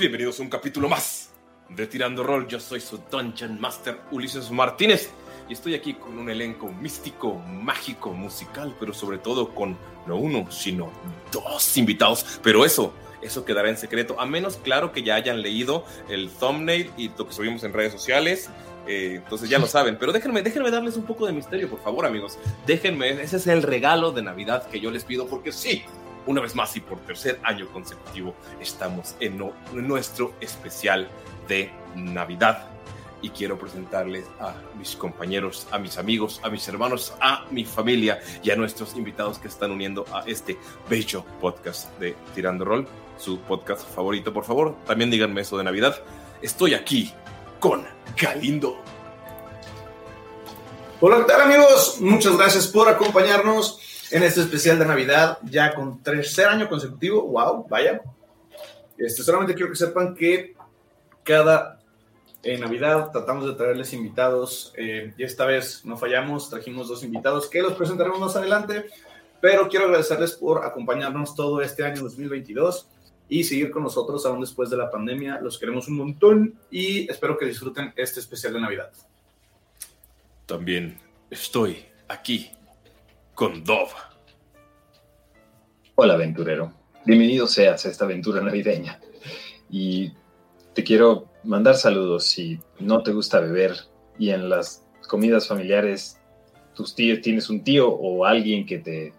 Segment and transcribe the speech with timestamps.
[0.00, 1.30] Bienvenidos a un capítulo más
[1.68, 2.48] de Tirando Roll.
[2.48, 5.10] Yo soy su Dungeon Master Ulises Martínez
[5.46, 10.50] y estoy aquí con un elenco místico, mágico, musical, pero sobre todo con no uno,
[10.50, 10.90] sino
[11.30, 12.40] dos invitados.
[12.42, 16.90] Pero eso, eso quedará en secreto, a menos claro que ya hayan leído el thumbnail
[16.96, 18.48] y lo que subimos en redes sociales.
[18.86, 22.06] Eh, entonces ya lo saben, pero déjenme, déjenme darles un poco de misterio, por favor,
[22.06, 22.38] amigos.
[22.66, 25.84] Déjenme, ese es el regalo de Navidad que yo les pido, porque sí,
[26.26, 29.40] una vez más y por tercer año consecutivo estamos en,
[29.72, 31.08] nuestro especial
[31.48, 32.66] de Navidad.
[33.22, 38.20] Y quiero presentarles a mis compañeros, a mis amigos, a mis hermanos, a mi familia
[38.42, 40.56] y a nuestros invitados que están uniendo a este
[40.88, 42.88] bello podcast de Tirando Roll,
[43.18, 44.74] su podcast favorito, por favor.
[44.86, 46.02] También díganme eso de Navidad.
[46.40, 47.12] Estoy aquí
[47.58, 48.78] con Galindo.
[51.02, 51.96] Hola, ¿qué tal amigos?
[52.00, 57.22] Muchas gracias por acompañarnos en este especial de Navidad, ya con tercer año consecutivo.
[57.22, 57.66] ¡Wow!
[57.68, 58.00] Vaya.
[58.98, 60.54] Este, solamente quiero que sepan que
[61.22, 61.80] cada
[62.42, 67.48] eh, Navidad tratamos de traerles invitados eh, y esta vez no fallamos, trajimos dos invitados
[67.48, 68.86] que los presentaremos más adelante,
[69.40, 72.88] pero quiero agradecerles por acompañarnos todo este año 2022
[73.28, 75.38] y seguir con nosotros aún después de la pandemia.
[75.40, 78.90] Los queremos un montón y espero que disfruten este especial de Navidad.
[80.46, 80.98] También
[81.30, 82.50] estoy aquí
[83.40, 83.92] con Dove.
[85.94, 86.74] Hola aventurero,
[87.06, 89.00] bienvenido seas a esta aventura navideña.
[89.70, 90.12] Y
[90.74, 93.74] te quiero mandar saludos si no te gusta beber
[94.18, 96.20] y en las comidas familiares
[96.74, 99.14] tus tíos tienes un tío o alguien que te,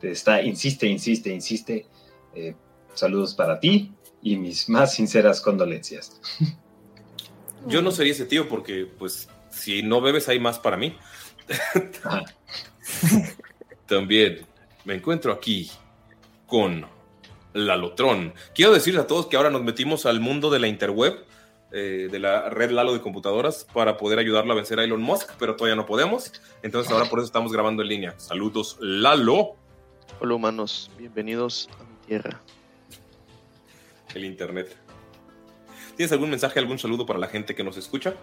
[0.00, 1.88] te está, insiste, insiste, insiste.
[2.36, 2.54] eh,
[2.94, 6.20] saludos para ti y mis más sinceras condolencias.
[7.66, 10.96] Yo no sería ese tío porque, pues, si no bebes hay más para mí.
[12.04, 12.24] Ajá.
[13.86, 14.46] También
[14.84, 15.70] me encuentro aquí
[16.46, 16.86] con
[17.52, 18.34] Lalotrón.
[18.54, 21.24] Quiero decirles a todos que ahora nos metimos al mundo de la interweb,
[21.72, 25.32] eh, de la red Lalo de computadoras, para poder ayudarlo a vencer a Elon Musk,
[25.38, 26.32] pero todavía no podemos.
[26.62, 28.14] Entonces ahora por eso estamos grabando en línea.
[28.18, 29.56] Saludos, Lalo.
[30.20, 32.40] Hola humanos, bienvenidos a mi tierra.
[34.14, 34.76] El internet.
[35.96, 38.14] ¿Tienes algún mensaje, algún saludo para la gente que nos escucha?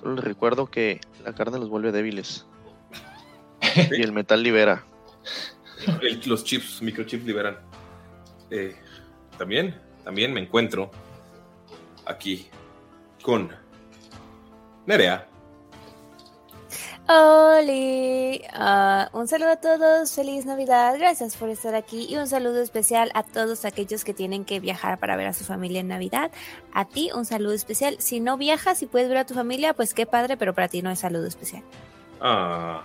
[0.00, 2.46] Solo les recuerdo que la carne los vuelve débiles.
[3.96, 4.84] y el metal libera.
[6.02, 7.58] El- los chips, microchips liberan.
[8.50, 8.76] Eh,
[9.36, 10.90] también, también me encuentro
[12.06, 12.48] aquí
[13.22, 13.50] con
[14.86, 15.26] Nerea.
[17.10, 22.60] Oli, ah, un saludo a todos, feliz Navidad, gracias por estar aquí y un saludo
[22.60, 26.30] especial a todos aquellos que tienen que viajar para ver a su familia en Navidad.
[26.74, 27.96] A ti un saludo especial.
[27.98, 30.82] Si no viajas y puedes ver a tu familia, pues qué padre, pero para ti
[30.82, 31.62] no es saludo especial.
[32.20, 32.84] Ah,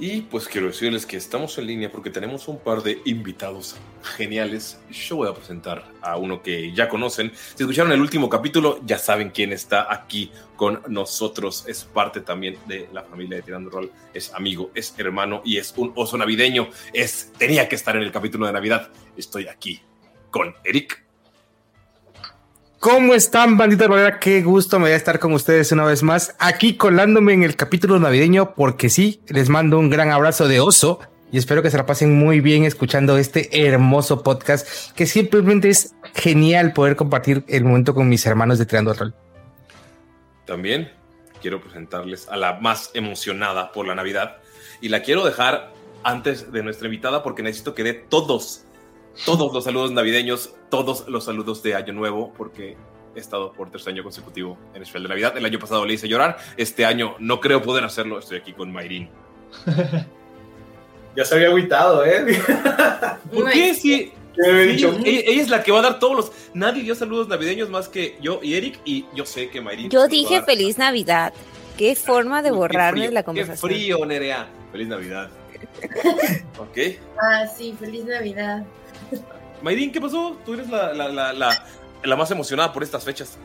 [0.00, 3.76] y pues quiero decirles que estamos en línea porque tenemos un par de invitados
[4.16, 4.80] geniales.
[4.90, 7.30] Yo voy a presentar a uno que ya conocen.
[7.54, 11.66] Si escucharon el último capítulo, ya saben quién está aquí con nosotros.
[11.68, 13.92] Es parte también de la familia de Tirando Roll.
[14.14, 16.70] Es amigo, es hermano y es un oso navideño.
[16.94, 18.88] Es, tenía que estar en el capítulo de Navidad.
[19.18, 19.82] Estoy aquí
[20.30, 21.09] con Eric.
[22.80, 24.18] ¿Cómo están, bandita bolera?
[24.18, 27.98] Qué gusto me da estar con ustedes una vez más, aquí colándome en el capítulo
[27.98, 30.98] navideño, porque sí, les mando un gran abrazo de oso
[31.30, 35.94] y espero que se la pasen muy bien escuchando este hermoso podcast, que simplemente es
[36.14, 39.14] genial poder compartir el momento con mis hermanos de Tirando Rol.
[40.46, 40.90] También
[41.42, 44.38] quiero presentarles a la más emocionada por la Navidad
[44.80, 45.70] y la quiero dejar
[46.02, 48.64] antes de nuestra invitada porque necesito que dé todos
[49.24, 52.76] todos los saludos navideños, todos los saludos de Año Nuevo, porque
[53.14, 55.36] he estado por tercer año consecutivo en el de Navidad.
[55.36, 58.72] El año pasado le hice llorar, este año no creo poder hacerlo, estoy aquí con
[58.72, 59.08] Mayrin.
[61.16, 62.24] ya se había agüitado, ¿eh?
[63.32, 63.74] ¿Por qué?
[63.74, 66.32] Sí, ella, ella, es la que va a dar todos los.
[66.54, 69.90] Nadie dio saludos navideños más que yo y Eric, y yo sé que Mayrin.
[69.90, 71.32] Yo dije feliz Navidad.
[71.76, 73.70] Qué forma de borrarme frío, la conversación.
[73.70, 74.48] Qué frío, Nerea.
[74.70, 75.30] Feliz Navidad.
[76.58, 76.78] ok.
[77.20, 78.64] Ah, sí, feliz Navidad.
[79.62, 80.36] Mayrin, ¿qué pasó?
[80.44, 81.64] Tú eres la, la, la, la,
[82.02, 83.38] la más emocionada por estas fechas.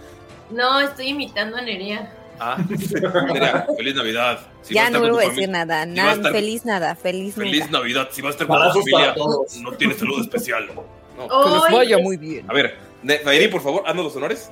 [0.49, 2.13] No, estoy imitando a Nerea.
[2.39, 2.57] Ah,
[3.33, 4.39] Nerea, feliz Navidad.
[4.61, 7.79] Si ya no vuelvo a decir nada, si nada, estar, feliz nada, feliz Feliz nada.
[7.79, 8.09] Navidad.
[8.11, 9.15] Si va a estar con tu familia,
[9.61, 10.67] no tiene salud especial.
[11.17, 11.27] No.
[11.27, 12.49] Que les vaya muy bien.
[12.49, 14.51] A ver, Mayrin, por favor, haznos los honores.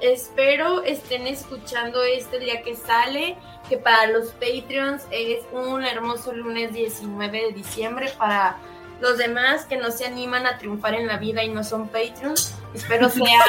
[0.00, 3.36] Espero estén escuchando este día que sale,
[3.68, 8.10] que para los Patreons es un hermoso lunes 19 de diciembre.
[8.18, 8.56] Para
[9.00, 12.54] los demás que no se animan a triunfar en la vida y no son Patreons,
[12.74, 13.46] espero sea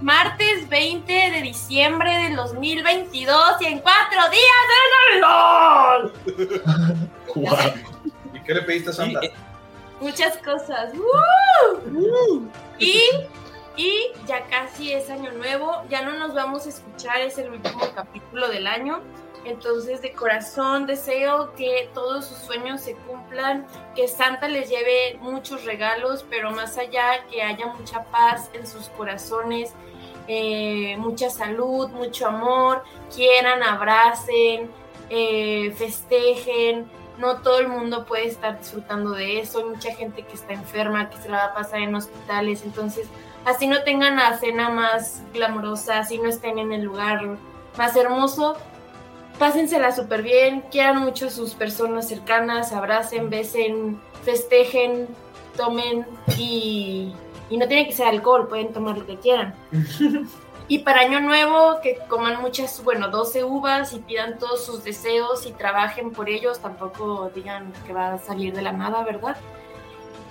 [0.00, 6.12] martes 20 de diciembre del 2022 y en cuatro días de Navidad.
[8.34, 9.20] ¿Y qué le pediste a Santa?
[10.00, 10.92] Muchas cosas.
[10.94, 12.48] ¡Woo!
[12.78, 13.02] Y,
[13.76, 17.92] y ya casi es año nuevo, ya no nos vamos a escuchar, es el último
[17.94, 19.02] capítulo del año.
[19.44, 25.64] Entonces, de corazón deseo que todos sus sueños se cumplan, que Santa les lleve muchos
[25.64, 29.72] regalos, pero más allá, que haya mucha paz en sus corazones,
[30.28, 32.84] eh, mucha salud, mucho amor,
[33.14, 34.70] quieran, abracen,
[35.08, 36.90] eh, festejen.
[37.18, 39.58] No todo el mundo puede estar disfrutando de eso.
[39.58, 42.62] Hay mucha gente que está enferma, que se la va a pasar en hospitales.
[42.64, 43.08] Entonces,
[43.44, 47.36] así no tengan la cena más glamorosa, así no estén en el lugar
[47.76, 48.56] más hermoso,
[49.40, 55.08] pásensela súper bien, quieran mucho a sus personas cercanas, abracen, besen, festejen,
[55.56, 56.06] tomen
[56.36, 57.14] y,
[57.48, 59.54] y no tiene que ser alcohol, pueden tomar lo que quieran.
[60.68, 65.46] y para Año Nuevo, que coman muchas, bueno, 12 uvas y pidan todos sus deseos
[65.46, 69.38] y trabajen por ellos, tampoco digan que va a salir de la nada, ¿verdad?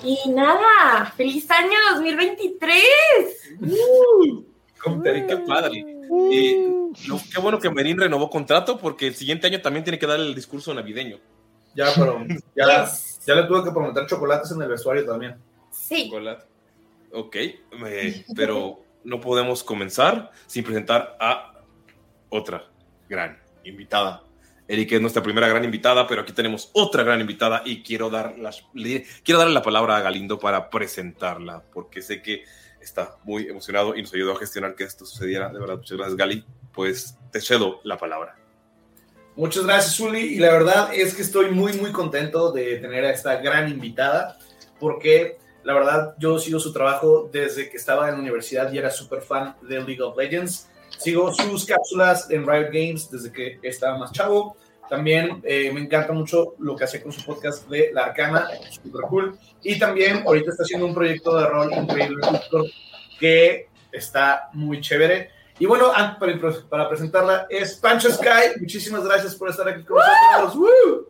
[0.03, 2.83] Y nada, feliz año 2023.
[5.27, 5.98] Qué padre.
[6.31, 6.55] Y
[7.07, 10.19] lo, qué bueno que Merín renovó contrato porque el siguiente año también tiene que dar
[10.19, 11.19] el discurso navideño.
[11.75, 12.25] Ya, pero
[12.55, 12.89] ya,
[13.25, 15.35] ya le tuve que prometer chocolates en el vestuario también.
[15.71, 16.05] Sí.
[16.05, 16.45] Chocolate.
[17.11, 21.53] Ok, eh, pero no podemos comenzar sin presentar a
[22.29, 22.65] otra
[23.07, 24.23] gran invitada.
[24.67, 28.37] Erika es nuestra primera gran invitada, pero aquí tenemos otra gran invitada y quiero, dar
[28.37, 28.63] las,
[29.23, 32.43] quiero darle la palabra a Galindo para presentarla, porque sé que
[32.81, 35.49] está muy emocionado y nos ayudó a gestionar que esto sucediera.
[35.49, 36.45] De verdad, muchas gracias, Gali.
[36.73, 38.35] Pues te cedo la palabra.
[39.35, 40.35] Muchas gracias, Uli.
[40.35, 44.37] Y la verdad es que estoy muy, muy contento de tener a esta gran invitada,
[44.79, 48.89] porque la verdad yo sigo su trabajo desde que estaba en la universidad y era
[48.89, 50.67] súper fan de League of Legends.
[50.97, 54.57] Sigo sus cápsulas en Riot Games desde que estaba más chavo.
[54.89, 59.01] También eh, me encanta mucho lo que hace con su podcast de La Arcana, super
[59.01, 59.37] cool.
[59.61, 62.25] Y también ahorita está haciendo un proyecto de rol increíble
[63.19, 65.29] que está muy chévere.
[65.59, 68.59] Y bueno, para, para presentarla es Pancho Sky.
[68.59, 70.55] Muchísimas gracias por estar aquí con nosotros.
[70.55, 71.09] ¡Woo!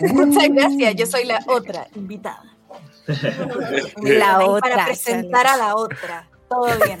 [0.00, 2.44] Muchas gracias, yo soy la otra invitada.
[4.02, 4.70] La otra.
[4.70, 6.28] Para presentar a la otra.
[6.48, 6.98] Todo bien.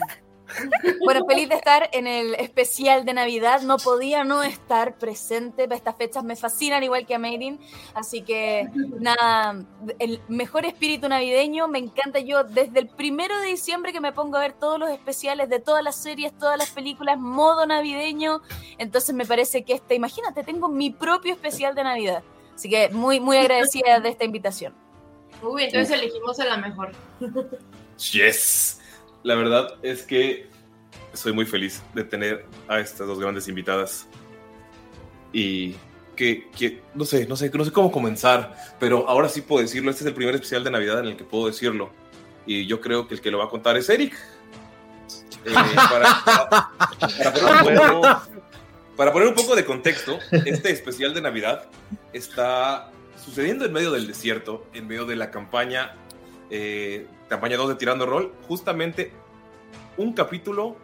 [1.04, 3.62] Bueno, feliz de estar en el especial de Navidad.
[3.62, 5.68] No podía no estar presente.
[5.70, 7.60] Estas fechas me fascinan, igual que a Mayrin.
[7.94, 9.64] Así que, nada,
[9.98, 11.68] el mejor espíritu navideño.
[11.68, 14.90] Me encanta yo desde el primero de diciembre que me pongo a ver todos los
[14.90, 18.42] especiales de todas las series, todas las películas, modo navideño.
[18.78, 22.22] Entonces me parece que este, imagínate, tengo mi propio especial de Navidad.
[22.54, 24.74] Así que muy, muy agradecida de esta invitación.
[25.42, 26.92] Uy, entonces elegimos a la mejor.
[28.12, 28.80] Yes.
[29.26, 30.46] La verdad es que
[31.12, 34.06] soy muy feliz de tener a estas dos grandes invitadas.
[35.32, 35.74] Y
[36.14, 39.90] que, que- no sé, no sé, no sé cómo comenzar, pero ahora sí puedo decirlo.
[39.90, 41.90] Este es el primer especial de Navidad en el que puedo decirlo.
[42.46, 44.14] Y yo creo que el que lo va a contar es Eric.
[45.44, 46.70] Eh, para, para-
[47.32, 48.22] para poner un poco,
[48.96, 51.64] para poner un poco de contexto, este especial de Navidad
[52.12, 52.92] está
[53.24, 55.96] sucediendo en medio del desierto, en medio de la campaña,
[56.50, 59.10] eh, campaña 2 de Tirando Roll, justamente
[59.96, 60.76] un capítulo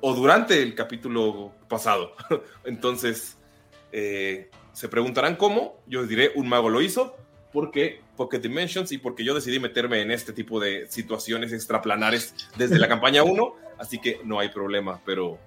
[0.00, 2.14] o durante el capítulo pasado.
[2.64, 3.36] Entonces,
[3.92, 5.80] eh, se preguntarán cómo.
[5.86, 7.16] Yo les diré, un mago lo hizo,
[7.52, 12.78] porque Pocket Dimensions y porque yo decidí meterme en este tipo de situaciones extraplanares desde
[12.78, 15.38] la campaña 1, así que no hay problema, pero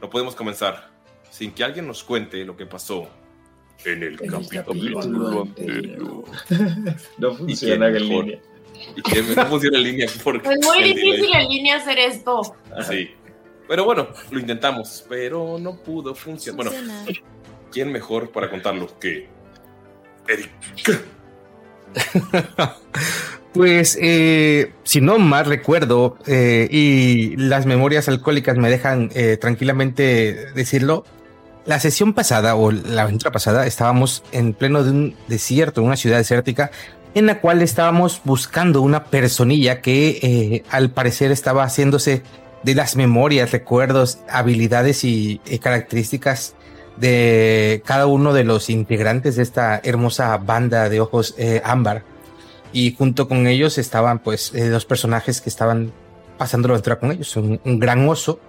[0.00, 0.90] no podemos comenzar
[1.30, 3.08] sin que alguien nos cuente lo que pasó
[3.84, 6.24] en el capítulo anterior.
[7.18, 8.38] No funciona en línea.
[8.96, 12.42] Y que no funciona en línea porque Es muy difícil en línea hacer esto.
[12.88, 13.10] Sí.
[13.68, 16.66] Pero bueno, lo intentamos, pero no pudo funcionar.
[16.66, 16.80] Bueno,
[17.70, 19.28] ¿quién mejor para contarlo que
[20.26, 20.50] Eric?
[23.52, 30.52] Pues, eh, si no mal recuerdo, eh, y las memorias alcohólicas me dejan eh, tranquilamente
[30.54, 31.04] decirlo,
[31.68, 36.16] la sesión pasada o la aventura pasada estábamos en pleno de un desierto, una ciudad
[36.16, 36.70] desértica,
[37.14, 42.22] en la cual estábamos buscando una personilla que eh, al parecer estaba haciéndose
[42.62, 46.54] de las memorias, recuerdos, habilidades y eh, características
[46.96, 52.02] de cada uno de los integrantes de esta hermosa banda de ojos eh, ámbar.
[52.72, 55.92] Y junto con ellos estaban pues dos personajes que estaban
[56.38, 58.40] pasando la aventura con ellos, un gran oso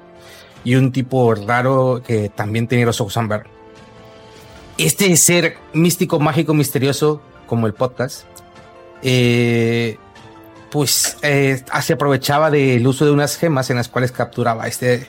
[0.63, 3.46] y un tipo raro que también tenía los ojos ámbar.
[4.78, 8.24] Este ser místico, mágico, misterioso, como el podcast,
[9.01, 9.98] eh,
[10.72, 15.08] pues eh, se aprovechaba del uso de unas gemas en las cuales capturaba este,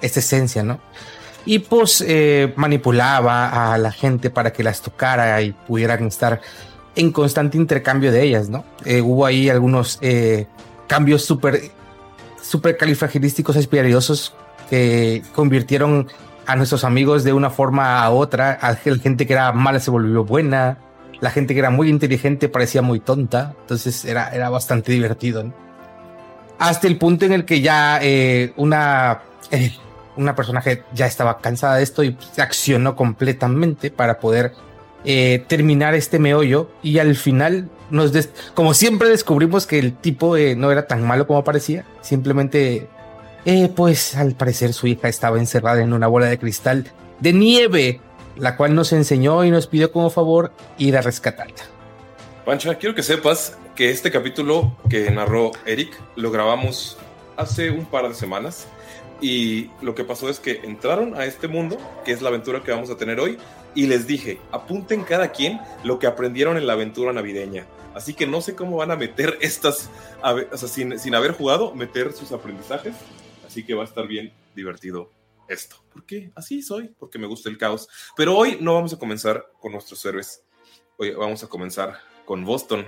[0.00, 0.80] esta esencia, ¿no?
[1.44, 6.40] Y pues eh, manipulaba a la gente para que las tocara y pudieran estar
[6.94, 8.64] en constante intercambio de ellas, ¿no?
[8.84, 10.00] Eh, hubo ahí algunos
[10.86, 11.70] cambios súper
[12.40, 14.34] super califragilísticos espirituosos
[14.72, 16.08] que convirtieron
[16.46, 18.58] a nuestros amigos de una forma a otra.
[18.62, 20.78] La gente que era mala se volvió buena.
[21.20, 23.54] La gente que era muy inteligente parecía muy tonta.
[23.60, 25.52] Entonces era, era bastante divertido.
[26.58, 29.72] Hasta el punto en el que ya eh, una, eh,
[30.16, 34.54] una personaje ya estaba cansada de esto y se accionó completamente para poder
[35.04, 38.12] eh, terminar este meollo y al final nos
[38.54, 42.88] como siempre descubrimos que el tipo eh, no era tan malo como parecía simplemente
[43.44, 46.86] eh, pues al parecer su hija estaba encerrada en una bola de cristal
[47.20, 48.00] de nieve
[48.36, 51.62] la cual nos enseñó y nos pidió como favor ir a rescatarla
[52.44, 56.98] Pancha, quiero que sepas que este capítulo que narró Eric lo grabamos
[57.36, 58.66] hace un par de semanas
[59.22, 62.72] y lo que pasó es que entraron a este mundo, que es la aventura que
[62.72, 63.38] vamos a tener hoy,
[63.74, 67.66] y les dije, apunten cada quien lo que aprendieron en la aventura navideña.
[67.94, 69.88] Así que no sé cómo van a meter estas,
[70.22, 72.94] o sea, sin, sin haber jugado, meter sus aprendizajes.
[73.52, 75.12] Así que va a estar bien divertido
[75.46, 75.76] esto.
[75.92, 77.86] Porque así soy, porque me gusta el caos.
[78.16, 80.42] Pero hoy no vamos a comenzar con nuestros héroes.
[80.96, 82.86] Hoy vamos a comenzar con Boston.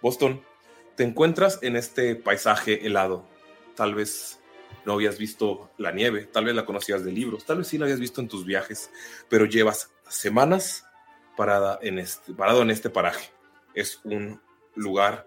[0.00, 0.42] Boston,
[0.96, 3.26] te encuentras en este paisaje helado.
[3.76, 4.40] Tal vez
[4.86, 7.84] no habías visto la nieve, tal vez la conocías de libros, tal vez sí la
[7.84, 8.90] habías visto en tus viajes,
[9.28, 10.86] pero llevas semanas
[11.36, 13.28] parada en este, parado en este paraje.
[13.74, 14.40] Es un
[14.74, 15.26] lugar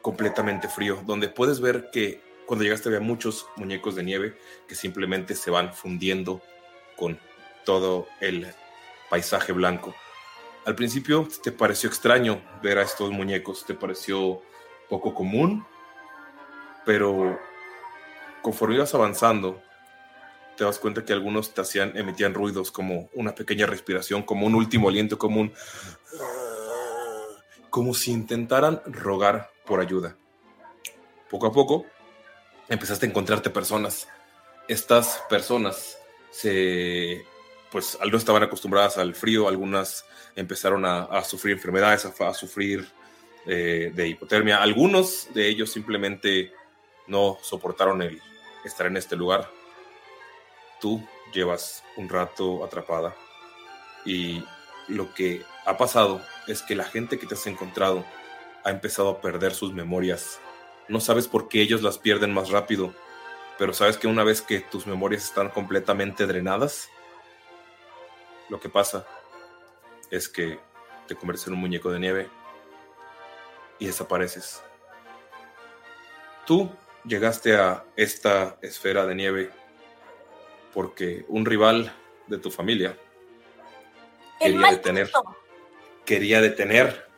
[0.00, 4.38] completamente frío, donde puedes ver que cuando llegaste había muchos muñecos de nieve
[4.68, 6.40] que simplemente se van fundiendo
[6.96, 7.18] con
[7.64, 8.46] todo el
[9.10, 9.94] paisaje blanco.
[10.64, 14.42] Al principio te pareció extraño ver a estos muñecos, te pareció
[14.88, 15.66] poco común,
[16.84, 17.38] pero
[18.42, 19.60] conforme ibas avanzando,
[20.56, 24.54] te das cuenta que algunos te hacían, emitían ruidos como una pequeña respiración, como un
[24.54, 25.52] último aliento, como un...
[27.70, 30.16] como si intentaran rogar por ayuda.
[31.28, 31.86] Poco a poco
[32.68, 34.08] empezaste a encontrarte personas.
[34.68, 35.98] Estas personas
[36.30, 37.24] se,
[37.70, 40.04] pues, no estaban acostumbradas al frío, algunas
[40.34, 42.86] empezaron a, a sufrir enfermedades, a, a sufrir
[43.46, 44.60] eh, de hipotermia.
[44.60, 46.52] Algunos de ellos simplemente
[47.06, 48.20] no soportaron el
[48.64, 49.48] estar en este lugar.
[50.80, 53.14] Tú llevas un rato atrapada
[54.04, 54.44] y
[54.88, 58.04] lo que ha pasado es que la gente que te has encontrado
[58.64, 60.40] ha empezado a perder sus memorias.
[60.88, 62.94] No sabes por qué ellos las pierden más rápido,
[63.58, 66.88] pero sabes que una vez que tus memorias están completamente drenadas,
[68.48, 69.06] lo que pasa
[70.10, 70.58] es que
[71.08, 72.30] te conviertes en un muñeco de nieve
[73.78, 74.62] y desapareces.
[76.46, 76.70] Tú
[77.04, 79.50] llegaste a esta esfera de nieve
[80.72, 81.92] porque un rival
[82.26, 82.96] de tu familia
[84.38, 85.10] quería detener,
[86.04, 87.08] quería detener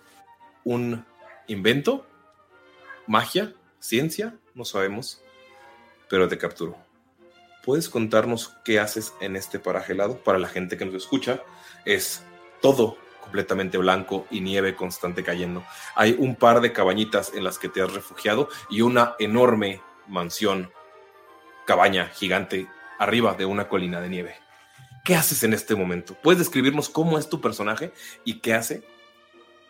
[0.65, 1.05] un
[1.47, 2.07] invento,
[3.09, 5.21] magia, ciencia, no sabemos,
[6.09, 6.77] pero te capturó.
[7.65, 10.23] ¿Puedes contarnos qué haces en este paraje helado?
[10.23, 11.43] Para la gente que nos escucha,
[11.85, 12.23] es
[12.61, 15.65] todo completamente blanco y nieve constante cayendo.
[15.95, 20.71] Hay un par de cabañitas en las que te has refugiado y una enorme mansión,
[21.67, 24.37] cabaña gigante, arriba de una colina de nieve.
[25.05, 26.15] ¿Qué haces en este momento?
[26.23, 27.93] ¿Puedes describirnos cómo es tu personaje
[28.25, 28.83] y qué hace?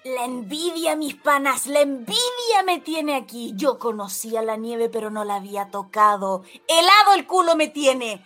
[0.04, 3.52] La envidia, mis panas, la envidia me tiene aquí.
[3.56, 6.44] Yo conocía la nieve, pero no la había tocado.
[6.68, 8.24] Helado el culo me tiene.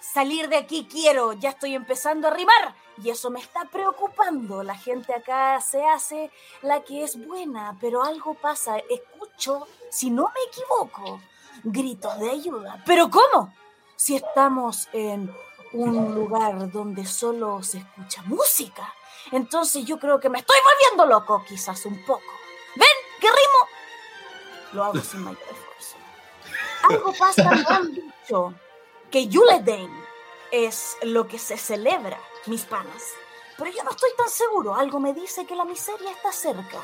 [0.00, 4.62] Salir de aquí quiero, ya estoy empezando a rimar y eso me está preocupando.
[4.62, 6.30] La gente acá se hace
[6.62, 8.78] la que es buena, pero algo pasa.
[8.78, 11.20] Escucho, si no me equivoco,
[11.64, 12.82] gritos de ayuda.
[12.86, 13.52] ¿Pero cómo?
[13.96, 15.34] Si estamos en
[15.72, 18.94] un lugar donde solo se escucha música.
[19.32, 22.32] Entonces yo creo que me estoy volviendo loco, quizás un poco.
[22.76, 22.88] ¿Ven?
[23.20, 23.68] ¿Qué rimo?
[24.72, 25.96] Lo hago sin mayor esfuerzo.
[26.88, 28.54] Algo pasa, me han dicho
[29.10, 30.04] que Yuledane
[30.50, 33.04] es lo que se celebra, mis panas.
[33.56, 34.74] Pero yo no estoy tan seguro.
[34.74, 36.80] Algo me dice que la miseria está cerca.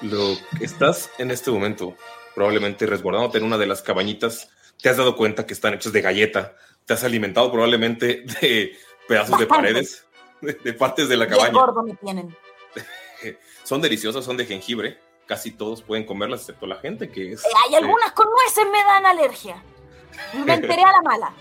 [0.00, 1.94] Lo que estás en este momento,
[2.34, 4.50] probablemente resguardándote en una de las cabañitas,
[4.82, 6.56] te has dado cuenta que están hechas de galleta.
[6.84, 10.04] Te has alimentado probablemente de pedazos de paredes,
[10.64, 11.52] de, partes de la Bien cabaña.
[11.58, 12.36] gordo me tienen.
[13.64, 14.98] Son deliciosas, son de jengibre.
[15.26, 17.42] Casi todos pueden comerlas, excepto la gente que es.
[17.42, 19.62] Eh, hay algunas con nueces me dan alergia.
[20.44, 21.32] Me enteré a la mala.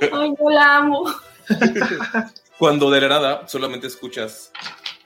[0.12, 1.12] Ay, yo la amo.
[2.58, 4.52] Cuando de la nada solamente escuchas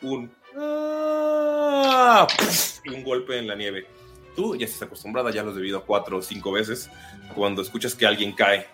[0.03, 0.31] un.
[0.59, 2.27] "Ah",
[2.85, 3.87] y un golpe en la nieve.
[4.35, 6.91] Tú ya estás acostumbrada, ya lo has debido cuatro o cinco veces.
[7.35, 8.67] Cuando escuchas que alguien cae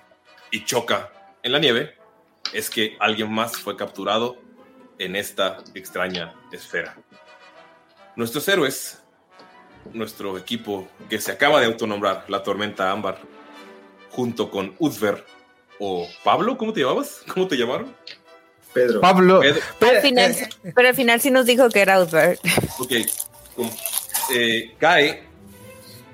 [0.50, 1.12] y choca
[1.44, 1.96] en la nieve,
[2.53, 4.37] es que alguien más fue capturado
[4.99, 6.97] en esta extraña esfera.
[8.17, 8.99] Nuestros héroes,
[9.93, 13.19] nuestro equipo que se acaba de autonombrar, la Tormenta Ámbar,
[14.11, 15.25] junto con Udver
[15.79, 17.23] o Pablo, ¿cómo te llamabas?
[17.33, 17.95] ¿Cómo te llamaron?
[18.73, 19.01] Pedro.
[19.01, 19.41] Pablo.
[19.41, 19.61] Pedro.
[19.81, 20.37] Al final,
[20.75, 22.38] pero al final sí nos dijo que era Outbird.
[22.79, 22.93] Ok,
[24.35, 25.25] eh, cae.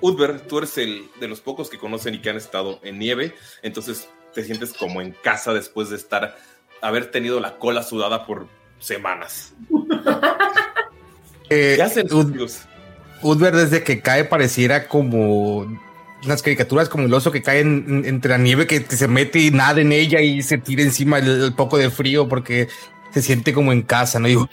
[0.01, 3.35] Udver, tú eres el de los pocos que conocen y que han estado en nieve,
[3.63, 6.37] entonces te sientes como en casa después de estar,
[6.81, 8.47] haber tenido la cola sudada por
[8.79, 9.53] semanas.
[11.51, 12.61] Eh, ¿Qué hacen Ud- amigos?
[13.23, 15.67] Udver desde que cae pareciera como
[16.25, 19.09] las caricaturas como el oso que cae en- en- entre la nieve que, que se
[19.09, 22.69] mete y nada en ella y se tira encima el, el poco de frío porque
[23.15, 24.29] se siente como en casa, ¿no?
[24.29, 24.47] Digo,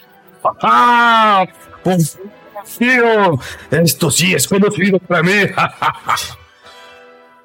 [0.62, 1.46] ¡ah!
[1.84, 2.18] ¡Pues,
[2.78, 3.38] tío!
[3.70, 5.32] Esto sí es conocido para mí.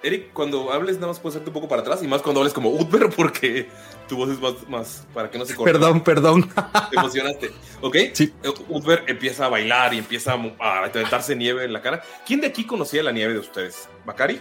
[0.03, 2.53] Eric, cuando hables nada más puedes hacerte un poco para atrás y más cuando hables
[2.53, 3.69] como Udver porque
[4.09, 5.71] tu voz es más, más para que no se corte.
[5.71, 6.49] perdón, perdón.
[6.89, 7.51] Te emocionaste.
[7.81, 7.95] ¿Ok?
[8.13, 8.33] Sí.
[8.69, 12.01] Udver empieza a bailar y empieza a, aventarse nieve en la cara.
[12.25, 13.87] ¿Quién de aquí conocía la nieve de ustedes?
[14.05, 14.39] ¿Bakari?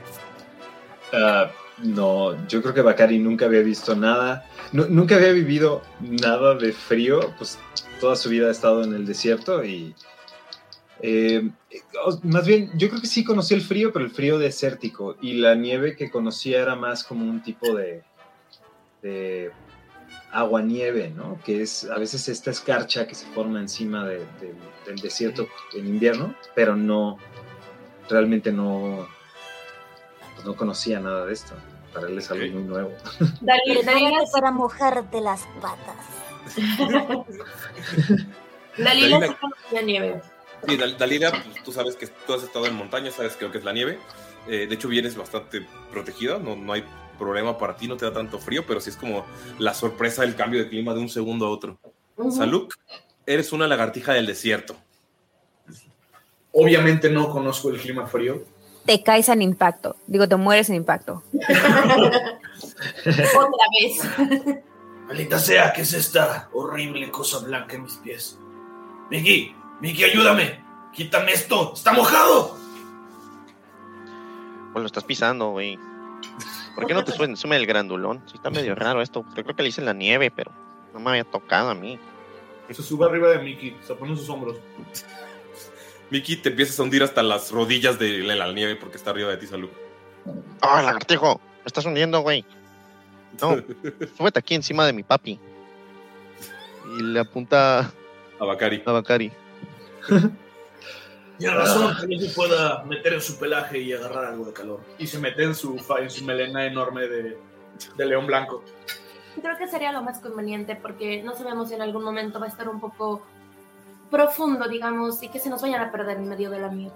[1.12, 6.54] Ah, no, yo creo que Bakari nunca había visto nada, nu- nunca había vivido nada
[6.54, 7.58] de frío, pues
[8.00, 9.94] toda su vida ha estado en el desierto y
[11.02, 11.48] eh,
[12.24, 15.54] más bien yo creo que sí conocí el frío, pero el frío desértico y la
[15.54, 18.02] nieve que conocía era más como un tipo de,
[19.02, 19.50] de
[20.32, 21.38] agua nieve, ¿no?
[21.44, 24.54] Que es a veces esta escarcha que se forma encima de- de-
[24.86, 27.18] del desierto en invierno, pero no,
[28.08, 29.06] realmente no,
[30.34, 31.54] pues no conocía nada de esto.
[31.92, 32.92] Para él es algo muy nuevo.
[33.40, 35.96] Dalila, Prepárate Dalila, para mojarte las patas.
[38.78, 40.20] Dalila Dalila- sí conocía nieve.
[40.66, 43.52] Sí, Dal- Dalila, pues, tú sabes que tú has estado en montaña, sabes que lo
[43.52, 43.98] que es la nieve.
[44.48, 46.84] Eh, de hecho, vienes bastante protegida, no, no hay
[47.18, 49.24] problema para ti, no te da tanto frío, pero sí es como
[49.58, 51.78] la sorpresa del cambio de clima de un segundo a otro.
[52.16, 52.30] Ujú.
[52.32, 52.74] Saluk,
[53.26, 54.76] eres una lagartija del desierto.
[56.52, 58.42] Obviamente no conozco el clima frío.
[58.86, 59.96] Te caes en impacto.
[60.06, 61.22] Digo, te mueres en impacto.
[61.32, 62.38] Otra
[63.80, 64.00] vez.
[65.06, 68.38] Maldita sea, ¿qué es esta horrible cosa blanca en mis pies?
[69.10, 70.62] Miki, Miki, ayúdame.
[70.92, 71.72] Quítame esto.
[71.74, 72.56] Está mojado.
[74.72, 75.78] Pues lo estás pisando, güey.
[76.74, 78.22] ¿Por qué no te suben, sume el grandulón?
[78.26, 79.24] Sí, está medio raro esto.
[79.36, 80.52] Yo creo que le hice en la nieve, pero
[80.94, 81.98] no me había tocado a mí.
[82.70, 84.56] Se sube arriba de Mickey, se pone en sus hombros.
[86.10, 89.30] Mickey te empiezas a hundir hasta las rodillas de la, la nieve porque está arriba
[89.30, 89.68] de ti, Salud.
[90.60, 91.40] ¡Ah, lagartijo!
[91.62, 92.44] Me estás hundiendo, güey.
[93.40, 93.56] No,
[94.16, 95.38] súbete aquí encima de mi papi.
[96.98, 97.90] Y le apunta
[98.38, 98.82] A Bakari.
[98.86, 99.32] a Bakari.
[101.38, 104.80] Tiene razón, que no se pueda meter en su pelaje y agarrar algo de calor.
[104.98, 107.38] Y se mete en su, fa- en su melena enorme de,
[107.96, 108.62] de león blanco.
[109.40, 112.48] Creo que sería lo más conveniente porque no sabemos si en algún momento va a
[112.48, 113.22] estar un poco
[114.10, 116.94] profundo, digamos, y que se nos vayan a perder en medio de la nieve.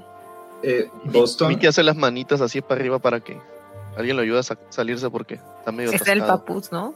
[0.63, 1.49] Eh, Boston.
[1.49, 3.39] Mickey hace las manitas así para arriba para que
[3.97, 6.39] alguien lo ayude a sa- salirse porque está medio Es el atascado.
[6.41, 6.95] papus, ¿no?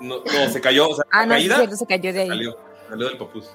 [0.00, 0.90] No, no, se cayó.
[0.90, 2.28] O sea, Ah, no, sí, caída, cierto, se cayó de ahí.
[2.28, 2.56] salió.
[2.90, 3.50] Salió del papus.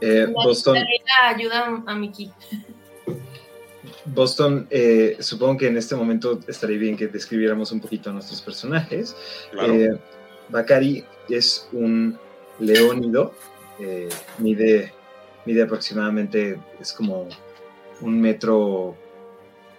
[0.00, 0.76] Eh, Boston,
[1.24, 2.30] ayuda a Miki.
[4.04, 8.40] Boston eh, supongo que en este momento estaría bien que describiéramos un poquito a nuestros
[8.40, 9.16] personajes.
[9.50, 9.72] Claro.
[9.74, 9.98] Eh,
[10.48, 12.18] Bakari es un
[12.58, 13.34] leónido,
[13.80, 14.92] eh, mide,
[15.44, 17.28] mide aproximadamente, es como
[18.00, 18.96] un metro,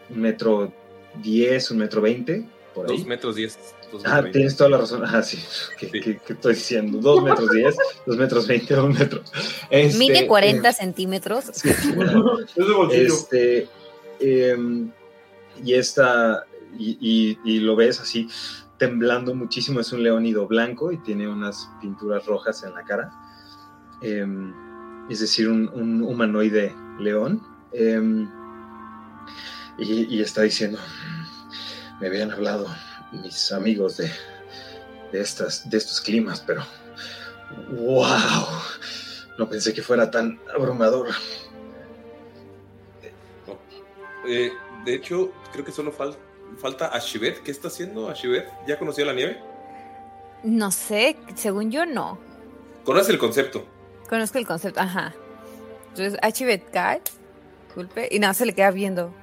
[0.09, 0.73] un metro
[1.21, 2.45] diez, un metro veinte,
[2.77, 2.97] por ahí.
[2.97, 3.57] Dos metros diez.
[3.91, 4.31] dos Ah, metros veinte.
[4.39, 5.03] tienes toda la razón.
[5.05, 5.37] Ah, sí.
[5.79, 6.99] ¿Qué, qué- qué estoy diciendo?
[6.99, 9.21] Dos metros diez, dos metros veinte, un metro.
[9.69, 11.45] Este, Mide 40 eh, centímetros.
[11.53, 11.69] Sí.
[12.91, 13.67] Este,
[14.19, 14.91] em,
[15.63, 16.45] y esta,
[16.77, 18.29] y, y- y lo ves así,
[18.77, 19.79] temblando muchísimo.
[19.79, 23.11] Es un leónido blanco y tiene unas pinturas rojas en la cara.
[24.01, 24.53] Em,
[25.09, 27.41] es decir, un, un humanoide león.
[27.73, 28.29] Em,
[29.79, 30.77] y, y está diciendo:
[31.99, 32.67] Me habían hablado
[33.11, 34.11] mis amigos de,
[35.11, 36.63] de, estas, de estos climas, pero.
[37.69, 38.47] ¡Wow!
[39.37, 41.07] No pensé que fuera tan abrumador.
[44.27, 44.51] Eh,
[44.85, 46.17] de hecho, creo que solo fal-
[46.57, 47.41] falta Ashibet.
[47.43, 48.47] ¿Qué está haciendo Ashibet?
[48.67, 49.39] ¿Ya conoció la nieve?
[50.43, 52.19] No sé, según yo no.
[52.83, 53.65] Conoce el concepto.
[54.09, 55.13] Conozco el concepto, ajá.
[55.89, 57.01] Entonces, Achibet cae,
[57.73, 59.13] culpe, y nada, se le queda viendo.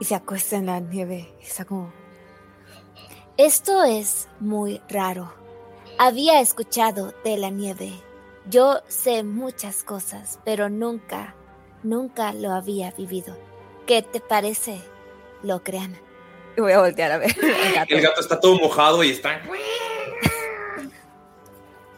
[0.00, 1.34] Y se acuesta en la nieve.
[1.40, 1.92] Está como.
[3.36, 5.32] Esto es muy raro.
[5.98, 7.92] Había escuchado de la nieve.
[8.48, 11.34] Yo sé muchas cosas, pero nunca,
[11.82, 13.36] nunca lo había vivido.
[13.86, 14.80] ¿Qué te parece?
[15.42, 15.96] Lo crean.
[16.56, 17.34] Voy a voltear a ver.
[17.42, 17.94] el gato.
[17.94, 19.40] El gato está todo mojado y está.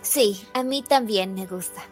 [0.02, 1.82] Sí, a mí también me gusta.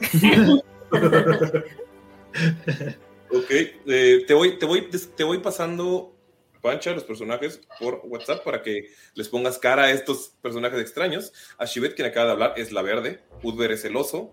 [3.30, 6.14] Ok, eh, te, voy, te, voy, te voy pasando,
[6.62, 11.32] Pancha, los personajes por WhatsApp para que les pongas cara a estos personajes extraños.
[11.58, 13.20] Ashibet, quien acaba de hablar, es la verde.
[13.42, 14.30] Udver es el oso.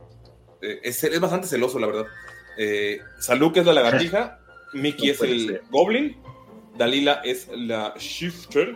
[0.61, 2.05] Eh, es, es bastante celoso, la verdad.
[2.57, 4.39] Eh, Saluk es la lagartija.
[4.73, 5.61] Mickey No es el ser.
[5.69, 6.17] goblin.
[6.77, 8.75] Dalila es la shifter.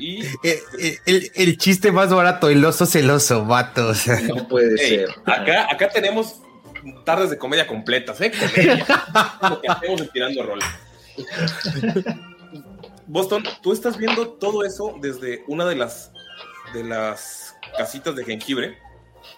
[0.00, 3.88] Y Eh, eh, el, el chiste más barato, el oso celoso, vato.
[3.88, 4.20] o sea.
[4.20, 5.08] No puede ser.
[5.24, 6.40] acá, acá tenemos
[7.04, 8.30] tardes de comedia completas, ¿eh?
[8.32, 8.86] Comedia.
[9.50, 10.58] Lo que hacemos en tirando rol.
[13.06, 16.12] Boston, tú estás viendo todo eso desde una de las
[16.72, 18.78] de las casitas de jengibre.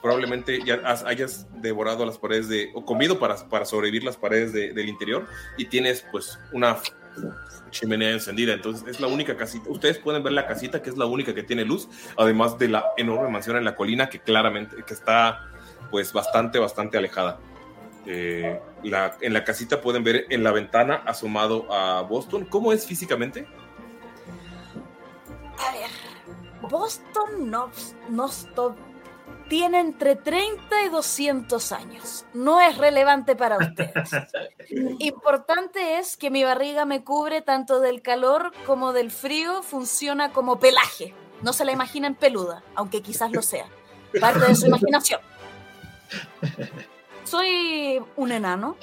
[0.01, 2.71] Probablemente ya has- hayas devorado las paredes de.
[2.75, 5.27] o comido para, para sobrevivir las paredes de- del interior.
[5.59, 6.77] Y tienes, pues, una
[7.71, 8.53] chimenea encendida.
[8.53, 9.69] Entonces, es la única casita.
[9.69, 11.89] Ustedes pueden ver la casita, que es la única que tiene luz.
[12.17, 14.77] Además de la enorme mansión en la colina, que claramente.
[14.87, 15.49] que está,
[15.91, 17.39] pues, bastante, bastante alejada.
[18.07, 22.45] Eh, la- en la casita pueden ver en la ventana asomado a Boston.
[22.45, 23.47] ¿Cómo es físicamente?
[25.59, 25.91] A ver,
[26.71, 28.77] Boston Nobs- Nostop
[29.49, 32.25] tiene entre 30 y 200 años.
[32.35, 34.11] No es relevante para ustedes.
[34.99, 40.59] Importante es que mi barriga me cubre tanto del calor como del frío, funciona como
[40.59, 41.15] pelaje.
[41.43, 43.67] No se la imaginen peluda, aunque quizás lo sea.
[44.21, 45.21] Parte de su imaginación.
[47.25, 48.77] Soy un enano,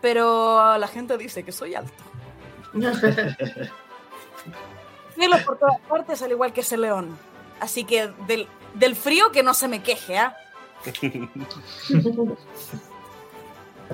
[0.00, 2.02] pero la gente dice que soy alto.
[5.14, 7.18] Filo por todas partes, al igual que ese león.
[7.60, 10.36] Así que del, del frío que no se me queje, ¿ah?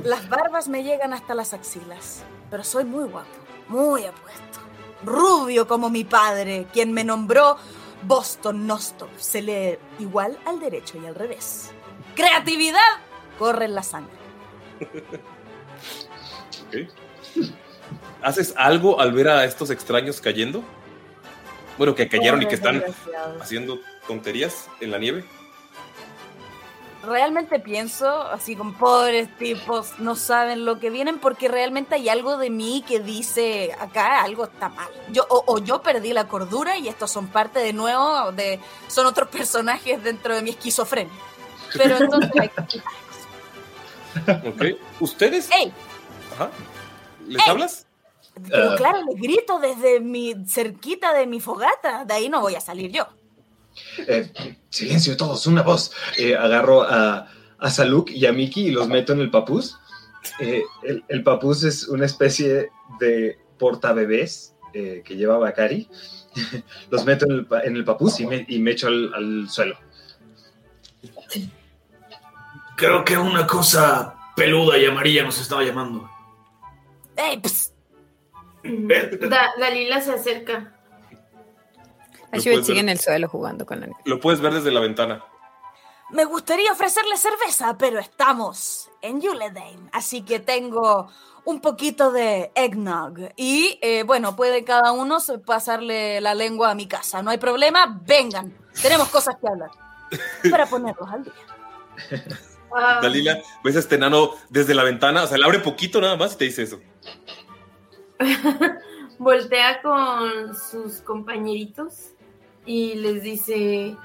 [0.04, 3.28] Las barbas me llegan hasta las axilas, pero soy muy guapo,
[3.68, 4.60] muy apuesto.
[5.04, 7.56] Rubio como mi padre, quien me nombró
[8.02, 9.10] Boston Nostop.
[9.16, 11.72] Se lee igual al derecho y al revés.
[12.18, 12.80] Creatividad
[13.38, 14.18] corre en la sangre.
[18.22, 20.64] ¿Haces algo al ver a estos extraños cayendo?
[21.78, 22.82] Bueno, que cayeron y que están
[23.40, 23.78] haciendo
[24.08, 25.24] tonterías en la nieve.
[27.04, 32.36] realmente pienso, así como pobres tipos, no saben lo que vienen porque realmente hay algo
[32.36, 34.88] de mí que dice acá algo está mal.
[35.12, 38.58] Yo, o, o yo perdí la cordura y estos son parte de nuevo de.
[38.88, 41.14] son otros personajes dentro de mi esquizofrenia.
[41.76, 42.80] Pero entonces hay que
[44.48, 44.64] Ok.
[45.00, 45.50] ¿Ustedes?
[45.50, 45.72] ¡Ey!
[46.34, 46.50] Ajá.
[47.26, 47.50] ¿Les ¡Ey!
[47.50, 47.86] hablas?
[48.48, 48.74] Pero Ah.
[48.76, 52.04] claro, les grito desde mi cerquita de mi fogata.
[52.04, 53.06] De ahí no voy a salir yo.
[54.06, 54.32] Eh,
[54.70, 55.92] silencio todos, una voz.
[56.16, 57.28] Eh, agarro a,
[57.58, 59.76] a Saluk y a Miki y los meto en el papús.
[60.40, 65.88] Eh, el, el papús es una especie de portabebés eh, que lleva Bakari.
[66.90, 69.76] los meto en el, en el papús y me, y me echo al, al suelo.
[72.78, 76.08] Creo que una cosa peluda y amarilla nos estaba llamando.
[77.16, 77.40] ¡Ey!
[77.42, 77.72] pss!
[78.62, 80.72] Da- Dalila se acerca.
[82.30, 82.84] Lo Ashibet puedes sigue ver.
[82.84, 83.98] en el suelo jugando con la niña.
[84.04, 85.24] Lo puedes ver desde la ventana.
[86.10, 91.10] Me gustaría ofrecerle cerveza, pero estamos en Yuledane, así que tengo
[91.44, 93.18] un poquito de eggnog.
[93.36, 97.22] Y eh, bueno, puede cada uno pasarle la lengua a mi casa.
[97.22, 98.56] No hay problema, vengan.
[98.80, 99.70] Tenemos cosas que hablar.
[100.50, 101.32] Para ponerlos al día.
[103.02, 106.34] Dalila, ves a este enano desde la ventana, o sea, le abre poquito nada más
[106.34, 106.80] y te dice eso.
[109.18, 112.12] voltea con sus compañeritos
[112.64, 113.96] y les dice,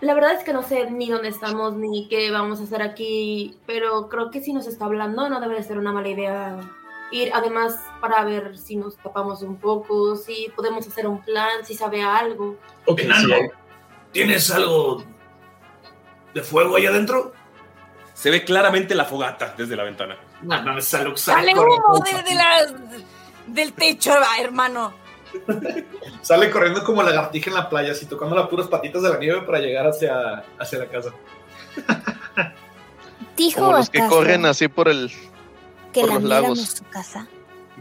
[0.00, 3.56] la verdad es que no sé ni dónde estamos ni qué vamos a hacer aquí,
[3.66, 6.58] pero creo que si nos está hablando no debe de ser una mala idea
[7.12, 11.74] ir, además para ver si nos tapamos un poco, si podemos hacer un plan, si
[11.74, 12.56] sabe algo.
[12.86, 13.36] Ok, Nano,
[14.10, 15.04] ¿tienes algo
[16.34, 17.32] de fuego ahí adentro?
[18.12, 20.16] Se ve claramente la fogata desde la ventana.
[20.42, 22.74] No, no, Saluk, sale ¡Sale humo de, de la-
[23.46, 24.92] del techo, hermano!
[26.22, 29.42] Sale corriendo como lagartija en la playa, así tocando las puras patitas de la nieve
[29.42, 31.10] para llegar hacia, hacia la casa.
[33.36, 35.10] ¿Dijo Como los que corren así por el.
[35.92, 36.60] que por la los lagos.
[36.60, 37.26] su casa?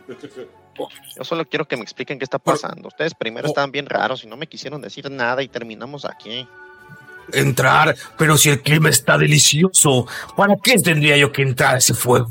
[1.15, 2.87] Yo solo quiero que me expliquen qué está pasando.
[2.87, 6.47] Ustedes primero estaban bien raros y no me quisieron decir nada y terminamos aquí.
[7.31, 11.93] Entrar, pero si el clima está delicioso, ¿para qué tendría yo que entrar a ese
[11.93, 12.27] fuego?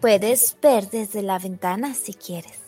[0.00, 2.60] Puedes ver desde la ventana si quieres.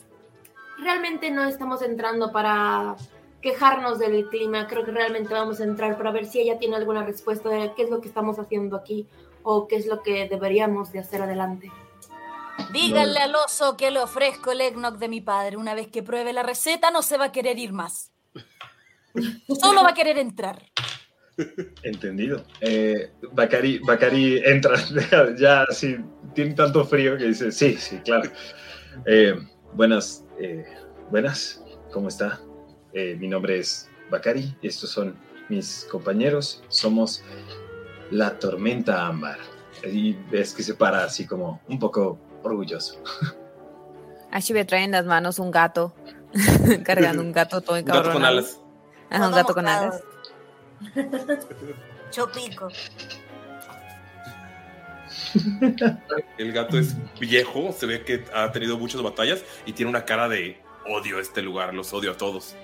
[0.78, 2.96] Realmente no estamos entrando para
[3.40, 7.04] quejarnos del clima, creo que realmente vamos a entrar para ver si ella tiene alguna
[7.04, 9.06] respuesta de qué es lo que estamos haciendo aquí
[9.42, 11.70] o qué es lo que deberíamos de hacer adelante.
[12.72, 15.56] Díganle al oso que le ofrezco el eggnog de mi padre.
[15.56, 18.12] Una vez que pruebe la receta, no se va a querer ir más.
[19.60, 20.62] Solo va a querer entrar.
[21.82, 22.44] Entendido.
[22.60, 24.76] Eh, Bakari, Bakari entra,
[25.38, 25.96] ya así,
[26.34, 28.30] tiene tanto frío que dice, sí, sí, claro.
[29.04, 29.34] Eh,
[29.74, 30.64] buenas, eh,
[31.10, 32.40] buenas, ¿cómo está?
[32.92, 35.16] Eh, mi nombre es Bakari, estos son
[35.48, 37.22] mis compañeros, somos
[38.10, 39.38] la tormenta ámbar.
[39.84, 43.02] Y ves que se para así como un poco orgulloso.
[44.30, 45.94] Ashibet trae en las manos un gato,
[46.84, 48.38] cargando un gato todo Un gato con encabronado.
[48.38, 48.60] alas.
[49.10, 50.02] Ajá, un gato con alas.
[52.10, 52.68] Chopico.
[56.38, 60.28] El gato es viejo, se ve que ha tenido muchas batallas y tiene una cara
[60.28, 62.54] de odio a este lugar, los odio a todos.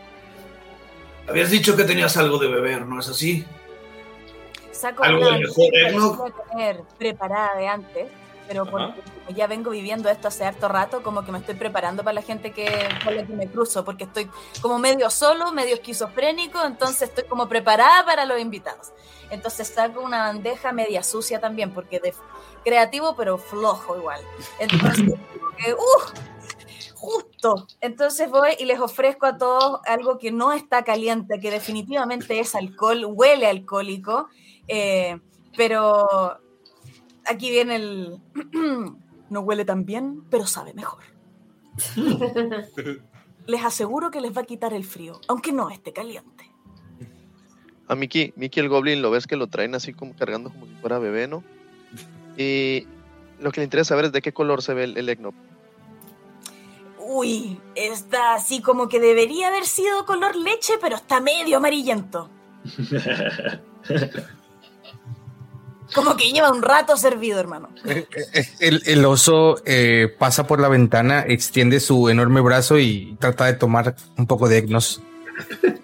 [1.28, 3.44] Habías dicho que tenías algo de beber, ¿no es así?
[4.72, 8.08] Saco Algo una del mejor tener preparada de antes,
[8.48, 9.10] pero porque Ajá.
[9.26, 12.22] como ya vengo viviendo esto hace harto rato, como que me estoy preparando para la
[12.22, 12.68] gente que,
[13.04, 17.48] con la que me cruzo, porque estoy como medio solo, medio esquizofrénico, entonces estoy como
[17.48, 18.92] preparada para los invitados.
[19.30, 22.14] Entonces saco una bandeja media sucia también, porque de
[22.64, 24.20] creativo pero flojo igual.
[24.58, 25.04] Entonces,
[25.38, 26.32] como que, ¡uh!
[27.02, 27.66] justo.
[27.80, 32.54] Entonces voy y les ofrezco a todos algo que no está caliente, que definitivamente es
[32.54, 34.28] alcohol, huele alcohólico,
[34.68, 35.18] eh,
[35.56, 36.38] pero
[37.26, 38.20] aquí viene el...
[39.30, 41.02] no huele tan bien, pero sabe mejor.
[43.46, 46.48] Les aseguro que les va a quitar el frío, aunque no esté caliente.
[47.88, 50.74] A Mickey, Mickey el Goblin lo ves que lo traen así como cargando como si
[50.74, 51.42] fuera bebé, ¿no?
[52.36, 52.86] Y
[53.40, 55.34] lo que le interesa saber es de qué color se ve el, el eggnog.
[57.00, 62.30] Uy, está así como que debería haber sido color leche, pero está medio amarillento.
[65.94, 67.68] Como que lleva un rato servido, hermano.
[68.60, 73.54] El, el oso eh, pasa por la ventana, extiende su enorme brazo y trata de
[73.54, 75.02] tomar un poco de Egnos.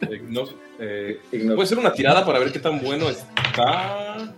[0.01, 1.21] Eggnog, eh,
[1.55, 4.35] Puede ser una tirada para ver qué tan bueno está.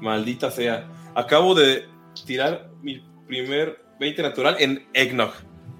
[0.00, 0.86] Maldita sea.
[1.14, 1.88] Acabo de
[2.26, 5.32] tirar mi primer 20 natural en Eggnog.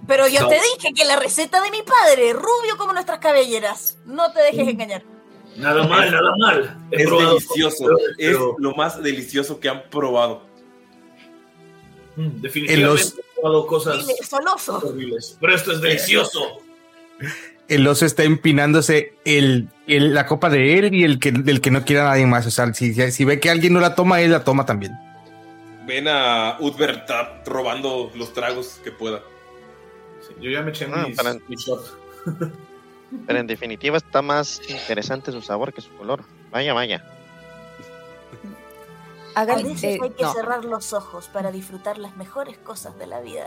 [0.07, 0.49] Pero yo No.
[0.49, 3.99] te dije que la receta de mi padre, rubio como nuestras cabelleras.
[4.07, 5.03] No te dejes engañar.
[5.59, 6.77] Nada mal, Es- nada mal.
[6.91, 7.85] He Es delicioso.
[7.99, 10.43] Es pero, lo más delicioso que han probado.
[12.17, 14.07] mm, definitivamente El os- he probado cosas
[14.85, 15.37] horribles.
[15.41, 16.59] Pero esto es delicioso.
[17.69, 21.71] El oso está empinándose el, el- la copa de él y el que, del que
[21.71, 22.47] no quiera nadie más.
[22.47, 24.93] O sea, si, si ve que alguien no la toma, él la toma también.
[25.87, 29.23] Ven a Utbert ta- robando los tragos que pueda.
[30.27, 31.99] Sí, yo ya me eché Ah, mis- para- mi shot.
[33.27, 36.25] Pero en definitiva está más interesante su sabor que su color.
[36.51, 37.05] Vaya, vaya.
[39.35, 40.33] A veces eh, hay que no.
[40.33, 43.47] cerrar los ojos para disfrutar las mejores cosas de la vida.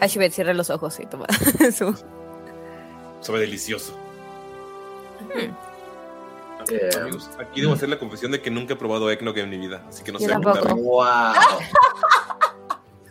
[0.00, 1.26] Ashibet, cierra los ojos y toma
[1.76, 1.94] su.
[3.20, 3.96] Sabe delicioso.
[6.70, 9.58] Eh, Amigos, aquí debo hacer la confesión de que nunca he probado eggnog en mi
[9.58, 10.34] vida, así que no Yo sé.
[10.34, 11.04] ¡Wow!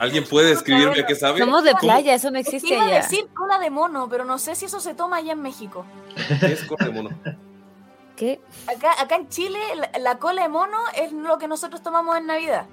[0.04, 1.40] ¿Alguien puede describirme qué sabe?
[1.40, 2.96] Somos de ¿Cómo- playa, eso no existe iba a allá.
[2.98, 5.86] decir cola de mono, pero no sé si eso se toma allá en México.
[6.40, 7.10] ¿Qué es cola de mono?
[8.16, 8.42] ¿Qué?
[8.68, 12.28] Acá, acá en Chile, la, la cola de mono es lo que nosotros tomamos en
[12.28, 12.66] Navidad.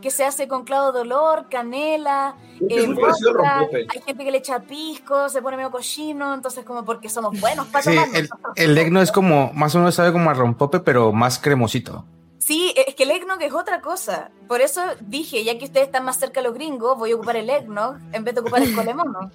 [0.00, 2.36] Que se hace con clavo de olor, canela,
[2.68, 3.86] eh, vodka, rompope.
[3.92, 7.66] hay gente que le echa pisco, se pone medio cochino, entonces como porque somos buenos
[7.66, 11.12] para Sí, el, el egno es como, más o menos sabe como a rompope, pero
[11.12, 12.04] más cremosito.
[12.48, 14.30] Sí, es que el eggnog es otra cosa.
[14.48, 17.36] Por eso dije, ya que ustedes están más cerca de los gringos, voy a ocupar
[17.36, 19.30] el eggnog en vez de ocupar el cola de mono.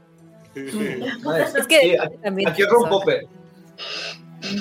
[0.55, 1.59] Nice.
[1.59, 2.79] Es que Sí, aquí, aquí es pasó.
[2.79, 3.27] rompope.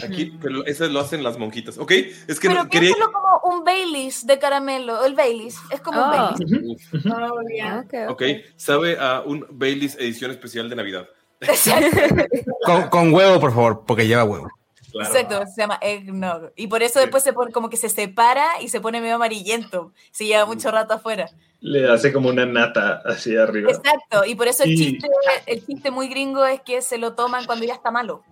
[0.04, 1.76] Aquí, pero eso lo hacen las monjitas.
[1.78, 1.92] Ok,
[2.28, 2.92] es que Pero no, quería.
[3.12, 5.04] como un Baileys de caramelo.
[5.04, 6.30] El Baileys es como un Oh.
[6.38, 6.94] Baileys.
[6.94, 7.84] Uf, Oh, ya.
[7.84, 8.10] Ok, ok.
[8.10, 8.22] ok,
[8.56, 11.08] sabe a un Baileys edición especial de Navidad.
[12.64, 14.48] Con, con huevo, por favor, porque lleva huevo.
[14.92, 15.08] Claro.
[15.10, 16.52] Exacto, se llama eggnog.
[16.56, 19.92] Y por eso después se pone como que se separa y se pone medio amarillento.
[20.10, 21.30] Se lleva mucho rato afuera.
[21.60, 23.70] le hace como una nata hacia arriba.
[23.70, 24.76] Exacto, y por eso el Sí.
[24.76, 25.08] chiste,
[25.46, 28.24] el chiste muy gringo es que se lo toman cuando ya está malo.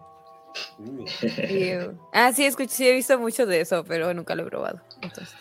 [0.79, 1.99] Uh, Ew.
[2.13, 4.81] Ah, sí, escuché, sí, he visto mucho de eso, pero nunca lo he probado.
[5.01, 5.35] Entonces.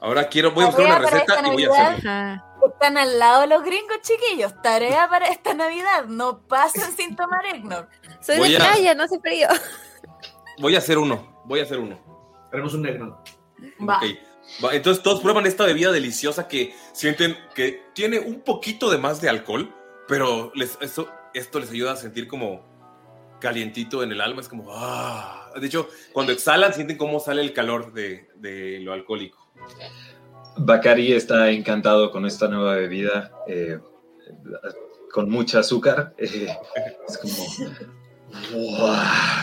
[0.00, 2.10] Ahora quiero, voy a buscar una receta y voy a hacerlo.
[2.10, 2.46] Ajá.
[2.74, 4.52] Están al lado los gringos, chiquillos.
[4.62, 6.04] Tarea para esta Navidad.
[6.08, 7.86] No pasen sin tomar eggnog.
[8.20, 9.48] Soy Voy de a- playa, no hace frío.
[10.60, 11.98] Voy a hacer uno, voy a hacer uno.
[12.52, 13.22] Haremos un negro.
[13.80, 14.00] Va.
[14.72, 19.28] Entonces todos prueban esta bebida deliciosa que sienten que tiene un poquito de más de
[19.28, 19.72] alcohol,
[20.06, 22.68] pero les, esto, esto les ayuda a sentir como
[23.40, 24.40] calientito en el alma.
[24.40, 25.50] Es como, ah.
[25.58, 29.50] De hecho, cuando exhalan sienten cómo sale el calor de, de lo alcohólico.
[30.58, 33.78] Bakari está encantado con esta nueva bebida, eh,
[35.12, 36.14] con mucha azúcar.
[36.18, 36.48] eh,
[37.08, 37.34] es como,
[38.52, 38.96] ¡Wow!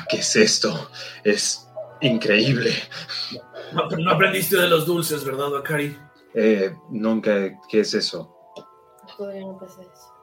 [0.10, 0.90] ¿Qué es esto?
[1.24, 1.68] Es
[2.02, 2.72] increíble.
[3.74, 5.98] No, no aprendiste de los dulces, ¿verdad, Bakari?
[6.34, 7.32] Eh, nunca,
[7.70, 8.34] ¿qué es eso?
[9.18, 10.14] Todavía no pasa eso.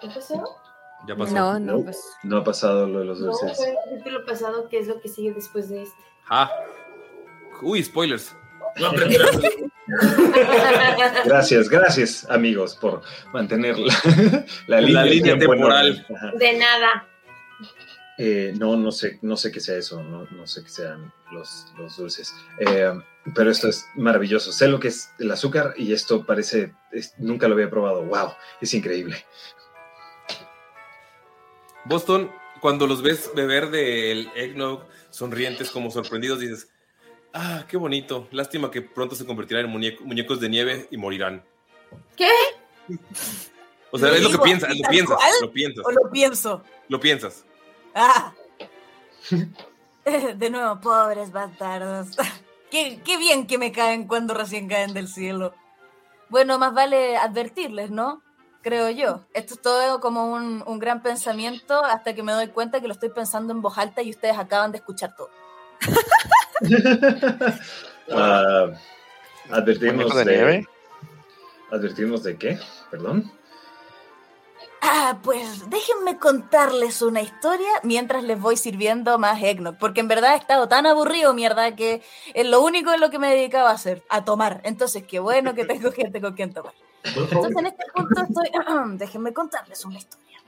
[0.00, 0.56] ¿Qué pasó?
[1.06, 1.34] Ya pasó.
[1.34, 1.84] No, no, No.
[1.84, 2.02] pues.
[2.24, 3.58] No ha pasado lo de los No, dulces.
[3.60, 6.02] el capítulo pasado, ¿qué es lo que sigue después de este?
[6.28, 6.50] Ah.
[7.62, 8.34] Uy, spoilers.
[8.80, 8.92] No.
[11.24, 13.94] Gracias, gracias, amigos, por mantener la,
[14.66, 16.06] la La línea, línea temporal.
[16.14, 16.32] Ajá.
[16.38, 17.06] De nada.
[18.20, 21.66] Eh, no, no sé, no sé qué sea eso, no, no sé qué sean los,
[21.78, 22.34] los dulces.
[22.58, 22.92] Eh,
[23.34, 24.50] pero esto es maravilloso.
[24.52, 28.02] Sé lo que es el azúcar y esto parece, es- nunca lo había probado.
[28.02, 29.24] Wow, es increíble.
[31.84, 36.68] Boston, cuando los ves beber del eggnog sonrientes como sorprendidos, dices,
[37.32, 38.28] ah, qué bonito.
[38.32, 41.44] Lástima que pronto se convertirán en muñeco- muñecos de nieve y morirán.
[42.16, 42.28] ¿Qué?
[43.90, 46.64] O sea, Lo es lo que piensas, lo piensas, lo piensas, ¿O lo pienso?
[46.88, 47.44] lo piensas.
[47.94, 48.32] Ah.
[50.36, 52.08] De nuevo, pobres bastardos.
[52.70, 55.54] Qué, qué bien que me caen cuando recién caen del cielo.
[56.28, 58.22] Bueno, más vale advertirles, ¿no?
[58.60, 59.24] Creo yo.
[59.32, 62.92] Esto es todo como un, un gran pensamiento hasta que me doy cuenta que lo
[62.92, 65.30] estoy pensando en voz alta y ustedes acaban de escuchar todo.
[68.10, 68.70] Ah,
[69.50, 70.66] advertimos ¿Muñeco de de, nieve?
[71.70, 72.58] ¿Advertimos de qué?
[72.90, 73.30] Perdón.
[74.80, 80.34] Ah, pues déjenme contarles una historia mientras les voy sirviendo más eggnog, porque en verdad
[80.34, 82.02] he estado tan aburrido, mierda, que
[82.34, 84.60] es lo único en lo que me dedicaba a hacer, a tomar.
[84.64, 86.74] Entonces, qué bueno que tengo gente con quien tomar.
[87.02, 88.50] Entonces, en este punto estoy...
[88.98, 90.38] déjenme contarles una historia.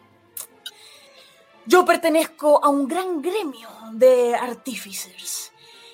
[1.66, 5.52] Yo pertenezco a un gran gremio de artífices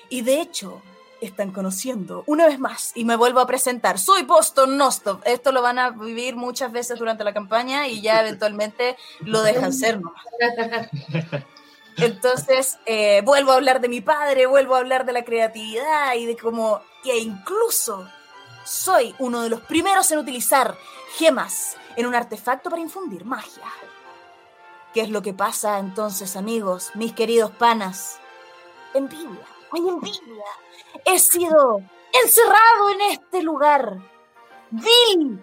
[0.09, 0.81] y de hecho
[1.21, 3.99] están conociendo una vez más y me vuelvo a presentar.
[3.99, 5.21] Soy Boston Nostop.
[5.25, 9.73] Esto lo van a vivir muchas veces durante la campaña y ya eventualmente lo dejan
[9.73, 10.23] ser nomás.
[11.97, 16.27] Entonces, eh, vuelvo a hablar de mi padre, vuelvo a hablar de la creatividad y
[16.27, 18.07] de cómo que incluso
[18.63, 20.77] soy uno de los primeros en utilizar
[21.15, 23.65] gemas en un artefacto para infundir magia.
[24.93, 28.19] ¿Qué es lo que pasa entonces, amigos, mis queridos panas?
[28.97, 30.45] envidia, hay envidia.
[31.05, 31.81] He sido
[32.23, 33.97] encerrado en este lugar.
[34.71, 35.39] Vil,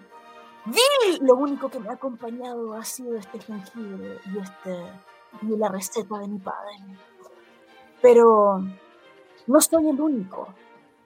[0.65, 1.19] vil.
[1.21, 4.83] Lo único que me ha acompañado ha sido este jengibre y, este,
[5.41, 6.77] y la receta de mi padre.
[8.01, 8.63] Pero
[9.47, 10.53] no soy el único.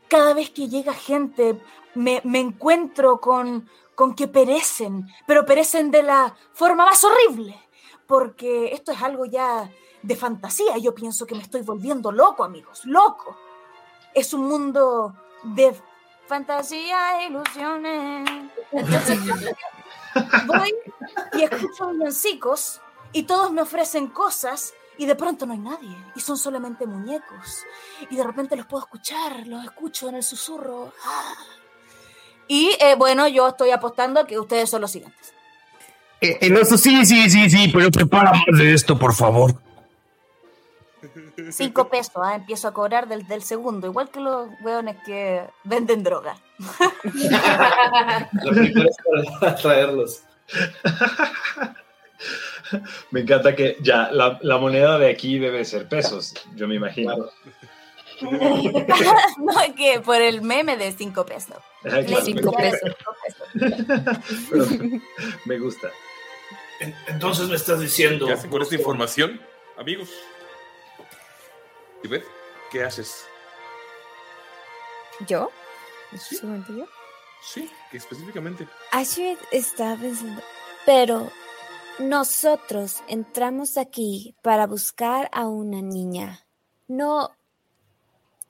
[0.08, 1.62] Cada vez que llega gente,
[1.96, 7.60] me, me encuentro con, con que perecen, pero perecen de la forma más horrible,
[8.08, 9.70] porque esto es algo ya
[10.02, 10.78] de fantasía.
[10.78, 13.38] Yo pienso que me estoy volviendo loco, amigos, loco.
[14.14, 15.74] Es un mundo de
[16.28, 18.30] fantasía e ilusiones.
[18.72, 19.20] Entonces,
[20.46, 20.76] voy
[21.34, 22.82] y escucho villancicos
[23.12, 27.64] y todos me ofrecen cosas y de pronto no hay nadie y son solamente muñecos.
[28.10, 30.94] Y de repente los puedo escuchar, los escucho en el susurro.
[31.06, 31.34] Ah.
[32.48, 35.34] Y eh, bueno, yo estoy apostando a que ustedes son los siguientes.
[36.22, 39.56] Eh, el oso, sí, sí, sí, sí, pero prepara más de esto, por favor.
[41.52, 46.04] Cinco pesos, ah, empiezo a cobrar del, del segundo, igual que los weones que venden
[46.04, 46.36] droga.
[47.00, 48.98] La primera es
[49.40, 50.24] para traerlos.
[53.12, 57.16] Me encanta que ya la, la moneda de aquí debe ser pesos, yo me imagino.
[58.22, 61.58] no, es que por el meme de cinco pesos.
[61.86, 62.26] Ah, claro.
[62.26, 62.92] Cinco pesos.
[64.50, 64.66] Pero
[65.46, 65.90] me gusta.
[67.08, 68.26] Entonces me estás diciendo.
[68.26, 69.40] ¿Qué hacen con esta información,
[69.78, 70.10] amigos?
[72.04, 72.24] ¿Y ves?
[72.72, 73.26] ¿Qué haces?
[75.28, 75.52] ¿Yo?
[76.18, 76.86] ¿Solamente yo?
[77.42, 78.68] Sí, que específicamente.
[78.92, 80.42] Ashrid estaba pensando,
[80.86, 81.30] pero
[82.00, 86.46] nosotros entramos aquí para buscar a una niña.
[86.88, 87.32] No,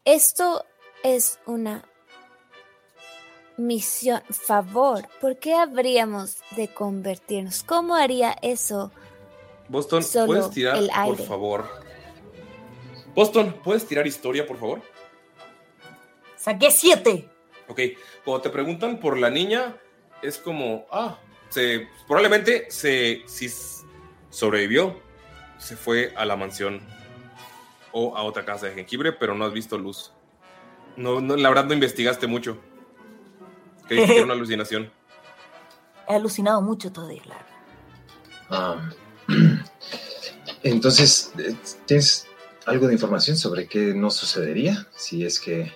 [0.06, 0.66] esto
[1.04, 1.84] es una
[3.58, 5.08] misión, favor.
[5.20, 7.64] ¿Por qué habríamos de convertirnos?
[7.64, 8.92] ¿Cómo haría eso?
[9.68, 11.89] Boston, Solo ¿puedes tirar, el por favor?
[13.20, 14.82] Boston, ¿puedes tirar historia, por favor?
[16.38, 17.28] Saqué siete.
[17.68, 17.82] Ok,
[18.24, 19.76] cuando te preguntan por la niña,
[20.22, 23.50] es como, ah, se, probablemente se, si
[24.30, 25.02] sobrevivió,
[25.58, 26.80] se fue a la mansión
[27.92, 30.14] o a otra casa de jengibre, pero no has visto luz.
[30.96, 32.58] No, no, la verdad no investigaste mucho.
[33.90, 34.90] Que dijiste que era una alucinación.
[36.08, 37.46] He alucinado mucho todavía, claro.
[38.50, 38.90] Ah,
[40.64, 41.54] entonces, eh,
[41.86, 42.29] ¿tienes
[42.70, 45.72] algo de información sobre qué no sucedería si es que...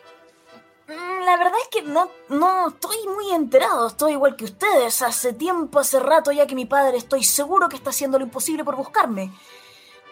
[0.88, 5.02] Mm, La verdad es que no, no estoy muy enterado, estoy igual que ustedes.
[5.02, 8.64] Hace tiempo, hace rato ya que mi padre estoy seguro que está haciendo lo imposible
[8.64, 9.32] por buscarme.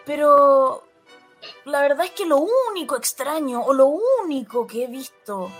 [0.04, 0.82] Pero
[1.64, 2.38] la verdad es que lo
[2.70, 3.86] único extraño o lo
[4.24, 5.50] único que he visto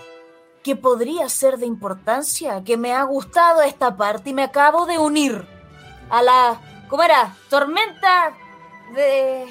[0.63, 4.97] que podría ser de importancia, que me ha gustado esta parte y me acabo de
[4.97, 5.45] unir
[6.09, 7.35] a la, ¿cómo era?
[7.49, 8.33] Tormenta
[8.95, 9.45] de...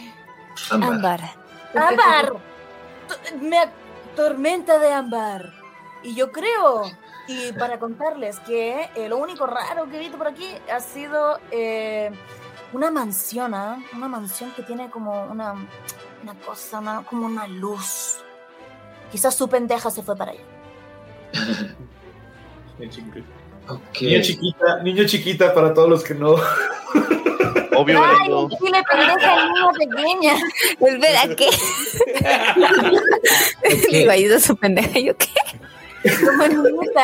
[0.71, 1.42] Ámbar.
[1.75, 2.33] Ámbar.
[3.41, 3.71] Me-
[4.17, 5.53] tormenta de ámbar.
[6.03, 6.83] Y yo creo,
[7.29, 11.39] y para contarles que eh, lo único raro que he visto por aquí ha sido
[11.51, 12.11] eh,
[12.73, 13.79] una mansión, ¿ah?
[13.95, 15.53] una mansión que tiene como una,
[16.23, 18.19] una cosa, una- como una luz.
[19.11, 20.43] Quizás su pendeja se fue para allá.
[23.69, 24.01] Ok.
[24.01, 26.35] Niña chiquita, niña chiquita para todos los que no.
[27.83, 30.35] Obvio, ¡Ay, un chile pendeja niña pequeña!
[30.81, 31.49] ¿Verdad qué?
[33.91, 34.99] Digo, ayuda a su pendeja.
[34.99, 35.29] ¿Yo qué?
[36.25, 37.03] Como niñita.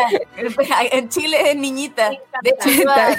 [0.93, 2.11] En Chile es niñita.
[2.43, 3.17] De hecho, iba-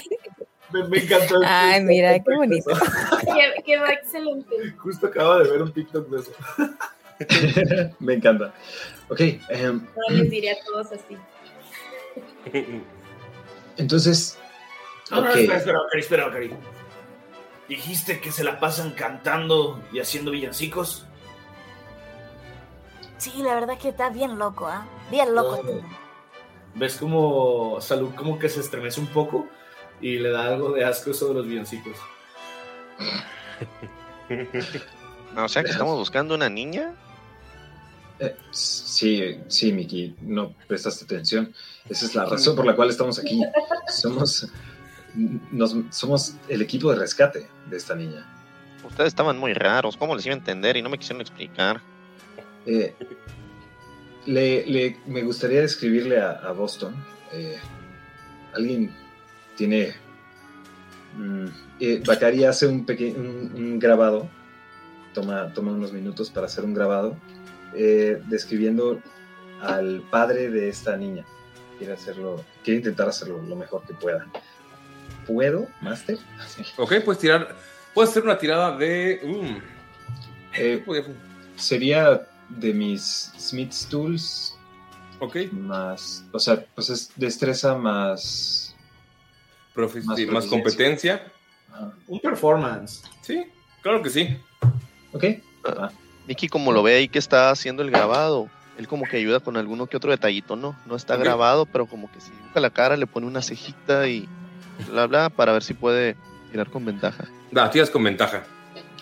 [0.72, 1.39] Me, me encantó.
[1.45, 1.88] Ay, TikTok.
[1.88, 2.72] mira, qué bonito.
[3.22, 4.55] Que- Quedó excelente.
[4.78, 6.32] Justo acaba de ver un TikTok de eso.
[7.99, 8.53] me encanta.
[9.10, 11.18] Ok, em, No les diré a todos así.
[13.78, 14.38] entonces...
[15.12, 15.36] No, no, ok.
[15.38, 16.53] espera, espera, espera, Ocari.
[17.70, 21.05] Dijiste que se la pasan cantando y haciendo villancicos.
[23.20, 24.88] Sí, la verdad es que está bien loco, ¿ah?
[25.11, 25.61] Bien loco.
[26.74, 29.47] ¿Ves como Salud como que se estremece un poco
[30.01, 31.95] y le da algo de asco sobre los villancicos?
[35.36, 36.93] No, o sea que estamos buscando una niña.
[38.20, 41.53] Eh, sí, sí, Miki, no prestaste atención.
[41.88, 43.41] Esa es la razón por la cual estamos aquí.
[43.88, 44.47] Somos,
[45.51, 48.26] nos- somos el equipo de rescate de esta niña.
[48.84, 49.97] Ustedes estaban muy raros.
[49.97, 50.78] ¿Cómo les iba a entender?
[50.78, 51.82] Y no me quisieron explicar.
[52.65, 52.95] Eh,
[54.26, 56.95] le, le- me gustaría describirle a, a Boston.
[57.34, 57.57] eh,
[58.53, 58.91] alguien
[59.55, 59.93] tiene...
[61.15, 61.45] mm,
[61.80, 64.30] eh, Bacari hace un, peque- un, un grabado.
[65.13, 67.17] Toma, toma unos minutos para hacer un grabado.
[67.74, 68.99] describiendo
[69.61, 71.26] al padre de esta niña.
[71.78, 74.26] Quiere hacerlo, quiere intentar hacerlo lo mejor que pueda.
[75.30, 76.18] ¿Puedo, Master?
[76.78, 77.56] Ok, puedes tirar.
[77.94, 79.22] Puedes hacer una tirada de.
[79.24, 79.58] mm,
[80.58, 80.84] Eh,
[81.56, 84.56] sería de mis Smith's Tools.
[85.20, 85.38] Ok.
[85.52, 88.76] Más, o sea, pues es destreza más...
[89.76, 91.32] Profi- Más competencia.
[92.08, 93.04] Un performance.
[93.22, 93.46] Sí,
[93.84, 94.38] claro que sí.
[95.14, 95.24] Ok.
[96.28, 99.58] Nicky, como lo ve ahí que está haciendo el grabado, él como que ayuda con
[99.58, 100.76] alguno que otro detallito, ¿no?
[100.86, 104.28] No está grabado, pero como que si dibuja la cara, le pone una cejita y
[104.88, 106.16] bla, bla, para ver si puede
[106.52, 107.26] tirar con ventaja.
[107.52, 108.44] Da, tiras con ventaja.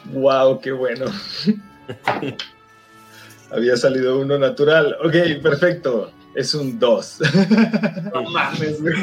[0.06, 1.06] Wow, qué bueno.
[3.52, 4.96] Había salido uno natural.
[5.04, 6.12] Ok, perfecto.
[6.36, 7.20] Es un 2.
[8.14, 8.94] No mames, güey.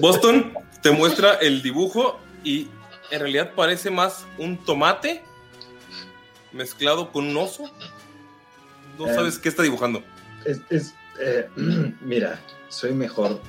[0.00, 2.68] Boston te muestra el dibujo y
[3.10, 5.22] en realidad parece más un tomate
[6.52, 7.64] mezclado con un oso.
[8.98, 9.14] No Eh.
[9.14, 10.02] sabes qué está dibujando.
[10.44, 11.48] Es, es, eh,
[12.00, 13.40] mira, soy mejor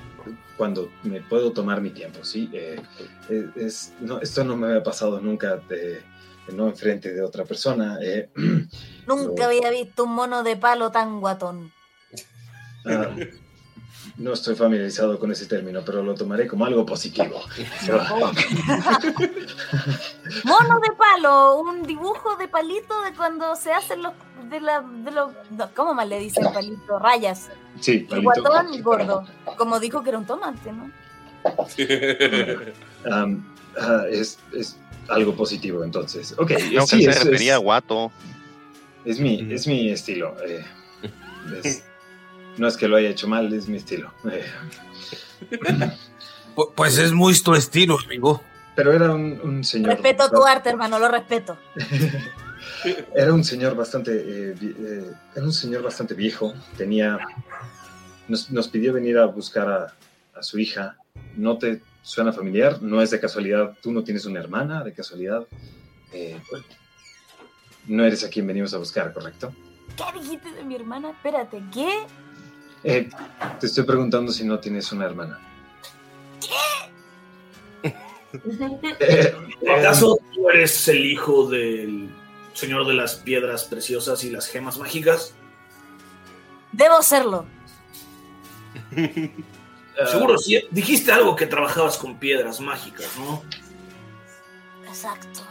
[0.57, 2.49] cuando me puedo tomar mi tiempo, ¿sí?
[2.53, 2.81] Eh,
[3.29, 6.01] es, es- no, esto no me había pasado nunca de,
[6.47, 7.97] de no enfrente de otra persona.
[8.01, 8.29] eh,
[9.07, 11.71] Nunca había visto un mono de palo tan guatón.
[12.85, 13.15] ah,
[14.17, 17.41] no estoy familiarizado con ese término, pero lo tomaré como algo positivo.
[20.45, 24.13] Mono de palo, un dibujo de palito de cuando se hacen los
[24.49, 26.99] de la de los no, ¿cómo más le dicen palito?
[26.99, 27.49] Rayas.
[27.79, 28.41] Sí, El palito.
[28.43, 29.25] guatón gordo.
[29.57, 30.91] Como dijo que era un tomate, ¿no?
[33.11, 33.45] Am,
[33.79, 34.77] ah, es, es
[35.09, 36.33] algo positivo, entonces.
[36.37, 38.11] Ok, Creo sí, que él es, se refería a guato.
[39.03, 40.35] es mi, es mi estilo.
[40.47, 40.63] eh,
[41.63, 41.83] es-
[42.57, 44.11] no es que lo haya hecho mal, es mi estilo.
[44.31, 44.45] eh.
[46.55, 48.41] Pu- Pues es muy tu estilo, amigo.
[48.75, 49.91] Pero era un, un señor.
[49.93, 51.57] Respeto tu arte, hermano, lo respeto.
[53.15, 54.11] Era un señor bastante.
[54.15, 56.53] eh, eh, era un señor bastante viejo.
[56.77, 57.17] Tenía.
[58.27, 59.93] Nos, nos pidió venir a buscar a,
[60.37, 60.97] a su hija.
[61.35, 62.81] ¿No te suena familiar?
[62.81, 63.75] ¿No es de casualidad?
[63.81, 65.45] ¿Tú no tienes una hermana de casualidad?
[66.11, 66.39] Eh,
[67.87, 69.53] no eres a quien venimos a buscar, ¿correcto?
[69.95, 71.11] ¿Qué dijiste de mi hermana?
[71.11, 72.05] Espérate, ¿qué?
[72.87, 73.09] Eh,
[73.59, 75.39] te estoy preguntando si no tienes una hermana.
[78.99, 79.35] Eh,
[79.77, 82.09] ¿Acaso tú eres el hijo del
[82.53, 85.33] señor de las piedras preciosas y las gemas mágicas?
[86.71, 87.45] Debo serlo.
[90.11, 90.61] Seguro, sí.
[90.71, 93.41] Dijiste algo que trabajabas con piedras mágicas, ¿no?
[94.87, 95.41] Exacto.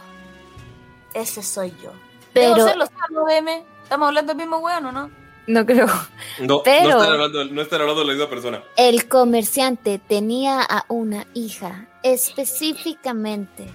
[1.13, 1.91] Ese soy yo.
[2.33, 3.65] Pero- Debo serlo, ¿sabes, M?
[3.83, 5.24] ¿Estamos hablando del mismo weón o no?
[5.47, 5.87] No creo.
[6.41, 8.63] No, Pero- no, están hablando, no están hablando de la misma persona.
[8.77, 13.67] El comerciante tenía a una hija específicamente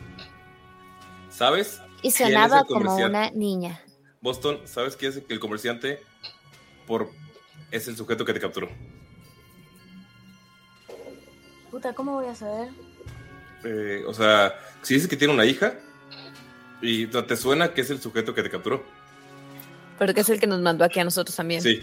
[1.30, 1.80] ¿Sabes?
[2.02, 3.80] y sonaba como una niña.
[4.20, 6.02] Boston, ¿sabes quién es el comerciante?
[6.86, 7.08] Por
[7.70, 8.68] es el sujeto que te capturó.
[11.70, 12.68] Puta, ¿cómo voy a saber?
[13.64, 15.74] Eh, o sea, si dices que tiene una hija
[16.82, 18.84] y te suena que es el sujeto que te capturó.
[20.00, 21.60] Porque es el que nos mandó aquí a nosotros también.
[21.62, 21.80] Sí.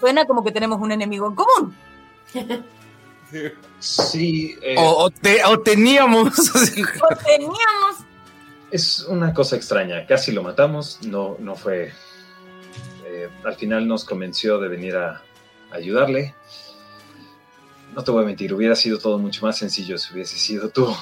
[0.00, 1.74] Suena como que tenemos un enemigo en común.
[3.80, 4.56] Sí.
[4.62, 6.36] eh, O, o te- o teníamos.
[6.76, 7.96] Lo teníamos.
[8.70, 10.06] Es una cosa extraña.
[10.06, 11.00] Casi lo matamos.
[11.06, 11.92] No, no fue.
[13.04, 15.22] eh, al final nos convenció de venir a,
[15.70, 16.34] a ayudarle.
[17.94, 20.94] No te voy a mentir, hubiera sido todo mucho más sencillo si hubiese sido tú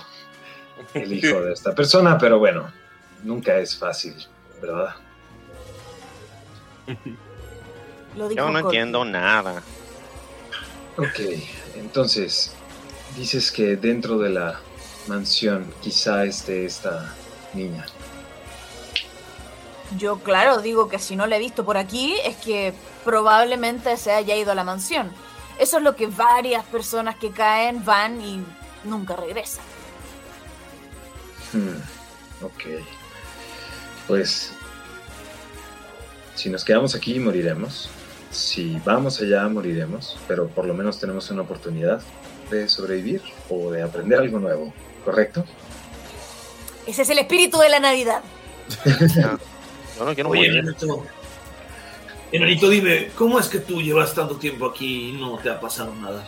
[0.94, 2.70] el hijo de esta persona, pero bueno,
[3.24, 4.14] nunca es fácil,
[4.60, 4.94] ¿verdad?
[8.16, 9.62] Lo dijo Yo no entiendo nada.
[10.96, 11.20] Ok,
[11.74, 12.52] entonces,
[13.16, 14.60] dices que dentro de la
[15.08, 17.12] mansión quizá esté esta
[17.52, 17.84] niña.
[19.98, 22.72] Yo, claro, digo que si no la he visto por aquí es que
[23.04, 25.10] probablemente se haya ido a la mansión.
[25.58, 28.44] Eso es lo que varias personas que caen van y
[28.84, 29.64] nunca regresan.
[31.52, 32.64] Hmm, ok.
[34.06, 34.52] Pues,
[36.34, 37.88] si nos quedamos aquí, moriremos.
[38.30, 40.18] Si vamos allá, moriremos.
[40.28, 42.02] Pero por lo menos tenemos una oportunidad
[42.50, 44.72] de sobrevivir o de aprender algo nuevo,
[45.04, 45.44] ¿correcto?
[46.86, 48.22] Ese es el espíritu de la Navidad.
[48.84, 50.56] Yo no quiero Oye, morir.
[50.58, 51.06] enanito.
[52.32, 55.94] Enanito, dime, ¿cómo es que tú llevas tanto tiempo aquí y no te ha pasado
[55.94, 56.26] nada?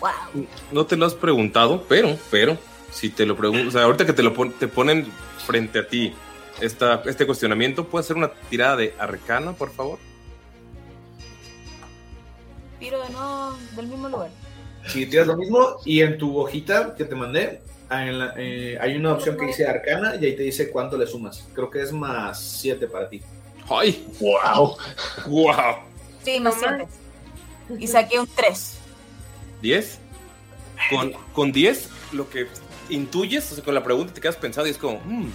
[0.00, 0.46] Wow.
[0.72, 2.58] No te lo has preguntado, pero, pero,
[2.90, 5.06] si te lo pregunto, o sea, ahorita que te lo pon- te ponen
[5.46, 6.14] frente a ti
[6.60, 9.98] esta, este cuestionamiento, ¿puedes hacer una tirada de arcana, por favor?
[12.78, 14.30] Tiro de nuevo del mismo lugar.
[14.86, 17.60] Si tiras lo mismo y en tu hojita que te mandé
[17.90, 21.06] en la- eh, hay una opción que dice arcana y ahí te dice cuánto le
[21.06, 21.46] sumas.
[21.54, 23.20] Creo que es más 7 para ti.
[23.68, 24.06] ¡Ay!
[24.20, 24.76] ¡Wow!
[25.26, 25.54] ¡Wow!
[26.24, 26.86] Sí, más siete.
[27.78, 28.78] Y saqué un 3.
[29.62, 29.98] ¿10?
[30.90, 32.46] Con, con 10, lo que
[32.88, 35.30] intuyes, o sea, con la pregunta te quedas pensado y es como, "Hmm,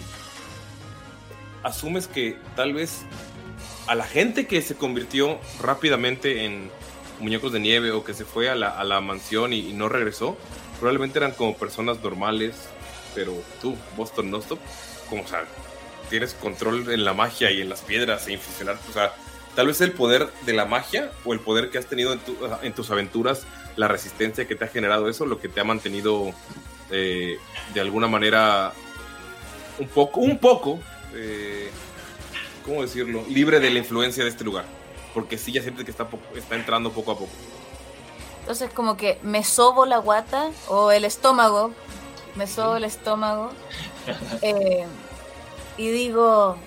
[1.63, 3.01] asumes que tal vez
[3.87, 6.69] a la gente que se convirtió rápidamente en
[7.19, 10.37] muñecos de nieve o que se fue a la, a la mansión y, no regresó,
[10.79, 12.55] probablemente eran como personas normales,
[13.15, 14.59] pero tú, Boston Nostop,
[15.09, 15.45] como, o sea,
[16.09, 19.13] tienes control en la magia y en las piedras e infusionar, o sea,
[19.55, 22.17] tal vez el poder de la magia o el poder que has tenido
[22.61, 23.45] en tus aventuras,
[23.75, 26.33] la resistencia que te ha generado eso, lo que te ha mantenido
[26.93, 27.37] eh,
[27.73, 28.71] de alguna manera
[29.79, 30.79] un poco, un poco,
[31.15, 31.71] eh,
[32.63, 33.23] ¿cómo decirlo?
[33.27, 34.65] Libre de la influencia de este lugar.
[35.13, 37.31] Porque sí ya sientes que está, está entrando poco a poco.
[38.41, 41.71] Entonces como que me sobo la guata o el estómago,
[42.35, 43.51] me sobo el estómago
[44.41, 44.85] eh,
[45.77, 46.57] y digo,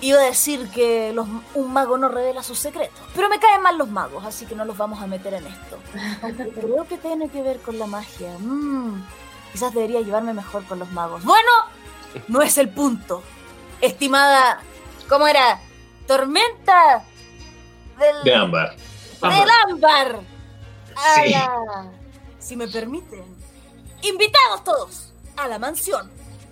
[0.00, 3.76] iba a decir que los- un mago no revela sus secretos, pero me caen mal
[3.78, 5.78] los magos, así que no los vamos a meter en esto.
[6.22, 8.36] Aunque Creo que tiene que ver con la magia.
[8.38, 9.02] Mm,
[9.56, 11.24] quizás debería llevarme mejor con los magos.
[11.24, 11.48] Bueno,
[12.28, 13.22] no es el punto.
[13.80, 14.60] Estimada,
[15.08, 15.58] ¿cómo era?
[16.06, 17.02] Tormenta
[17.98, 18.22] del...
[18.22, 18.76] De ámbar.
[19.22, 20.20] ¡Del ámbar!
[21.24, 21.30] Sí.
[21.30, 21.90] la-
[22.38, 23.24] Si me permiten.
[24.02, 26.10] Invitados todos a la mansión.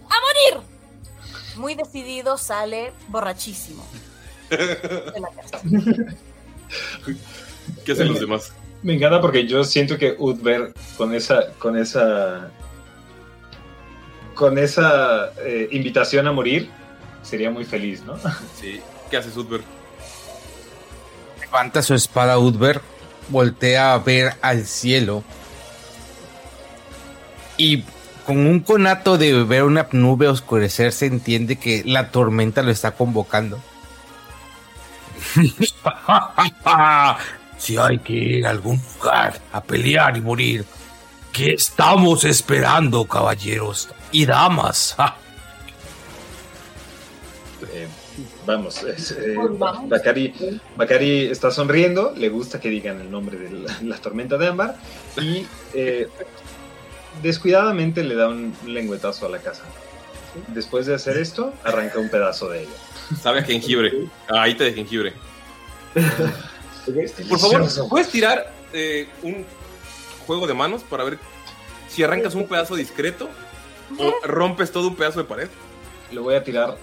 [0.09, 0.15] ¡A
[0.55, 0.67] morir!
[1.57, 3.87] Muy decidido sale borrachísimo.
[4.49, 5.61] de la casa.
[7.85, 8.51] ¿Qué hacen los demás?
[8.83, 12.51] Me encanta porque yo siento que Udver con esa, con esa,
[14.35, 16.71] con esa eh, invitación a morir
[17.23, 18.19] sería muy feliz, ¿no?
[18.61, 18.81] Sí.
[19.11, 19.63] ¿Qué hace Sudber?
[21.41, 22.81] Levanta su espada Udver,
[23.29, 25.23] voltea a ver al cielo
[27.57, 27.85] y
[28.27, 32.93] con un conato de ver una nube oscurecer se entiende que la tormenta lo está
[32.93, 33.61] convocando.
[37.59, 40.65] si hay que ir a algún lugar a pelear y morir,
[41.33, 44.97] ¿qué estamos esperando, caballeros y damas?
[47.73, 47.89] Eh,
[48.45, 48.95] vamos, eh,
[49.35, 49.89] Pues.
[49.89, 50.35] Bakari,
[50.77, 54.77] Bakari está sonriendo, le gusta que digan el nombre de la, la tormenta de ámbar
[55.17, 56.09] y eh,
[57.23, 59.63] descuidadamente le da un lengüetazo a la casa.
[60.49, 62.77] Después de hacer esto, arranca un pedazo de ella.
[63.23, 64.09] Sabe a jengibre.
[64.29, 65.15] Ahí te de jengibre.
[67.31, 69.47] Por favor, ¿puedes tirar eh, un
[70.27, 71.19] juego de manos para ver
[71.89, 73.31] si arrancas un pedazo discreto
[73.99, 75.49] o rompes todo un pedazo de pared?
[76.13, 76.77] Lo voy a tirar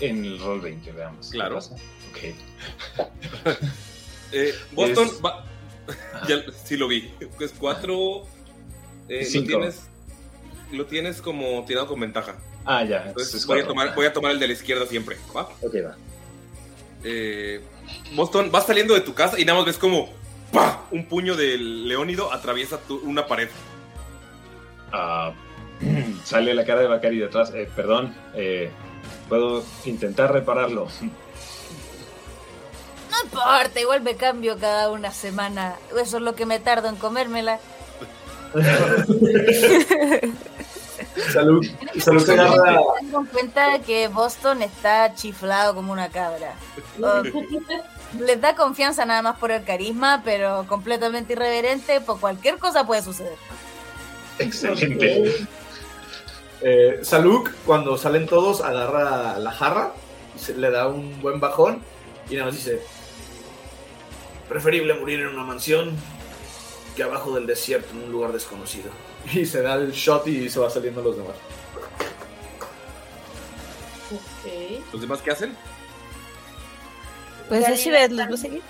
[0.00, 1.30] en el roll 20, veamos.
[1.30, 1.58] ¿Qué Claro.
[1.58, 3.54] Ok.
[4.36, 5.44] Eh, Boston Es- va.
[6.26, 7.12] ya, sí lo vi.
[7.38, 8.22] Es cuatro.
[9.08, 9.80] eh, lo, tienes,
[10.72, 12.34] lo tienes como tirado con ventaja.
[12.64, 13.04] Ah, ya.
[13.06, 13.44] Entonces
[13.88, 15.18] a, voy a tomar el de la izquierda siempre.
[15.36, 15.42] ¿va?
[15.62, 15.96] Ok, va.
[17.04, 17.62] Eh,
[18.16, 20.08] Boston, vas saliendo de tu casa y nada más ves como
[20.52, 20.80] ¡pah!
[20.90, 23.48] un puño del leónido atraviesa tu- una pared.
[24.92, 25.32] Ah,
[26.24, 27.52] sale la cara de Bakari detrás.
[27.54, 28.70] Eh, perdón, eh,
[29.28, 30.88] puedo intentar repararlo.
[33.10, 35.76] No importa, igual me cambio cada una semana.
[35.90, 37.58] Eso es lo que me tardo en comérmela.
[41.32, 41.66] Salud.
[42.00, 42.80] Salud Tengo agarra.
[43.00, 46.54] en cuenta que Boston está chiflado como una cabra.
[48.18, 53.02] Les da confianza nada más por el carisma, pero completamente irreverente, por cualquier cosa puede
[53.02, 53.36] suceder.
[54.38, 55.46] Excelente.
[56.66, 59.92] Eh, Saluk, cuando salen todos, agarra la jarra,
[60.34, 61.82] y se le da un buen bajón
[62.30, 62.80] y nada más dice:
[64.48, 65.94] Preferible morir en una mansión
[66.96, 68.90] que abajo del desierto en un lugar desconocido.
[69.32, 71.36] Y se da el shot y se va saliendo los demás.
[74.92, 75.56] ¿Los demás qué hacen?
[77.48, 78.62] Pues Ashibet, ¿los va a seguir?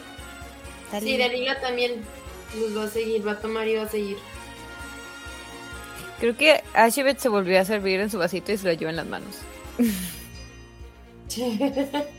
[1.00, 2.04] Sí, Dalila también
[2.56, 4.16] los va a seguir, va a tomar y va a seguir.
[6.20, 8.96] Creo que Ashibet se volvió a servir en su vasito y se lo lleva en
[8.96, 9.40] las manos.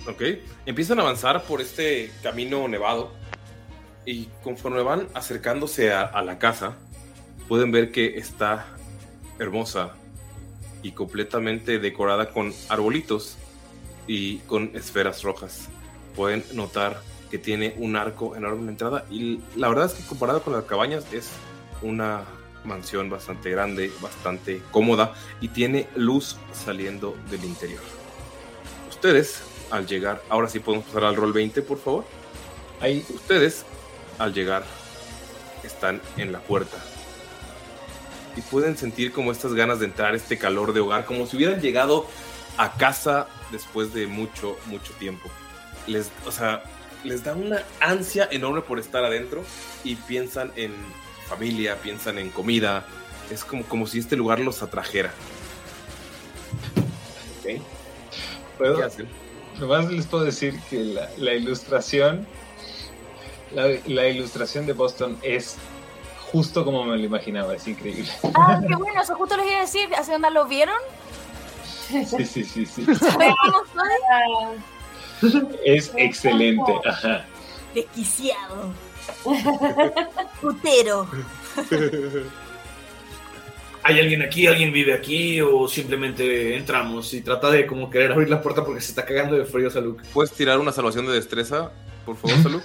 [0.07, 0.21] Ok.
[0.65, 3.13] Empiezan a avanzar por este camino nevado.
[4.05, 6.75] Y conforme van acercándose a, a la casa,
[7.47, 8.65] pueden ver que está
[9.39, 9.93] hermosa
[10.83, 13.37] y completamente decorada con arbolitos
[14.07, 15.69] y con esferas rojas.
[16.15, 19.05] Pueden notar que tiene un arco enorme en la entrada.
[19.09, 21.29] Y la verdad es que comparado con las cabañas, es
[21.81, 22.23] una
[22.65, 27.81] mansión bastante grande, bastante cómoda y tiene luz saliendo del interior.
[28.89, 29.41] Ustedes,
[29.71, 32.05] al llegar, ahora sí podemos pasar al rol 20, por favor.
[32.81, 33.05] Ahí.
[33.09, 33.65] Ustedes,
[34.17, 34.63] al llegar,
[35.63, 36.77] están en la puerta.
[38.35, 41.61] Y pueden sentir como estas ganas de entrar, este calor de hogar, como si hubieran
[41.61, 42.07] llegado
[42.57, 45.29] a casa después de mucho, mucho tiempo.
[45.87, 46.63] Les, o sea,
[47.03, 49.43] les da una ansia enorme por estar adentro
[49.83, 50.73] y piensan en
[51.27, 52.85] familia, piensan en comida.
[53.29, 55.11] Es como, como si este lugar los atrajera.
[57.39, 57.61] Ok.
[58.57, 59.07] ¿Puedo, ¿Qué hacen?
[59.59, 62.25] Nomás les puedo decir que la, la ilustración,
[63.53, 65.57] la, la ilustración de Boston es
[66.31, 68.09] justo como me lo imaginaba, es increíble.
[68.35, 69.89] Ah, qué bueno, eso justo les iba a decir.
[69.95, 70.77] ¿Hacia dónde lo vieron?
[71.87, 72.85] Sí, sí, sí, sí.
[75.63, 77.25] Es excelente, ajá.
[77.73, 78.73] Desquiciado.
[80.41, 81.07] Putero.
[83.83, 84.47] ¿Hay alguien aquí?
[84.47, 85.41] ¿Alguien vive aquí?
[85.41, 89.35] ¿O simplemente entramos y trata de como querer abrir la puerta porque se está cagando
[89.35, 89.97] de frío Salud?
[90.13, 91.71] ¿Puedes tirar una salvación de destreza,
[92.05, 92.63] por favor, Salud?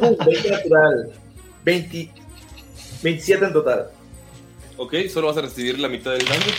[0.00, 1.12] Uh, 20 natural.
[1.64, 2.10] 20,
[3.02, 3.90] 27 en total.
[4.76, 6.52] Ok, solo vas a recibir la mitad del daño.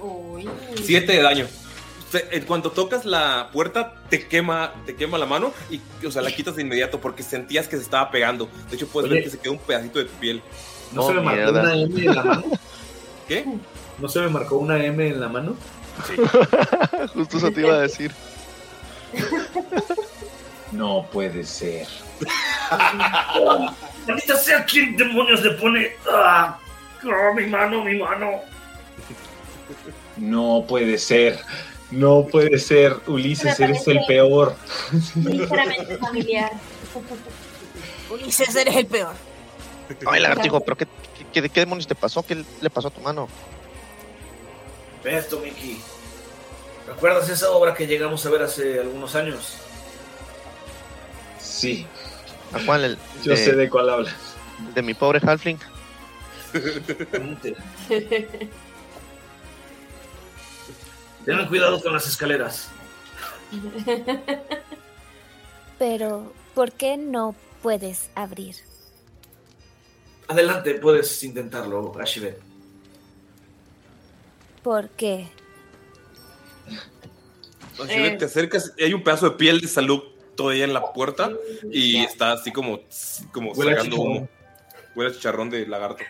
[0.00, 0.48] Uy.
[0.82, 1.46] 7 de daño.
[2.12, 6.32] En cuanto tocas la puerta, te quema, te quema la mano y, o sea, la
[6.32, 8.48] quitas de inmediato porque sentías que se estaba pegando.
[8.68, 9.16] De hecho, puedes Oye.
[9.20, 10.42] ver que se quedó un pedacito de tu piel.
[10.92, 12.44] ¿No se me marcó una M en la mano?
[13.28, 13.44] ¿Qué?
[13.98, 15.56] ¿No se me marcó una M en la mano?
[17.14, 18.12] Justo eso te iba a decir.
[20.72, 21.86] No puede ser.
[24.06, 25.92] Maldita sea, ¿quién demonios le pone?
[26.10, 26.58] ¡Ah!
[27.04, 28.40] ¡Ah, mi mano, mi mano!
[30.16, 31.38] No puede ser.
[31.90, 32.96] No puede ser.
[33.06, 34.54] Ulises, eres el peor.
[35.16, 36.52] Ligeramente familiar.
[38.10, 39.14] Ulises, eres el peor.
[40.06, 40.86] Ay, lagartijo, pero qué,
[41.32, 42.22] qué, qué demonios te pasó?
[42.22, 43.28] ¿Qué le pasó a tu mano?
[45.02, 45.80] Ve esto, Mickey.
[46.86, 49.56] ¿Recuerdas esa obra que llegamos a ver hace algunos años?
[51.38, 51.86] Sí.
[52.52, 52.84] ¿A cuál?
[52.84, 54.14] El, Yo sé de cuál hablas.
[54.74, 55.58] De mi pobre Halfling.
[61.24, 62.68] Tengan cuidado con las escaleras.
[65.78, 68.56] Pero, ¿por qué no puedes abrir?
[70.28, 72.38] Adelante, puedes intentarlo, Ashibet.
[74.62, 75.28] ¿Por qué?
[77.88, 78.10] Eh.
[78.10, 80.02] que te acercas y hay un pedazo de piel de salud
[80.36, 81.30] todavía en la puerta
[81.70, 82.80] y está así como,
[83.32, 84.16] como Huele sacando chicharrón.
[84.18, 84.28] humo.
[84.94, 86.04] Huele a chicharrón de lagarto.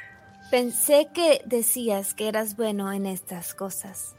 [0.50, 4.16] Pensé que decías que eras bueno en estas cosas.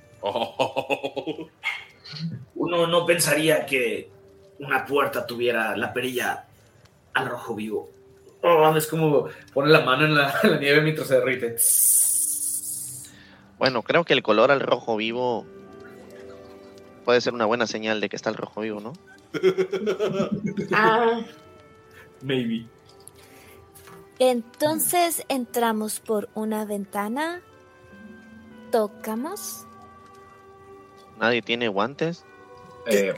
[2.55, 4.09] Uno no pensaría que
[4.59, 6.45] una puerta tuviera la perilla
[7.13, 7.89] al rojo vivo.
[8.43, 11.55] Oh, es como pone la mano en la, en la nieve mientras se derrite.
[13.57, 15.45] Bueno, creo que el color al rojo vivo
[17.05, 18.93] puede ser una buena señal de que está el rojo vivo, ¿no?
[20.73, 21.21] Ah,
[22.21, 22.65] Maybe.
[24.19, 27.41] Entonces entramos por una ventana,
[28.71, 29.65] tocamos.
[31.21, 32.25] Nadie tiene guantes.
[32.87, 33.13] Eh,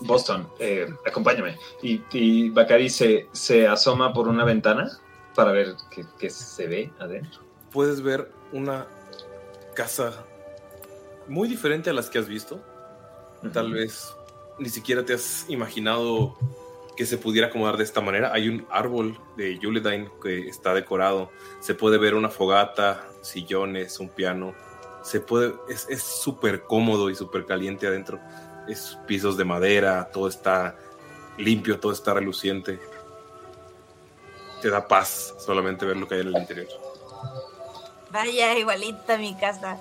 [0.00, 1.58] Boston, eh, acompáñame.
[1.82, 4.88] Y, y Bacari se, se asoma por una ventana
[5.34, 7.40] para ver qué, qué se ve adentro.
[7.72, 8.86] Puedes ver una
[9.74, 10.24] casa
[11.26, 12.62] muy diferente a las que has visto.
[13.52, 14.14] Tal vez
[14.58, 16.36] ni siquiera te has imaginado
[16.96, 18.32] que se pudiera acomodar de esta manera.
[18.32, 21.30] Hay un árbol de Yuledine que está decorado.
[21.60, 24.54] Se puede ver una fogata, sillones, un piano.
[25.02, 28.18] Se puede, es es súper cómodo y súper caliente adentro.
[28.66, 30.76] Es pisos de madera, todo está
[31.38, 32.78] limpio, todo está reluciente.
[34.60, 36.68] Te da paz solamente ver lo que hay en el interior.
[38.10, 39.78] Vaya, igualita mi casa.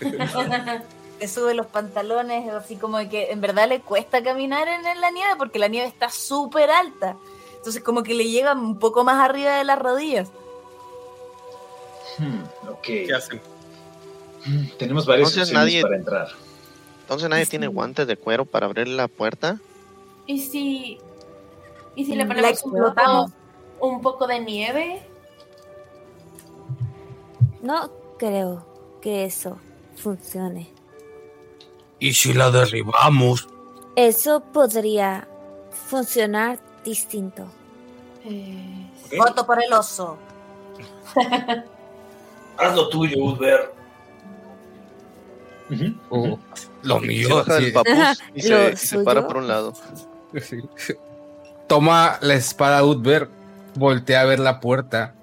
[1.18, 5.32] Te sube los pantalones, así como que en verdad le cuesta caminar en, la nieve
[5.36, 7.16] porque la nieve está súper alta.
[7.56, 10.28] Entonces como que le llega un poco más arriba de las rodillas.
[12.18, 12.82] Hmm, ok.
[12.82, 13.40] ¿Qué hacen?
[14.78, 16.28] Tenemos varias Entonces opciones nadie- para entrar.
[17.02, 19.58] Entonces nadie tiene guantes de cuero para abrir la puerta.
[20.26, 20.98] ¿Y si,
[21.96, 23.30] y si le Mm, ponemos la un explotamos.
[23.78, 25.02] poco, un poco de nieve?
[27.62, 28.64] No creo
[29.00, 29.58] que eso
[29.96, 30.70] funcione.
[31.98, 33.48] ¿Y si la derribamos?
[33.96, 35.26] Eso podría
[35.88, 37.46] funcionar distinto.
[38.24, 40.18] Eh, Voto por el oso.
[42.56, 43.72] Haz lo tuyo, Udber.
[46.10, 46.38] Oh,
[46.82, 47.44] lo Se mío.
[47.44, 49.72] del papús y se, y se para por un lado.
[50.40, 50.58] Sí.
[51.66, 53.28] Toma la espada Utber,
[53.74, 55.14] voltea a ver la puerta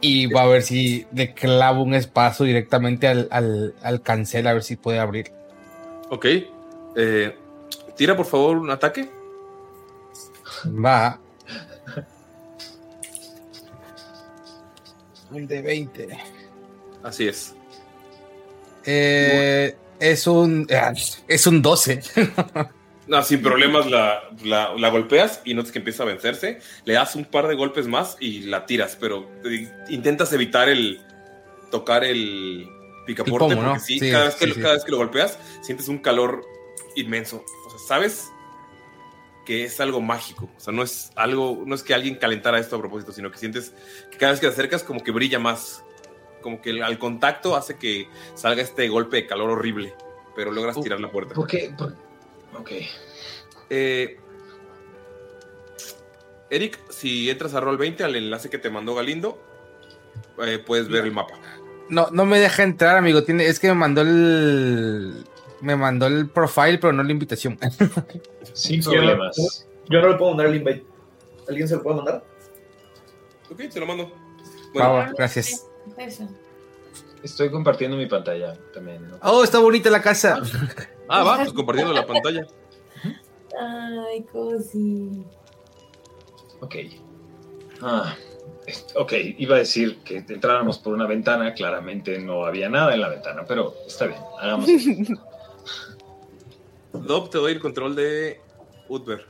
[0.00, 4.52] y va a ver si le clava un espacio directamente al, al, al cancel, a
[4.52, 5.32] ver si puede abrir.
[6.10, 6.26] Ok.
[6.96, 7.36] eh,
[7.96, 9.10] tira por favor un ataque.
[10.66, 11.18] Va.
[15.30, 16.08] Un de 20.
[17.02, 17.54] Así es.
[18.84, 20.66] Eh, es un.
[20.68, 20.80] eh,
[21.28, 22.00] Es un 12.
[23.08, 26.60] No, sin problemas la, la- la golpeas y notas que empieza a vencerse.
[26.84, 31.00] Le das un par de golpes más y la tiras, pero eh, intentas evitar el,
[31.70, 32.66] tocar el
[33.06, 33.32] picaporte.
[33.32, 33.80] El pomo, porque ¿no?
[33.80, 34.60] sí, Sí, cada, vez que, sí, lo- sí.
[34.62, 36.44] cada vez que lo golpeas, sientes un calor
[36.94, 37.44] inmenso.
[37.66, 38.28] O sea, sabes
[39.44, 40.48] que es algo mágico.
[40.56, 43.38] O sea, no es algo, no es que alguien calentara esto a propósito, sino que
[43.38, 43.72] sientes
[44.12, 45.82] que cada vez que te acercas, como que brilla más.
[46.42, 49.94] Como que el- al contacto hace que salga este golpe de calor horrible.
[50.36, 51.34] Pero logras tirar la puerta.
[51.34, 51.72] ¿Por qué?
[51.76, 51.94] Por-
[52.58, 52.70] Ok.
[53.70, 54.18] Eh,
[56.50, 59.40] Eric, si entras a Roll20 al enlace que te mandó Galindo,
[60.46, 61.34] eh, puedes ver el mapa.
[61.88, 63.22] No, no me deja entrar, amigo.
[63.24, 65.24] Tiene, es que me mandó el.
[65.60, 67.58] Me mandó el profile, pero no la invitación.
[68.52, 69.66] Sin problemas.
[69.88, 70.84] Yo no le puedo mandar el invite.
[71.48, 72.24] ¿Alguien se lo puede mandar?
[73.50, 74.12] Ok, te lo mando.
[74.78, 75.66] Va, gracias.
[76.06, 76.28] Eso.
[77.22, 79.08] Estoy compartiendo mi pantalla también.
[79.08, 79.18] ¿no?
[79.22, 80.40] Oh, está bonita la casa.
[81.08, 82.46] Ah, va, pues compartiendo la pantalla.
[83.60, 85.24] Ay, cosi.
[86.60, 86.74] Ok.
[87.82, 88.16] Ah,
[88.94, 91.54] ok, iba a decir que entráramos por una ventana.
[91.54, 94.68] Claramente no había nada en la ventana, pero está bien, hagamos.
[96.92, 98.40] Dob, te doy el control de
[98.88, 99.26] Utber.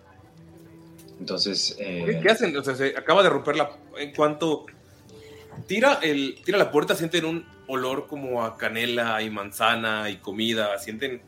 [1.19, 2.57] Entonces, ¿Qué, eh, qué hacen?
[2.57, 3.71] O sea, se acaba de romper la.
[3.97, 4.67] En cuanto
[5.67, 10.79] tira, el, tira la puerta, sienten un olor como a canela y manzana y comida.
[10.79, 11.23] Sienten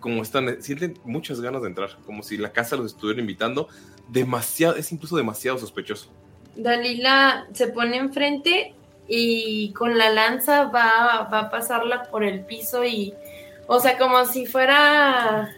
[0.00, 0.62] como están.
[0.62, 1.96] Sienten muchas ganas de entrar.
[2.06, 3.68] Como si la casa los estuviera invitando.
[4.08, 6.10] Demasiado, es incluso demasiado sospechoso.
[6.56, 8.74] Dalila se pone enfrente
[9.08, 13.12] y con la lanza va, va a pasarla por el piso y,
[13.66, 15.54] o sea, como si fuera,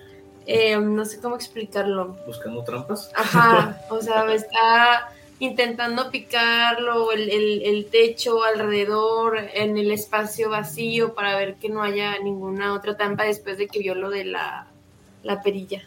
[0.47, 2.17] eh, no sé cómo explicarlo.
[2.27, 3.11] Buscando trampas.
[3.15, 11.14] Ajá, o sea, está intentando picarlo, el, el, el techo alrededor, en el espacio vacío
[11.14, 14.66] para ver que no haya ninguna otra trampa después de que vio lo de la,
[15.22, 15.82] la perilla.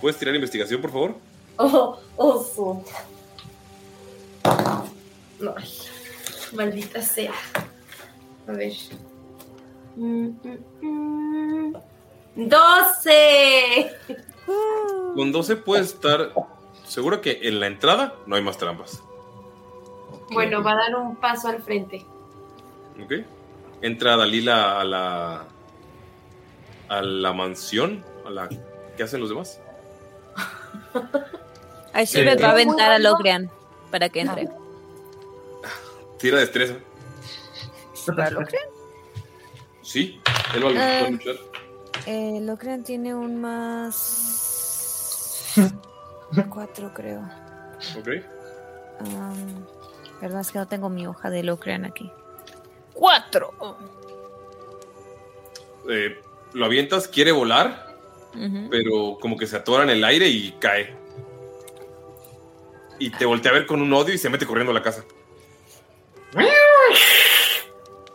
[0.00, 1.14] ¿Puedes tirar investigación, por favor?
[1.58, 2.84] Oh, oso.
[5.40, 5.70] No, ay,
[6.52, 7.32] maldita sea.
[8.46, 8.74] A ver.
[9.96, 11.76] Mm, mm, mm.
[12.36, 13.90] ¡Doce!
[15.14, 16.32] Con 12 puedes estar
[16.86, 19.02] seguro que en la entrada no hay más trampas.
[20.30, 22.04] Bueno, va a dar un paso al frente.
[23.02, 23.12] ¿Ok?
[23.82, 25.44] Entra Dalila a la.
[26.88, 28.04] a la mansión.
[28.24, 28.48] A la.
[28.96, 29.60] ¿Qué hacen los demás?
[31.92, 32.52] Ahí sí Eh, les va a eh.
[32.52, 33.50] aventar a Logrean
[33.90, 34.48] para que entre.
[36.18, 36.74] Tira destreza.
[38.06, 38.64] ¿Para Logrean?
[39.82, 40.20] Sí,
[40.54, 41.00] él va a Ah.
[41.02, 41.34] va a luchar.
[42.06, 45.52] Eh, Logrean tiene un más.
[46.50, 47.20] Cuatro, creo.
[47.98, 48.08] Ok.
[49.00, 49.64] Um,
[50.20, 52.10] perdón, es que no tengo mi hoja de Logrean aquí.
[52.92, 53.52] ¡Cuatro!
[55.88, 56.20] Eh,
[56.52, 57.94] lo avientas, quiere volar,
[58.70, 60.96] pero como que se atora en el aire y cae.
[62.98, 65.04] Y te voltea a ver con un odio y se mete corriendo a la casa.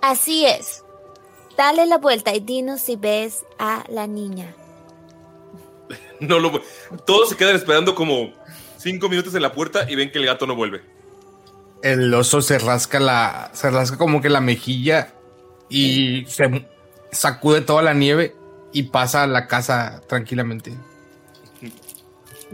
[0.01, 0.84] Así es.
[1.55, 4.55] Dale la vuelta y dinos si ves a la niña.
[6.19, 6.61] No lo,
[7.05, 8.33] todos se quedan esperando como
[8.77, 10.81] cinco minutos en la puerta y ven que el gato no vuelve.
[11.81, 13.49] El oso se rasca la.
[13.53, 15.13] Se rasca como que la mejilla
[15.69, 16.67] y se
[17.11, 18.35] sacude toda la nieve
[18.71, 20.77] y pasa a la casa tranquilamente.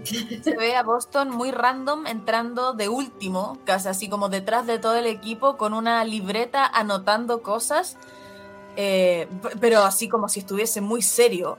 [0.04, 4.96] Se ve a Boston muy random entrando de último, casi así como detrás de todo
[4.96, 7.98] el equipo, con una libreta anotando cosas,
[8.76, 9.28] eh,
[9.60, 11.58] pero así como si estuviese muy serio.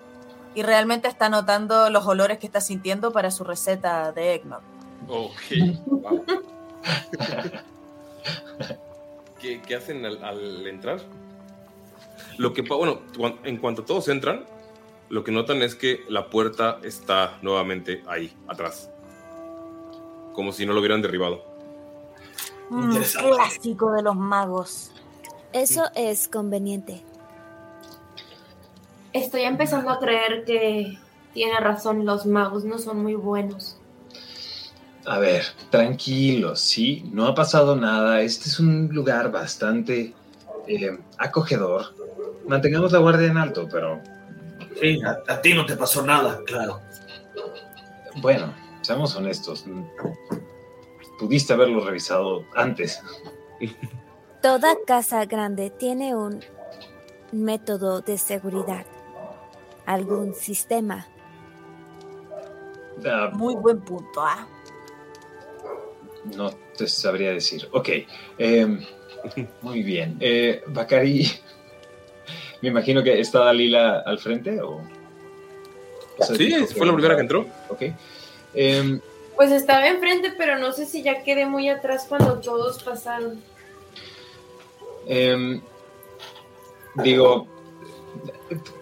[0.54, 4.60] Y realmente está anotando los olores que está sintiendo para su receta de eggnog.
[5.08, 5.32] Ok.
[5.86, 6.24] wow.
[9.40, 11.00] ¿Qué, qué hacen al, al entrar?
[12.38, 13.00] Lo que, pa- bueno,
[13.44, 14.44] en cuanto todos entran,
[15.08, 18.90] lo que notan es que la puerta está nuevamente ahí, atrás.
[20.34, 21.44] Como si no lo hubieran derribado.
[22.70, 24.90] Mm, clásico de los magos.
[25.52, 27.02] Eso es conveniente.
[29.18, 30.98] Estoy empezando a creer que
[31.34, 33.76] tiene razón, los magos no son muy buenos.
[35.06, 38.20] a ver, tranquilos, sí, no ha pasado nada.
[38.20, 40.14] Este es un lugar bastante
[40.66, 41.94] eh, acogedor.
[42.46, 44.00] Mantengamos la guardia en alto, pero
[44.80, 46.80] Sí, a, a ti no te pasó nada, claro.
[48.20, 48.52] bueno,
[48.82, 49.64] seamos honestos.
[51.18, 53.00] Pudiste haberlo revisado antes.
[54.42, 56.44] Toda casa grande tiene un
[57.32, 58.86] método de seguridad.
[59.88, 61.06] Algún sistema.
[63.32, 64.46] Muy buen punto, ¿ah?
[66.36, 67.66] No te sabría decir.
[67.72, 67.88] Ok.
[68.38, 68.86] eh,
[69.62, 70.18] muy bien.
[70.20, 71.26] Eh, Bacari,
[72.60, 74.82] me imagino que está Dalila al frente o.
[76.18, 77.46] o sea, Sí, fue la primera que entró.
[77.70, 77.82] Ok.
[78.52, 79.00] Em,
[79.36, 83.42] Pues estaba enfrente, pero no sé si ya quedé muy atrás cuando todos pasaron.
[85.06, 85.62] Em,
[86.96, 87.46] digo,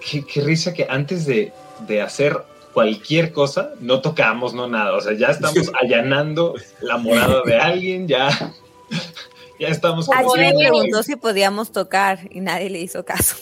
[0.01, 1.53] qué, qué risa que antes de,
[1.87, 2.37] de hacer
[2.73, 4.95] cualquier cosa, no tocamos, no nada.
[4.95, 8.29] O sea, ya estamos allanando la morada de alguien, ya,
[9.61, 10.09] ya estamos...
[10.11, 13.37] Alguien conociendo- preguntó si podíamos tocar y nadie le hizo caso.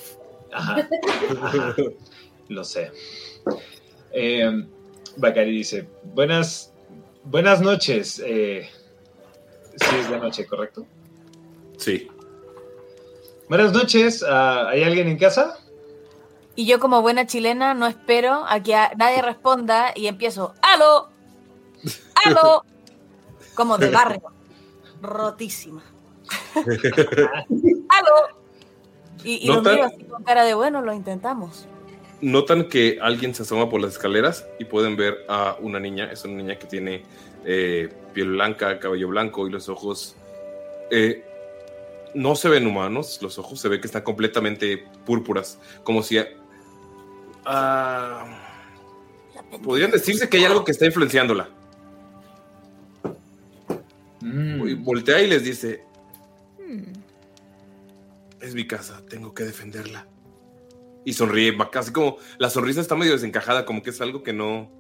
[0.53, 0.88] Ajá,
[1.42, 1.74] ajá,
[2.49, 2.92] lo sé.
[4.12, 4.64] Eh,
[5.16, 6.72] Bacari dice, buenas,
[7.24, 8.22] buenas noches.
[8.24, 8.68] Eh,
[9.74, 10.86] sí, es de noche, ¿correcto?
[11.76, 12.07] Sí.
[13.49, 14.24] Buenas noches.
[14.26, 15.59] ah, ¿Hay alguien en casa?
[16.57, 21.09] Y yo como buena chilena no espero a que a- nadie responda y empiezo, ¡aló!
[22.24, 22.64] ¡aló!
[23.55, 24.22] Como de barrio.
[25.00, 25.82] Rotísima.
[26.55, 28.38] ¡aló!
[29.22, 31.66] Y, lo miro así con cara de, bueno, lo intentamos.
[32.20, 36.11] Notan que alguien se asoma por las escaleras y pueden ver a una niña.
[36.12, 37.05] Es una niña que tiene
[37.44, 40.16] eh, piel blanca, cabello blanco y los ojos.
[40.90, 41.24] eh,
[42.14, 45.59] no se ven humanos, los ojos se ve que están completamente púrpuras.
[45.82, 46.18] Como si.
[47.47, 48.26] Ah,
[49.62, 51.49] podrían decirse que hay algo que está influenciándola.
[54.22, 55.84] Y voltea y les dice:
[58.40, 60.07] Es mi casa, tengo que defenderla.
[61.05, 64.70] Y sonríe, casi como la sonrisa está medio desencajada, como que es algo que no.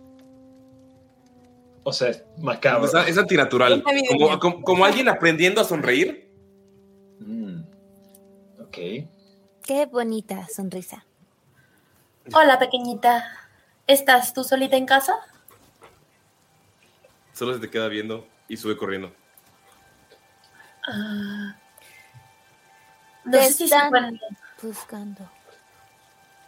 [1.82, 2.86] O sea, es macabro.
[2.86, 3.84] Es, es antinatural.
[4.08, 6.30] Como, como- como alguien aprendiendo a sonreír.
[8.58, 8.76] Ok.
[9.62, 11.06] Qué bonita sonrisa.
[12.32, 13.30] Hola, pequeñita.
[13.86, 15.14] ¿Estás tú solita en casa?
[17.34, 19.12] Solo se te queda viendo y sube corriendo.
[20.86, 21.56] Ah,
[23.24, 24.12] no Te sé si sea buena,
[24.62, 25.28] buscando.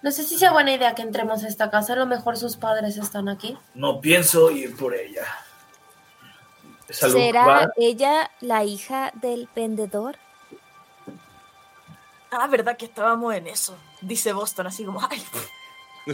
[0.02, 1.94] no sé si sea buena idea que entremos a esta casa.
[1.94, 3.58] A lo mejor sus padres están aquí.
[3.74, 5.24] No pienso ir por ella.
[6.88, 7.68] Salud, ¿Será va.
[7.76, 10.16] ella la hija del vendedor?
[12.30, 13.76] Ah, ¿verdad que estábamos en eso?
[14.02, 15.22] Dice Boston así como, ay,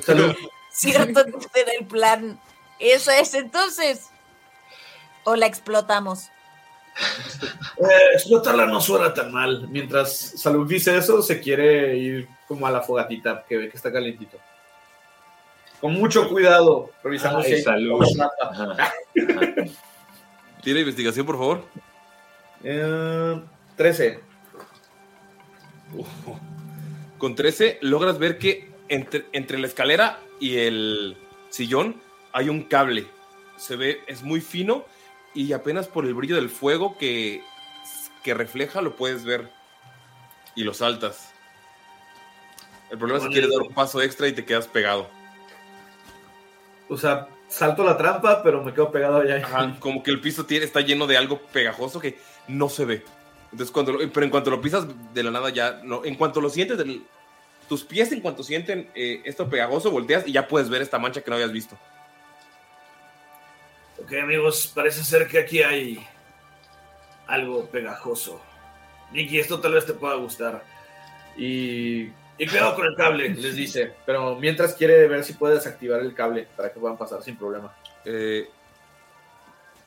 [0.01, 0.35] Salud.
[0.71, 2.41] cierto que este era el plan.
[2.79, 4.09] Eso es entonces.
[5.25, 6.31] O la explotamos.
[7.79, 9.69] Eh, explotarla no suena tan mal.
[9.69, 13.93] Mientras Salud dice eso, se quiere ir como a la fogatita, que ve que está
[13.93, 14.39] calentito.
[15.81, 18.05] Con mucho cuidado, revisando Ay, si Salud.
[18.41, 18.93] Ajá.
[20.63, 21.65] Tira investigación, por favor.
[22.63, 23.43] Eh,
[23.77, 24.21] 13.
[27.19, 31.17] Con 13 logras ver que entre, entre la escalera y el
[31.49, 32.01] sillón
[32.33, 33.07] hay un cable.
[33.57, 34.85] Se ve, es muy fino
[35.35, 37.43] y apenas por el brillo del fuego que,
[38.23, 39.51] que refleja lo puedes ver
[40.55, 41.33] y lo saltas.
[42.91, 45.09] El problema es que quieres dar un paso extra y te quedas pegado.
[46.91, 49.37] O sea, salto la trampa, pero me quedo pegado allá.
[49.37, 52.19] Ajá, como que el piso tiene, está lleno de algo pegajoso que
[52.49, 53.05] no se ve.
[53.51, 56.43] Entonces, cuando lo- pero en cuanto lo pisas de la nada ya, no, en cuanto
[56.43, 57.03] lo sientes, del-
[57.73, 61.23] tus pies en cuanto sienten eh, esto pegajoso, volteas y ya puedes ver esta mancha
[61.23, 61.75] que no habías visto.
[63.99, 66.07] Ok, amigos, parece ser que aquí hay
[67.27, 68.43] algo pegajoso.
[69.11, 70.63] Nicky, esto tal vez te pueda gustar.
[71.35, 73.95] Y, y cuidado con el cable, les dice.
[74.05, 77.75] Pero mientras quiere ver si puede desactivar el cable para que puedan pasar sin problema.
[78.05, 78.51] Eh,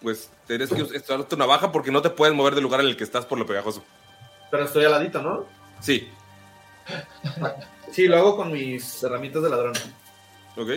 [0.02, 2.98] pues tienes que usar tu navaja porque no te puedes mover del lugar en el
[2.98, 3.86] que estás por lo pegajoso.
[4.50, 5.46] Pero estoy al ladito, ¿no?
[5.82, 6.10] Sí,
[7.92, 9.74] Sí, lo hago con mis herramientas de ladrón.
[10.58, 10.70] ok.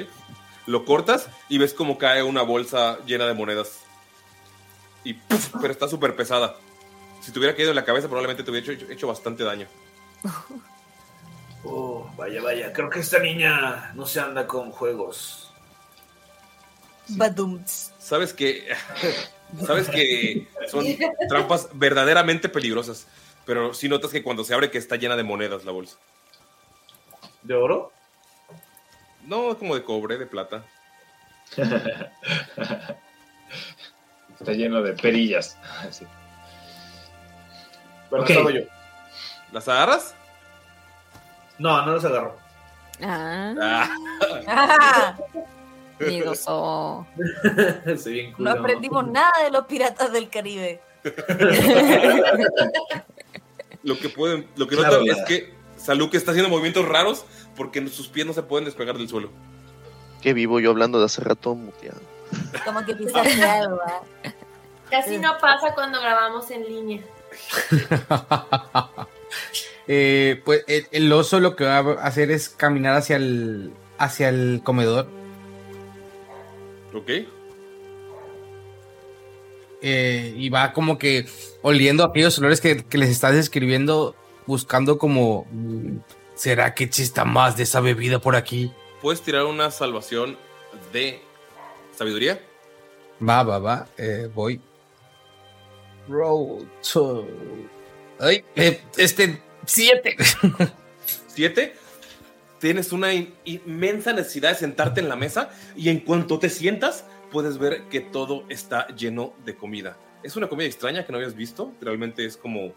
[0.66, 3.80] Lo cortas y ves como cae una bolsa llena de monedas.
[5.02, 5.50] Y ¡puf!
[5.60, 6.56] pero está súper pesada.
[7.22, 9.66] Si te hubiera caído en la cabeza, probablemente te hubiera hecho, hecho bastante daño.
[11.64, 12.72] Oh, vaya, vaya.
[12.72, 15.52] Creo que esta niña no se anda con juegos.
[17.08, 17.92] Badumts.
[17.98, 18.68] Sabes que.
[19.66, 20.84] Sabes que son
[21.28, 23.06] trampas verdaderamente peligrosas.
[23.48, 25.96] Pero sí notas que cuando se abre que está llena de monedas la bolsa.
[27.42, 27.90] ¿De oro?
[29.24, 30.64] No, es como de cobre, de plata.
[31.56, 32.18] Está
[34.52, 35.56] lleno de perillas.
[35.80, 36.06] Así.
[38.10, 38.30] Bueno, Ok.
[38.32, 38.60] eso hago yo.
[39.50, 40.14] ¿Las agarras?
[41.58, 42.36] No, no los agarro.
[43.02, 43.88] Ah,
[44.46, 45.16] Ah.
[46.00, 47.06] miedoso.
[47.96, 50.82] Soy bien No aprendimos nada de los piratas del Caribe.
[53.82, 57.24] Lo que pueden, lo que Claro, notan es que Saluk está haciendo movimientos raros
[57.56, 59.30] porque sus pies no se pueden despegar del suelo.
[60.22, 62.00] Qué vivo yo hablando de hace rato muteado.
[62.64, 64.02] Como que pisaste algo, ¿ah?
[64.90, 67.00] Casi no pasa cuando grabamos en línea.
[69.90, 74.28] Eh, pues el, el oso lo que va a hacer es caminar hacia el, hacia
[74.28, 75.08] el comedor.
[76.92, 77.10] ¿Ok?
[79.82, 81.26] Eh, y va como que
[81.62, 84.14] oliendo aquellos olores que, que les estás describiendo
[84.46, 85.46] buscando como,
[86.34, 88.72] ¿será que exista más de esa bebida por aquí?
[89.02, 90.36] ¿Puedes tirar una salvación
[90.92, 91.20] de
[91.96, 92.40] sabiduría?
[93.26, 94.60] Va, va, va, eh, voy.
[96.08, 97.26] Roll to...
[98.18, 100.16] Ay, eh, este, siete.
[101.28, 101.76] ¿Siete?
[102.58, 107.04] Tienes una in- inmensa necesidad de sentarte en la mesa y en cuanto te sientas,
[107.30, 109.96] puedes ver que todo está lleno de comida.
[110.22, 111.72] Es una comida extraña que no habías visto.
[111.80, 112.72] Realmente es como,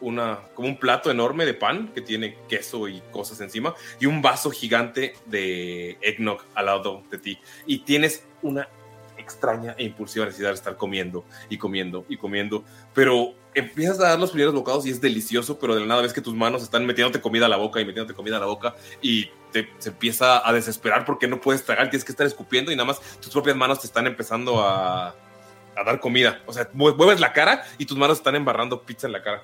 [0.00, 4.20] una, como un plato enorme de pan que tiene queso y cosas encima y un
[4.20, 7.38] vaso gigante de eggnog al lado de ti.
[7.66, 8.68] Y tienes una
[9.16, 12.64] extraña e impulsiva necesidad de estar comiendo y comiendo y comiendo.
[12.94, 16.12] Pero empiezas a dar los primeros bocados y es delicioso, pero de la nada ves
[16.12, 18.74] que tus manos están metiéndote comida a la boca y metiéndote comida a la boca
[19.00, 22.76] y te, se empieza a desesperar porque no puedes tragar, tienes que estar escupiendo y
[22.76, 26.40] nada más tus propias manos te están empezando a, a dar comida.
[26.46, 29.42] O sea, mue- mueves la cara y tus manos están embarrando pizza en la cara.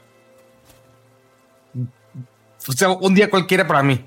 [2.67, 4.05] O sea, un día cualquiera para mí.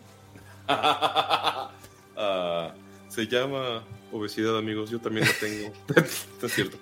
[2.24, 2.72] Ah,
[3.10, 3.82] se llama
[4.12, 4.91] obesidad, amigos.
[4.91, 5.74] Yo también la tengo.
[6.43, 6.78] Es cierto.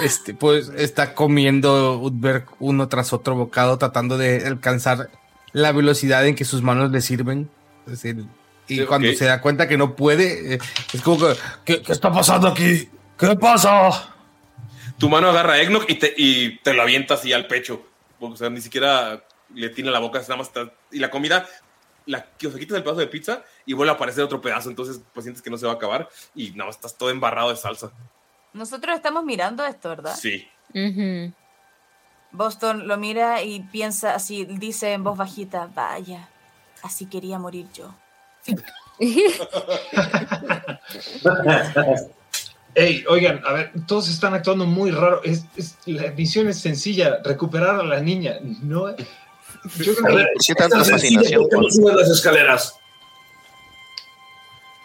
[0.00, 5.10] Este, pues está comiendo Utberg uno tras otro bocado, tratando de alcanzar
[5.52, 7.50] la velocidad en que sus manos le sirven.
[7.86, 8.24] Es decir,
[8.68, 10.58] y Sí, cuando se da cuenta que no puede, eh,
[10.92, 12.88] es como que, ¿qué, qué está pasando aquí?
[13.18, 14.14] ¿Qué pasa?
[14.98, 17.86] Tu mano agarra eggnog y te, y te lo avienta así al pecho.
[18.18, 19.22] O sea, ni siquiera
[19.54, 21.46] le tiene la boca, nada más está- Y la comida,
[22.06, 24.68] la, que, o sea, quitas el pedazo de pizza y vuelve a aparecer otro pedazo.
[24.70, 27.50] Entonces, pues sientes que no se va a acabar y nada más estás todo embarrado
[27.50, 27.90] de salsa.
[28.52, 30.16] Nosotros estamos mirando esto, ¿verdad?
[30.16, 30.48] Sí.
[32.32, 36.28] Boston lo mira y piensa así, dice en voz bajita, vaya,
[36.82, 37.94] así quería morir yo.
[42.74, 45.22] Ey, oigan, a ver, todos están actuando muy raro.
[45.24, 48.34] Es, es- la misión es sencilla, recuperar a la niña.
[48.42, 51.96] No, yo creo que- ¿Qué tanta es tan sencillo, fascinación ¿por qué no con- subes
[51.96, 52.78] las escaleras?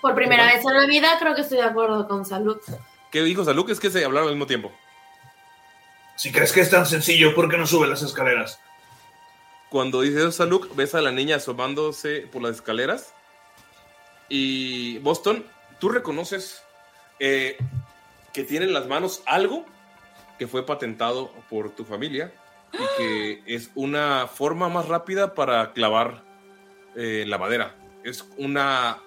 [0.02, 2.58] Por primera vez en la vida creo que estoy de acuerdo con Salud.
[3.12, 3.70] ¿Qué dijo Saluk?
[3.70, 4.72] Es que se hablaron al mismo tiempo.
[6.16, 8.60] Si crees que es tan sencillo, ¿por qué no subes las escaleras?
[9.70, 13.14] Cuando dice eso, Saluk, ves a la niña asomándose por las escaleras.
[14.34, 15.46] Y Boston,
[15.78, 16.64] tú reconoces
[17.20, 17.58] eh,
[18.32, 19.66] que tiene en las manos algo
[20.40, 22.34] que fue patentado por tu familia
[22.72, 26.24] y que es una forma más rápida para clavar
[26.96, 27.76] eh, la madera.
[28.06, 29.00] Es una.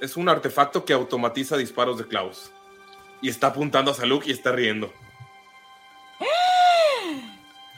[0.00, 2.52] Es un artefacto que automatiza disparos de clavos.
[3.20, 4.92] Y está apuntando a Saluk y está riendo.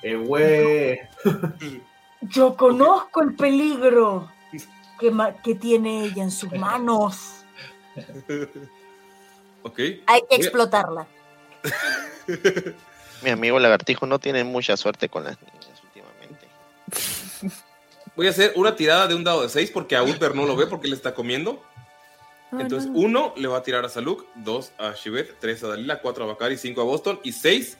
[0.03, 0.99] Eh, güey.
[2.21, 4.29] Yo conozco el peligro
[4.99, 7.45] que, que tiene ella en sus manos.
[9.63, 9.81] Ok.
[10.07, 11.07] Hay que explotarla.
[13.23, 16.47] Mi amigo lagartijo no tiene mucha suerte con las niñas últimamente.
[18.17, 20.57] Voy a hacer una tirada de un dado de 6 porque a Uther no lo
[20.57, 21.63] ve porque él está comiendo.
[22.53, 26.25] Entonces, uno le va a tirar a Saluk, dos a Shivet, tres a Dalila, cuatro
[26.25, 27.77] a Bakari, cinco a Boston y seis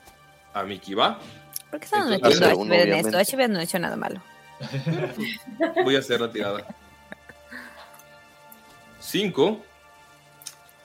[0.53, 0.93] a Miki.
[0.93, 1.17] ¿Va?
[1.71, 3.17] ¿Por qué Entonces, metiendo a Ashbeth en esto?
[3.17, 4.21] Ashbeth no ha hecho nada malo.
[5.83, 6.67] Voy a hacer la tirada.
[9.09, 9.59] Cinco.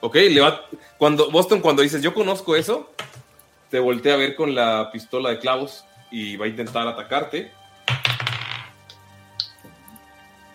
[0.01, 0.63] Ok, le va.
[0.97, 2.91] Cuando, Boston, cuando dices yo conozco eso,
[3.69, 7.53] te voltea a ver con la pistola de clavos y va a intentar atacarte.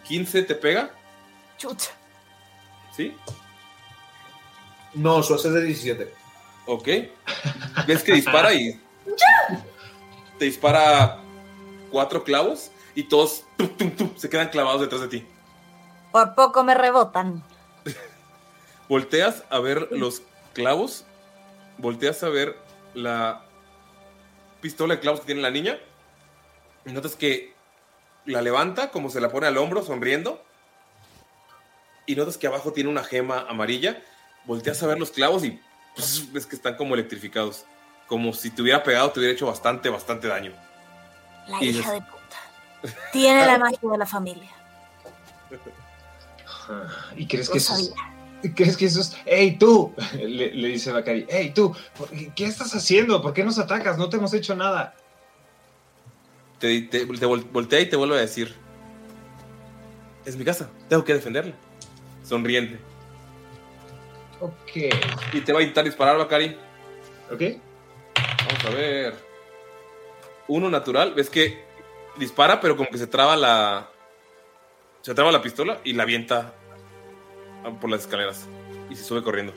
[0.07, 0.89] 15 te pega,
[1.59, 1.91] Chucha.
[2.95, 3.15] ¿sí?
[4.95, 6.13] No, su AC es de 17.
[6.65, 6.87] Ok.
[7.85, 8.81] Ves que dispara y.
[10.39, 11.19] Te dispara
[11.91, 15.27] cuatro clavos y todos tum, tum, tum, se quedan clavados detrás de ti.
[16.11, 17.43] Por poco me rebotan.
[18.89, 20.21] Volteas a ver los
[20.53, 21.05] clavos.
[21.77, 22.57] Volteas a ver
[22.93, 23.43] la
[24.61, 25.77] pistola de clavos que tiene la niña.
[26.85, 27.53] Y notas que
[28.25, 30.43] la levanta como se la pone al hombro, sonriendo.
[32.05, 34.01] Y notas que abajo tiene una gema amarilla.
[34.45, 35.61] Volteas a ver los clavos y
[35.95, 37.65] pues, ves que están como electrificados.
[38.07, 40.51] Como si te hubiera pegado, te hubiera hecho bastante, bastante daño.
[41.47, 42.99] La Y hija dices- de puta.
[43.11, 44.49] Tiene la magia de la familia.
[47.15, 47.95] ¿Y crees que eso es, sabía.
[47.95, 48.18] ¿Crees
[48.55, 49.17] que eso es...
[49.25, 49.93] ¡Ey, tú!
[50.13, 51.25] Le, le dice Bakari.
[51.29, 51.75] ¡Ey, tú!
[51.97, 53.21] ¿por qué- ¿Qué estás haciendo?
[53.21, 53.97] ¿Por qué nos atacas?
[53.97, 54.95] No te hemos hecho nada.
[56.59, 58.53] Te, te- te vol- voltea y te vuelve a decir:
[60.25, 61.53] Es mi casa, tengo que defenderla.
[62.23, 62.79] Sonriente.
[64.41, 64.93] Ok.
[65.33, 66.55] Y te va a intentar disparar, Bakari.
[67.31, 67.41] Ok.
[68.47, 69.15] Vamos a ver.
[70.47, 71.63] Uno natural, ves que
[72.17, 73.89] dispara, pero como que se traba la.
[75.01, 76.53] Se traba la pistola y la avienta
[77.79, 78.47] por las escaleras.
[78.89, 79.53] Y se sube corriendo.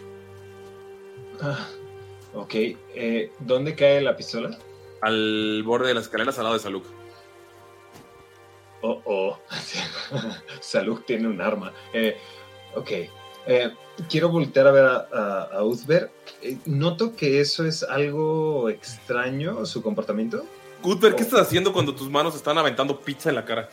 [1.41, 1.67] Ah,
[2.35, 2.55] ok.
[2.55, 4.57] eh, ¿Dónde cae la pistola?
[5.01, 6.85] Al borde de las escaleras al lado de Saluk.
[8.83, 9.39] Oh, oh.
[10.61, 11.73] Salud tiene un arma.
[11.93, 12.17] Eh,
[12.75, 12.91] ok.
[13.47, 13.73] Eh,
[14.09, 16.11] quiero voltear a ver a, a, a Uzber.
[16.43, 20.45] Eh, noto que eso es algo extraño, su comportamiento.
[20.83, 23.69] Cuthbert, ¿qué estás haciendo cuando tus manos están aventando pizza en la cara?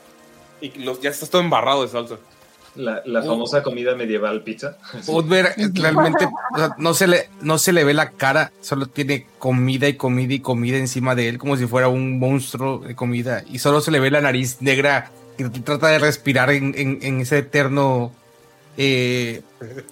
[0.61, 2.17] Y los, ya estás todo embarrado de salsa.
[2.79, 3.25] La, la Uh.
[3.27, 4.77] famosa comida medieval pizza.
[5.07, 9.27] Udver realmente o sea, no, se le, no se le ve la cara, solo tiene
[9.37, 13.43] comida y comida y comida encima de él, como si fuera un monstruo de comida.
[13.49, 17.19] Y solo se le ve la nariz negra que trata de respirar en, en- en
[17.21, 18.13] ese eterno
[18.77, 19.41] eh,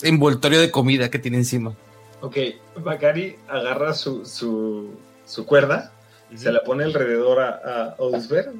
[0.01, 1.73] envoltorio de comida que tiene encima.
[2.21, 2.37] Ok,
[2.83, 4.91] Bakari agarra su, su,
[5.25, 5.91] su cuerda,
[6.35, 8.53] se la pone alrededor a, a Osberg.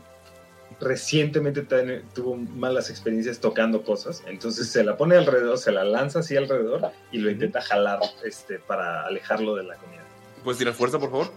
[0.80, 1.64] Recientemente
[2.14, 6.92] tuvo malas experiencias tocando cosas, entonces se la pone alrededor, se la lanza así alrededor
[7.12, 10.04] y lo intenta jalar este, para alejarlo de la comida.
[10.44, 11.32] ¿Puedes tirar fuerza, por favor?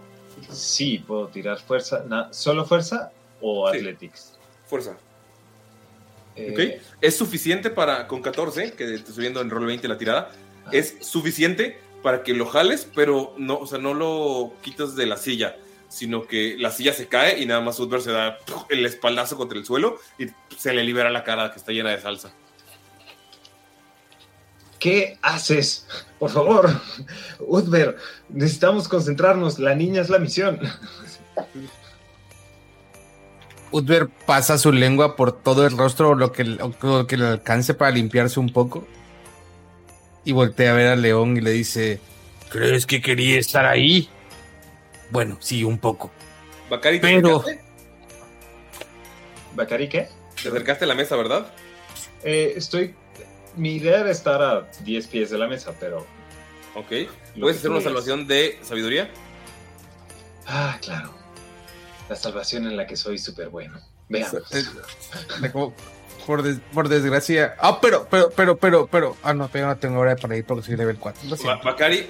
[0.49, 2.03] Sí, puedo tirar fuerza.
[2.07, 3.11] Na- ¿Solo fuerza
[3.41, 3.77] o Sí.
[3.79, 4.33] athletics?
[4.67, 4.95] Fuerza.
[6.35, 6.79] Eh.
[7.01, 10.29] Es suficiente para, con 14, que te estoy viendo en roll 20 la tirada,
[10.71, 15.17] es suficiente para que lo jales, pero no, o sea, no lo quitas de la
[15.17, 15.57] silla,
[15.91, 18.37] sino que la silla se cae y nada más Udver se da
[18.69, 20.27] el espaldazo contra el suelo y
[20.57, 22.31] se le libera la cara que está llena de salsa.
[24.79, 25.85] ¿Qué haces?
[26.17, 26.81] Por favor,
[27.39, 27.97] Udver,
[28.29, 29.59] necesitamos concentrarnos.
[29.59, 30.59] La niña es la misión.
[33.69, 37.91] Udver pasa su lengua por todo el rostro, lo que, lo que le alcance para
[37.91, 38.87] limpiarse un poco.
[40.23, 41.99] Y voltea a ver al león y le dice:
[42.49, 44.09] ¿Crees que quería estar ahí?
[45.11, 46.11] Bueno, sí, un poco.
[46.69, 47.63] Bacari, ¿te Pero- acercaste?
[49.55, 50.07] ¿Bacari qué?
[50.41, 51.51] Te acercaste a la mesa, ¿verdad?
[52.23, 52.95] Eh, estoy.
[53.57, 56.05] Mi idea era estar a 10 pies de la mesa, pero.
[56.75, 56.91] Ok.
[57.35, 59.09] Lo ¿Puedes hacer una salvación de sabiduría?
[60.47, 61.13] Ah, claro.
[62.09, 63.79] La salvación en la que soy súper bueno.
[64.07, 64.41] Veamos.
[66.25, 67.55] Por, des- por desgracia.
[67.59, 69.17] Ah, pero, pero, pero, pero, pero.
[69.23, 71.23] Ah, no, pero no tengo hora para ir porque soy level 4.
[71.25, 71.63] Lo Ba- siento.
[71.65, 72.07] Bacari,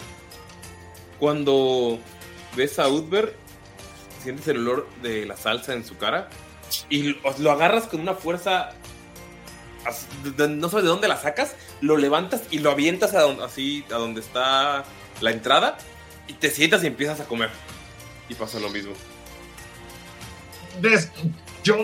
[1.19, 1.97] cuando
[2.55, 3.35] ves a Udver,
[4.23, 6.29] sientes el olor de la salsa en su cara
[6.89, 8.71] y lo, agarras con una fuerza.
[10.37, 13.95] No sabes de dónde la sacas, lo levantas y lo avientas a donde, así a
[13.95, 14.83] donde está
[15.21, 15.77] la entrada
[16.27, 17.49] y te sientas y empiezas a comer.
[18.29, 18.93] Y pasa lo mismo.
[20.79, 21.09] ¿Ves?
[21.63, 21.75] Yo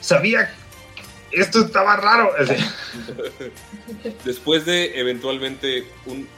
[0.00, 0.54] sabía.
[1.30, 2.32] que Esto estaba raro.
[4.24, 6.28] Después de eventualmente un.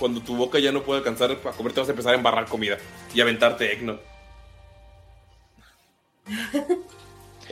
[0.00, 2.46] Cuando tu boca ya no puede alcanzar a comer, te vas a empezar a embarrar
[2.46, 2.78] comida
[3.14, 3.98] y aventarte egno.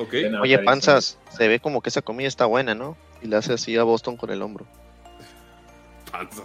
[0.01, 0.15] Ok.
[0.43, 2.97] Oye, panzas, se ve como que esa comida está buena, ¿no?
[3.21, 4.65] Y le hace así a Boston con el hombro.
[6.13, 6.45] Panzas.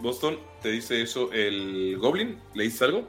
[0.00, 2.40] Boston, ¿te dice eso el Goblin?
[2.54, 3.02] ¿Le dices algo?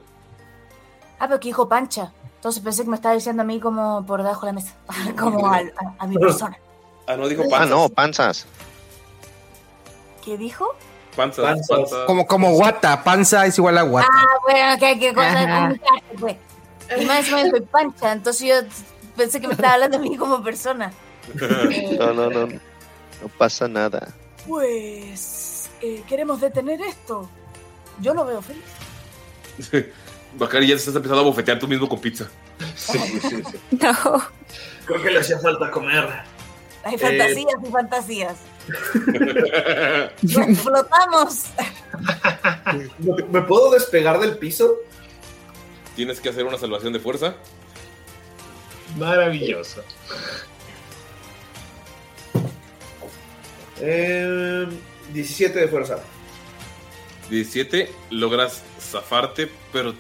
[1.18, 2.12] Ah, pero que dijo pancha.
[2.36, 4.76] Entonces pensé que me estaba diciendo a mí como por debajo de la mesa.
[5.18, 5.62] como a,
[5.98, 6.58] a mi persona.
[7.08, 7.70] Ah, no, dijo Ah, panzas.
[7.70, 8.46] no, panzas.
[10.26, 10.76] ¿Qué dijo?
[11.16, 11.68] Panzas, Panzas.
[11.68, 12.06] panzas.
[12.06, 14.08] Como, como guata, panza es igual a guata.
[14.12, 15.14] Ah, bueno, que hay que
[16.20, 16.38] pues.
[17.00, 18.56] Y más encima soy pancha, entonces yo
[19.16, 20.92] pensé que me estaba hablando a mí como persona.
[22.00, 22.48] No, no, no.
[22.48, 24.10] No pasa nada.
[24.48, 27.30] Pues, eh, queremos detener esto.
[28.02, 28.64] Yo lo veo feliz.
[30.36, 32.28] Bacari, ya te estás empezando a bofetear tú mismo con pizza.
[32.76, 33.60] Sí, sí, sí.
[33.82, 34.22] No.
[34.86, 36.08] Creo que le hacía falta comer.
[36.84, 38.36] Hay Eh, fantasías y fantasías.
[40.22, 41.46] Nos flotamos.
[43.00, 44.76] ¿Me- ¿Me puedo despegar del piso?
[45.96, 47.36] Tienes que hacer una salvación de fuerza.
[48.98, 49.84] Maravilloso.
[53.80, 54.68] Eh,
[55.14, 56.00] 17 de fuerza.
[57.30, 59.94] 17, logras zafarte, pero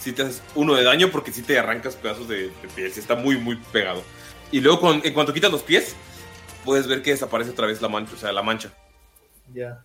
[0.00, 2.92] si te haces uno de daño porque si te arrancas pedazos de, de piel.
[2.92, 4.02] Sí está muy, muy pegado.
[4.50, 5.94] Y luego, con- en cuanto quitas los pies,
[6.64, 8.14] puedes ver que desaparece otra vez la mancha.
[8.14, 8.70] O sea, la mancha.
[9.52, 9.84] Ya.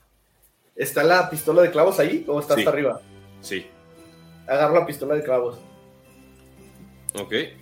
[0.76, 2.62] ¿Está la pistola de clavos ahí o está Sí.
[2.62, 3.02] hasta arriba?
[3.42, 3.68] Sí.
[4.48, 5.60] Agarro la pistola de clavos.
[7.20, 7.32] Ok.
[7.34, 7.58] Eh,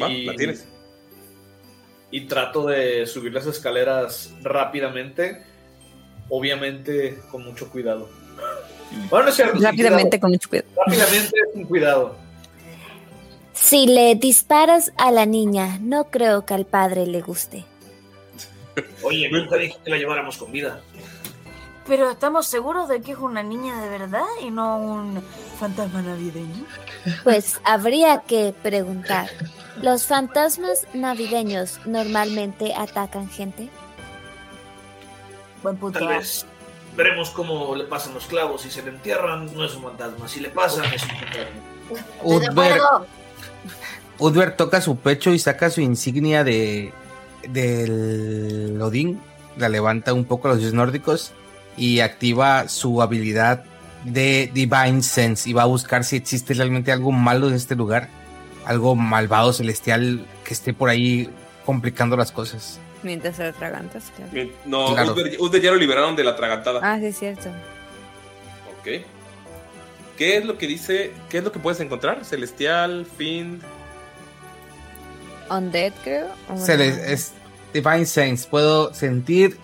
[0.00, 0.66] Va, Y- la tienes.
[2.10, 5.42] Y trato de subir las escaleras rápidamente.
[6.28, 8.08] Obviamente con mucho cuidado.
[9.08, 10.68] Bueno, no es cierto, Rápidamente, con mucho cuidado.
[10.86, 12.16] Rápidamente con cuidado.
[13.52, 17.64] Si le disparas a la niña, no creo que al padre le guste.
[19.02, 20.80] Oye, nunca dije que la lleváramos con vida.
[21.86, 25.22] Pero estamos seguros de que es una niña de verdad y no un
[25.58, 26.64] fantasma navideño.
[27.24, 29.28] Pues habría que preguntar.
[29.82, 33.68] ¿Los fantasmas navideños normalmente atacan gente?
[35.62, 35.98] Buen punto.
[35.98, 36.46] Tal vez
[36.96, 38.62] veremos cómo le pasan los clavos.
[38.62, 40.28] Si se le entierran, no es un fantasma.
[40.28, 41.02] Si le pasan, es
[42.22, 43.06] un fantasma.
[44.22, 46.92] Udver toca su pecho y saca su insignia de
[47.48, 49.20] del Odín,
[49.56, 51.32] la levanta un poco a los dioses nórdicos
[51.76, 53.64] y activa su habilidad
[54.04, 58.08] de Divine Sense y va a buscar si existe realmente algo malo en este lugar,
[58.64, 61.28] algo malvado celestial que esté por ahí
[61.66, 62.78] complicando las cosas.
[63.02, 64.50] Mientras se atragantas, claro.
[64.64, 65.16] No, Claro.
[65.60, 66.78] Ya lo liberaron de la tragantada.
[66.82, 67.48] Ah, sí, es cierto.
[68.78, 69.02] Ok.
[70.16, 71.12] ¿Qué es lo que dice?
[71.28, 72.24] ¿Qué es lo que puedes encontrar?
[72.24, 73.60] Celestial, Fiend.
[75.50, 76.26] Undead, creo.
[76.56, 77.32] Se les- es
[77.74, 78.48] Divine Sense.
[78.48, 79.56] Puedo sentir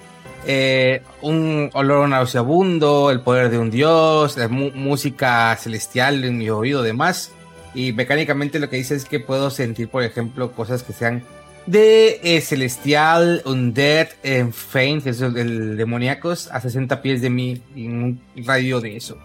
[0.47, 6.83] eh, un olor nauseabundo, el poder de un dios, la música celestial en mi oído,
[6.83, 7.33] demás.
[7.75, 11.23] Y mecánicamente lo que dice es que puedo sentir, por ejemplo, cosas que sean
[11.67, 17.29] de eh, celestial, undead, en faint, que es el, el demoníacos, a 60 pies de
[17.31, 19.19] mí, en un radio de eso.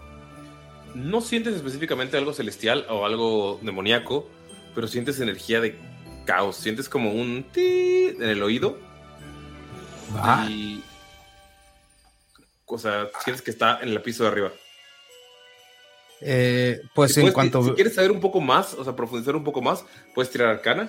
[0.94, 4.28] No sientes específicamente algo celestial o algo demoníaco,
[4.74, 5.76] pero sientes energía de
[6.24, 6.56] caos.
[6.56, 8.78] Sientes como un ti en el oído.
[10.16, 10.46] Va.
[10.48, 10.82] Y.
[12.66, 14.52] O sea, sientes que está en el piso de arriba.
[16.20, 17.62] Eh, pues Si en puedes- cuanto...
[17.62, 19.84] Si quieres saber un poco más, o sea, profundizar un poco más,
[20.14, 20.88] puedes tirar arcana.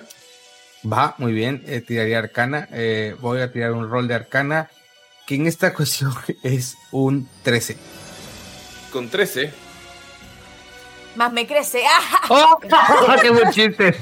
[0.90, 2.68] Va, muy bien, eh, tiraría arcana.
[2.72, 4.70] eh, voy a tirar un rol de arcana,
[5.26, 7.76] que en esta cuestión es un 13.
[8.92, 9.52] Con 13.
[11.16, 11.82] Más me crece.
[11.86, 12.20] ¡Ah!
[12.30, 12.58] ¡Oh!
[13.22, 13.94] ¡Qué buen chiste!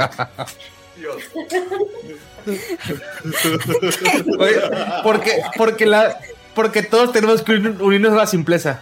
[4.38, 4.60] Oye,
[5.02, 6.18] porque, porque, la,
[6.54, 8.80] porque todos tenemos que unir- unirnos a la simpleza.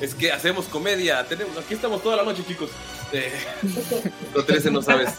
[0.00, 1.24] Es que hacemos comedia.
[1.24, 2.70] Tenemos, aquí estamos toda la noche, chicos.
[3.12, 3.32] Eh,
[4.32, 5.10] con 13 no sabes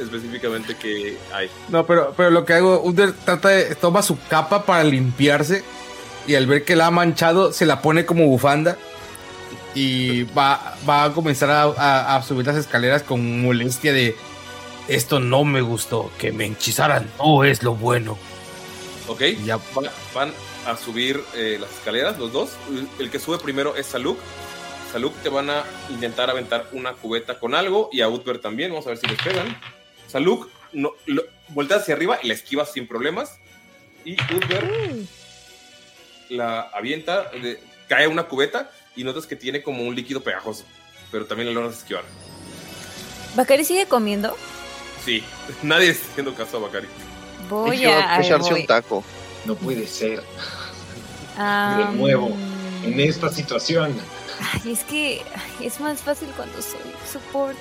[0.00, 1.50] específicamente qué hay.
[1.68, 5.62] No, pero, pero lo que hago, Under trata de, toma su capa para limpiarse
[6.26, 8.78] y al ver que la ha manchado, se la pone como bufanda
[9.74, 14.16] y va, va a comenzar a, a- a subir las escaleras con molestia de
[14.88, 18.18] esto no me gustó, que me hechizaran no es lo bueno.
[19.08, 19.22] Ok,
[19.76, 20.32] Va- van
[20.66, 22.50] a subir eh, las escaleras, los dos.
[22.98, 24.18] El que sube primero es Saluk.
[24.92, 28.70] Saluk te van a intentar aventar una cubeta con algo y a Utber también.
[28.70, 29.58] Vamos a ver si les pegan.
[30.06, 33.38] Saluk no, lo, voltea hacia arriba y la esquivas sin problemas.
[34.04, 34.70] Y Utber
[36.28, 40.64] la avienta, de- cae una cubeta y notas que tiene como un líquido pegajoso.
[41.10, 42.04] Pero también lo logras esquivar.
[43.34, 44.36] ¿Bacari sigue comiendo?
[45.04, 45.24] Sí,
[45.62, 46.88] nadie está haciendo caso a Bakari.
[47.48, 48.14] Voy a.
[48.14, 48.66] a ver, voy.
[48.66, 49.04] taco.
[49.44, 50.22] No puede ser.
[51.36, 52.30] Ah, De nuevo,
[52.84, 53.96] en esta situación.
[54.52, 55.22] Ay, es que
[55.60, 56.80] es más fácil cuando soy
[57.10, 57.56] support.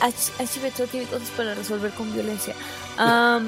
[0.00, 2.54] HB tiene cosas para resolver con violencia.
[2.96, 3.46] Am,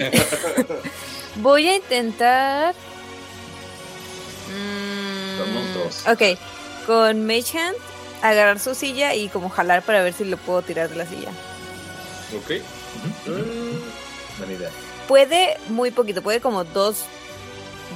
[1.37, 2.75] voy a intentar.
[4.49, 6.05] mm, dos.
[6.09, 6.39] ok,
[6.87, 7.77] con Mage Hand,
[8.23, 11.31] agarrar su silla y como jalar para ver si lo puedo tirar de la silla.
[12.37, 12.63] Ok.
[14.39, 14.71] Buena idea.
[15.09, 17.05] Puede muy poquito, puede como dos.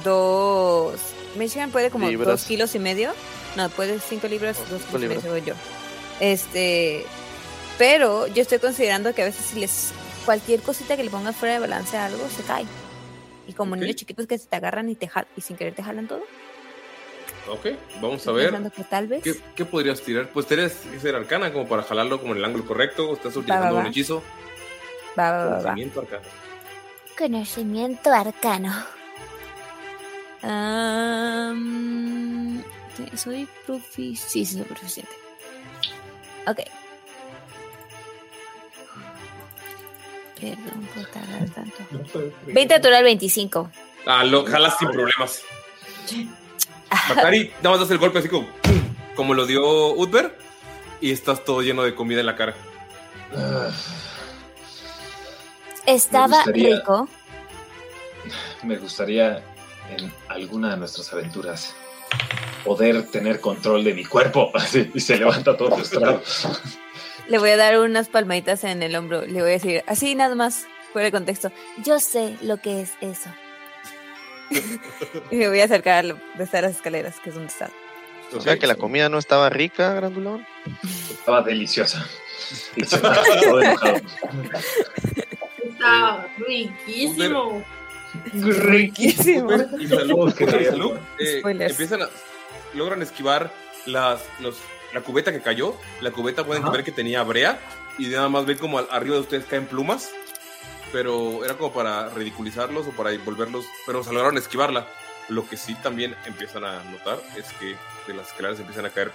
[0.03, 0.99] Dos.
[1.35, 2.27] Michigan puede como Libras.
[2.27, 3.11] dos kilos y medio.
[3.55, 5.53] No, puede cinco libras, dos kilos y medio, yo.
[6.19, 7.05] Este.
[7.77, 9.91] Pero yo estoy considerando que a veces si les.
[10.25, 12.65] Cualquier cosita que le pongas fuera de balance a algo, se cae.
[13.47, 15.81] Y como niños chiquitos que se te agarran y te jal- y sin querer te
[15.81, 16.21] jalan todo.
[17.49, 17.65] Ok,
[18.01, 18.53] vamos a ver.
[18.71, 19.23] que tal vez.
[19.23, 20.29] ¿Qué, qué podrías tirar?
[20.29, 23.09] Pues tienes que ser arcana como para jalarlo como en el ángulo correcto.
[23.09, 23.89] o Estás utilizando va, un va.
[23.89, 24.23] hechizo.
[25.17, 25.55] Va, va, va, va.
[25.61, 26.23] Conocimiento arcano.
[27.17, 28.85] Conocimiento arcano.
[32.95, 34.15] Te- soy profi...
[34.15, 35.11] Sí, sí, soy proficiente.
[36.47, 36.59] Ok.
[40.39, 41.77] Perdón por tardar tanto.
[42.47, 43.69] 20 natural 25.
[44.05, 45.41] Ah, lo jalas sin problemas.
[47.09, 48.79] Bakari, nada más das el golpe así como, ¡pum!
[49.15, 49.61] como lo dio
[49.93, 50.37] Utber
[51.01, 52.55] y estás todo lleno de comida en la cara.
[53.35, 53.69] Ah,
[55.85, 57.07] Estaba gustaría- rico.
[58.63, 59.43] me gustaría
[59.97, 61.73] en alguna de nuestras aventuras
[62.63, 64.51] poder tener control de mi cuerpo.
[64.55, 66.21] Así, y se levanta todo frustrado.
[67.27, 69.21] Le voy a dar unas palmaditas en el hombro.
[69.25, 71.51] Le voy a decir, así nada más, fuera de contexto.
[71.83, 73.29] Yo sé lo que es eso.
[75.31, 77.69] Y me voy a acercar a estar las escaleras, que es donde está.
[78.33, 80.45] O sea que la comida no estaba rica, grandulón.
[81.09, 82.05] Estaba deliciosa.
[82.75, 83.23] Está
[86.47, 87.63] riquísimo.
[88.33, 89.51] Riquísimo.
[89.79, 91.71] Y Salud, Salud, eh, Spoilers.
[91.71, 92.09] empiezan a,
[92.73, 93.51] logran esquivar
[93.85, 94.57] las, los,
[94.93, 95.75] la cubeta que cayó.
[96.01, 96.71] La cubeta pueden Ajá.
[96.71, 97.59] ver que tenía brea
[97.97, 100.11] y nada más ven como arriba de ustedes caen plumas.
[100.91, 103.65] Pero era como para ridiculizarlos o para volverlos.
[103.85, 104.87] Pero se lograron esquivarla.
[105.27, 107.75] Lo que sí también empiezan a notar es que
[108.07, 109.11] de las escaleras empiezan a caer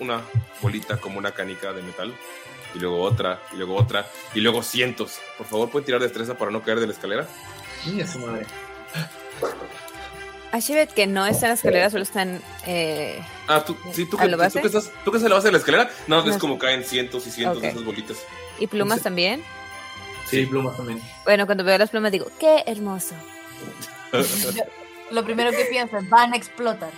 [0.00, 0.22] una
[0.62, 2.14] bolita como una canica de metal
[2.74, 5.18] y luego otra, y luego otra, y luego cientos.
[5.36, 7.26] Por favor, ¿pueden tirar destreza para no caer de la escalera?
[7.84, 8.46] Niña su madre.
[10.52, 12.40] Ashibet, que no está en la escalera, solo están.
[12.66, 15.34] Eh, Ah, tú, sí, tú, ¿A que, tú, que estás, tú que estás en la
[15.34, 16.38] base de la escalera, no ves No.
[16.40, 18.16] como caen cientos y cientos de esas bolitas.
[18.58, 19.42] y plumas también.
[20.26, 21.00] Sí, plumas también.
[21.24, 23.14] Bueno, cuando veo las plumas digo, qué hermoso.
[25.10, 26.90] Lo primero que pienso es, van a explotar.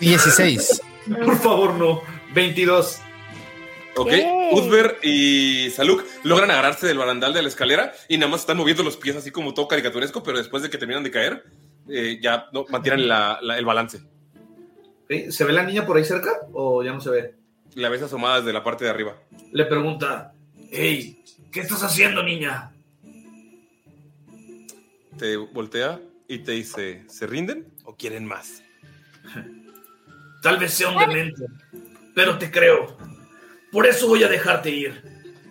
[0.00, 0.82] 16.
[1.24, 2.02] Por favor, no.
[2.34, 3.00] 22.
[3.96, 4.12] Ok.
[4.52, 8.82] Uzber y Saluk logran agarrarse del barandal de la escalera y nada más están moviendo
[8.82, 11.44] los pies así como todo caricaturesco, pero después de que terminan de caer,
[11.88, 14.00] eh, ya no, mantienen la- la- el balance.
[15.30, 17.34] ¿Se ve la niña por ahí cerca o ya no se ve?
[17.74, 19.16] La ves asomada desde la parte de arriba.
[19.52, 20.32] Le pregunta,
[20.70, 21.17] hey,
[21.52, 22.72] ¿qué estás haciendo, niña?
[25.18, 28.62] Te voltea y te dice, ¿se rinden o quieren más?
[30.42, 31.44] Tal vez sea un demente,
[32.14, 32.96] pero te creo.
[33.72, 35.02] Por eso voy a dejarte ir.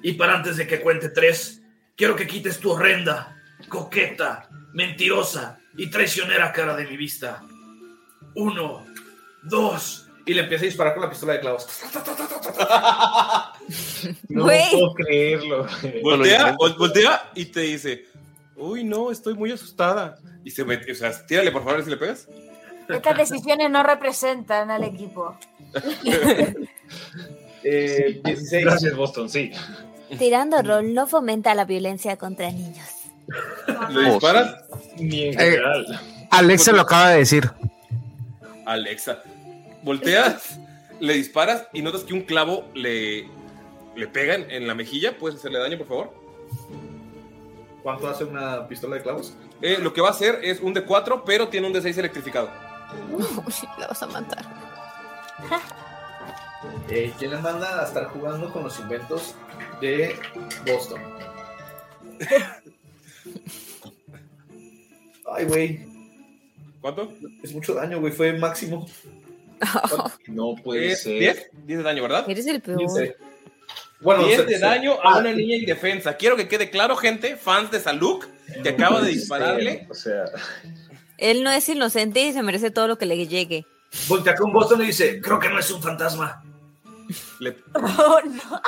[0.01, 1.61] Y para antes de que cuente tres,
[1.95, 3.35] quiero que quites tu horrenda,
[3.67, 7.43] coqueta, mentirosa y traicionera cara de mi vista.
[8.35, 8.85] Uno,
[9.43, 10.06] dos.
[10.27, 11.67] Y le empieza a disparar con la pistola de clavos.
[14.29, 15.65] No puedo creerlo.
[16.03, 18.05] Voltea, vol- voltea y te dice,
[18.55, 20.17] uy, no, estoy muy asustada.
[20.43, 22.27] Y se mete, o sea, tírale por favor a ver si le pegas.
[22.87, 25.37] Estas decisiones no representan al equipo.
[27.63, 28.63] Eh, 16.
[28.63, 29.51] Gracias, Boston, sí.
[30.17, 32.87] Tirando rol no fomenta la violencia contra niños.
[33.89, 34.63] Le disparas,
[34.97, 35.37] Ni en Eh.
[35.37, 35.99] general.
[36.31, 37.51] Alexa lo acaba de decir.
[38.65, 39.21] Alexa.
[39.87, 40.59] Volteas,
[40.99, 43.29] le disparas y notas que un clavo le,
[43.95, 45.17] le pega en, la mejilla.
[45.17, 46.13] ¿Puedes hacerle daño, por favor?
[47.83, 49.33] ¿Cuánto hace una pistola de clavos?
[49.61, 52.49] Eh, lo que va a hacer es un D4, pero tiene un D6 electrificado.
[53.79, 54.45] la vas a matar.
[56.89, 59.35] Eh, ¿Quién le manda a estar jugando con los inventos
[59.79, 60.19] de
[60.65, 61.01] Boston?
[65.33, 65.87] Ay, güey.
[66.81, 67.13] ¿Cuánto?
[67.41, 68.11] Es mucho daño, güey.
[68.11, 68.85] Fue máximo.
[70.27, 71.19] No puede ser.
[71.19, 72.29] 10, 10 de daño, ¿verdad?
[72.29, 72.77] Eres el peor.
[72.79, 73.15] 15.
[74.01, 76.15] Bueno, 10 se- de daño a Ah, una niña indefensa.
[76.17, 78.27] Quiero que quede claro, gente, fans de Saluk,
[78.63, 79.87] que acaba de dispararle.
[79.89, 80.25] O sea,
[81.17, 83.65] Él no es inocente y se merece todo lo que le llegue.
[84.07, 86.43] Voltea con Boston y dice: Creo que no es un fantasma.
[87.39, 88.61] Le, Oh, no.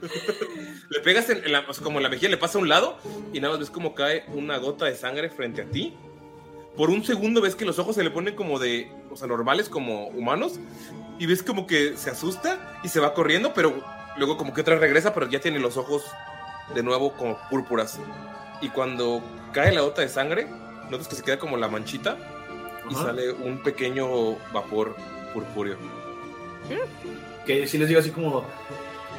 [0.90, 2.98] le pegas en, la, como en la mejilla, le pasa a un lado
[3.32, 5.94] y nada más ves como cae una gota de sangre frente a ti.
[6.76, 8.88] Por un segundo ves que los ojos se le ponen como de,
[9.18, 10.58] sea, normales, como humanos.
[11.18, 13.74] Y ves como que se asusta y se va corriendo, pero
[14.16, 16.04] luego como que otra regresa, pero ya tiene los ojos
[16.74, 17.98] de nuevo como púrpuras.
[18.60, 19.22] Y cuando
[19.52, 20.46] cae la gota de sangre,
[20.90, 22.16] notas que se queda como la manchita
[22.88, 23.04] y Ajá.
[23.06, 24.96] sale un pequeño vapor
[25.32, 25.76] purpúreo.
[27.46, 28.44] Que si les digo así como: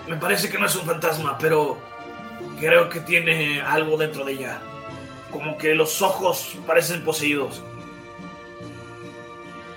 [0.07, 1.77] Me parece que no es un fantasma, pero
[2.59, 4.61] creo que tiene algo dentro de ella.
[5.31, 7.61] Como que los ojos parecen poseídos.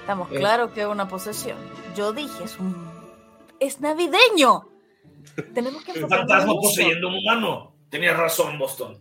[0.02, 0.36] Estamos Eh.
[0.36, 1.56] claros que es una posesión.
[1.96, 2.90] Yo dije, es un...
[3.60, 4.64] Es navideño.
[5.54, 7.72] Tenemos que Un enfocarnos fantasma poseyendo un humano.
[7.88, 9.00] Tenías razón, Boston.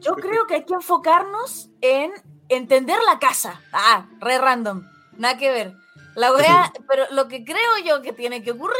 [0.00, 2.12] Yo creo que hay que enfocarnos en
[2.48, 3.60] entender la casa.
[3.72, 4.84] Ah, re random.
[5.18, 5.74] Nada que ver.
[6.14, 8.76] La wea, pero lo que creo yo que tiene que ocurrir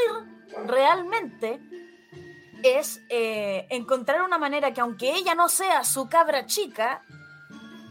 [0.66, 1.60] realmente
[2.62, 7.02] es eh, encontrar una manera que aunque ella no sea su cabra chica,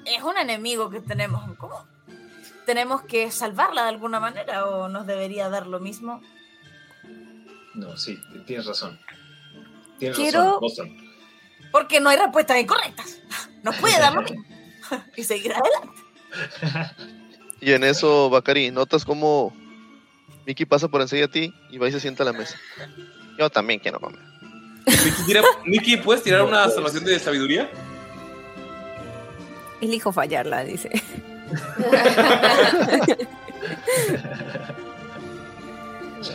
[0.05, 1.94] es un enemigo que tenemos en común.
[2.65, 6.21] Tenemos que salvarla de alguna manera o nos debería dar lo mismo.
[7.73, 8.99] no, sí, tienes razón.
[9.99, 10.97] Tienes Quiero- razón, Boston.
[11.71, 13.19] Porque no hay respuestas incorrectas.
[13.63, 14.43] Nos puede dar lo mismo.
[15.15, 16.01] y seguir adelante.
[17.61, 19.51] Y en eso, Bakari, notas cómo
[20.45, 22.59] Mickey pasa por enseguida a ti y va y se sienta a la mesa.
[23.39, 24.19] Yo también quiero comer.
[25.65, 27.67] Miki, ¿puedes tirar No una salvación de sabiduría?
[29.81, 30.91] Elijo fallarla, dice.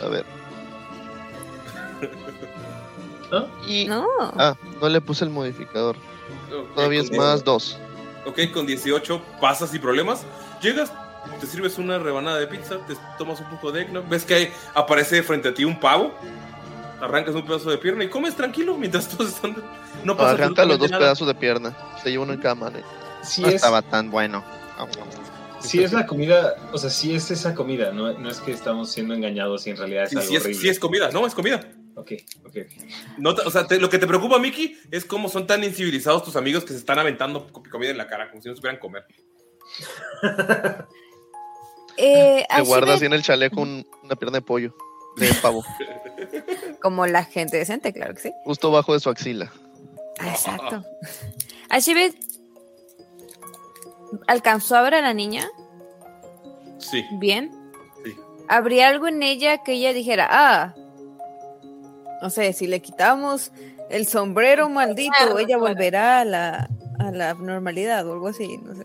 [0.03, 0.25] A ver.
[3.31, 3.45] ¿Ah?
[3.67, 3.85] Y...
[3.85, 4.07] No.
[4.37, 5.95] Ah, no le puse el modificador.
[6.75, 7.21] Todavía es 10.
[7.21, 7.77] más dos.
[8.25, 10.23] Ok, con 18 pasas sin problemas.
[10.61, 10.91] Llegas,
[11.39, 14.53] te sirves una rebanada de pizza, te tomas un poco de eggnog, ves que ahí
[14.75, 16.13] aparece frente a ti un pavo,
[17.01, 19.55] arrancas un pedazo de pierna y comes tranquilo mientras todos están...
[20.03, 21.01] No pasa Arranca los dos nada.
[21.03, 21.75] pedazos de pierna.
[22.03, 22.79] Se lleva uno en cada mano.
[23.23, 24.43] Sí no es, estaba tan bueno.
[25.59, 28.91] Sí es la comida, o sea, sí es esa comida, no, no es que estamos
[28.91, 30.61] siendo engañados y en realidad es Sí, algo sí es, horrible.
[30.61, 31.59] sí es comida, no, es comida.
[31.95, 32.13] Ok,
[32.45, 32.55] ok.
[33.17, 36.23] No te- o sea, te- lo que te preocupa, Miki, es cómo son tan incivilizados
[36.23, 38.79] tus amigos que se están aventando co- comida en la cara, como si no supieran
[38.79, 39.05] comer.
[41.97, 44.73] Eh, Te guardas en el chaleco un- una pierna de pollo.
[45.17, 45.63] de pavo.
[46.81, 48.31] Como la gente decente, claro que sí.
[48.45, 49.51] Justo bajo de su axila.
[50.19, 50.83] Ah, Exacto.
[51.69, 52.15] Ashibet
[54.27, 55.47] alcanzó a ver a la niña
[56.79, 57.05] Sí.
[57.13, 57.51] bien.
[58.03, 58.15] Sí.
[58.47, 60.73] ¿Habría algo en ella que ella dijera, ah,
[62.21, 63.51] no sé, si le quitamos
[63.89, 65.61] el sombrero maldito, Claro, ella claro.
[65.61, 66.69] volverá a la,
[66.99, 68.83] a la normalidad o algo así, no sé.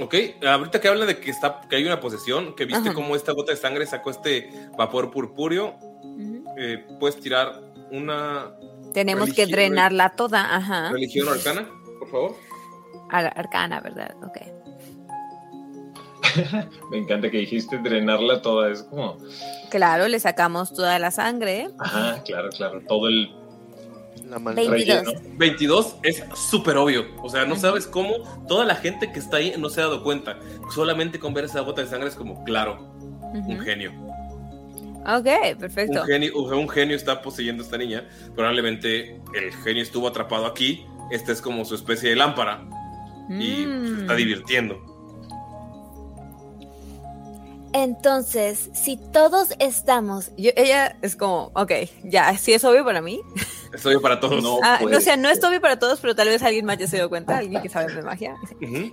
[0.00, 0.14] Ok,
[0.46, 2.94] ahorita que habla de que está, que hay una posesión, que viste Ajá.
[2.94, 5.76] cómo esta gota de sangre sacó este vapor purpúreo,
[6.58, 7.60] eh, puedes tirar
[7.90, 8.54] una
[8.94, 10.90] Tenemos que drenarla toda, ajá.
[10.90, 11.68] religión arcana,
[11.98, 12.36] por favor.
[13.10, 14.14] Arcana, ¿verdad?
[14.24, 14.38] Ok.
[16.90, 18.70] Me encanta que dijiste drenarla toda.
[18.70, 19.16] Es como,
[19.70, 21.68] Claro, le sacamos toda la sangre.
[21.78, 22.80] ajá, claro, claro.
[22.88, 23.30] Todo el
[24.28, 25.12] La relleno.
[25.36, 27.06] 22 es súper obvio.
[27.22, 28.14] O sea, no sabes cómo
[28.48, 30.38] toda la gente que está ahí no se ha dado cuenta.
[30.74, 32.92] Solamente con ver esa gota de sangre es como, claro,
[33.32, 33.92] un genio.
[35.06, 36.02] Ok, perfecto.
[36.02, 38.06] Un genio, un genio está poseyendo a esta niña.
[38.34, 40.84] Probablemente el genio estuvo atrapado aquí.
[41.10, 42.62] Esta es como su especie de lámpara.
[43.30, 44.16] Y se está Mm.
[44.16, 44.89] divirtiendo.
[47.72, 50.32] Entonces, si todos estamos...
[50.36, 51.72] Yo- ella es como, ok,
[52.04, 53.20] ya, sí es obvio para mí.
[53.72, 54.42] Es obvio para todos.
[54.64, 56.88] Ah, no, o sea, no es obvio para todos, pero tal vez alguien más ya
[56.88, 58.36] se dio cuenta, alguien que sabe de magia.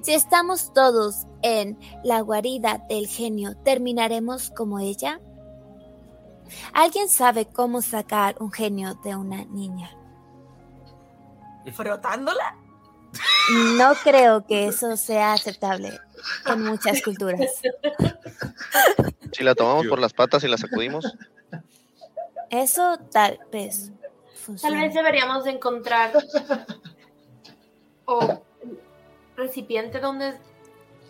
[0.04, 5.20] Si estamos todos en la guarida del genio, ¿terminaremos como ella?
[6.74, 9.90] ¿Alguien sabe cómo sacar un genio de una niña?
[11.74, 12.56] ¿Frotándola?
[13.77, 15.99] No creo que eso sea aceptable
[16.45, 17.52] en muchas culturas.
[19.31, 21.06] Si la tomamos por las patas y la sacudimos,
[22.49, 23.91] Eso tal vez
[24.61, 26.14] Tal vez deberíamos de encontrar
[28.06, 28.41] o
[29.35, 30.35] recipiente donde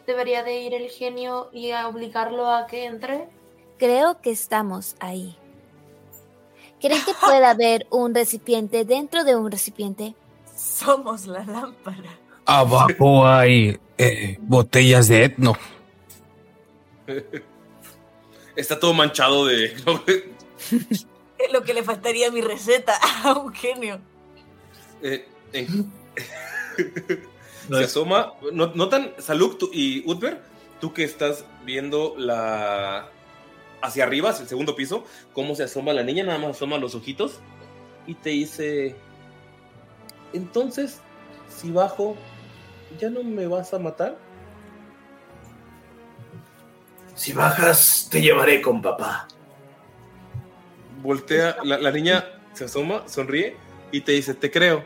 [0.07, 3.29] debería de ir el genio y a obligarlo a que entre.
[3.77, 5.37] Creo que estamos ahí.
[6.79, 10.15] ¿Creen que pueda haber un recipiente dentro de un recipiente?
[10.57, 12.09] Somos la lámpara.
[12.45, 15.55] Abajo hay eh, botellas de etno.
[18.55, 19.75] Está todo manchado de.
[21.39, 23.99] Es lo que le faltaría a mi receta a un genio.
[25.03, 25.91] Eh, en-
[27.69, 28.33] se asoma.
[28.51, 30.41] no- ¿Notan, Saluk y Utber,
[30.81, 33.07] tú que estás viendo la.
[33.83, 35.03] hacia arriba, hacia el segundo piso,
[35.33, 37.39] cómo se asoma la niña, nada más asoma los ojitos
[38.07, 38.95] y te dice:
[40.33, 40.99] Entonces,
[41.49, 42.15] si bajo,
[42.99, 44.17] ¿ya no me vas a matar?
[47.15, 49.27] Si bajas, te llevaré con papá.
[51.01, 53.55] Voltea, la, la niña se asoma, sonríe
[53.91, 54.83] y te dice: Te creo,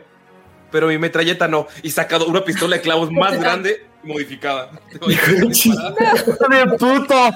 [0.70, 1.66] pero mi metralleta no.
[1.82, 4.70] Y saca una pistola de clavos más grande y modificada.
[4.90, 7.28] ¡De puta!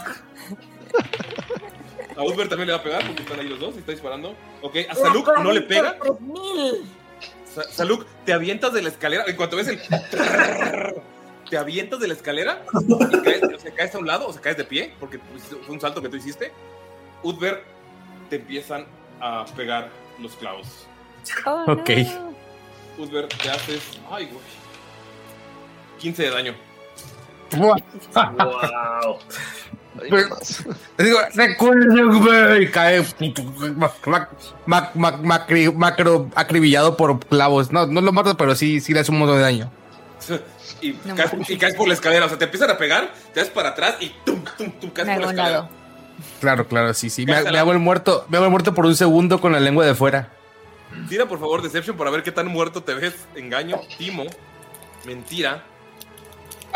[2.17, 4.35] A Utber también le va a pegar porque están ahí los dos y está disparando.
[4.63, 5.99] Ok, a Saluk no le pega.
[7.71, 9.25] Saluk, te avientas de la escalera.
[9.27, 9.81] En cuanto ves el.
[11.49, 14.43] Te avientas de la escalera y caes, o sea, caes a un lado, o sea,
[14.43, 16.51] caes de pie, porque pues, fue un salto que tú hiciste.
[17.23, 17.63] Utber,
[18.29, 18.85] te empiezan
[19.21, 19.89] a pegar
[20.19, 20.89] los clavos.
[21.45, 21.91] Oh, Ok.
[22.99, 23.81] Utber, te haces.
[24.11, 24.41] Ay, güey.
[26.01, 26.55] 15 de daño.
[27.57, 27.77] Wow.
[30.99, 33.03] Digo, recuerden, y cae
[33.77, 34.29] mac- mac-
[34.67, 37.73] mac- mac- macri- macro acribillado por clavos.
[37.73, 39.71] No, no lo mato, pero sí, sí le hace un montón de daño.
[40.83, 42.27] Y, caes, y caes por la escalera.
[42.27, 45.09] O sea, te empiezan a pegar, te das para atrás y tum, tum, tum, caes
[45.09, 45.59] Me por la escalera.
[45.61, 45.69] lado.
[46.41, 47.25] Claro, claro, sí, sí.
[47.25, 49.87] Me, me hago el muerto, me hago el muerto por un segundo con la lengua
[49.87, 50.31] de fuera.
[51.09, 53.15] Tira por favor Deception para ver qué tan muerto te ves.
[53.35, 54.25] Engaño, timo,
[55.05, 55.65] mentira.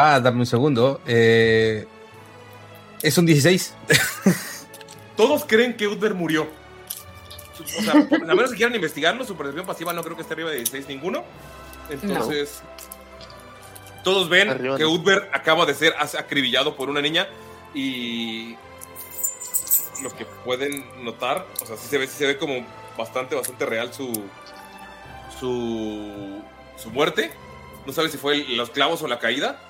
[0.02, 1.00] Ah, dame un segundo.
[1.06, 1.86] Eh,
[3.02, 3.74] es un 16.
[5.16, 6.48] Todos creen que Uther murió.
[7.60, 10.48] O sea, a menos que quieran investigarlo, su percepción pasiva no creo que esté arriba
[10.50, 11.22] de 16 ninguno.
[11.90, 12.62] Entonces,
[14.02, 14.90] todos ven Arriba que no.
[14.92, 17.28] Uther acaba de ser acribillado por una niña
[17.74, 18.56] y
[20.02, 22.64] lo que pueden notar, o sea, sí se ve, sí se ve como
[22.96, 24.10] bastante, bastante real su
[25.38, 26.42] su
[26.78, 27.30] su muerte.
[27.86, 29.60] No sabes si fue el- los clavos o la caída,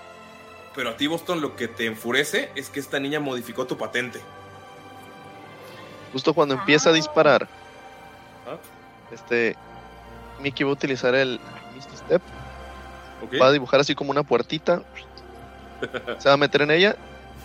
[0.74, 4.20] pero a ti Boston lo que te enfurece es que esta niña modificó tu patente.
[6.12, 7.46] justo cuando empieza a disparar,
[8.46, 8.56] ¿Ah?
[9.12, 9.56] este
[10.40, 11.38] Mickey va a utilizar el
[11.74, 12.22] Misty Step.
[13.40, 14.82] Va a dibujar así como una puertita.
[16.18, 16.96] Se va a meter en ella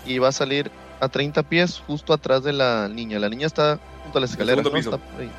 [0.06, 0.72] y va a salir
[1.02, 3.20] a 30 pies justo atrás de la niña.
[3.20, 4.62] La niña está junto a la escalera.
[4.62, 4.76] ¿no?
[4.78, 5.32] Está ahí.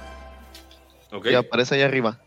[1.25, 2.19] Y aparece allá arriba.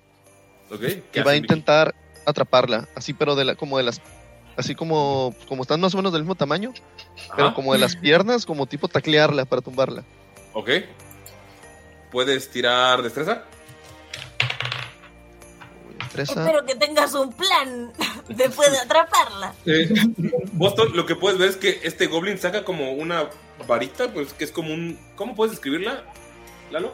[0.71, 0.77] Y
[1.11, 1.37] ¿Qué va a Mickey?
[1.37, 1.93] intentar
[2.25, 2.87] atraparla.
[2.95, 4.01] Así, pero de la, como de las.
[4.55, 6.73] Así como, como están más o menos del mismo tamaño.
[7.35, 10.03] Pero como de las piernas, como tipo taclearla para tumbarla.
[10.53, 10.69] Ok.
[12.11, 13.43] puedes tirar destreza.
[16.17, 17.93] Espero que tengas un plan
[18.27, 19.53] después de atraparla.
[19.65, 19.89] Eh,
[20.53, 23.29] Boston, lo que puedes ver es que este goblin saca como una
[23.67, 24.99] varita, pues que es como un.
[25.15, 26.03] ¿Cómo puedes describirla,
[26.71, 26.93] Lalo?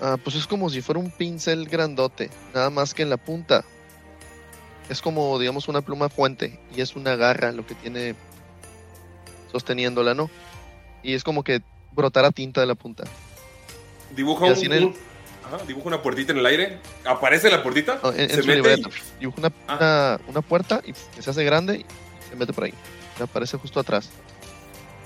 [0.00, 3.64] Ah, pues es como si fuera un pincel grandote, nada más que en la punta.
[4.90, 8.14] Es como, digamos, una pluma fuente y es una garra lo que tiene
[9.52, 10.28] sosteniéndola, ¿no?
[11.02, 11.62] Y es como que
[11.92, 13.04] brotara tinta de la punta.
[14.14, 14.96] Dibuja un, así en el- un-
[15.46, 16.78] ajá, dibuja una puertita en el aire.
[17.06, 18.00] Aparece la puertita.
[18.02, 18.84] No, en, en se mete y-
[19.20, 21.86] Dibuja una, una, una puerta y que se hace grande y
[22.28, 22.74] se mete por ahí.
[23.18, 24.10] Y aparece justo atrás.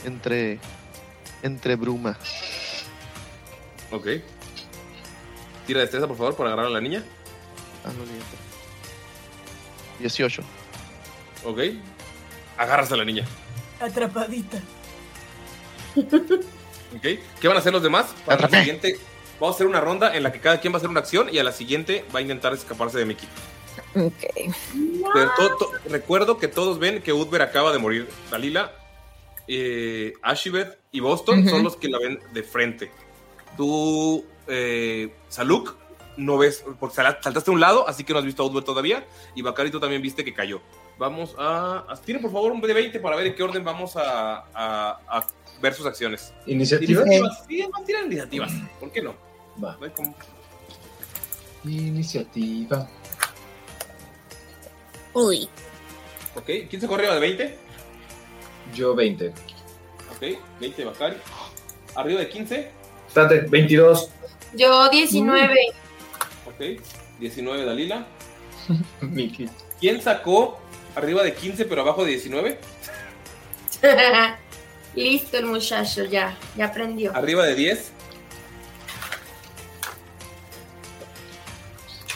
[0.04, 0.58] Entre,
[1.42, 2.18] entre bruma.
[3.90, 4.06] Ok.
[5.66, 7.02] Tira destreza, por favor, para agarrar a la niña.
[7.84, 8.53] Ah, no, ni eso.
[10.00, 10.42] 18.
[11.44, 11.58] Ok.
[12.56, 13.24] Agarras a la niña.
[13.80, 14.58] Atrapadita.
[15.96, 17.02] Ok.
[17.40, 18.14] ¿Qué van a hacer los demás?
[18.24, 18.98] Para la siguiente,
[19.40, 21.28] vamos a hacer una ronda en la que cada quien va a hacer una acción
[21.32, 23.28] y a la siguiente va a intentar escaparse de Mickey.
[23.92, 28.08] Pero to- to- recuerdo que todos ven que Udber acaba de morir.
[28.30, 28.72] Dalila,
[29.48, 32.90] eh, Ashibeth y Boston son los que la ven de frente.
[33.56, 35.76] Tú, eh, Saluk,
[36.16, 38.64] no ves, porque sal- saltaste a un lado, así que no has visto a Udber
[38.64, 39.06] todavía.
[39.34, 40.60] Y Bakari, tú también viste que cayó.
[40.98, 41.84] Vamos a.
[42.04, 45.26] Tienen por favor un de 20 para ver en qué orden vamos a, a- a
[45.60, 46.32] ver sus acciones.
[46.46, 47.06] ¿Iniciativas?
[47.06, 47.44] Iniciativas.
[47.48, 48.52] Sí, vamos a tirar iniciativas.
[48.80, 49.14] ¿Por qué no?
[49.62, 49.76] Va.
[49.80, 50.14] No como-
[51.64, 52.88] Iniciativa.
[55.14, 55.48] Uy.
[56.36, 57.58] Ok, ¿quién se corre arriba de 20?
[58.74, 59.28] Yo 20.
[59.28, 61.16] Ok, 20 Bakari.
[61.94, 62.70] Arriba de 15.
[63.06, 64.10] Espérate, 22.
[64.54, 65.54] Yo 19.
[66.54, 66.80] Ok,
[67.20, 68.06] 19 Dalila.
[69.00, 69.48] Mickey.
[69.80, 70.58] ¿Quién sacó
[70.94, 72.58] arriba de 15 pero abajo de 19?
[74.94, 77.14] Listo el muchacho, ya, ya aprendió.
[77.16, 77.92] Arriba de 10.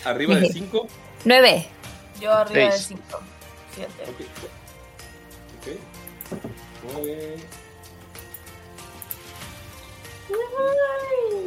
[0.04, 0.86] Arriba de 5.
[1.24, 1.66] Nueve.
[2.20, 2.86] Yo arriba de Seis.
[2.88, 3.20] 5.
[3.74, 3.92] 7.
[4.08, 5.68] Ok.
[6.94, 7.36] Nueve.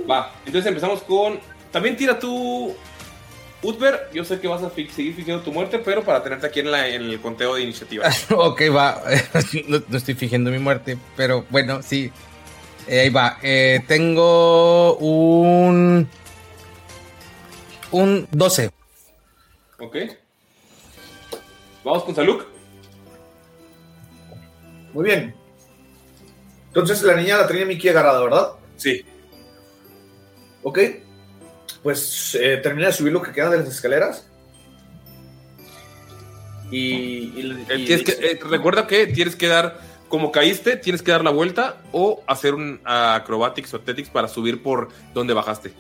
[0.09, 1.39] Va, entonces empezamos con.
[1.71, 2.75] También tira tú,
[3.61, 4.09] Utber.
[4.13, 6.71] Yo sé que vas a fi- seguir fingiendo tu muerte, pero para tenerte aquí en,
[6.71, 8.25] la- en el conteo de iniciativas.
[8.31, 9.01] ok, va.
[9.67, 12.11] No, no estoy fingiendo mi muerte, pero bueno, sí.
[12.87, 13.37] Eh, ahí va.
[13.41, 16.07] Eh, tengo un.
[17.91, 18.71] Un 12.
[19.79, 19.95] ok.
[21.83, 22.45] Vamos con Saluk.
[24.93, 25.33] Muy bien.
[26.67, 28.51] Entonces la niña la tenía Mickey agarrada, ¿verdad?
[28.77, 29.03] Sí.
[30.63, 30.79] Ok.
[31.83, 34.27] Pues eh, termina de subir lo que queda de las escaleras.
[36.69, 36.77] Y,
[37.39, 41.11] y- Eh, y- tienes que- eh, recuerda que tienes que dar, como caíste, tienes que
[41.11, 45.73] dar la vuelta o hacer un acrobatics o athletics para subir por donde bajaste.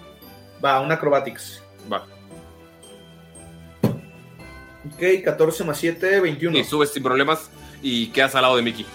[0.63, 1.61] Va, un acrobatics.
[1.91, 2.05] Va.
[4.93, 6.57] Ok, 14 más 7, 21.
[6.57, 7.49] Y subes sin problemas
[7.81, 8.85] y quedas al lado de Mickey.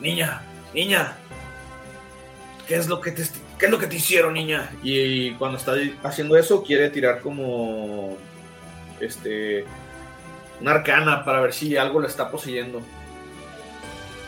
[0.00, 0.42] Niña,
[0.74, 1.16] niña.
[2.66, 3.24] ¿Qué es lo que te,
[3.58, 4.70] qué es lo que te hicieron, niña?
[4.82, 8.16] Y cuando está haciendo eso, quiere tirar como.
[9.00, 9.64] Este.
[10.60, 12.80] Una arcana para ver si algo le está poseyendo.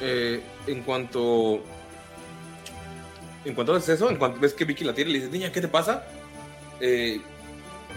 [0.00, 1.62] Eh, en cuanto.
[3.44, 5.62] En cuanto haces eso, en cuanto ves que Vicky la tiene, le dices, niña, ¿qué
[5.62, 6.04] te pasa?
[6.80, 7.20] Eh,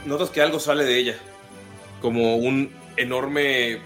[0.06, 1.16] notas que algo sale de ella.
[2.02, 3.82] Como un enorme.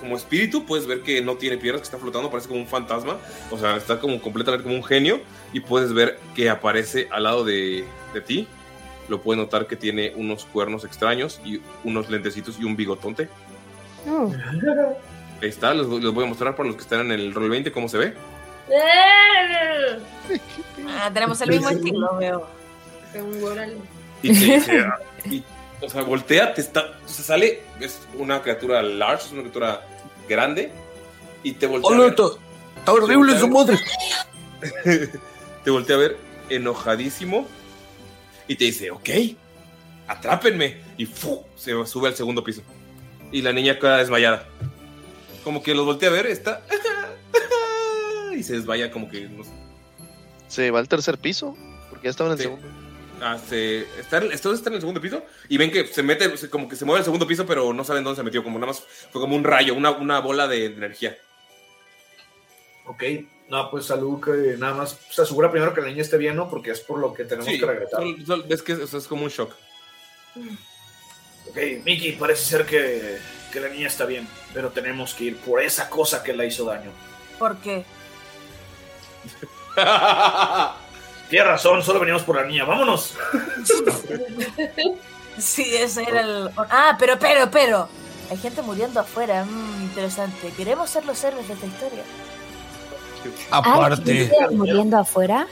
[0.00, 3.18] Como espíritu, puedes ver que no tiene piernas, que está flotando, parece como un fantasma.
[3.50, 5.20] O sea, está como completamente como un genio.
[5.52, 8.48] Y puedes ver que aparece al lado de, de ti.
[9.08, 13.28] Lo puedes notar que tiene unos cuernos extraños y unos lentecitos y un bigotonte.
[15.42, 17.72] Ahí está, les, les voy a mostrar para los que están en el Roll 20
[17.72, 18.14] cómo se ve.
[20.88, 22.46] Ah, tenemos el mismo estilo, veo.
[24.22, 24.86] Y te
[25.24, 25.42] y,
[25.82, 29.86] o sea, voltea, te está, o sea, sale, es una criatura large, es una criatura
[30.28, 30.70] grande,
[31.42, 31.96] y te voltea.
[31.96, 32.14] a ver-
[32.78, 33.78] está horrible su madre.
[35.64, 36.16] te voltea a ver
[36.48, 37.46] enojadísimo
[38.48, 39.08] y te dice, ok,
[40.08, 40.78] atrápenme.
[40.98, 41.44] Y ¡fu!
[41.56, 42.62] se sube al segundo piso.
[43.32, 44.46] Y la niña queda desmayada.
[45.44, 46.62] Como que los voltea a ver, está.
[48.36, 49.22] y se desmaya, como que.
[49.28, 49.50] no sé.
[50.48, 51.56] ¿Se va al tercer piso?
[51.88, 52.44] Porque ya estaba en el Sí.
[52.44, 52.68] segundo.
[53.22, 56.30] Ah, se- está, en- estos están en el segundo piso y ven que se mete,
[56.48, 58.42] como que se mueve al segundo piso, pero no saben dónde se metió.
[58.42, 58.82] Como nada más
[59.12, 61.16] fue como un rayo, una, una bola de, de energía.
[62.86, 63.02] Ok.
[63.48, 66.48] No, pues Salud que nada más se asegura primero que la niña esté bien, ¿no?
[66.48, 68.00] Porque es por lo que tenemos Sí, que regresar.
[68.00, 69.52] sol- sol- ves que es, es como un shock.
[71.48, 73.18] Ok, Mickey, parece ser que,
[73.52, 76.64] que la niña está bien, pero tenemos que ir por esa cosa que la hizo
[76.64, 76.92] daño.
[77.40, 77.84] ¿Por qué?
[81.30, 82.64] Tienes razón, solo veníamos por la niña.
[82.64, 83.14] Vámonos.
[85.38, 86.50] Sí, ese era el.
[86.56, 87.88] Ah, pero, pero, pero.
[88.30, 89.44] Hay gente muriendo afuera.
[89.44, 90.52] mm, interesante.
[90.56, 92.02] Queremos ser los héroes de esta historia.
[93.50, 94.10] Aparte.
[94.12, 95.46] ¿Hay gente muriendo afuera?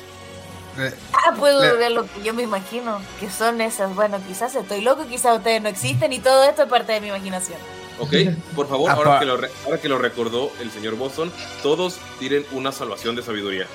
[1.12, 3.00] Ah, puedo Le- ver lo que yo me imagino.
[3.18, 3.94] Que son esas.
[3.94, 7.08] Bueno, quizás estoy loco, quizás ustedes no existen y todo esto es parte de mi
[7.08, 7.58] imaginación.
[8.00, 8.12] Ok,
[8.54, 11.32] por favor, Apa- ahora que, lo re- ahora que lo recordó el señor Boston,
[11.64, 13.66] todos tiren una salvación de sabiduría.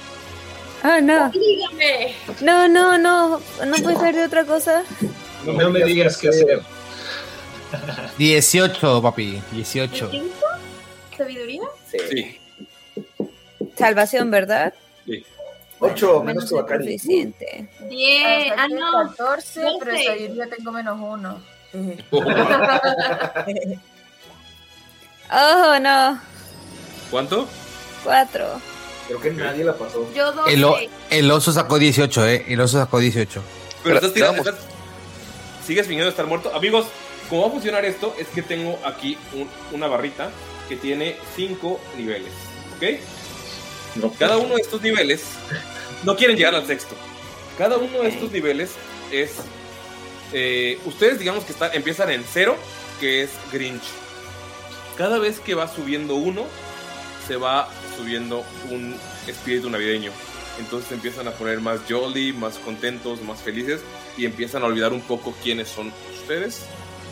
[0.84, 1.30] Oh, no.
[1.30, 2.16] Dígame.
[2.42, 3.40] No, no, no.
[3.66, 4.84] No puede ser de otra cosa.
[5.46, 6.62] No me digas qué hacer.
[8.18, 9.42] 18, papi.
[9.52, 10.10] 18.
[10.12, 10.28] ¿Cinco?
[11.18, 11.62] ¿Sabiduría?
[11.90, 12.40] Sí.
[13.78, 14.74] Salvación, ¿verdad?
[15.06, 15.26] sí.
[15.80, 16.84] 8 menos que el Bacari.
[16.86, 17.68] coeficiente.
[17.90, 18.54] Diez.
[18.58, 19.10] Ah, no.
[19.10, 21.42] 14, pero sabiduría tengo menos uno.
[25.36, 26.20] Oh, no.
[27.10, 27.48] ¿Cuánto?
[28.04, 28.62] Cuatro.
[29.20, 30.08] Creo que nadie la pasó.
[30.14, 30.34] Yo.
[30.48, 30.78] El, o-
[31.10, 32.46] el oso sacó 18, eh.
[32.48, 33.42] El oso sacó 18.
[33.84, 34.56] Pero Pero, estás estás-
[35.66, 36.54] ¿Sigues fingiendo estar muerto?
[36.56, 36.86] Amigos,
[37.30, 38.16] ¿cómo va a funcionar esto?
[38.20, 40.30] Es que tengo aquí un- una barrita
[40.68, 42.32] que tiene cinco niveles.
[42.78, 43.00] ¿Ok?
[43.96, 45.24] No, Cada uno de estos niveles
[46.04, 46.96] no quieren llegar al sexto.
[47.58, 48.72] Cada uno de estos niveles
[49.12, 49.32] es.
[50.36, 52.58] eh, ustedes, digamos que están, empiezan en cero,
[53.00, 53.84] que es Grinch.
[54.98, 56.46] Cada vez que va subiendo uno,
[57.28, 58.96] se va subiendo un
[59.28, 60.12] espíritu navideño.
[60.60, 63.82] Entonces se empiezan a poner más jolly, más contentos, más felices
[64.18, 66.66] y empiezan a olvidar un poco quiénes son ustedes.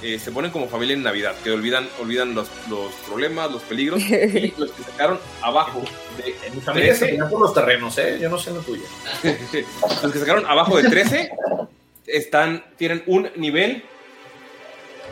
[0.04, 4.02] Eh, se ponen como familia en Navidad, que olvidan, olvidan los, los problemas, los peligros
[4.02, 5.84] y los que sacaron abajo
[6.18, 8.18] de En mi familia se 13, pelean por los terrenos, ¿eh?
[8.20, 8.84] Yo no sé en la tuya.
[10.04, 11.32] los que sacaron abajo de 13
[12.08, 13.84] están, tienen un nivel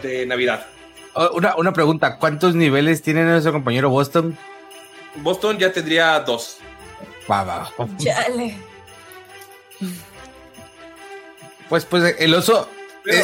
[0.01, 0.65] de Navidad.
[1.13, 2.17] Oh, Una, una pregunta.
[2.17, 4.37] ¿Cuántos niveles tiene nuestro compañero Boston?
[5.21, 6.57] Boston ya tendría dos.
[7.29, 7.71] Va, va.
[7.97, 8.57] Chale.
[11.69, 12.67] Pues, pues el oso
[13.05, 13.23] Eh,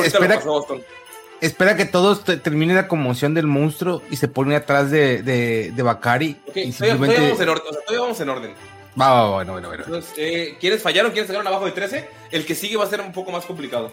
[1.41, 5.71] espera- que todos te- termine la conmoción del monstruo y se pone atrás de, de,
[5.75, 6.37] de Bakari.
[6.47, 7.65] Ok, y todavía, vamos en orden.
[7.67, 8.53] o sea, todavía vamos en orden.
[8.99, 9.83] Va, va, va, bueno, bueno, bueno.
[9.85, 12.07] Entonces, eh, ¿quieres fallar o quieres sacar un abajo de 13?
[12.31, 13.91] El que sigue va a ser un poco más complicado.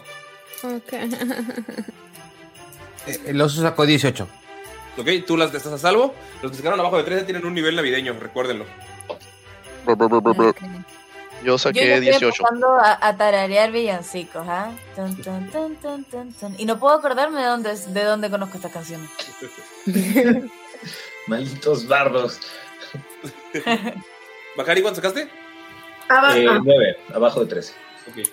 [0.63, 0.93] Ok.
[3.05, 4.27] Eh, El oso sacó 18.
[4.97, 6.13] Ok, tú las estás a salvo.
[6.41, 8.65] Los que sacaron abajo de 13 tienen un nivel navideño, recuérdenlo.
[9.85, 10.53] Yo
[11.43, 12.25] Yo saqué estoy 18.
[12.27, 14.71] empezando a, a tararear villancicos, ¿ah?
[14.95, 16.55] Tun, tun, tun, tun, tun, tun.
[16.57, 19.07] Y no puedo acordarme de dónde, de dónde conozco esta canción.
[21.27, 22.39] Malditos bardos.
[24.57, 25.27] Bacari, ¿cuánto sacaste?
[26.09, 27.73] Aba- Eh, ah, 9, abajo de 13.
[28.09, 28.27] Ok.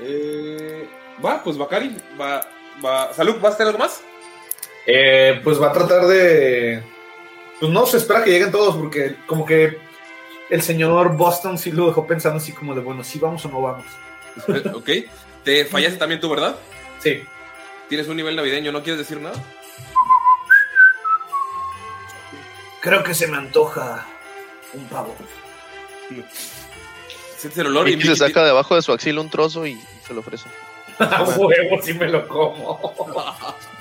[0.00, 0.88] Eh,
[1.24, 2.46] va, pues Bacari, va,
[2.84, 3.12] va.
[3.12, 4.02] Salud, ¿vas a hacer algo más?
[4.86, 6.82] Eh, pues va a tratar de.
[7.60, 9.78] Pues no se espera que lleguen todos, porque como que
[10.50, 13.62] el señor Boston sí lo dejó pensando así como de bueno, si vamos o no
[13.62, 13.86] vamos.
[14.74, 14.90] ok.
[15.42, 16.56] Te fallaste también tú, ¿verdad?
[16.98, 17.22] Sí.
[17.88, 19.42] Tienes un nivel navideño, ¿no quieres decir nada?
[22.80, 24.06] Creo que se me antoja
[24.74, 25.14] un pavo.
[27.36, 29.80] Sientes el olor y Mickey se saca de abajo de su axila un trozo y
[30.06, 30.48] se lo ofrece.
[30.98, 32.94] A huevo, si me lo como.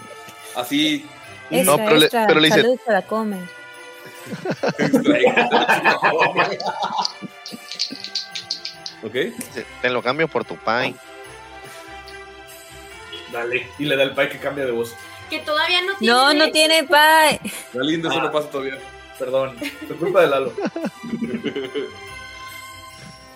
[0.56, 1.06] Así.
[1.50, 2.28] Extra, No, pero le- extra.
[2.28, 3.38] pero le dice- Salud se la come.
[9.04, 9.14] ok.
[9.82, 10.96] Te lo cambio por tu pie.
[13.32, 13.68] Dale.
[13.80, 14.94] Y le da el pie que cambia de voz.
[15.30, 16.14] que todavía no tiene.
[16.14, 17.40] No, no tiene pie.
[17.44, 18.78] Está lindo, eso no pasa todavía.
[19.20, 19.58] Perdón.
[19.88, 20.54] Fue culpa de Lalo.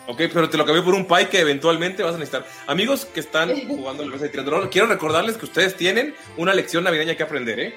[0.10, 2.46] Ok, pero te lo cambié por un pie que eventualmente vas a necesitar.
[2.66, 6.86] Amigos que están jugando la mesa de tirando quiero recordarles que ustedes tienen una lección
[6.86, 7.76] navideña que aprender, ¿eh?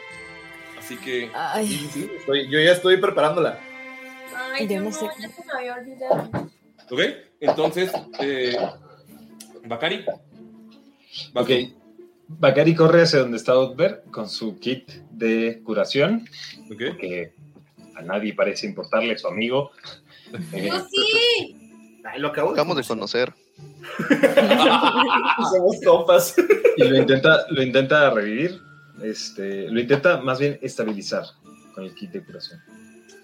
[0.78, 1.31] Así que.
[1.35, 3.59] Ay, Sí, sí, estoy- yo ya estoy preparándola.
[4.52, 5.07] Ay, Yo no sé.
[5.20, 6.31] ya se me había olvidado.
[6.90, 7.01] ¿Ok?
[7.40, 7.90] Entonces,
[8.20, 8.57] eh,
[9.66, 10.05] Bakari.
[11.35, 11.51] Ok.
[12.28, 16.28] Bakari corre hacia donde está Utber con su kit de curación,
[16.73, 16.97] Ok.
[16.98, 17.32] que
[17.97, 19.73] a nadie parece importarle, su amigo.
[20.32, 21.57] ¡Yo sí!
[22.05, 23.32] Ay, lo acabo Acabamos de conocer.
[25.51, 26.35] Somos compas.
[26.77, 28.60] y lo intenta, lo intenta revivir.
[29.02, 31.24] Este, lo intenta más bien estabilizar
[31.74, 32.60] con el kit de curación.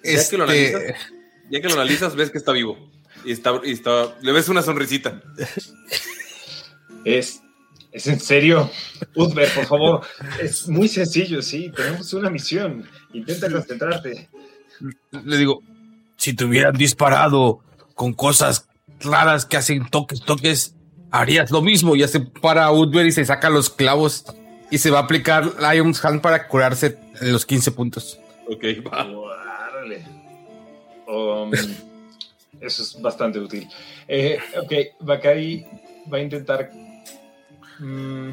[0.02, 1.10] Ya que lo Este, analizas,
[1.50, 2.90] ya que lo analizas, ves que está vivo.
[3.24, 5.20] Y está, y está, le ves una sonrisita.
[7.04, 7.42] Es,
[7.92, 8.70] es en serio.
[9.14, 10.00] Utber, por favor.
[10.40, 11.72] Es muy sencillo, sí.
[11.74, 12.88] Tenemos una misión.
[13.12, 14.28] Intenta concentrarte.
[15.24, 15.62] le digo,
[16.16, 17.60] si te hubieran disparado
[17.96, 18.68] con cosas
[19.00, 20.76] raras que hacen toques, toques,
[21.10, 21.96] harías lo mismo.
[21.96, 24.24] Ya se para Woodbury y se saca los clavos
[24.70, 28.20] y se va a aplicar Lion's Hand para curarse en los 15 puntos.
[28.48, 29.04] Ok, va.
[29.06, 30.06] Órale.
[31.08, 31.50] Um,
[32.60, 33.68] Eso es bastante útil.
[34.08, 35.66] Eh, ok, Bakari
[36.12, 36.70] va a intentar.
[37.78, 38.30] mm,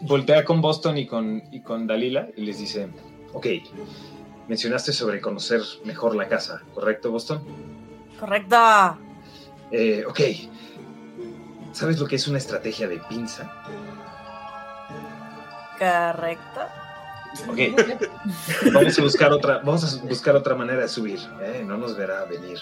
[0.00, 2.88] voltea con Boston y con, y con Dalila y les dice:
[3.32, 3.46] Ok,
[4.48, 7.42] mencionaste sobre conocer mejor la casa, ¿correcto, Boston?
[8.18, 8.98] Correcto.
[9.70, 10.20] Eh, ok.
[11.72, 13.50] ¿Sabes lo que es una estrategia de pinza?
[15.78, 16.60] Correcto.
[17.48, 17.58] Ok.
[18.72, 21.20] Vamos a buscar otra, vamos a buscar otra manera de subir.
[21.42, 21.62] ¿eh?
[21.64, 22.58] No nos verá venir.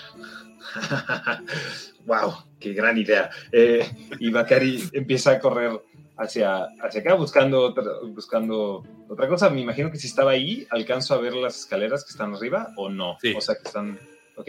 [2.05, 3.31] wow, qué gran idea.
[3.53, 3.89] Eh,
[4.19, 5.81] y Bakari empieza a correr
[6.19, 9.49] hacia, hacia acá buscando otra, buscando otra cosa.
[9.51, 12.89] Me imagino que si estaba ahí, alcanzo a ver las escaleras que están arriba o
[12.89, 13.13] no.
[13.13, 13.99] O sea, que están.
[14.37, 14.49] ¿Ok?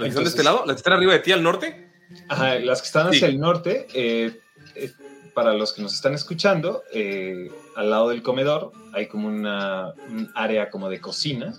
[0.00, 0.64] ¿Las que están de este lado?
[0.66, 1.90] ¿Las que están arriba de ti al norte?
[2.28, 3.34] Ajá, las que están hacia Sí.
[3.34, 4.40] el norte, eh,
[4.74, 4.92] eh,
[5.34, 10.30] para los que nos están escuchando, eh, al lado del comedor hay como una un
[10.34, 11.52] área como de cocina.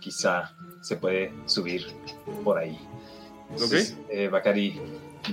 [0.00, 1.88] quizá se puede subir
[2.44, 2.78] por ahí.
[3.50, 3.96] Entonces,
[4.30, 4.80] Bakari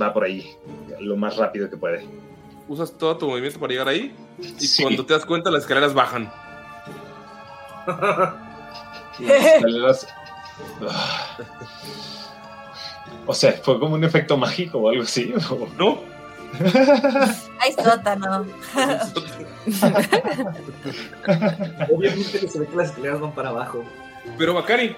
[0.01, 0.55] va por ahí
[0.99, 2.07] lo más rápido que puede.
[2.67, 4.15] Usas todo tu movimiento para llegar ahí.
[4.59, 4.81] Y Sí.
[4.81, 6.31] cuando te das cuenta, las escaleras bajan.
[9.19, 10.07] Las escaleras-.
[13.25, 15.33] O sea, fue como un efecto mágico o algo así.
[15.49, 15.67] ¿o?
[15.77, 16.01] ¿No?
[17.59, 18.45] Hay sótano.
[21.91, 23.83] Obviamente se ve que las escaleras van para abajo.
[24.37, 24.95] Pero Bakari,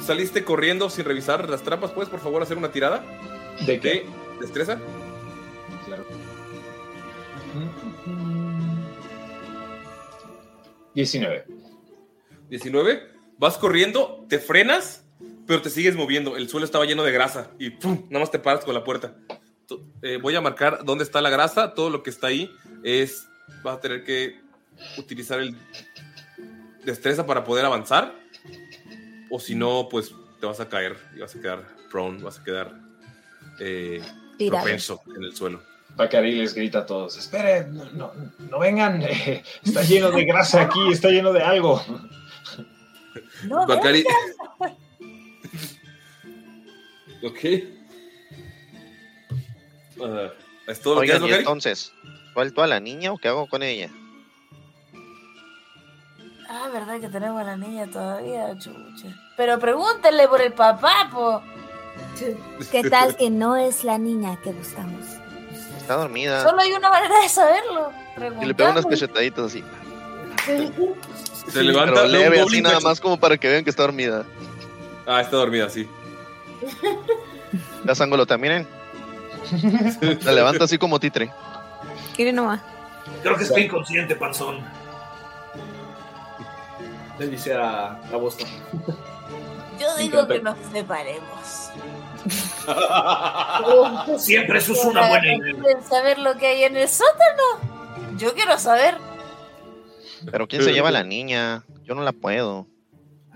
[0.00, 1.90] saliste corriendo sin revisar las trampas.
[1.90, 3.02] ¿Puedes, por favor, hacer una tirada?
[3.66, 4.06] ¿De qué?
[4.40, 4.78] destreza?
[5.86, 6.04] Claro.
[10.94, 11.44] 19.
[12.48, 13.02] 19.
[13.38, 15.03] Vas corriendo, te frenas,
[15.46, 16.36] pero te sigues moviendo.
[16.36, 18.06] El suelo estaba lleno de grasa y ¡pum!
[18.10, 19.14] nada más te paras con la puerta.
[20.02, 21.74] Eh, voy a marcar dónde está la grasa.
[21.74, 22.50] Todo lo que está ahí
[22.82, 23.28] es.
[23.62, 24.40] Vas a tener que
[24.96, 25.56] utilizar el
[26.84, 28.14] destreza para poder avanzar.
[29.30, 32.44] O si no, pues te vas a caer y vas a quedar prone, vas a
[32.44, 32.72] quedar
[33.58, 34.02] eh,
[34.48, 35.62] propenso en el suelo.
[35.96, 38.12] Bakari les grita a todos, esperen, no, no,
[38.50, 41.80] no vengan, eh, está lleno de grasa aquí, está lleno de algo.
[43.44, 44.04] No, Bakari.
[47.24, 47.38] ok.
[50.02, 50.28] Ah,
[50.66, 51.38] ¿Es todo lo que Oigan, haces, y Bakari?
[51.38, 51.92] entonces,
[52.32, 53.90] ¿suelto a la niña o qué hago con ella?
[56.48, 59.08] Ah, verdad que tenemos a la niña todavía, chucha.
[59.36, 61.42] Pero pregúntenle por el papá, po.
[62.70, 65.04] ¿Qué tal que no es la niña que buscamos?
[65.78, 66.42] Está dormida.
[66.42, 67.92] Solo hay una manera de saberlo.
[68.40, 69.64] Y le pego unas cachetaditas así.
[71.50, 74.24] Se levanta Pero leve, así nada más como para que vean que está dormida.
[75.06, 75.88] Ah, está dormida, sí.
[77.84, 78.66] La sangolota, miren.
[80.22, 81.30] La levanta así como titre.
[82.16, 82.60] Quiere nomás.
[83.22, 84.60] Creo que está inconsciente, panzón.
[87.18, 88.48] Le dice a, a Boston.
[89.80, 91.70] Yo digo que nos separemos.
[94.18, 95.54] Siempre eso es una buena idea.
[95.54, 98.16] ¿Quieren saber lo que hay en el sótano?
[98.16, 98.96] Yo quiero saber.
[100.30, 101.64] Pero ¿quién se lleva a la niña?
[101.84, 102.66] Yo no la puedo.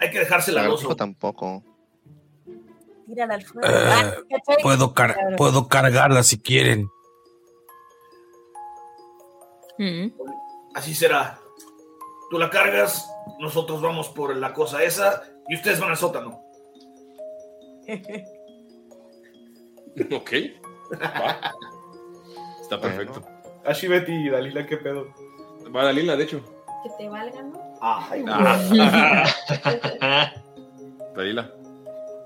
[0.01, 0.97] Hay que dejársela al La oso.
[0.97, 1.63] tampoco.
[3.09, 3.66] Tírala al fuego.
[3.68, 4.12] Eh, Ah.
[4.62, 5.36] Puedo, car- Claro.
[5.36, 6.89] puedo cargarla si quieren.
[10.74, 11.40] Así será.
[12.30, 13.09] Tú la cargas,
[13.39, 16.40] nosotros vamos por la cosa esa y ustedes van al sótano.
[20.12, 20.30] Ok.
[21.02, 21.52] Va.
[22.60, 23.20] Está perfecto.
[23.64, 25.06] Así Betty y Dalila, ¿qué pedo?
[25.74, 26.40] Va Dalila, de hecho.
[26.85, 27.76] Que te valga, ¿no?
[27.80, 29.24] Ay, Ah.
[31.16, 31.52] Dalila.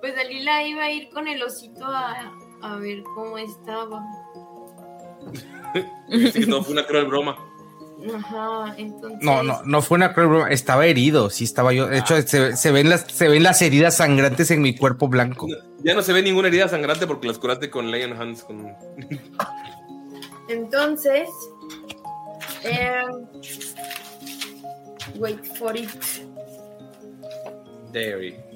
[0.03, 4.05] Pues Dalila iba a ir con el osito a, a ver cómo estaba.
[6.09, 7.37] Dijiste que todo fue una cruel broma.
[8.13, 9.21] Ajá, entonces.
[9.23, 11.87] No, no, no fue una cruel broma, estaba herido, sí estaba yo.
[11.87, 15.47] De hecho, se, se ven las, se ven las heridas sangrantes en mi cuerpo blanco.
[15.85, 18.43] Ya no se ve ninguna herida sangrante porque las curaste con Lion Hands.
[18.43, 18.75] Con...
[20.49, 21.29] Entonces.
[22.65, 23.25] em,
[25.21, 25.89] wait for it.
[27.93, 28.52] Dairy.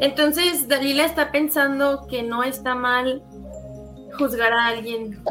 [0.00, 3.22] Entonces Dalila está pensando que no está mal
[4.18, 5.22] juzgar a alguien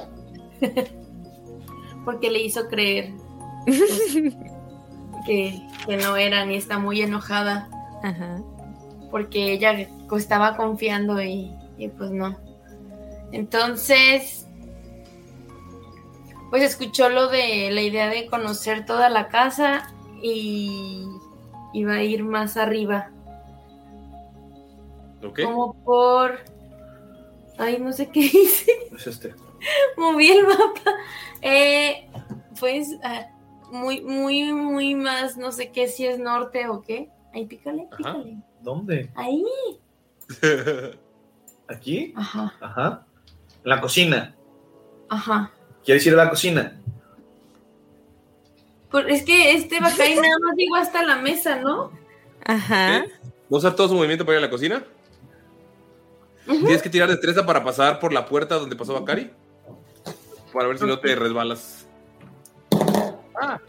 [2.05, 3.13] porque le hizo creer
[5.25, 7.69] que, que no eran y está muy enojada
[8.03, 8.41] Ajá.
[9.09, 12.37] porque ella estaba confiando y, y pues no.
[13.31, 14.46] Entonces,
[16.49, 21.05] pues escuchó lo de la idea de conocer toda la casa y
[21.73, 23.11] iba a ir más arriba,
[25.23, 25.41] ¿Ok?
[25.43, 26.39] como por...
[27.57, 28.71] Ay, no sé qué hice.
[28.95, 29.33] Es este.
[29.97, 30.91] Moví el mapa.
[31.41, 32.07] Eh,
[32.59, 33.27] pues, ah,
[33.71, 37.09] muy, muy, muy más, no sé qué, si es norte o qué.
[37.33, 38.37] Ahí pícale, pícale.
[38.61, 39.11] ¿Dónde?
[39.15, 39.43] Ahí.
[41.67, 42.13] ¿Aquí?
[42.15, 43.05] Ajá, Ajá.
[43.63, 44.35] La cocina.
[45.09, 45.51] ajá.
[45.87, 46.73] ¿Quieres ir a la cocina?
[48.91, 51.93] Por- es que este Bacay nada más llegó hasta la mesa, ¿no?
[52.43, 53.05] Ajá.
[53.05, 53.05] ¿Va
[53.49, 54.83] a usar todo su movimiento para ir a la cocina?
[56.45, 59.31] Tienes que tirar destreza para pasar por la puerta donde pasó Bakari.
[60.51, 61.87] Para ver si no te resbalas.
[63.41, 63.61] Ah,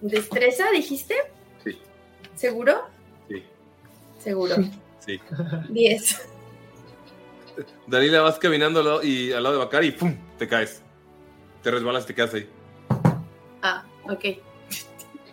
[0.00, 1.14] ¿Destreza, dijiste?
[1.62, 1.78] Sí.
[2.34, 2.82] ¿Seguro?
[3.28, 3.44] Sí.
[4.18, 4.56] Seguro.
[4.98, 5.20] sí.
[5.68, 6.28] 10.
[7.86, 10.16] Dalila, vas caminando al lado, y, al lado de Bakari y ¡pum!
[10.38, 10.82] Te caes.
[11.62, 12.48] Te resbalas y te quedas ahí.
[13.62, 14.24] Ah, ok.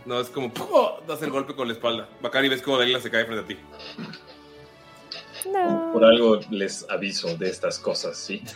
[0.06, 0.68] No, es como ¡pum!
[1.08, 2.10] das el golpe con la espalda.
[2.22, 3.58] Bakari ves como Dalila se cae frente a ti.
[5.94, 8.44] Por algo les aviso de estas cosas, ¿sí?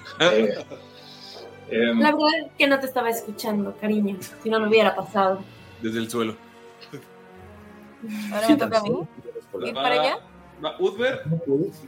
[1.67, 4.19] Eh, em, La verdad es que no te estaba escuchando, cariño.
[4.43, 5.39] Si no me hubiera pasado.
[5.81, 6.35] Desde el suelo.
[8.31, 9.07] Ahora me toca a mí.
[9.63, 10.19] ¿Ir para allá?
[10.63, 11.23] Va Udber,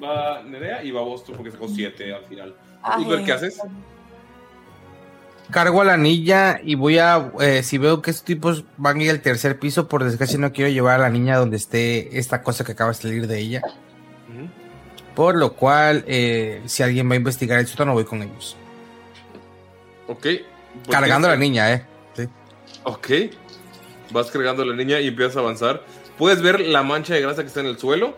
[0.03, 2.55] va Nerea y va Boston porque sacó 7 al final.
[2.99, 3.61] Udber, ¿qué haces?
[5.51, 9.03] Cargo a la niña y voy a, eh, si veo que estos tipos van a
[9.03, 12.41] ir al tercer piso, por desgracia no quiero llevar a la niña donde esté esta
[12.41, 13.61] cosa que acaba de salir de ella.
[15.15, 18.55] Por lo cual, eh, si alguien va a investigar el sótano, voy con ellos.
[20.07, 20.21] Ok.
[20.21, 21.85] Pues Cargando a la niña, eh.
[22.15, 22.27] Sí.
[22.83, 23.07] Ok.
[24.11, 25.83] Vas cargando a la niña y empiezas a avanzar.
[26.17, 28.15] Puedes ver la mancha de grasa que está en el suelo.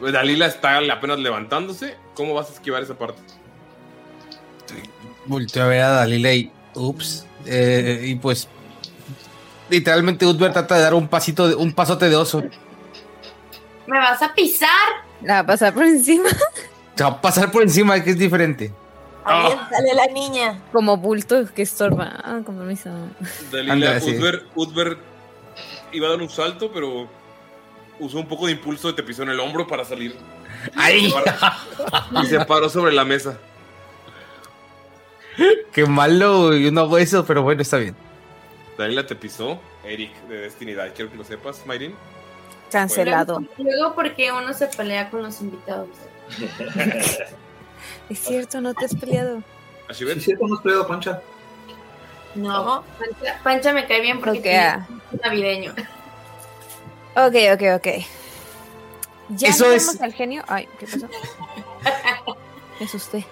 [0.00, 1.94] Dalila está apenas levantándose.
[2.14, 3.20] ¿Cómo vas a esquivar esa parte?
[5.26, 8.48] Volteo a ver a Dalila y, ups, eh, y pues,
[9.68, 12.42] literalmente Utber trata de dar un pasito, de, un pasote de oso.
[13.86, 14.68] ¿Me vas a pisar?
[15.22, 16.28] La va a pasar por encima.
[17.00, 18.72] Va a pasar por encima, que es diferente.
[19.24, 20.60] Ahí sale la niña.
[20.72, 22.12] Como bulto que estorba.
[22.22, 22.90] Ah, con permiso.
[23.50, 24.18] Dalila, sí.
[25.92, 27.08] Iba a dar un salto, pero
[27.98, 30.16] usó un poco de impulso y te pisó en el hombro para salir.
[30.76, 31.12] ¡Ay!
[32.22, 33.38] Y se paró sobre la mesa.
[35.72, 37.94] Qué malo y uno eso, pero bueno, está bien.
[38.76, 39.60] Dalila te pisó.
[39.84, 40.92] Eric de Destiny Die.
[40.94, 41.94] Quiero que lo sepas, Mayrin.
[42.70, 43.42] Cancelado.
[43.58, 45.88] Luego porque uno se pelea con los invitados.
[48.08, 49.42] Es cierto, no te has peleado.
[49.90, 51.20] Sí, cierto, hemos peleado, Pancha.
[52.34, 54.86] No, Pancha, Pancha me cae bien porque Ok, tiene ah.
[55.12, 55.72] un navideño.
[57.16, 58.04] Ok, ok, ok.
[59.30, 60.42] ¿Ya Eso es- al genio?
[60.46, 61.08] Ay, ¿qué pasó?
[62.80, 63.24] Me asusté.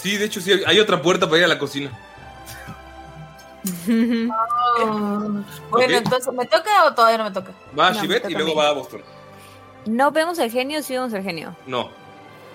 [0.00, 0.52] Sí, de hecho, sí.
[0.66, 1.90] Hay otra puerta para ir a la cocina.
[4.78, 5.80] Bueno, Ok.
[5.88, 7.50] entonces, ¿me toca o todavía no me toca?
[7.78, 8.54] Va a No, y toca a luego mí.
[8.54, 9.02] va a Boston.
[9.86, 11.54] ¿No vemos al genio sí vemos al genio?
[11.66, 11.90] No.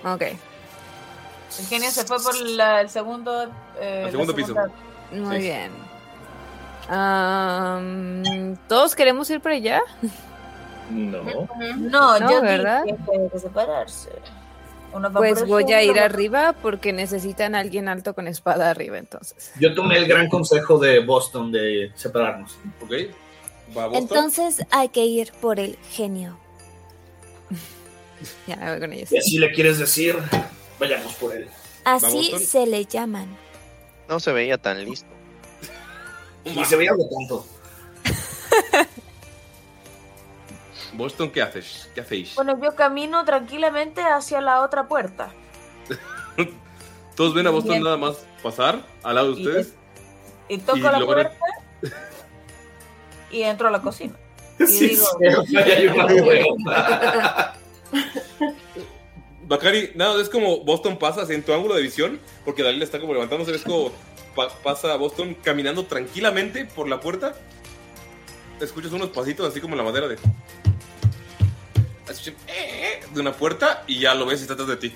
[0.06, 0.22] Ok.
[0.22, 3.44] El genio se fue por la- el segundo,
[3.80, 4.48] eh, Al segundo la piso.
[4.53, 4.74] segunda-
[5.11, 5.41] Muy Sí.
[5.44, 5.72] bien.
[6.90, 9.82] Am, ¿Todos queremos ir para allá?
[10.90, 11.22] No.
[11.78, 12.84] No, No, yo ¿verdad?
[12.84, 14.10] dije que hay que separarse.
[14.94, 18.70] Uno va Pues voy a genio, ir arriba porque necesitan a alguien alto con espada
[18.70, 19.52] arriba, entonces.
[19.60, 22.57] Yo tomé el gran consejo de Boston de separarnos.
[22.82, 22.91] Ok.
[23.76, 23.95] Va a Boston.
[23.95, 26.38] Entonces hay que ir por el genio.
[28.48, 29.10] Ya, voy con ellos.
[29.10, 30.15] Si así le quieres decir,
[30.80, 31.49] vayamos por él.
[31.84, 33.28] Así se le llaman.
[34.07, 35.10] No se veía tan listo.
[36.45, 37.45] Y se veía algo tonto.
[40.94, 41.90] Boston, ¿qué haces?
[41.95, 42.36] ¿Qué hacéis?
[42.36, 45.30] Bueno, yo camino tranquilamente hacia la otra puerta.
[47.15, 47.84] Todos ven a Boston Bien.
[47.84, 49.74] nada más pasar al lado de ustedes.
[50.49, 51.38] Y toco Y la logran- puerta
[53.32, 54.14] y entro a la cocina.
[54.60, 55.06] Y Sí, digo.
[59.45, 63.14] Bakari, nada, es como Boston pasa en tu ángulo de visión, porque Dalila está como
[63.14, 63.91] levantándose, ves como
[64.36, 67.34] pa- pasa Boston caminando tranquilamente por la puerta.
[68.61, 70.18] Escuchas unos pasitos así como en la madera de.
[72.09, 74.93] Eh, eh, de una puerta y ya lo ves y está atrás de ti.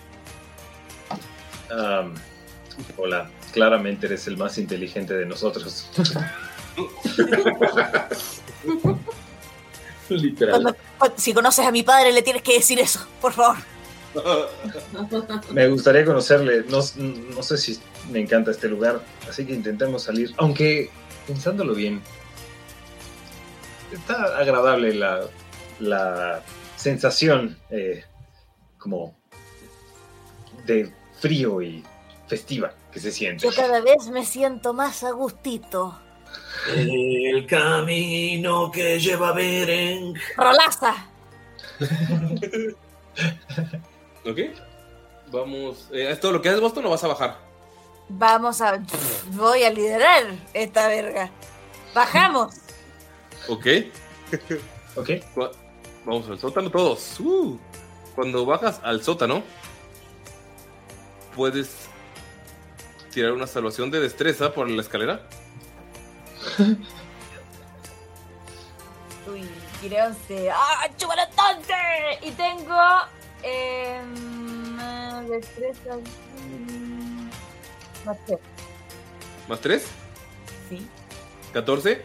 [2.97, 5.89] Hola, claramente eres el más inteligente de nosotros.
[10.09, 10.61] Literal.
[10.61, 13.57] cuando- cuando- si conoces a mi padre, le tienes que decir eso, por favor.
[15.51, 16.79] Me gustaría conocerle, no,
[17.35, 17.77] no sé si
[18.09, 20.89] me encanta este lugar, así que intentemos salir, aunque
[21.27, 22.01] pensándolo bien,
[23.91, 25.25] está agradable la,
[25.79, 26.41] la
[26.78, 28.06] sensación eh,
[28.78, 29.14] como
[30.66, 31.84] de frío y
[32.28, 33.44] festiva que se siente.
[33.45, 35.99] Yo cada vez me siento más a gustito.
[36.76, 40.14] El camino que lleva a Beren.
[40.36, 41.08] ¡Rolaza!
[44.26, 44.40] ¿Ok?
[45.32, 45.90] Vamos.
[45.91, 47.38] eh, ¿Es todo lo que haces Boston o vas a bajar?
[48.10, 48.82] Vamos a.
[49.32, 50.24] Voy a liderar
[50.54, 51.30] esta verga.
[51.94, 52.56] Bajamos.
[53.49, 53.68] Ok.
[54.95, 55.10] Ok.
[56.07, 57.19] Vamos al sótano todos.
[57.19, 57.59] Uh.
[58.15, 59.43] Cuando bajas al sótano,
[61.35, 61.89] puedes
[63.11, 65.27] tirar una salvación de destreza por la escalera.
[69.29, 69.49] Uy,
[69.81, 70.49] tiré 11.
[70.49, 71.73] ¡Ah, chúbalo tonte!
[72.21, 72.79] Y tengo.
[73.43, 74.01] Eh,
[75.29, 75.97] destreza.
[78.05, 78.39] Más tres.
[79.49, 79.85] Más 3,
[80.69, 80.88] Sí.
[81.51, 82.01] 14.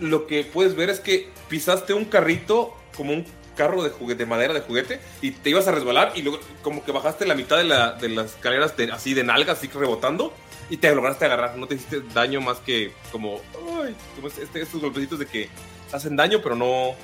[0.00, 3.24] Lo que puedes ver es que pisaste un carrito como un
[3.58, 6.82] carro de juguete, de madera de juguete, y te ibas a resbalar y luego como
[6.84, 10.32] que bajaste la mitad de, la- de las escaleras de- así de nalgas, así rebotando,
[10.70, 11.56] y te lograste agarrar.
[11.56, 13.40] No te hiciste daño más que como,
[13.84, 15.50] ay, como este- estos golpecitos de que
[15.92, 16.94] hacen daño, pero no,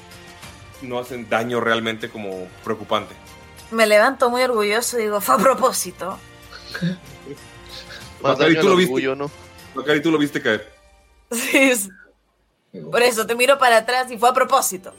[0.82, 3.14] no hacen daño realmente como preocupante.
[3.70, 6.18] Me levanto muy orgulloso y digo, fue a propósito.
[8.22, 8.92] Daño tú lo viste.
[8.92, 9.30] orgullo, ¿no?
[9.74, 10.72] Bacari, tú lo viste caer.
[11.32, 11.88] Sí, es-
[12.90, 14.94] Por eso te miro para atrás y fue a propósito.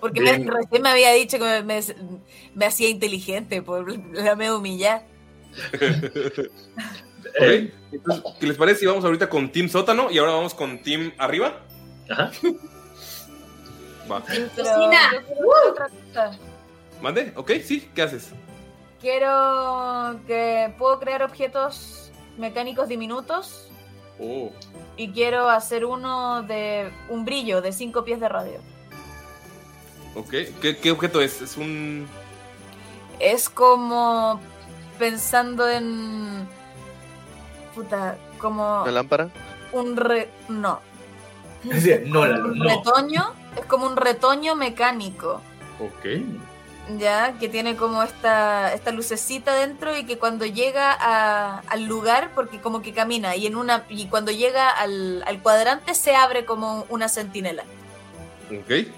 [0.00, 1.80] Porque me- recién me había dicho que me, me-
[2.54, 5.04] me hacía inteligente, por la me humillar.
[7.38, 10.80] Ok, entonces, ¿qué les parece si vamos ahorita con Team Sótano y ahora vamos con
[10.82, 11.60] Team Arriba?
[12.08, 12.30] Ajá.
[14.10, 14.20] Va.
[14.22, 15.10] Cocina.
[17.00, 17.32] ¿Mande?
[17.36, 18.30] Ok, sí, ¿qué haces?
[19.00, 23.66] Quiero que puedo crear objetos mecánicos diminutos
[24.22, 24.50] Oh,
[24.98, 28.60] y quiero hacer uno de un brillo de 5 pies de radio.
[30.14, 30.30] Ok.
[30.60, 31.40] ¿Qué, qué objeto es?
[31.42, 32.06] Es un...
[33.18, 34.40] Es como
[34.98, 36.46] pensando en
[37.74, 39.28] puta, como ¿Una lámpara?
[39.72, 40.80] un re no,
[41.70, 42.64] Es decir, no, la- un no.
[42.64, 45.40] retoño, es como un retoño mecánico.
[45.78, 46.22] Ok.
[46.98, 52.32] ya que tiene como esta, esta lucecita dentro y que cuando llega a- al lugar,
[52.34, 56.44] porque como que camina y en una y cuando llega al, al cuadrante se abre
[56.44, 57.62] como una centinela
[58.50, 58.88] Ok.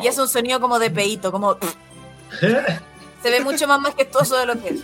[0.00, 1.56] Y hace un sonido como de peito, como
[2.40, 4.82] se ve mucho más majestuoso de lo que es.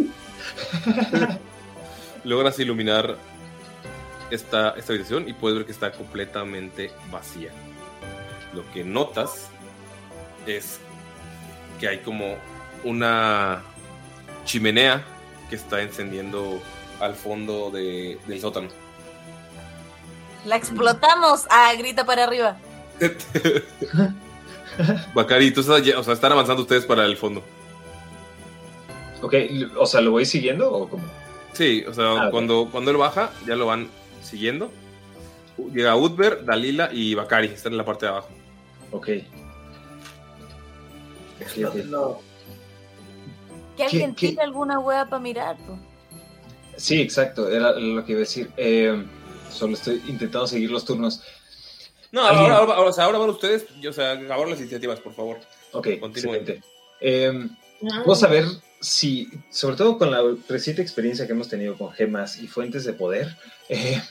[2.24, 3.16] Logras iluminar
[4.30, 7.50] esta, esta habitación y puedes ver que está completamente vacía.
[8.54, 9.46] Lo que notas
[10.46, 10.78] es
[11.80, 12.36] que hay como
[12.84, 13.62] una
[14.44, 15.04] chimenea
[15.48, 16.60] que está encendiendo
[17.00, 18.68] al fondo de- del sótano.
[20.44, 22.56] La explotamos, ah, grita para arriba.
[25.14, 27.42] Bacari, tú estás, o sea, están avanzando ustedes para el fondo.
[29.22, 29.34] Ok,
[29.76, 31.04] o sea, ¿lo voy siguiendo o cómo?
[31.52, 33.88] Sí, o sea, Ah, cuando, cuando él baja, ya lo van
[34.22, 34.70] siguiendo.
[35.74, 38.28] Llega Utber, Dalila y Bakari, están en la parte de abajo.
[38.92, 39.08] Ok.
[41.86, 42.20] No.
[43.76, 44.28] Que alguien qué?
[44.30, 45.56] tire alguna hueá para mirar.
[45.58, 45.78] po.
[46.76, 48.50] Sí, exacto, era lo que iba a decir.
[48.56, 49.04] Eh,
[49.50, 51.22] solo estoy intentando seguir los turnos.
[52.10, 55.38] No, ahora, ahora, ahora, van ustedes, o sea, ahora las iniciativas, por favor.
[55.72, 56.62] Ok, Continúen.
[57.00, 57.48] Eh,
[58.04, 58.44] Puedo saber
[58.80, 62.92] si, sobre todo con la reciente experiencia que hemos tenido con gemas y fuentes de
[62.92, 63.36] poder,
[63.68, 64.02] eh,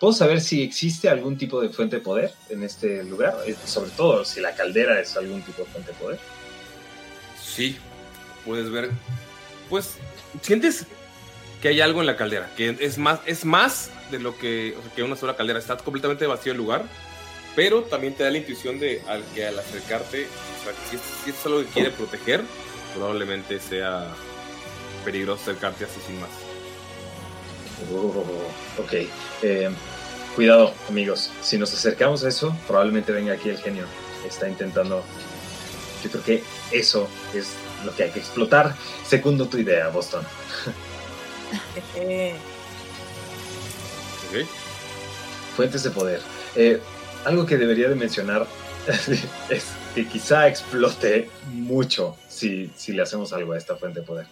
[0.00, 3.36] ¿puedo saber si existe algún tipo de fuente de poder en este lugar?
[3.46, 6.18] Eh, sobre todo si la caldera es algún tipo de fuente de poder.
[7.40, 7.76] Sí,
[8.44, 8.90] puedes ver.
[9.68, 9.96] Pues,
[10.40, 10.86] sientes
[11.60, 14.82] que hay algo en la caldera, que es más, es más de lo que, o
[14.82, 15.58] sea, que una sola caldera.
[15.58, 16.84] Está completamente vacío el lugar,
[17.56, 20.26] pero también te da la intuición de al que al acercarte,
[20.60, 22.42] o sea, si, es- si es algo que quiere proteger,
[22.94, 24.06] probablemente sea
[25.04, 26.30] peligroso acercarte así sin más.
[27.92, 28.24] Oh,
[28.80, 28.92] ok.
[29.42, 29.70] Eh,
[30.36, 31.30] cuidado, amigos.
[31.42, 33.86] Si nos acercamos a eso, probablemente venga aquí el genio.
[34.26, 35.02] Está intentando.
[36.04, 37.48] Yo creo que eso es
[37.84, 38.76] lo que hay que explotar.
[39.06, 40.24] Segundo tu idea, Boston.
[45.56, 46.20] Fuentes de poder.
[46.56, 46.80] Eh,
[47.24, 48.46] algo que debería de mencionar
[49.48, 54.26] es que quizá explote mucho si, si le hacemos algo a esta fuente de poder.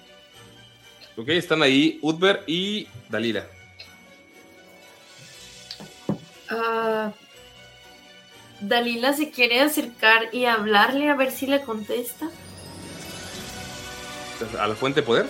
[1.17, 3.47] Ok, están ahí Utber y Dalila.
[6.49, 7.13] Ah,
[8.61, 12.29] Dalila se quiere acercar y hablarle a ver si le contesta.
[14.59, 15.27] ¿A la fuente de poder?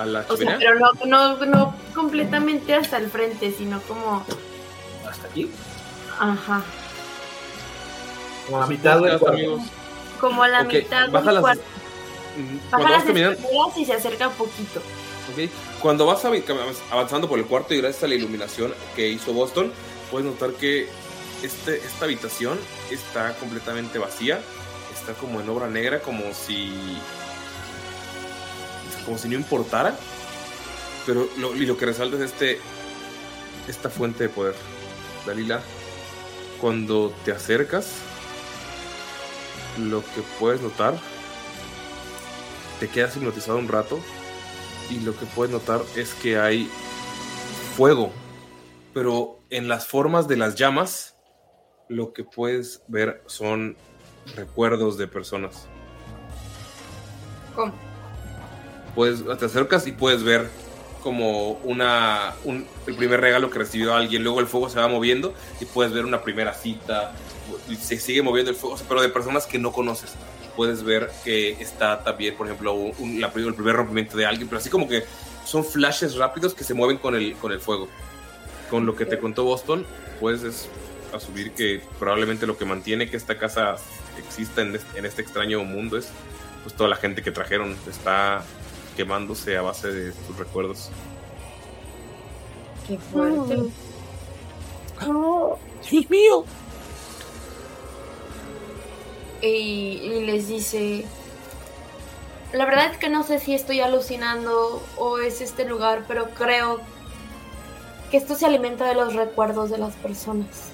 [0.00, 0.58] ¿A la O sea, chimenea?
[0.58, 4.24] pero no, no, no completamente hasta el frente, sino como.
[5.08, 5.50] ¿Hasta aquí?
[6.18, 6.62] Ajá.
[8.46, 9.28] Como a la mitad del cuarto.
[9.28, 9.62] amigos.
[10.20, 11.62] Como a la mitad baja del las- cuarto.
[12.70, 14.80] Baja las caminando, escaleras y se acerca poquito.
[15.32, 15.50] Ok,
[15.82, 16.22] Cuando vas
[16.90, 19.72] avanzando por el cuarto y gracias a la iluminación que hizo Boston,
[20.10, 20.88] puedes notar que
[21.42, 22.58] este, esta habitación
[22.90, 24.40] está completamente vacía.
[24.94, 26.72] Está como en obra negra, como si.
[29.04, 29.96] Como si no importara.
[31.06, 32.60] Pero lo, y lo que resalta es este
[33.68, 34.54] esta fuente de poder.
[35.26, 35.60] Dalila,
[36.60, 37.96] cuando te acercas,
[39.78, 40.94] lo que puedes notar,
[42.78, 44.00] te quedas hipnotizado un rato
[44.90, 46.68] y lo que puedes notar es que hay
[47.76, 48.12] fuego,
[48.92, 51.16] pero en las formas de las llamas,
[51.88, 53.76] lo que puedes ver son
[54.36, 55.66] recuerdos de personas.
[57.54, 57.89] ¿Cómo?
[58.94, 60.48] Puedes, te acercas y puedes ver
[61.02, 65.32] como una un- el primer regalo que recibió alguien, luego el fuego se va moviendo
[65.60, 67.12] y puedes ver una primera cita,
[67.80, 70.10] se sigue moviendo el fuego, pero de personas que no conoces.
[70.56, 74.88] Puedes ver que está también, por ejemplo, el primer rompimiento de alguien, pero así como
[74.88, 75.04] que
[75.46, 77.88] son flashes rápidos que se mueven con el, con el fuego.
[78.68, 79.86] Con lo que te contó Boston,
[80.20, 80.68] puedes es-
[81.14, 83.76] asumir que probablemente lo que mantiene que esta casa
[84.18, 86.08] exista en este, en este extraño mundo es
[86.62, 88.44] pues toda la gente que trajeron está
[88.96, 90.90] quemándose a base de tus recuerdos.
[92.86, 93.56] Qué fuerte.
[95.90, 96.44] Dios mío.
[99.42, 101.06] Y, y les dice,
[102.52, 106.80] la verdad es que no sé si estoy alucinando o es este lugar, pero creo
[108.10, 110.72] que esto se alimenta de los recuerdos de las personas.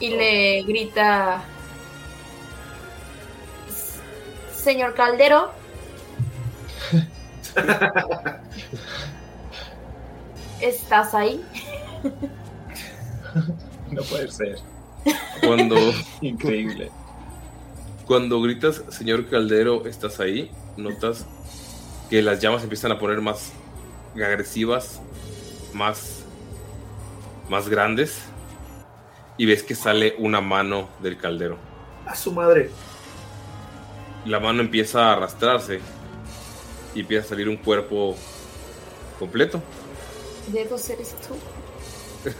[0.00, 1.44] Y le grita,
[4.54, 5.52] señor Caldero,
[10.60, 11.44] ¿estás ahí?
[13.90, 14.58] No puede ser.
[15.44, 15.76] Cuando,
[16.20, 16.90] Increíble.
[18.06, 20.50] cuando gritas, señor Caldero, ¿estás ahí?
[20.76, 21.26] Notas
[22.08, 23.52] que las llamas empiezan a poner más
[24.14, 25.00] agresivas,
[25.72, 26.24] más,
[27.48, 28.20] más grandes.
[29.36, 31.56] Y ves que sale una mano del caldero.
[32.04, 32.70] A su madre.
[34.26, 35.80] La mano empieza a arrastrarse
[36.94, 38.16] y empieza a salir un cuerpo
[39.18, 39.62] completo.
[40.48, 41.34] Dedos eres tú.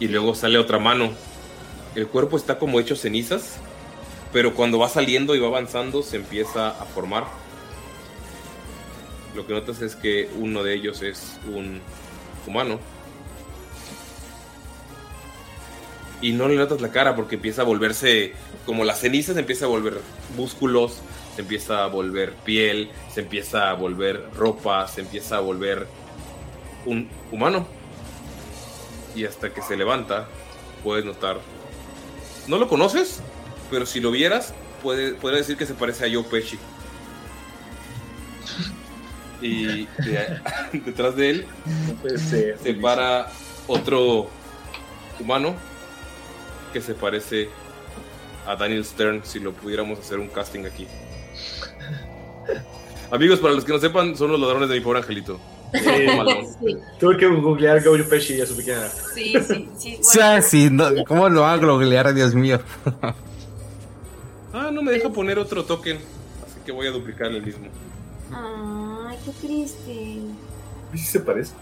[0.00, 1.10] y luego sale otra mano.
[1.94, 3.56] El cuerpo está como hecho cenizas,
[4.32, 7.26] pero cuando va saliendo y va avanzando se empieza a formar.
[9.34, 11.80] Lo que notas es que uno de ellos es un
[12.46, 12.78] humano.
[16.20, 18.32] Y no le notas la cara porque empieza a volverse,
[18.64, 20.00] como las cenizas, empieza a volver
[20.36, 20.98] músculos,
[21.34, 25.86] se empieza a volver piel, se empieza a volver ropa, se empieza a volver
[26.84, 27.66] un humano
[29.14, 30.26] y hasta que se levanta
[30.82, 31.38] puedes notar.
[32.48, 33.20] No lo conoces,
[33.70, 34.52] pero si lo vieras,
[34.82, 36.58] puede, puede decir que se parece a Joe Pesci.
[39.40, 40.40] Y de-
[40.72, 41.46] detrás de él
[42.02, 42.58] No ser.
[42.58, 43.30] se para
[43.66, 44.28] otro
[45.18, 45.54] humano
[46.72, 47.48] que se parece
[48.46, 50.86] a Daniel Stern si lo pudiéramos hacer un casting aquí.
[53.10, 55.38] Amigos, para los que no sepan, son los ladrones de mi pobre angelito.
[55.72, 58.90] Sí, Tuve que googlear Gojo Pesci y ya supe quién era.
[58.90, 59.68] sí, sí.
[59.78, 62.60] sí O sea, sí, no, ¿cómo lo van a globalear, Dios mío?
[64.54, 67.68] Ah, no me deja poner otro token, así que voy a duplicar el mismo.
[68.30, 70.18] Ay, qué triste.
[70.92, 71.54] ¿Sí se parece?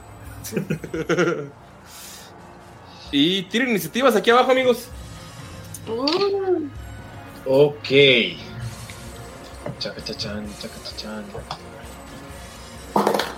[3.12, 4.89] y tienen iniciativas aquí abajo, amigos.
[5.89, 6.66] Uh,
[7.47, 7.89] Ok.
[9.81, 11.24] Chacachachan, chacachachan.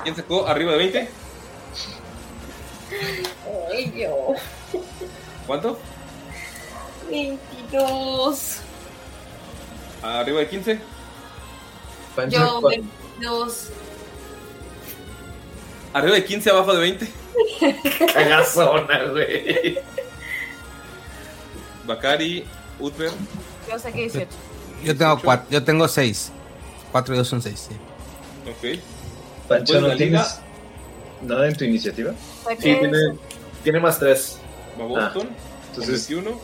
[0.02, 1.08] ¿Quién sacó arriba de 20?
[3.72, 4.34] ay, yo.
[5.46, 5.78] ¿Cuánto?
[7.08, 8.56] 22.
[10.02, 10.80] ¿Arriba de 15?
[12.16, 13.68] Pancho, Yo, ¿cu- 22.
[15.92, 17.12] ¿Arriba de 15 abajo de 20?
[18.12, 19.78] Cagazona, güey.
[21.84, 22.44] Bakari,
[22.80, 23.10] Uther.
[23.70, 24.26] Yo saqué 18.
[24.84, 26.30] Yo tengo cuatro, yo tengo seis.
[26.90, 27.76] Cuatro y dos son seis, sí.
[28.50, 28.80] Ok.
[29.48, 30.40] Pancho, ¿no tienes
[31.22, 32.12] nada en tu iniciativa?
[32.48, 32.98] Sí, tiene,
[33.62, 34.38] tiene más tres.
[34.80, 35.28] Va Boston.
[35.68, 36.40] entonces- Entonces 21.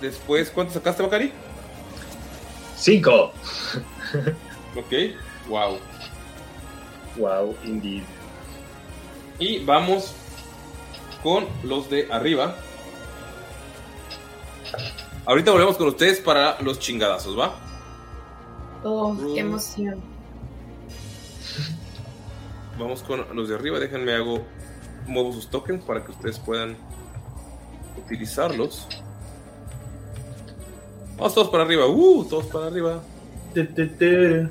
[0.00, 1.32] Después, ¿cuánto sacaste, Bakari?
[2.76, 3.32] ¡Cinco!
[4.76, 4.92] Ok.
[5.48, 5.78] Wow.
[7.16, 8.02] Wow, indeed.
[9.38, 10.12] Y vamos
[11.22, 12.56] con los de arriba.
[15.24, 17.54] Ahorita volvemos con ustedes para los chingadazos, ¿va?
[18.82, 20.00] Oh, qué emoción.
[22.78, 23.78] Vamos con los de arriba.
[23.78, 24.40] Déjenme hago.
[25.06, 26.76] Muevo sus tokens para que ustedes puedan
[27.96, 28.86] utilizarlos.
[31.16, 31.86] Vamos todos para arriba.
[31.86, 33.02] Uh, todos para arriba.
[33.54, 34.48] Te, te, te.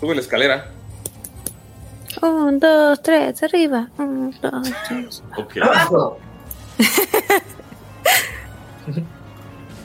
[0.00, 0.70] Sube la escalera.
[2.20, 3.88] Un, dos, tres, arriba.
[3.96, 5.22] Un, dos, tres.
[5.36, 5.56] Ok.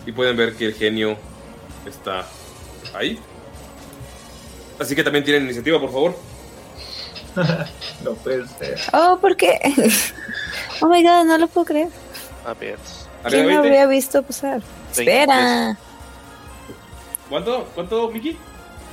[0.05, 1.17] Y pueden ver que el genio
[1.85, 2.25] está
[2.93, 3.19] ahí.
[4.79, 6.17] Así que también tienen iniciativa, por favor.
[8.03, 8.79] no puede ser.
[8.93, 9.59] Oh, ¿por qué?
[10.81, 11.87] Oh my god, no lo puedo creer.
[12.45, 12.77] A ver.
[13.29, 14.61] ¿Quién lo habría visto pasar?
[14.91, 15.77] Espera.
[17.29, 17.63] ¿Cuánto?
[17.73, 18.37] ¿Cuánto, Miki?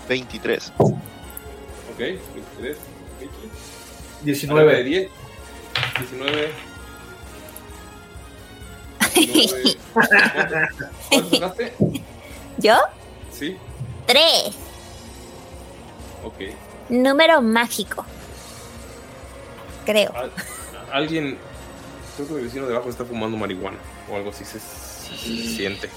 [0.09, 0.72] 23.
[0.78, 2.76] Ok, 23.
[3.20, 3.32] Miki.
[4.22, 4.76] 19.
[4.76, 5.10] de 10.
[5.98, 6.72] 19.
[9.14, 9.76] 19.
[9.93, 10.14] ¿Cuánto,
[11.10, 11.72] ¿Cuánto sacaste?
[12.59, 12.76] ¿Yo?
[13.32, 13.56] Sí.
[14.06, 14.55] Tres.
[16.24, 16.34] Ok.
[16.89, 18.05] Número mágico.
[19.84, 20.12] Creo.
[20.14, 20.32] Al-
[20.93, 21.39] alguien.
[22.16, 23.78] Creo que mi vecino de abajo está fumando marihuana.
[24.10, 25.89] O algo así se, se- se siente.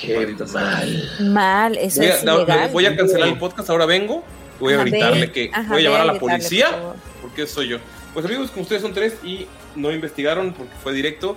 [0.00, 1.10] Qué mal.
[1.20, 2.70] Mal, eso Voy a, es da- ilegal.
[2.70, 4.24] voy a cancelar el podcast, ahora vengo.
[4.58, 5.32] Voy a Ajá, gritarle ve.
[5.32, 6.70] que Ajá, voy a llamar ve a la policía.
[6.70, 7.78] por porque soy yo.
[8.14, 9.46] Pues amigos, como ustedes son tres y
[9.76, 11.36] no investigaron porque fue directo,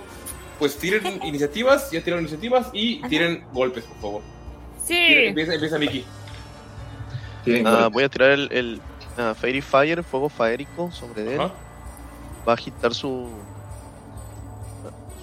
[0.58, 4.22] pues tiren iniciativas, ya tiraron iniciativas y tiren golpes, por favor.
[4.86, 6.04] Tiren- Empieza, empieza Miki.
[7.64, 8.80] Ah, voy a tirar el, el
[9.16, 11.40] ah, Fairy Fire, fuego faérico sobre él.
[11.40, 11.52] Ajá.
[12.46, 13.28] Va a agitar su,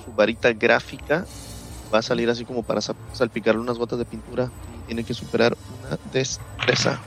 [0.06, 1.26] su varita gráfica.
[1.94, 4.50] Va a salir así como para sa- salpicarle unas gotas de pintura.
[4.84, 5.56] Y tiene que superar
[5.86, 7.00] una destreza.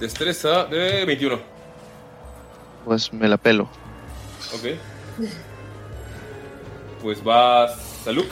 [0.00, 1.38] Destreza de 21.
[2.84, 3.64] Pues me la pelo.
[4.54, 4.78] Ok.
[7.02, 7.72] Pues vas
[8.04, 8.24] Salud.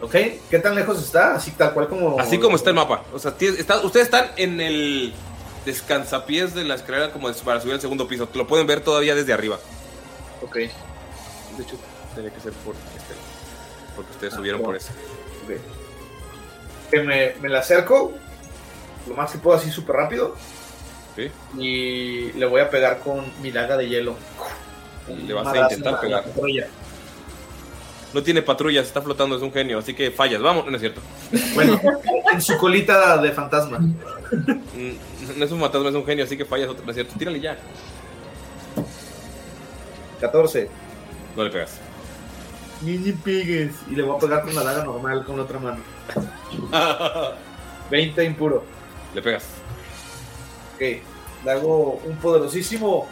[0.00, 0.14] Ok,
[0.48, 1.34] ¿qué tan lejos está?
[1.34, 2.20] Así tal cual como.
[2.20, 3.02] Así como está el mapa.
[3.12, 5.12] O sea, está- ustedes están en el
[5.64, 8.28] descansapiés de la escalera como para subir al segundo piso.
[8.34, 9.58] Lo pueden ver todavía desde arriba.
[10.42, 10.54] Ok.
[10.54, 10.68] De
[11.62, 11.76] hecho,
[12.14, 13.14] tenía que ser por este.
[13.96, 14.90] Porque ustedes subieron por eso.
[15.44, 15.56] Ok.
[16.90, 18.12] Que me, me la acerco
[19.08, 20.36] lo más que puedo así súper rápido.
[21.16, 21.28] Sí.
[21.58, 24.14] Y le voy a pegar con mi daga de hielo.
[25.08, 26.24] Le vas a intentar pegar.
[28.14, 30.40] No tiene patrullas, está flotando, es un genio, así que fallas.
[30.40, 31.00] Vamos, no es cierto.
[31.54, 31.78] Bueno,
[32.32, 33.78] en su colita de fantasma.
[33.78, 37.14] Mm, No es un fantasma, es un genio, así que fallas, no es cierto.
[37.18, 37.58] Tírale ya.
[40.20, 40.68] 14.
[41.36, 41.78] No le pegas.
[42.82, 43.72] Ni ni pegues.
[43.90, 45.78] Y le voy a pegar con la daga normal con la otra mano.
[47.90, 48.64] 20 impuro.
[49.14, 49.44] Le pegas.
[50.74, 50.80] Ok.
[51.44, 53.06] Le hago un poderosísimo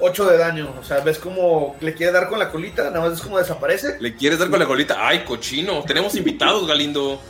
[0.00, 0.74] 8 de daño.
[0.78, 3.96] O sea, ves como le quiere dar con la colita, nada más es como desaparece.
[4.00, 5.06] ¿Le quieres dar con la colita?
[5.06, 5.82] ¡Ay, cochino!
[5.82, 7.20] Tenemos invitados, Galindo.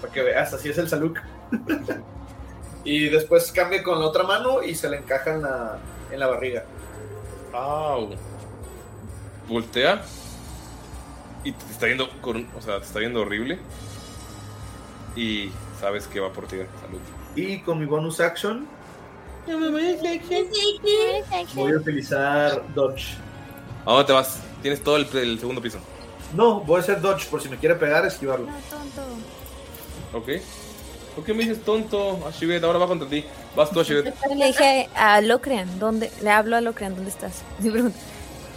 [0.00, 1.18] Para que veas, así es el Saluk.
[2.84, 5.78] y después cambia con la otra mano y se le encaja en la,
[6.10, 6.64] en la barriga.
[7.52, 8.10] ¡Au!
[9.48, 10.02] Voltea.
[11.44, 12.48] Y te está viendo con.
[12.56, 13.58] O sea, te está viendo horrible.
[15.16, 16.56] Y sabes que va por ti.
[16.80, 17.00] Salud.
[17.36, 18.66] Y con mi bonus action
[21.54, 23.16] voy a utilizar Dodge.
[23.84, 24.40] ¿A dónde te vas?
[24.62, 25.78] Tienes todo el, el segundo piso.
[26.34, 28.48] No, voy a hacer Dodge por si me quiere pegar, esquivarlo.
[30.12, 30.28] ¿Ok?
[31.14, 32.26] ¿Por qué me dices tonto?
[32.26, 33.24] Ashibet, ahora va contra ti.
[33.54, 34.14] Vas tú, Ashibet.
[34.34, 36.10] Le dije a Locrean, ¿dónde?
[36.22, 37.42] Le hablo a Locrean, ¿dónde estás?
[37.60, 37.96] Pregunto,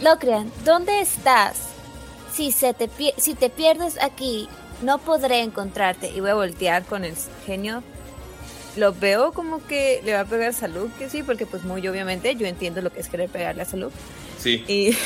[0.00, 1.68] Locrean, ¿dónde estás?
[2.32, 4.48] Si, se te, si te pierdes aquí,
[4.82, 6.08] no podré encontrarte.
[6.10, 7.14] y voy a voltear con el
[7.46, 7.82] genio.
[8.76, 12.34] Lo veo como que le va a pegar Salud, que sí, porque pues muy obviamente
[12.36, 13.90] yo entiendo lo que es querer pegarle a Salud.
[14.38, 14.64] Sí.
[14.68, 14.96] Y,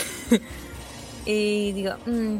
[1.30, 2.36] y digo, mm,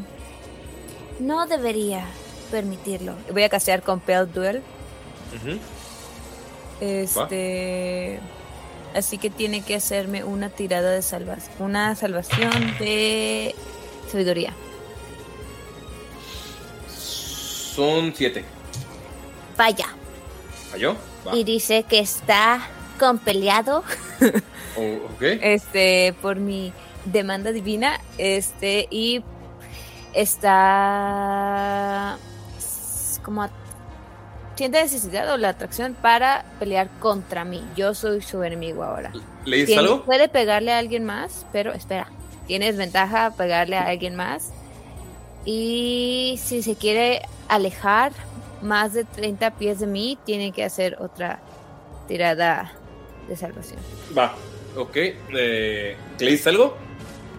[1.19, 2.05] No debería
[2.51, 3.15] permitirlo.
[3.31, 4.61] voy a castear con Pale Duel.
[6.81, 8.19] Este.
[8.93, 11.55] Así que tiene que hacerme una tirada de salvación.
[11.59, 13.55] Una salvación de
[14.11, 14.53] sabiduría.
[16.95, 18.45] Son siete.
[19.57, 19.87] Vaya.
[20.69, 20.95] ¿Falló?
[21.27, 21.35] Va.
[21.35, 22.61] Y dice que está
[22.99, 23.83] compeleado.
[24.75, 24.81] O-
[25.13, 25.21] ok.
[25.41, 26.73] Este, por mi
[27.05, 27.99] demanda divina.
[28.17, 29.23] Este, y
[30.73, 32.17] está
[33.23, 33.49] como a-
[34.55, 37.63] siente necesidad o la atracción para pelear contra mí.
[37.75, 39.11] Yo soy su enemigo ahora.
[39.45, 40.03] ¿Le dices algo?
[40.05, 42.07] Puede pegarle a alguien más, pero espera.
[42.47, 44.51] Tienes ventaja a pegarle a alguien más.
[45.45, 48.11] Y si se quiere alejar
[48.63, 51.39] más de 30 pies de mí, tiene que hacer otra
[52.07, 52.73] tirada
[53.27, 53.79] de salvación.
[54.17, 54.33] Va.
[54.75, 54.95] Ok.
[54.95, 56.75] Eh, ¿Le dices algo?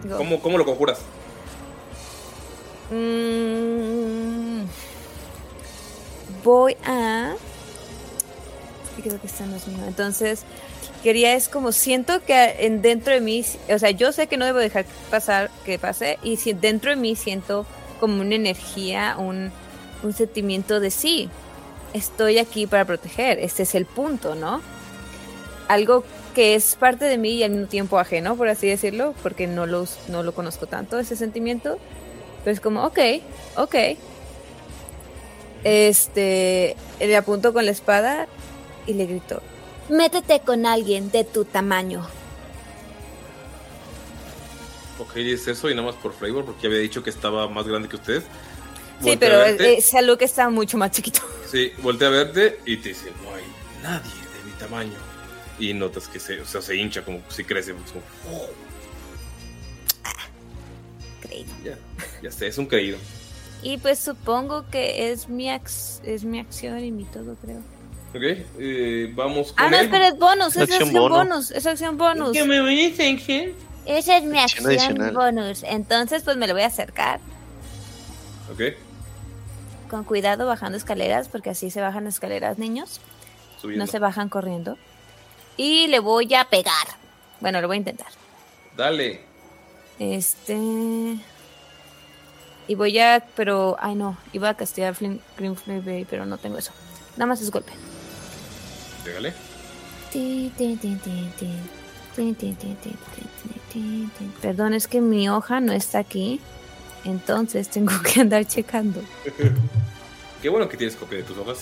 [0.03, 0.17] Go.
[0.17, 0.99] ¿Cómo, ¿Cómo lo conjuras?
[2.91, 4.65] Mm,
[6.43, 7.33] voy a.
[9.01, 9.83] Creo que esta no es mío.
[9.87, 10.43] Entonces,
[11.03, 14.45] quería es como siento que en dentro de mí, o sea, yo sé que no
[14.45, 17.65] debo dejar pasar que pase y si dentro de mí siento
[17.99, 19.51] como una energía, un,
[20.05, 21.29] un sentimiento de sí,
[21.93, 23.39] estoy aquí para proteger.
[23.39, 24.61] Este es el punto, ¿no?
[25.67, 29.47] Algo que es parte de mí y al mismo tiempo ajeno, por así decirlo, porque
[29.47, 31.79] no lo, us- no lo conozco tanto, ese sentimiento.
[32.43, 32.99] Pero es como, ok,
[33.57, 33.75] ok.
[35.63, 38.27] Este, le apunto con la espada
[38.85, 39.41] y le grito,
[39.89, 42.07] Métete con alguien de tu tamaño.
[44.97, 47.89] Ok, dice eso y nada más por flavor, porque había dicho que estaba más grande
[47.89, 48.29] que ustedes.
[49.01, 49.77] Sí, pero a verte.
[49.77, 51.21] eh, Salud que está mucho más chiquito.
[51.51, 53.43] Sí, voltea a verte y te dice, no hay
[53.83, 54.97] nadie de mi tamaño.
[55.57, 57.73] Y notas que se, o sea, se hincha, como si crece.
[57.73, 58.03] pues, como,
[58.35, 58.49] "Oh".
[61.21, 61.51] Creído.
[61.63, 61.77] ya,
[62.21, 62.97] ya sé, es un creído.
[63.61, 67.59] Y pues supongo que es mi, ac- es mi acción y mi todo, creo.
[68.13, 69.85] Ok, eh, vamos con Ah, no, él.
[69.85, 72.31] espera, es bonus, es Acción bonus, es acción bonus.
[72.31, 72.93] ¿Qué me voy
[73.85, 75.63] Esa es mi Acción acción bonus.
[75.63, 77.19] Entonces, pues me lo voy a acercar
[78.51, 78.61] Ok,
[79.89, 82.99] con cuidado bajando escaleras, porque así se bajan escaleras, niños.
[83.61, 83.85] subiendo.
[83.85, 84.77] No se bajan corriendo.
[85.57, 86.87] Y le voy a pegar.
[87.39, 88.07] Bueno, lo voy a intentar.
[88.75, 89.21] Dale.
[89.99, 90.55] Este.
[92.67, 93.25] Y voy a.
[93.35, 93.77] Pero.
[93.79, 94.17] Ay, no.
[94.33, 96.71] Iba a castigar Flame, Green Berry, pero no tengo eso.
[97.15, 97.71] Nada más es golpe.
[99.03, 99.33] Pégale.
[104.41, 106.39] Perdón, es que mi hoja no está aquí.
[107.05, 109.01] Entonces tengo que andar checando.
[110.41, 111.59] Qué bueno que tienes copia de tus hojas.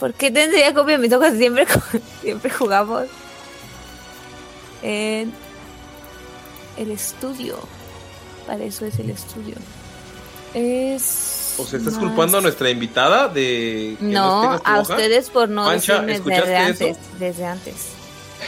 [0.00, 1.34] ¿Por qué tendría copia de mis hojas?
[1.36, 1.66] Siempre,
[2.22, 3.04] siempre jugamos
[4.82, 5.32] en
[6.76, 7.58] el estudio.
[8.46, 9.54] Para eso es el estudio.
[10.54, 11.54] Es.
[11.58, 14.80] O sea, ¿estás más- culpando a nuestra invitada de que no, a hoja?
[14.82, 16.96] ustedes por no Pancha, decirme ¿escuchaste desde antes.
[17.18, 17.74] Desde antes.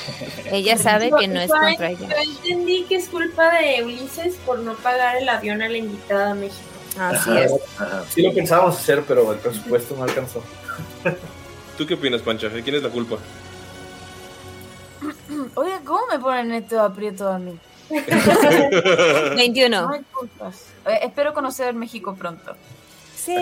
[0.51, 2.09] Ella sabe que no es contra ella.
[2.09, 6.33] Yo entendí que es culpa de Ulises por no pagar el avión a la invitada
[6.33, 6.63] a México.
[6.99, 7.45] Así Ajá.
[7.45, 7.53] es.
[8.11, 10.43] Sí lo pensábamos hacer, pero el presupuesto no alcanzó.
[11.79, 12.49] ¿Tú qué opinas, Pancha?
[12.49, 13.17] ¿De quién es la culpa?
[15.55, 17.59] Oye, ¿cómo me ponen esto aprieto a mí?
[19.37, 19.83] 21.
[19.83, 20.67] No hay culpas.
[20.87, 22.55] Eh, espero conocer México pronto.
[23.17, 23.37] Sí.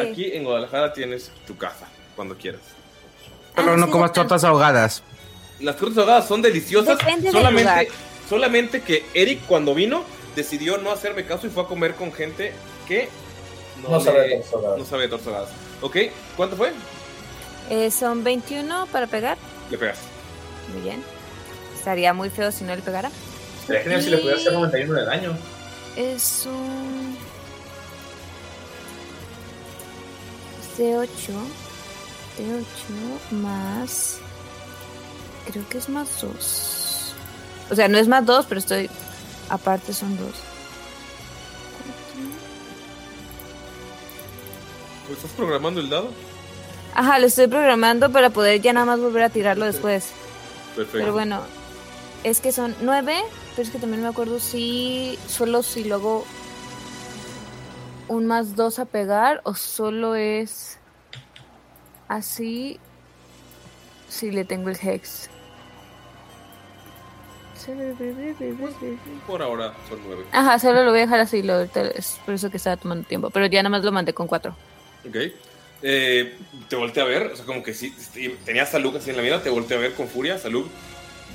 [0.00, 2.60] Aquí, aquí en Guadalajara tienes tu casa, cuando quieras.
[3.54, 5.02] Solo no comas tortas ahogadas.
[5.60, 6.98] Las tortas ahogadas son deliciosas.
[6.98, 7.86] Depende del solamente, lugar.
[8.28, 10.04] solamente que Eric, cuando vino,
[10.34, 12.52] decidió no hacerme caso y fue a comer con gente
[12.86, 13.08] que
[13.82, 14.78] No sabe de tortas ahogadas.
[14.78, 15.48] No sabe de tortas ahogadas.
[15.80, 15.96] ¿Ok?
[16.36, 16.72] ¿Cuánto fue?
[17.70, 19.38] Eh, son 21 para pegar.
[19.70, 19.98] Le pegas.
[20.72, 21.02] Muy bien.
[21.74, 23.10] Estaría muy feo si no le pegara.
[23.66, 25.36] Sería genial si le pudiera hacer 91 de daño.
[25.96, 27.16] Es un.
[30.76, 31.08] De 8.
[32.38, 32.64] De 8
[33.30, 34.18] más.
[35.46, 37.14] Creo que es más 2.
[37.70, 38.90] O sea, no es más 2, pero estoy.
[39.48, 40.28] Aparte son 2.
[45.12, 46.10] ¿Estás programando el dado?
[46.94, 50.10] Ajá, lo estoy programando para poder ya nada más volver a tirarlo después.
[50.74, 50.98] Perfecto.
[50.98, 51.42] Pero bueno,
[52.24, 55.18] es que son 9, pero es que también me acuerdo si.
[55.28, 56.24] Solo si luego.
[58.08, 60.78] Un más 2 a pegar o solo es.
[62.08, 62.80] Así.
[64.08, 65.28] Si le tengo el hex.
[69.26, 70.24] Por ahora son nueve.
[70.32, 73.30] Ajá, solo lo voy a dejar así, lo, es por eso que estaba tomando tiempo.
[73.30, 74.54] Pero ya nada más lo mandé con 4.
[75.08, 75.16] Ok.
[75.82, 76.36] Eh,
[76.68, 79.16] te volteé a ver, o sea, como que sí, sí, tenías a Luke así en
[79.16, 80.38] la mira, te volteé a ver con furia.
[80.38, 80.66] Salud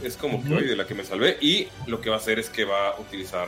[0.04, 0.58] es como que Ujú.
[0.58, 1.38] hoy de la que me salvé.
[1.42, 3.48] Y lo que va a hacer es que va a utilizar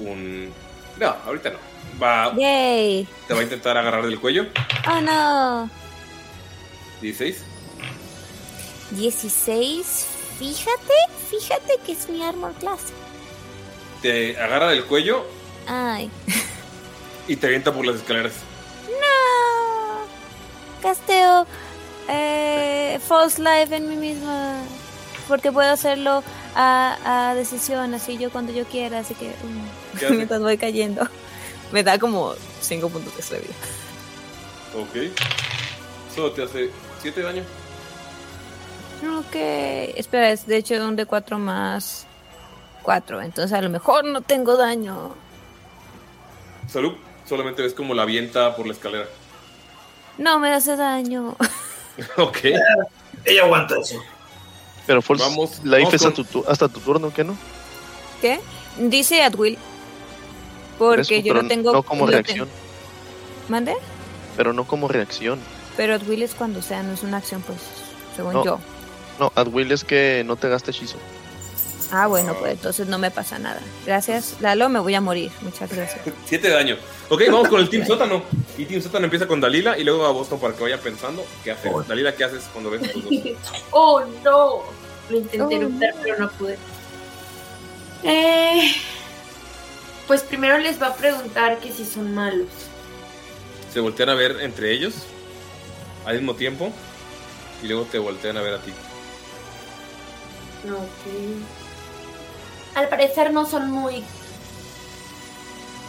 [0.00, 0.52] un.
[0.98, 1.58] No, ahorita no.
[2.02, 3.08] Va, ¡Yay!
[3.26, 4.46] te va a intentar agarrar del cuello.
[4.88, 5.70] ¡Oh no!
[7.00, 7.42] 16.
[8.92, 10.06] 16.
[10.38, 10.94] Fíjate,
[11.30, 12.80] fíjate que es mi armor class.
[14.02, 15.26] Te agarra del cuello
[15.66, 16.10] Ay,
[17.26, 18.32] y te avienta por las escaleras.
[18.86, 20.06] no.
[20.82, 21.46] Casteo
[22.08, 24.62] eh, false life en mí misma.
[25.26, 26.22] Porque puedo hacerlo
[26.54, 29.00] a, a decisión, así yo cuando yo quiera.
[29.00, 29.34] Así que.
[29.42, 31.06] um, mientras voy cayendo.
[31.72, 33.52] Me da como 5 puntos de vida.
[34.74, 35.12] Ok.
[36.14, 36.70] Solo te hace
[37.02, 37.44] 7 de daño.
[39.18, 39.34] Ok.
[39.34, 42.06] Espera, es de hecho un de 4 más
[42.82, 43.20] 4.
[43.22, 45.14] Entonces a lo mejor no tengo daño.
[46.68, 46.94] Salud.
[47.28, 49.06] Solamente ves como la avienta por la escalera.
[50.16, 51.36] No me hace daño.
[52.16, 52.38] ok.
[53.24, 54.00] Ella aguanta eso.
[54.86, 57.36] Pero False Vamos- Life vamos es con- a tu hasta tu turno, ¿qué no?
[58.22, 58.40] ¿Qué?
[58.78, 59.58] Dice at will.
[60.78, 61.72] Por Porque eso, yo pero no tengo.
[61.72, 62.48] No como reacción.
[62.48, 63.76] te- ¿Mande?
[64.36, 65.38] Pero no como reacción.
[65.76, 67.58] Pero at will es cuando sea, no es una acción, pues.
[68.16, 68.44] Según No.
[68.44, 68.58] yo.
[69.18, 70.98] No, at will es que no te gaste hechizo.
[71.90, 73.60] Ah, bueno, pues entonces no me pasa nada.
[73.86, 75.30] Gracias, Lalo, me voy a morir.
[75.40, 76.00] Muchas gracias.
[76.26, 76.76] 7 de daño.
[77.08, 78.22] Ok, vamos con el Team Sótano.
[78.58, 81.52] Y Team Sótano empieza con Dalila y luego a Boston para que vaya pensando qué
[81.52, 81.72] hacer.
[81.86, 83.12] Dalila, ¿qué haces cuando ves tus dos?
[83.70, 84.62] oh no.
[85.08, 85.70] Lo intenté Oh,
[86.02, 86.58] pero no pude.
[88.04, 88.70] Eh,
[90.06, 92.48] pues primero les va a preguntar que si son malos.
[93.72, 94.94] Se voltean a ver entre ellos
[96.04, 96.70] al mismo tiempo.
[97.62, 98.72] Y luego te voltean a ver a ti.
[100.64, 101.12] Ok.
[102.74, 104.02] Al parecer no son muy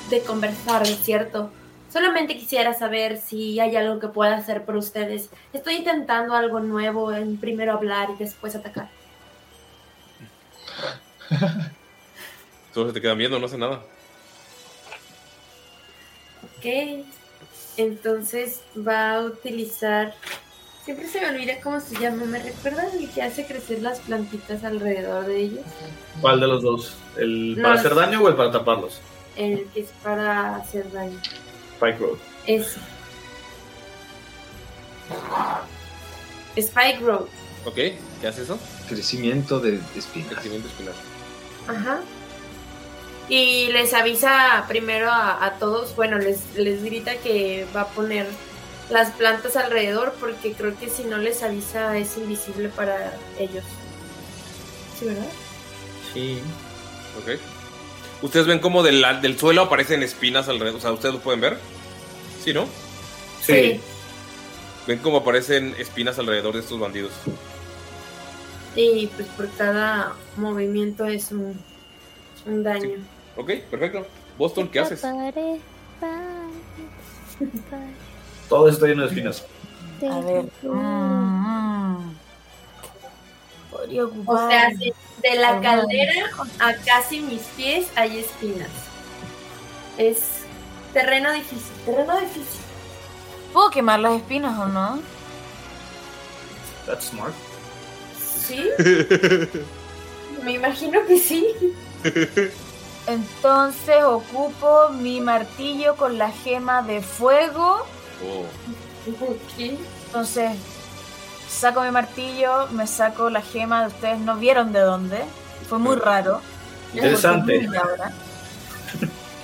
[0.10, 1.52] de conversar, ¿es cierto?
[1.92, 5.30] Solamente quisiera saber si hay algo que pueda hacer por ustedes.
[5.54, 8.90] Estoy intentando algo nuevo, en primero hablar y después atacar.
[12.74, 13.82] Todos se te quedan viendo, no hace nada.
[16.44, 17.06] Ok.
[17.78, 20.14] Entonces va a utilizar.
[20.90, 22.26] Siempre se me olvida cómo se llama.
[22.26, 25.66] ¿Me recuerdan el que hace crecer las plantitas alrededor de ellos?
[26.20, 26.96] ¿Cuál de los dos?
[27.16, 29.00] ¿El No, para hacer daño o el para taparlos?
[29.36, 31.22] El que es para hacer daño.
[31.76, 32.18] Spike Road.
[32.48, 32.80] Ese.
[36.56, 37.28] Spike Road.
[37.68, 38.58] Ok, ¿qué hace eso?
[38.88, 40.32] Crecimiento de espinas.
[40.32, 40.96] Crecimiento espinar.
[41.68, 42.00] Ajá.
[43.30, 48.26] Y les avisa primero a, a todos, bueno, les, les grita que va a poner
[48.90, 53.64] las plantas alrededor porque creo que si no les avisa es invisible para ellos.
[54.98, 55.28] ¿Sí, verdad?
[56.14, 56.40] Sí.
[57.18, 57.40] Ok.
[58.22, 60.78] Ustedes ven como del, del suelo aparecen espinas alrededor.
[60.78, 61.58] O sea, ¿ustedes lo pueden ver?
[62.44, 62.68] ¿Sí, no?
[63.42, 63.80] Sí.
[64.88, 67.12] Ven como aparecen espinas alrededor de estos bandidos.
[68.76, 71.60] Y pues por cada movimiento es un,
[72.46, 72.98] un daño.
[73.38, 74.06] Ok, perfecto.
[74.38, 75.02] Boston, ¿qué haces?
[78.50, 79.46] Todo está lleno de espinas.
[80.12, 80.46] A ver.
[80.64, 82.12] mm,
[83.72, 84.50] Podría O ocupar.
[84.50, 86.26] sea, de, de la caldera
[86.60, 88.70] a casi mis pies hay espinas.
[89.98, 90.22] Es
[90.94, 92.62] terreno difícil, terreno difícil.
[93.54, 95.00] ¿Puedo quemar las espinas o no?
[96.86, 97.34] That's smart.
[98.48, 98.64] ¿Sí?
[100.44, 101.46] Me imagino que sí.
[103.08, 107.86] Entonces ocupo mi martillo con la gema de fuego.
[108.24, 108.46] Oh.
[110.06, 110.52] Entonces
[111.50, 113.88] saco mi martillo, me saco la gema.
[113.88, 115.24] Ustedes no vieron de dónde.
[115.68, 116.42] Fue muy raro.
[116.94, 117.68] Interesante.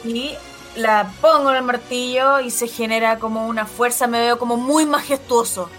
[0.03, 0.35] Y
[0.75, 4.07] la pongo en el martillo y se genera como una fuerza.
[4.07, 5.69] Me veo como muy majestuoso.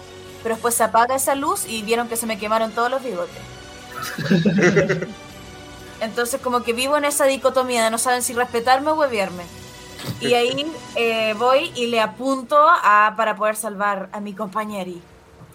[0.43, 3.41] Pero después se apaga esa luz y vieron que se me quemaron todos los bigotes.
[5.99, 9.43] Entonces como que vivo en esa dicotomía de no saben si respetarme o huevearme.
[10.19, 10.65] Y ahí
[10.95, 15.01] eh, voy y le apunto a, para poder salvar a mi compañeri,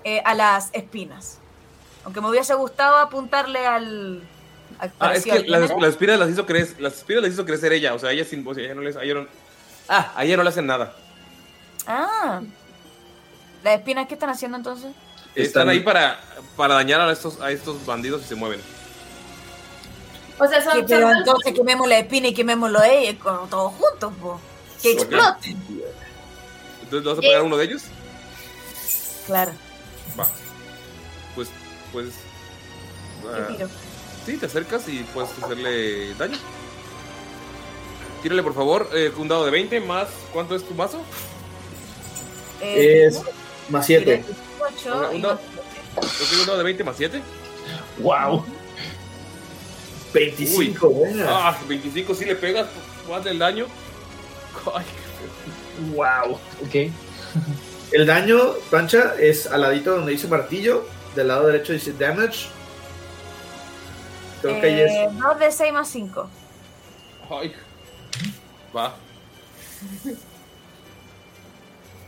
[0.05, 1.39] eh, a las espinas.
[2.05, 4.23] Aunque me hubiese gustado apuntarle al...
[4.79, 7.73] al Ah, es que las, las espinas las hizo crecer, las espinas las hizo crecer
[7.73, 9.27] ella, o sea, ella sin, sea, ella no les, ella no-
[9.89, 10.95] ah, a ella no le hacen nada.
[11.87, 12.41] Ah.
[13.63, 14.93] ¿Las espinas qué están haciendo entonces?
[15.35, 16.19] Están ahí para,
[16.57, 18.61] para dañar a estos, a estos bandidos y se mueven.
[20.39, 23.49] O sea, son, Que- pero son- entonces quememos la espina y quemémoslo a ella con,
[23.49, 24.41] todos juntos, po.
[24.83, 25.57] Que exploten.
[26.83, 27.83] Entonces, ¿le vas a pegar a uno de ellos?
[29.27, 29.53] Claro.
[30.19, 30.27] Va.
[31.35, 31.49] Pues,
[31.93, 32.09] pues.
[33.49, 33.69] ¿Qué tiro?
[34.27, 36.37] sí, te acercas y puedes hacerle daño.
[38.23, 40.09] Tírale, por favor, eh, un dado de 20 más.
[40.33, 41.01] ¿Cuánto es tu mazo?
[42.61, 43.21] Eh, Es
[43.69, 44.25] más 7.
[44.79, 45.35] 18 Un, y un dado,
[45.97, 46.05] ok,
[46.41, 47.21] un dado de 20 más 7.
[47.99, 48.45] ¡Wow!
[50.13, 51.25] 25, buena.
[51.29, 52.67] Ah, 25 sí le pegas.
[53.07, 53.67] ¿Cuál el daño?
[54.75, 54.85] Ay,
[55.95, 56.39] ¡Wow!
[56.65, 56.93] Ok.
[57.93, 60.87] El daño, plancha, es al ladito donde dice martillo.
[61.17, 62.47] Del lado derecho dice damage.
[64.41, 65.19] Creo que ahí Eh, es.
[65.19, 66.31] 2 de 6 más 5.
[67.31, 67.55] ay.
[68.77, 68.95] Va.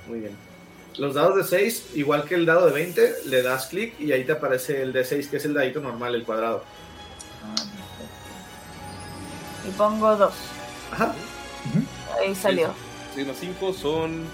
[0.08, 0.36] Muy bien.
[0.96, 4.24] Los dados de 6, igual que el dado de 20, le das clic y ahí
[4.24, 6.62] te aparece el de 6, que es el dadito normal, el cuadrado.
[9.66, 10.32] Y pongo 2.
[10.92, 11.14] Ajá.
[12.20, 12.74] Ahí salió.
[13.14, 14.24] 6 más 5 son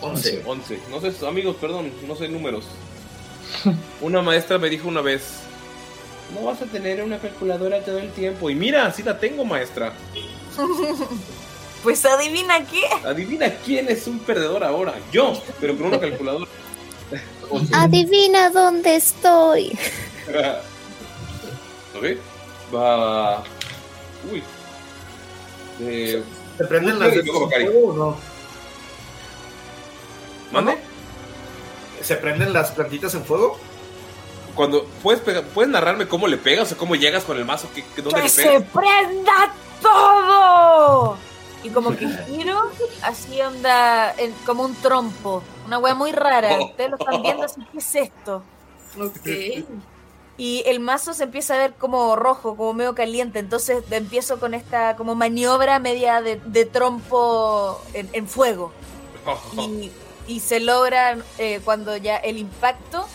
[0.00, 0.42] 11.
[0.46, 0.80] 11.
[0.90, 2.64] No sé, amigos, perdón, no sé números.
[4.00, 5.40] Una maestra me dijo una vez,
[6.34, 8.50] no vas a tener una calculadora todo el tiempo.
[8.50, 9.92] Y mira, sí la tengo, maestra.
[11.82, 12.82] Pues adivina qué.
[13.06, 14.94] Adivina quién es un perdedor ahora.
[15.12, 16.50] Yo, pero con una calculadora.
[17.72, 19.78] Adivina dónde estoy.
[21.94, 22.18] ¿Lo ve?
[22.74, 23.44] Va...
[24.32, 24.42] Uy.
[25.80, 26.22] Eh,
[26.56, 28.16] ¿Se prenden las de fuego o no?
[30.52, 30.78] ¿Mande?
[32.02, 33.58] ¿Se prenden las plantitas en fuego?
[34.54, 38.14] Cuando puedes, pegar- puedes narrarme cómo le pegas o cómo llegas con el mazo, dónde
[38.14, 38.64] ¡Que le se pegas.
[38.72, 41.16] prenda todo!
[41.62, 42.70] Y como que giro,
[43.02, 45.42] así onda, en- como un trompo.
[45.66, 46.58] Una wea muy rara.
[46.60, 48.42] Ustedes lo están viendo así, ¿qué es esto?
[48.98, 49.64] Ok.
[50.38, 53.38] Y el mazo se empieza a ver como rojo, como medio caliente.
[53.38, 58.72] Entonces empiezo con esta como maniobra media de, de trompo en, en fuego.
[59.58, 59.90] Y,
[60.28, 63.06] y se logra eh, cuando ya el impacto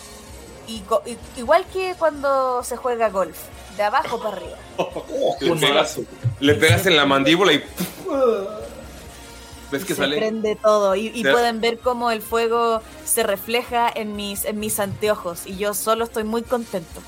[0.66, 3.36] y co- i- igual que cuando se juega golf,
[3.76, 4.56] de abajo para arriba.
[5.40, 6.00] le, pegas,
[6.40, 7.62] le pegas en la mandíbula y.
[9.70, 10.16] ¿Ves que se sale?
[10.18, 12.82] prende todo y, y pueden ver cómo el fuego
[13.12, 17.00] se refleja en mis, en mis anteojos y yo solo estoy muy contento.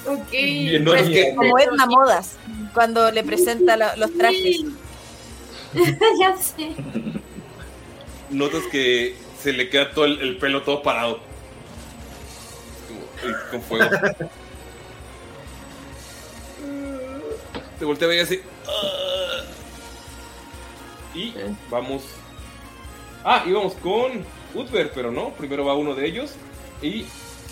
[0.05, 0.31] Ok.
[0.31, 2.33] Bien, no, es que- Como Edna Modas
[2.73, 4.57] cuando le presenta la- los trajes.
[6.19, 6.71] ya sé.
[8.29, 11.21] Notas que se le queda todo el, el pelo todo parado.
[13.49, 13.89] Con fuego.
[17.79, 18.41] Te voltea a ver y así.
[18.67, 19.43] "Ah".
[21.15, 21.33] Y
[21.69, 22.03] vamos.
[23.23, 24.23] Ah, íbamos con
[24.53, 25.29] Utber, pero no.
[25.31, 26.31] Primero va uno de ellos
[26.81, 27.05] y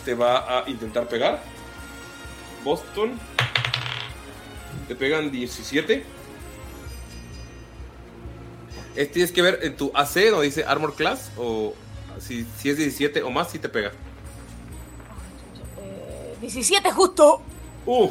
[0.06, 1.42] te va a intentar pegar.
[2.64, 3.18] Boston.
[4.88, 6.04] Te pegan 17.
[8.96, 11.74] Eh, tienes que ver en tu AC donde dice Armor Class o
[12.20, 13.92] si, si es 17 o más, si te pega.
[15.80, 17.42] Eh, 17 justo.
[17.86, 18.10] Uh,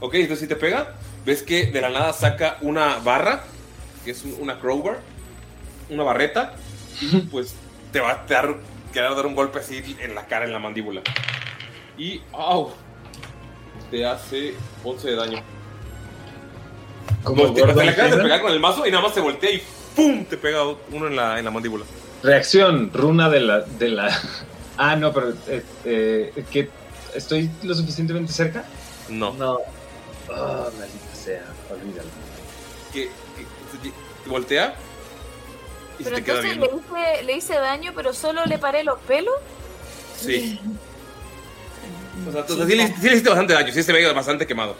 [0.00, 0.94] ok, entonces si te pega,
[1.26, 3.42] ves que de la nada saca una barra,
[4.04, 5.00] que es un- una crowbar,
[5.90, 6.54] una barreta,
[7.30, 7.54] pues
[7.92, 8.56] te va a dar,
[8.92, 11.02] querer dar un golpe así en la cara, en la mandíbula.
[11.96, 12.72] Y, ¡au!
[13.90, 15.42] Te hace 11 de daño.
[17.22, 19.50] Como Gordon te le acabas de pegar con el mazo y nada más se voltea
[19.50, 19.62] y
[19.94, 20.24] ¡pum!
[20.24, 21.84] Te pega uno en la, en la mandíbula.
[22.22, 23.60] Reacción, runa de la.
[23.60, 24.20] De la...
[24.76, 25.32] Ah, no, pero.
[25.46, 26.68] eh, eh, ¿que
[27.14, 28.64] ¿Estoy lo suficientemente cerca?
[29.08, 29.32] No.
[29.34, 29.60] No.
[30.28, 32.08] Oh, maldita sea, olvídalo.
[32.92, 33.08] Que
[34.26, 34.74] voltea
[35.98, 38.84] y Pero se te queda entonces le hice, le hice daño, pero solo le paré
[38.84, 39.34] los pelos.
[40.18, 40.58] Sí.
[42.28, 44.76] O sea, entonces sí, le, sí le hiciste bastante daño, sí se ve bastante quemado.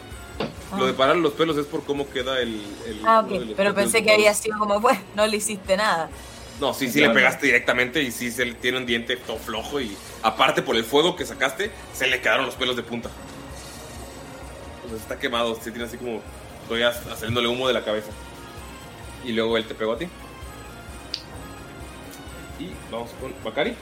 [0.77, 2.61] Lo de parar los pelos es por cómo queda el.
[2.87, 3.53] el- Ah, ok.
[3.55, 6.09] Pero pensé que había sido como, pues, no le hiciste nada.
[6.61, 9.81] No, sí, sí le pegaste directamente y sí se le tiene un diente todo flojo
[9.81, 13.09] y aparte por el fuego que sacaste, se le quedaron los pelos de punta.
[14.85, 16.21] O sea, está quemado, se tiene así como.
[16.63, 18.09] Estoy ha- haciéndole humo de la cabeza.
[19.25, 20.07] Y luego él te pegó a ti.
[22.59, 23.75] Y vamos con Bakari.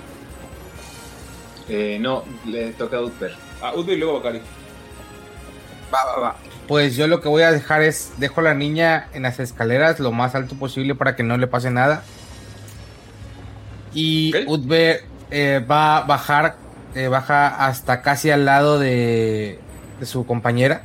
[1.70, 3.36] Eh, no, le toca a Utper.
[3.62, 4.42] Ah, Udby y luego Bakari.
[5.94, 6.36] Va, va, va.
[6.68, 10.00] Pues yo lo que voy a dejar es, dejo a la niña en las escaleras
[10.00, 12.04] lo más alto posible para que no le pase nada.
[13.94, 16.56] Y Utbe eh, va a bajar,
[16.96, 19.60] eh, baja hasta casi al lado de,
[20.00, 20.84] de su compañera.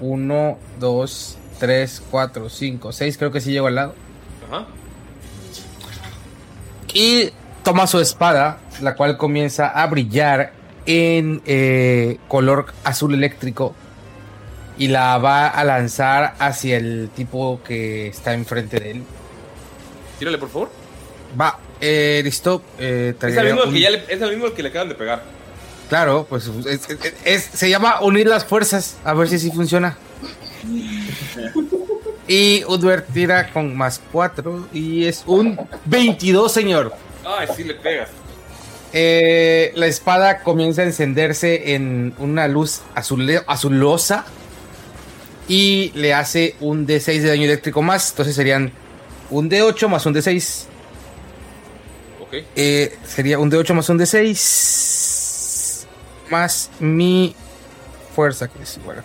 [0.00, 3.94] Uno, dos, tres, cuatro, cinco, seis, creo que sí llego al lado.
[4.48, 4.66] Ajá.
[6.94, 7.30] Y
[7.62, 10.52] toma su espada, la cual comienza a brillar
[10.86, 13.74] en eh, color azul eléctrico.
[14.78, 19.02] Y la va a lanzar hacia el tipo que está enfrente de él.
[20.18, 20.70] Tírale, por favor.
[21.40, 22.62] Va, eh, listo.
[22.78, 24.94] eh, Es el, mismo un- que ya le, es el mismo que le acaban de
[24.94, 25.22] pegar.
[25.88, 28.96] Claro, pues es- es- es- se llama unir las fuerzas.
[29.04, 29.96] A ver si así funciona.
[32.26, 36.94] Y Udbert tira con más 4 y es un 22, señor.
[37.24, 38.08] Ay, sí le pegas.
[38.92, 44.24] Eh, la espada comienza a encenderse en una luz azule- azulosa
[45.48, 48.10] y le hace un D6 de daño eléctrico más.
[48.10, 48.72] Entonces serían
[49.30, 50.64] un D8 más un D6.
[52.22, 52.34] Ok.
[52.56, 55.86] Eh, sería un D8 más un D6
[56.30, 57.34] más mi
[58.14, 59.00] fuerza, que es igual.
[59.00, 59.04] a-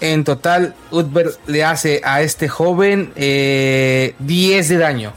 [0.00, 5.12] En total, Utber le hace a este joven eh, 10 de daño.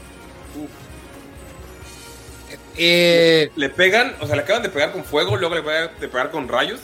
[2.76, 6.08] Eh, Le pegan, o sea, le acaban de pegar con fuego, luego le acaban de
[6.08, 6.80] pegar con rayos.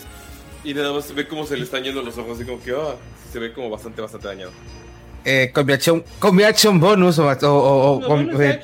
[0.62, 2.72] Y nada más se ve cómo se le están yendo los ojos, así como que
[2.72, 2.94] ah,
[3.32, 4.52] se ve como bastante, bastante dañado.
[5.24, 8.60] eh, con mi acción, con mi action bonus o, o- o- con- eh,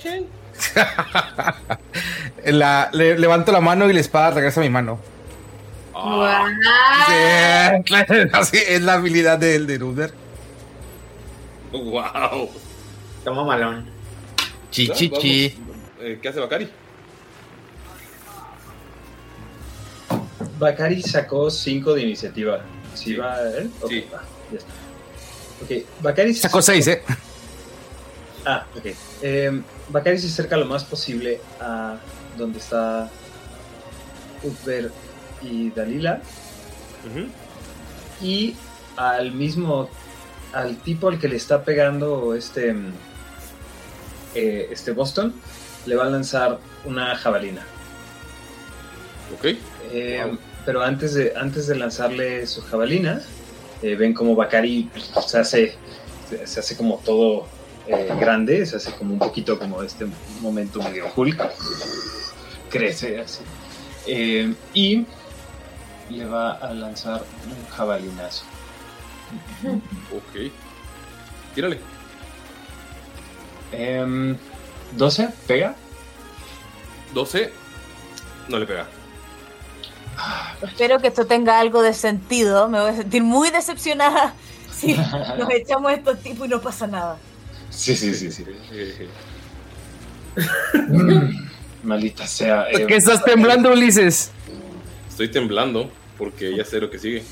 [2.53, 4.99] la- le- levanto la mano y la espada regresa a mi mano.
[6.15, 6.47] Guau.
[7.07, 10.13] Sí, claro, así es la habilidad del de Utber.
[11.73, 12.49] ¡Wow!
[13.25, 13.87] Toma malón.
[14.71, 15.55] Chi, chi, chi.
[16.01, 16.69] Eh, ¿Qué hace Bakari?
[20.59, 22.61] Bakari sacó 5 de iniciativa.
[22.95, 23.71] ¿Sí, va él?
[23.83, 24.05] Ok, Sí.
[24.13, 24.73] va, ya está.
[25.63, 27.03] Ok, Bakari se Sacó 6, ¿eh?
[28.45, 28.87] Ah, ok.
[29.23, 31.97] Eh, Bakari se acerca lo más posible a
[32.39, 33.11] donde está
[34.43, 34.93] Utber
[35.47, 36.21] y Dalila.
[38.21, 38.55] Y
[38.97, 39.89] al mismo,
[40.53, 42.93] al tipo al que le está pegando este, mm,
[44.35, 45.35] eh, este Boston,
[45.87, 47.63] le va a lanzar una jabalina.
[49.35, 49.57] Ok.
[49.93, 53.23] Eh, Pero antes de, antes de lanzarle su jabalina,
[53.83, 54.91] eh, ven como Bakari
[55.25, 55.75] se hace,
[56.45, 57.47] se, hace como todo
[58.19, 60.07] grande, se hace como un poquito como este
[60.41, 61.41] momento medio Hulk.
[62.69, 63.45] Crece así.
[64.75, 65.07] Y
[66.11, 68.45] le va a lanzar un jabalinazo.
[70.13, 70.53] Ok.
[71.55, 71.81] Tírale.
[73.73, 74.37] Em,
[74.93, 75.75] 12, pega.
[77.15, 77.53] 12.
[78.49, 78.87] No le pega.
[80.63, 82.69] Espero que esto tenga algo de sentido.
[82.69, 84.35] Me voy a sentir muy decepcionada
[84.73, 84.95] si
[85.39, 87.17] nos echamos a estos tipos y no pasa nada.
[87.71, 88.45] Sí, sí, sí, sí.
[90.89, 91.49] Mm,
[91.83, 92.67] maldita sea.
[92.71, 94.31] ¿Por eh, qué estás temblando, Ulises?
[95.17, 97.23] Estoy temblando porque ya sé lo que sigue.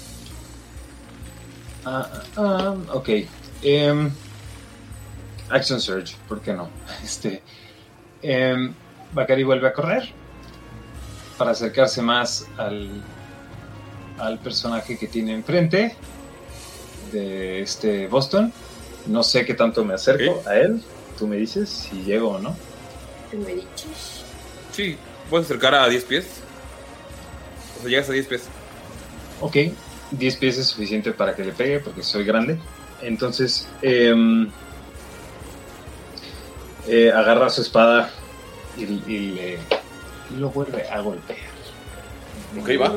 [1.84, 3.08] Ah, ah, ok.
[3.60, 4.10] Em,
[5.50, 6.70] Action Surge, ¿por qué no?
[7.04, 7.42] Este,
[8.22, 8.72] em,
[9.12, 10.08] Bakari vuelve a correr
[11.36, 12.88] para acercarse más al,
[14.16, 15.94] al personaje que tiene enfrente
[17.12, 18.50] de este Boston.
[19.04, 20.82] No sé qué tanto me acerco a él.
[21.18, 22.56] Tú me dices si llego o no.
[23.30, 24.24] ¿Me dices?
[24.72, 24.96] Sí,
[25.28, 26.43] puedes acercar a 10 pies.
[27.84, 28.42] Sea, llegas a 10 pies.
[29.40, 29.56] Ok,
[30.12, 32.58] 10 pies es suficiente para que le pegue porque soy grande.
[33.02, 34.50] Entonces, em,
[36.86, 38.10] eh, agarra su espada
[38.76, 39.58] y, y le
[40.38, 41.38] lo vuelve a golpear.
[42.60, 42.92] Ok, va.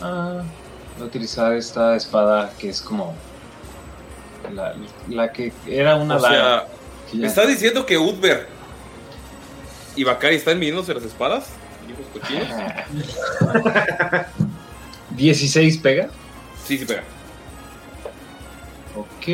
[0.00, 0.42] Ah,
[0.96, 3.14] voy a utilizar esta espada que es como
[4.52, 4.74] la,
[5.08, 6.66] la que era una O sea, daga.
[7.12, 8.46] ¿me ya- estás diciendo que Udber
[9.94, 11.46] y Bakari están midiéndose las espadas?
[11.92, 12.48] Hijos cochinos.
[15.10, 16.08] 16 pega.
[16.64, 17.02] Sí, sí pega.
[18.96, 19.28] Ok.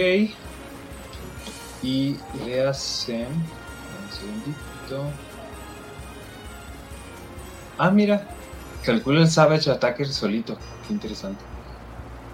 [1.82, 3.26] Y le hacen.
[3.26, 5.10] Un segundito.
[7.76, 8.26] Ah, mira.
[8.84, 10.56] Calcula el Savage Attacker solito.
[10.86, 11.44] Qué interesante.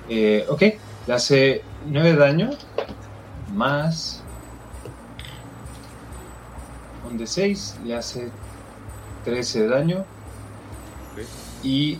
[0.08, 0.62] Eh, ok.
[1.06, 2.50] Le hace 9 daño.
[3.52, 4.22] Más.
[7.10, 7.78] Un de 6.
[7.84, 8.30] Le hace
[9.24, 10.04] 13 daño.
[11.62, 11.98] Y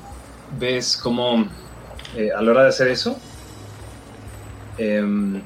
[0.59, 1.47] ves como
[2.17, 3.17] eh, a la hora de hacer eso.
[4.78, 5.41] em,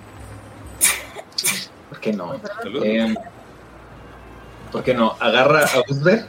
[1.88, 2.34] ¿Por qué no?
[2.82, 3.14] Em,
[4.72, 5.16] ¿Por qué no?
[5.20, 6.26] Agarra a Uzber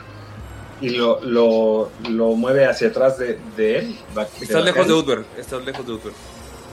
[0.82, 4.00] y lo, lo, lo mueve hacia atrás de, de él.
[4.42, 4.93] Estás lejos de Bakari.
[4.93, 5.26] Udber.
[5.38, 6.14] Estás lejos de Udber.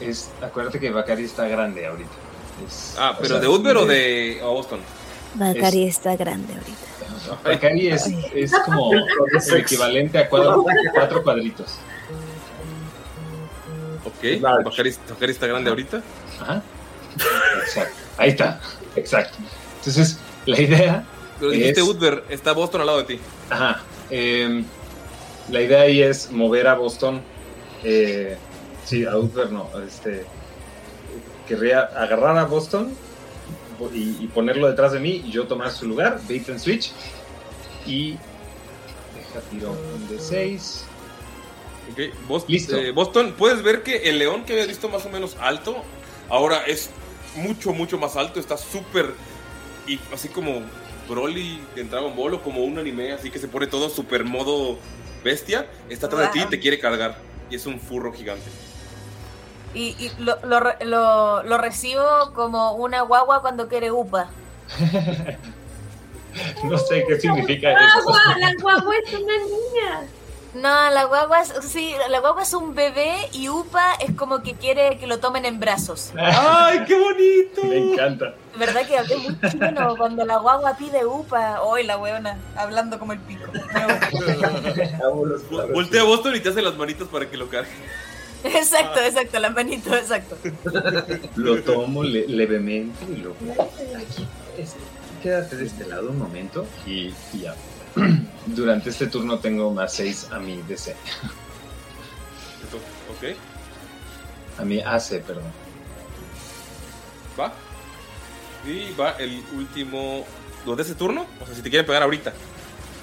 [0.00, 2.10] Es, acuérdate que Bakari está grande ahorita.
[2.66, 4.80] Es- Ah, o pero sea, de Udber o de o Boston.
[5.34, 6.86] Bacari está grande ahorita.
[7.44, 10.64] Bakari es, es como el equivalente a cuatro,
[10.94, 11.78] cuatro cuadritos.
[14.04, 14.90] Ok, Bakari
[15.30, 16.02] está grande ahorita.
[16.40, 16.62] Ajá.
[17.64, 17.96] Exacto.
[18.18, 18.60] Ahí está.
[18.94, 19.38] Exacto.
[19.78, 21.04] Entonces, la idea.
[21.38, 23.20] Pero dijiste es- Udber, está Boston al lado de ti.
[23.50, 23.82] Ajá.
[24.10, 24.64] em,
[25.50, 27.20] la idea ahí es mover a Boston.
[27.84, 28.36] eh,
[28.84, 29.68] sí, a Uther no.
[29.86, 30.24] Este,
[31.48, 32.94] querría agarrar a Boston
[33.94, 36.92] y, y ponerlo detrás de mí y yo tomar su lugar, bait and switch.
[37.86, 40.84] Y deja tiro un de 6.
[41.92, 42.76] Ok, Bos- Listo.
[42.76, 45.76] eh, Boston, puedes ver que el león que habías visto más o menos alto,
[46.28, 46.90] ahora es
[47.36, 49.14] mucho, mucho más alto, está súper,
[49.86, 50.62] y así como
[51.08, 54.78] Broly en Dragon Ball o como un anime, así que se pone todo súper modo
[55.22, 57.18] bestia, está atrás de ti y te quiere cargar,
[57.50, 58.46] y es un furro gigante.
[59.76, 64.28] Y, y lo, lo re- lo- lo recibo como una guagua cuando quiere upa.
[66.64, 68.02] No sé qué significa eso.
[68.04, 68.36] ¡Guagua!
[68.38, 70.02] ¡La guagua es una niña!
[70.54, 74.52] No, la guagua es, sí, la guagua es un bebé y upa es como que
[74.54, 76.12] quiere que lo tomen en brazos.
[76.18, 77.64] ¡Ay, qué bonito!
[77.64, 78.34] Me encanta.
[78.58, 81.62] ¿Verdad que hablé muy chino cuando la guagua pide upa?
[81.62, 83.50] Hoy la weona, hablando como el pico.
[85.72, 87.70] Voltea a Boston y te hace las manitas para que lo cargue.
[88.44, 90.36] Exacto, exacto, la manito, exacto.
[91.36, 93.32] Lo tomo le- levemente y lo.
[93.32, 94.26] Aquí,
[94.58, 94.74] es-
[95.22, 97.54] quédate de este lado un momento y, y ya.
[98.46, 100.92] Durante este turno tengo más 6 a mi DC.
[103.10, 103.34] Ok,
[104.58, 105.44] A mi AC, perdón.
[107.38, 107.52] va.
[108.66, 110.24] Y va el último.
[110.66, 111.26] ¿Los de ese turno?
[111.40, 112.32] O sea, si te quieren pegar ahorita.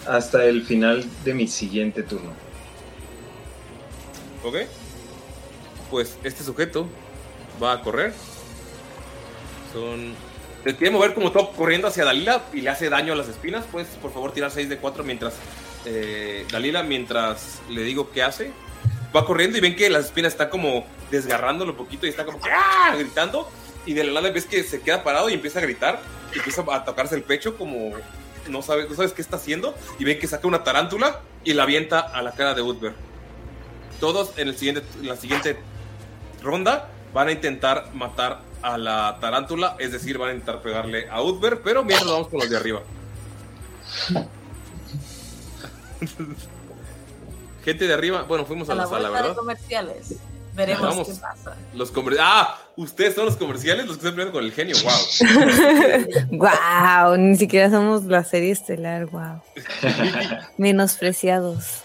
[0.07, 2.31] Hasta el final de mi siguiente turno.
[4.43, 4.55] ¿Ok?
[5.93, 6.87] Pues este sujeto
[7.61, 8.15] va a correr.
[10.63, 13.63] Te quiere mover como top corriendo hacia Dalila y le hace daño a las espinas.
[13.71, 15.35] Puedes, por favor, tirar 6 de 4 mientras.
[15.85, 18.51] eh, Dalila, mientras le digo qué hace.
[19.15, 22.39] Va corriendo y ven que las espinas están como desgarrándolo un poquito y está como
[22.51, 22.95] ¡ah!
[22.97, 23.47] gritando.
[23.85, 26.01] Y de la nada ves que se queda parado y empieza a gritar.
[26.33, 27.91] Y empieza a tocarse el pecho como.
[28.49, 29.75] No sabes, no sabes qué está haciendo.
[29.99, 32.95] Y ven que saca una tarántula y la avienta a la cara de Woodber.
[33.99, 35.55] Todos en, el siguiente, en la siguiente
[36.43, 41.21] ronda van a intentar matar a la tarántula, es decir, van a intentar pegarle a
[41.21, 42.81] Utber, pero mientras vamos con los de arriba.
[47.63, 49.35] Gente de arriba, bueno, fuimos a, A la, la sala, vuelta de ¿verdad?
[49.37, 50.15] comerciales.
[50.53, 51.07] Veremos Vamos.
[51.07, 51.55] qué pasa.
[51.73, 56.47] Los comer- ah, ustedes son los comerciales, los que están peleando con el genio, wow.
[57.07, 59.41] Wow, ni siquiera somos la serie estelar, wow.
[60.57, 61.81] Menospreciados.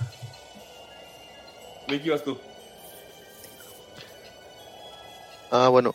[1.88, 2.36] Vicky, vas tú.
[5.50, 5.94] Ah, bueno.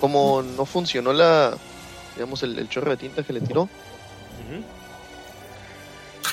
[0.00, 1.56] Como no funcionó la,
[2.14, 3.68] digamos, el, el chorro de tinta que le tiró,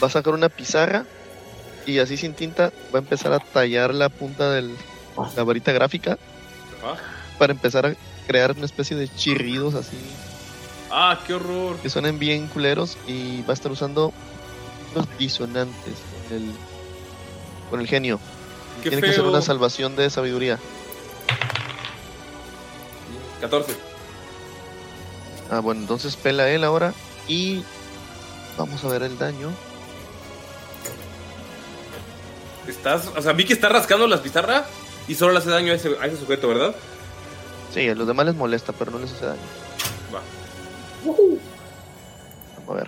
[0.01, 1.05] va a sacar una pizarra
[1.85, 4.69] y así sin tinta va a empezar a tallar la punta de
[5.35, 6.17] la varita gráfica
[7.37, 7.95] para empezar a
[8.27, 9.97] crear una especie de chirridos así
[10.91, 11.77] Ah, qué horror.
[11.77, 14.13] que suenen bien culeros y va a estar usando
[14.93, 15.93] los disonantes
[16.29, 16.51] con el,
[17.69, 18.19] con el genio.
[18.81, 20.59] Qué Tiene que ser una salvación de sabiduría.
[23.45, 23.75] 14.
[25.51, 26.93] Ah, bueno, entonces pela él ahora
[27.27, 27.63] y
[28.57, 29.51] vamos a ver el daño.
[32.67, 34.65] Estás, o sea, Vicky está rascando las pizarras
[35.07, 36.75] y solo le hace daño a ese, a ese sujeto, ¿verdad?
[37.73, 39.41] Sí, a los demás les molesta, pero no les hace daño.
[40.13, 40.21] Va.
[42.57, 42.87] Vamos a ver.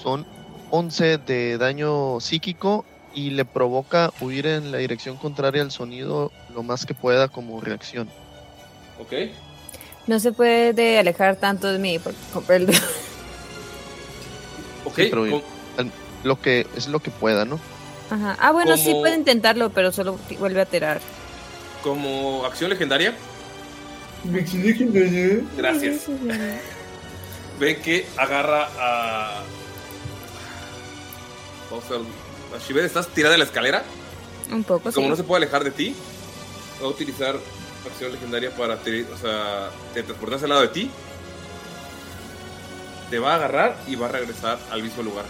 [0.00, 0.24] Son
[0.70, 2.84] 11 de daño psíquico
[3.18, 7.60] y le provoca huir en la dirección contraria al sonido lo más que pueda como
[7.60, 8.08] reacción.
[9.00, 9.12] Ok.
[10.06, 12.78] No se puede alejar tanto de mí porque compré el dedo.
[14.84, 14.94] Ok.
[14.96, 15.42] Sí, pero con-
[16.22, 17.58] lo que es lo que pueda, ¿no?
[18.10, 18.36] Ajá.
[18.40, 21.00] Ah, bueno, sí puede intentarlo, pero solo vuelve a tirar.
[21.82, 23.14] como acción legendaria.
[25.56, 26.06] Gracias.
[27.58, 29.42] Ven que agarra a.
[31.70, 32.27] Vamos a ver.
[32.66, 33.82] Shiver, estás tirada de la escalera.
[34.50, 35.10] Un poco, Como sí.
[35.10, 35.94] no se puede alejar de ti,
[36.82, 37.36] va a utilizar
[37.86, 40.90] acción legendaria para te- o sea, te transportarse al lado de ti.
[43.10, 45.24] Te va a agarrar y va a regresar al mismo lugar.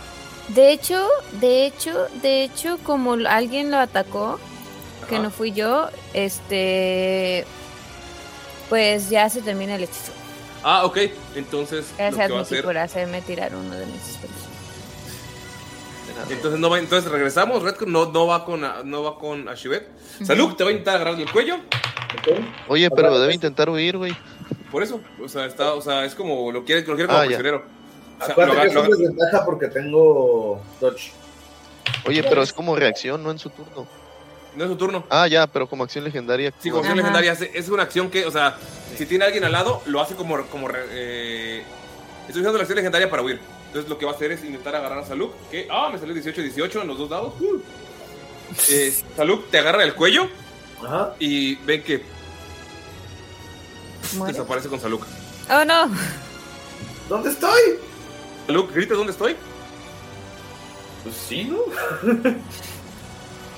[0.49, 1.07] De hecho,
[1.41, 4.39] de hecho, de hecho, como alguien lo atacó,
[5.09, 7.45] que no fui yo, este.
[8.69, 10.13] Pues ya se termina el hechizo.
[10.63, 10.99] Ah, ok.
[11.37, 12.65] Entonces, lo Gracias, que va a hacer.
[12.65, 14.35] por hacerme tirar uno de mis spells.
[16.31, 17.63] Entonces, no va, entonces regresamos.
[17.63, 19.89] Red no, no va con, no va con Ashibet.
[20.25, 21.57] Salud, te va a intentar agarrar del cuello.
[22.69, 24.17] Oye, pero debe intentar huir, güey.
[24.71, 27.25] Por eso, o sea, está, o sea, es como lo quiere, lo quiere como Ah,
[27.25, 27.65] prisionero.
[28.21, 31.13] O sea, Acuérdate lo que es lo una aga- desventaja porque tengo Dodge.
[32.07, 33.87] Oye, pero es como reacción, no en su turno.
[34.57, 35.05] no es su turno.
[35.09, 36.53] Ah, ya, pero como acción legendaria.
[36.59, 38.57] Sí, como acción legendaria es una acción que, o sea,
[38.97, 41.63] si tiene alguien al lado, lo hace como, como eh,
[42.27, 43.41] estoy usando la acción legendaria para huir.
[43.69, 46.15] Entonces lo que va a hacer es intentar agarrar a Saluk, que, ah, me salió
[46.15, 47.35] 18-18 en los dos dados.
[47.41, 47.61] Uh.
[48.71, 50.27] Eh, Saluk te agarra el cuello
[50.83, 51.15] Ajá.
[51.19, 52.03] y ven que
[54.15, 54.33] ¿Muere?
[54.33, 55.05] desaparece con Saluk.
[55.51, 55.91] Oh, no.
[57.11, 57.61] ¿Dónde estoy?
[58.47, 59.37] Saluk, ¿gritas dónde estoy?
[61.03, 61.59] Pues sí, ¿no?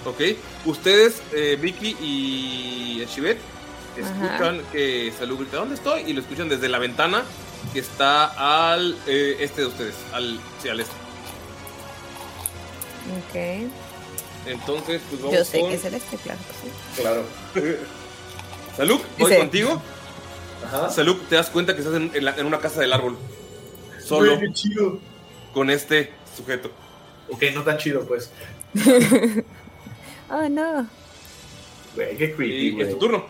[0.06, 0.20] Ok.
[0.64, 3.38] Ustedes, eh, Vicky y Shivet,
[3.96, 6.02] escuchan que Salud grita, ¿dónde estoy?
[6.06, 7.22] Y lo escuchan desde la ventana
[7.72, 10.94] que está al eh, este de ustedes, al, sí, al este.
[13.28, 13.70] Ok.
[14.46, 15.68] Entonces, pues vamos Yo sé con...
[15.70, 16.38] que es el este, claro.
[16.62, 17.00] sí.
[17.00, 17.24] Claro.
[18.76, 19.82] Salud, voy Dice- contigo.
[20.66, 20.90] Ajá.
[20.90, 23.16] Salud, te das cuenta que estás en, en la- en una casa del árbol.
[24.04, 24.98] Solo qué chido.
[25.54, 26.70] con este sujeto.
[27.30, 28.30] Ok, no tan chido, pues.
[30.32, 30.86] Oh, no.
[31.96, 32.86] Güey, qué creepy, Y güey.
[32.86, 33.26] es tu turno.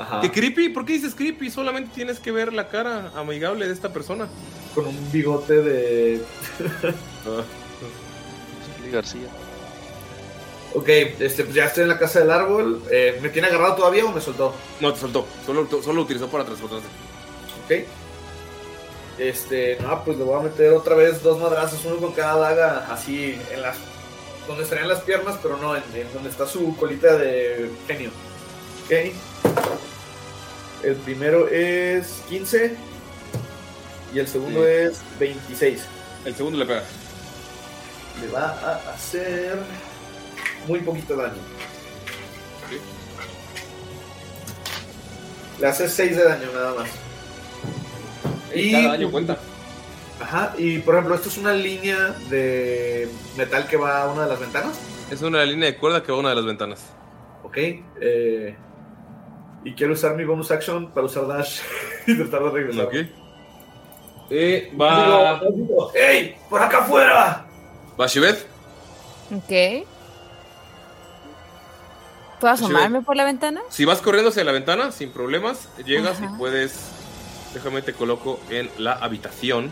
[0.00, 0.20] Ajá.
[0.22, 0.70] ¿Qué creepy?
[0.70, 1.50] ¿Por qué dices creepy?
[1.50, 4.28] Solamente tienes que ver la cara amigable de esta persona.
[4.74, 6.22] Con un bigote de...
[8.90, 9.28] García.
[10.72, 12.82] Ok, este, pues ya estoy en la casa del árbol.
[12.90, 14.54] Eh, ¿Me tiene agarrado todavía o me soltó?
[14.80, 15.26] No, te soltó.
[15.44, 16.86] Solo, solo lo utilizó para transportarse.
[17.66, 17.86] Ok.
[19.18, 22.86] Este, no, pues le voy a meter otra vez dos madrazos, uno con cada daga,
[22.90, 23.76] así en las.
[24.48, 28.10] donde estarían las piernas, pero no, en, en donde está su colita de genio.
[28.86, 29.12] Ok.
[30.82, 32.74] El primero es 15
[34.14, 34.66] y el segundo Sí.
[34.70, 35.82] es 26.
[36.24, 36.82] El segundo le pega.
[38.20, 39.58] Le va a hacer
[40.66, 41.34] muy poquito daño.
[45.60, 46.88] Le hace 6 de daño nada más.
[48.54, 49.38] Y cada daño cuenta.
[50.20, 54.28] Ajá, y por ejemplo, esto es una línea de metal que va a una de
[54.30, 54.78] las ventanas.
[55.10, 56.80] Es una línea de cuerda que va a una de las ventanas.
[57.42, 57.56] Ok.
[58.00, 58.56] eh,
[59.64, 61.60] y quiero usar mi bonus action para usar dash
[62.06, 62.86] y tratar de regresar.
[62.86, 62.94] Ok.
[64.30, 65.40] Eh, va.
[65.94, 66.36] ¡Ey!
[66.48, 67.46] ¡Por acá afuera!
[68.00, 68.46] Va Shivet.
[69.34, 69.86] Ok.
[72.40, 73.60] ¿Puedo asomarme por la ventana?
[73.68, 76.32] Si vas corriendo hacia la ventana, sin problemas, llegas Ajá.
[76.34, 76.90] y puedes.
[77.52, 79.70] Déjame te coloco en la habitación.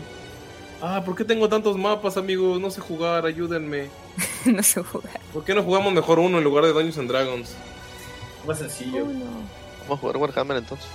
[0.81, 2.59] Ah, ¿por qué tengo tantos mapas, amigos?
[2.59, 3.89] No sé jugar, ayúdenme.
[4.45, 5.19] no sé jugar.
[5.33, 7.55] ¿Por qué no jugamos mejor uno en lugar de Dungeons and Dragons?
[8.45, 9.05] Más sencillo.
[9.89, 10.85] Vamos a jugar Warhammer entonces.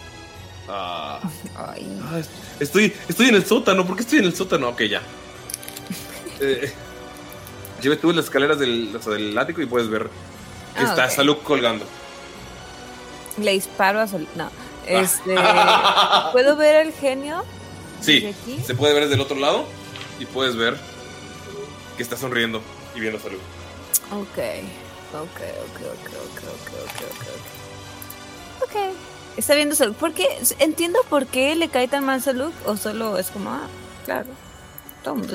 [0.68, 1.18] Ah.
[1.56, 2.00] Ay.
[2.05, 3.84] Ah, est- estoy, estoy en el sótano.
[3.84, 4.68] ¿Por qué estoy en el sótano?
[4.68, 5.02] Ok, ya.
[6.40, 6.73] Eh,
[7.81, 10.05] Lleve tú las escaleras del, o sea, del ático y puedes ver
[10.74, 11.10] que Ah, está ok.
[11.10, 11.84] Saluk colgando.
[13.39, 14.26] Le disparo a Sol.
[14.36, 14.48] No.
[14.86, 15.34] Este.
[16.32, 17.44] ¿Puedo ver el genio?
[18.00, 18.34] Sí,
[18.66, 19.66] se puede ver desde el otro lado
[20.20, 20.76] y puedes ver
[21.97, 22.60] que está sonriendo
[22.94, 23.40] y viendo a Saluk.
[24.12, 24.39] Ok.
[25.14, 27.43] Ok, ok, ok, ok, ok, ok, ok,
[29.36, 29.96] Está viendo Saluk.
[29.96, 30.26] ¿Por qué?
[30.60, 32.52] Entiendo por qué le cae tan mal Saluk.
[32.66, 33.66] O solo es como, ah,
[34.04, 34.28] claro.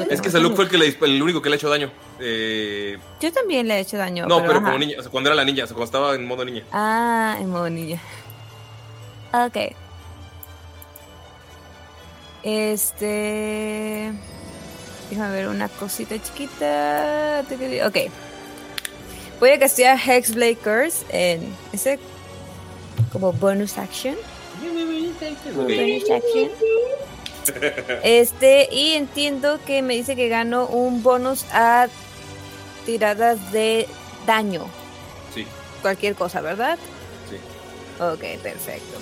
[0.10, 1.92] Es que mal Saluk fue el, que le, el único que le ha hecho daño.
[2.20, 4.26] Eh, Yo también le he hecho daño.
[4.26, 6.26] no, pero, como niña, o sea, cuando era la niña, o sea, cuando estaba en
[6.26, 6.64] modo niña.
[6.72, 8.02] Ah, en modo niña.
[9.32, 9.76] Ok.
[12.42, 14.12] Este.
[15.10, 17.44] Déjame ver una cosita chiquita.
[17.86, 17.98] Ok.
[19.40, 22.00] Voy a castear Hexblade Curse en ese.
[23.12, 24.16] Como bonus action.
[25.56, 26.50] Bonus action.
[28.04, 31.88] Este, y entiendo que me dice que gano un bonus a
[32.86, 33.88] tiradas de
[34.28, 34.68] daño.
[35.34, 35.48] Sí,
[35.82, 36.78] Cualquier cosa, ¿verdad?
[37.28, 37.38] sí.
[38.04, 39.00] Ok, perfecto.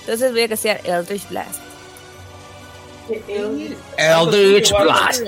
[0.00, 1.60] Entonces voy a castear Eldritch Blast.
[3.96, 5.22] Eldritch Blast.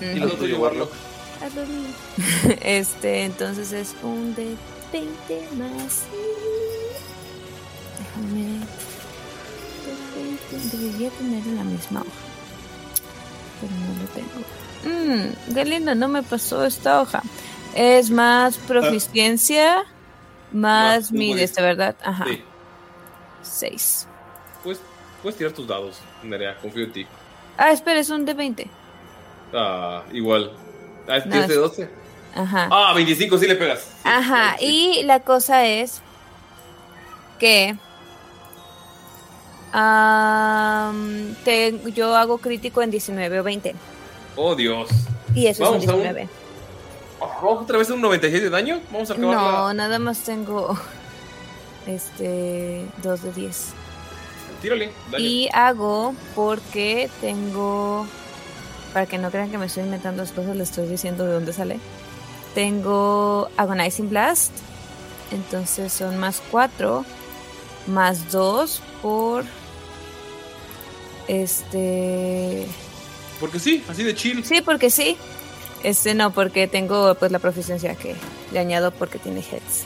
[0.00, 0.92] Y lo tuyo, Warlock.
[2.62, 4.56] Este, entonces es un de
[4.92, 6.04] 20 más.
[7.98, 8.60] Déjame.
[9.84, 10.22] de
[10.58, 12.10] 20, Debería tener en la misma hoja.
[13.60, 14.46] Pero no lo tengo.
[14.84, 17.22] Mmm, qué lindo, no me pasó esta hoja.
[17.74, 19.84] Es más proficiencia,
[20.52, 21.96] más Más mi un de ¿verdad?
[22.04, 22.24] Ajá.
[22.26, 22.42] Sí.
[23.42, 24.08] 6.
[24.62, 24.80] Puedes,
[25.22, 27.06] puedes tirar tus dados, Nerea, confío en ti.
[27.58, 28.66] Ah, espera, es un de 20.
[29.54, 30.52] Ah, igual.
[31.08, 31.90] Ah, No, ¿Tienes de es- 12?
[32.36, 32.68] Ajá.
[32.70, 33.86] Ah, 25 sí le pegas.
[34.04, 36.02] Ajá, y la cosa es
[37.38, 37.76] que
[39.72, 43.74] am, te- yo hago crítico en 19 o 20.
[44.36, 44.88] Oh, Dios.
[45.34, 46.28] Y eso Vamos es a un un- 19.
[47.20, 48.80] ¿Vamos otra vez a un 96 de daño?
[48.90, 49.74] Vamos a acabar No, la...
[49.74, 50.78] nada más tengo
[51.86, 53.66] este 2 de 10.
[54.62, 55.24] Tírale, daño.
[55.24, 58.06] Y hago porque tengo.
[58.92, 61.52] Para que no crean que me estoy inventando las cosas, les estoy diciendo de dónde
[61.52, 61.78] sale.
[62.56, 64.50] Tengo Agonizing Blast.
[65.30, 67.04] Entonces son más 4.
[67.86, 69.44] Más 2 por.
[71.28, 72.66] Este.
[73.40, 74.42] Porque sí, así de chill.
[74.42, 75.18] Sí, porque sí.
[75.82, 78.16] Este no, porque tengo pues la proficiencia que
[78.50, 79.84] le añado porque tiene heads.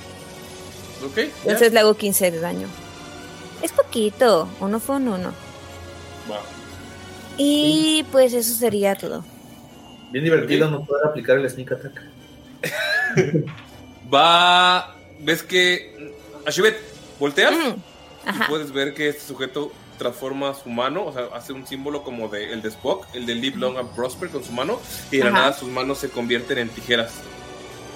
[1.05, 1.19] Ok.
[1.43, 2.69] Entonces le hago 15 de daño.
[3.63, 4.49] Es poquito.
[4.61, 5.31] Uno fue un uno.
[6.31, 6.39] Va.
[7.37, 9.25] Y pues eso sería todo.
[10.13, 12.10] Bien divertido no poder aplicar el sneak attack.
[14.13, 14.95] Va.
[15.21, 16.15] ¿Ves que.
[16.47, 16.77] Ashibet,
[17.19, 18.45] volteas Mm, Ajá.
[18.45, 22.29] y puedes ver que este sujeto transforma su mano, o sea, hace un símbolo como
[22.29, 24.81] de el de Spock, el de Live Long and Prosper con su mano,
[25.11, 27.13] y de la nada sus manos se convierten en tijeras.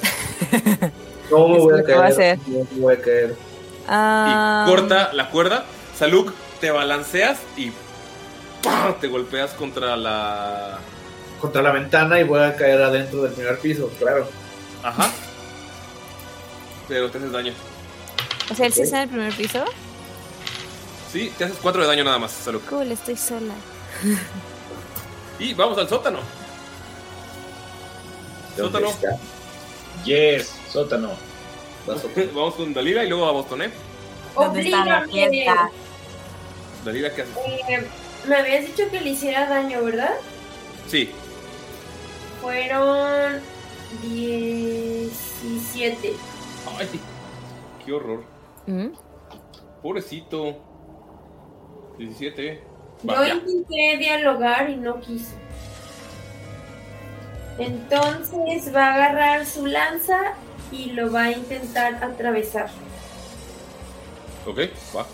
[1.31, 2.34] No me voy a que va a caer.
[2.34, 2.39] hacer.
[2.49, 3.34] No me voy a caer.
[3.89, 5.65] Ah, y corta la cuerda.
[5.97, 7.73] Saluk, te balanceas y
[8.62, 8.94] ¡pam!
[9.01, 10.78] te golpeas contra la.
[11.41, 14.28] Contra la ventana y voy a caer adentro del primer piso, claro.
[14.85, 15.11] Ajá.
[16.87, 17.53] Pero te haces daño.
[18.51, 19.65] O sea, él sí está en el primer piso.
[21.11, 22.69] Sí, te haces 4 de daño nada más, Saluk.
[22.69, 23.55] Cool, estoy sola.
[25.39, 26.19] Y vamos al sótano.
[28.57, 28.89] Sótano.
[30.05, 31.13] Yes, sótano.
[32.35, 33.71] Vamos con Dalila y luego a Bostoné.
[34.35, 35.71] ¿Dónde está la fiesta?
[36.85, 37.37] Dalila, ¿qué haces?
[37.69, 37.89] Eh,
[38.27, 40.15] me habías dicho que le hiciera daño, ¿verdad?
[40.89, 41.11] Sí.
[42.41, 43.41] Fueron
[44.03, 46.13] 17.
[46.79, 46.89] Ay,
[47.85, 48.25] qué horror.
[48.67, 48.89] ¿Mm?
[49.83, 50.57] Pobrecito.
[51.99, 52.63] 17.
[53.03, 53.35] Yo ya.
[53.35, 55.33] intenté dialogar y no quiso.
[57.59, 60.19] Entonces va a agarrar su lanza
[60.73, 62.69] y lo va a intentar atravesar
[64.45, 64.59] Ok,
[64.97, 65.07] va.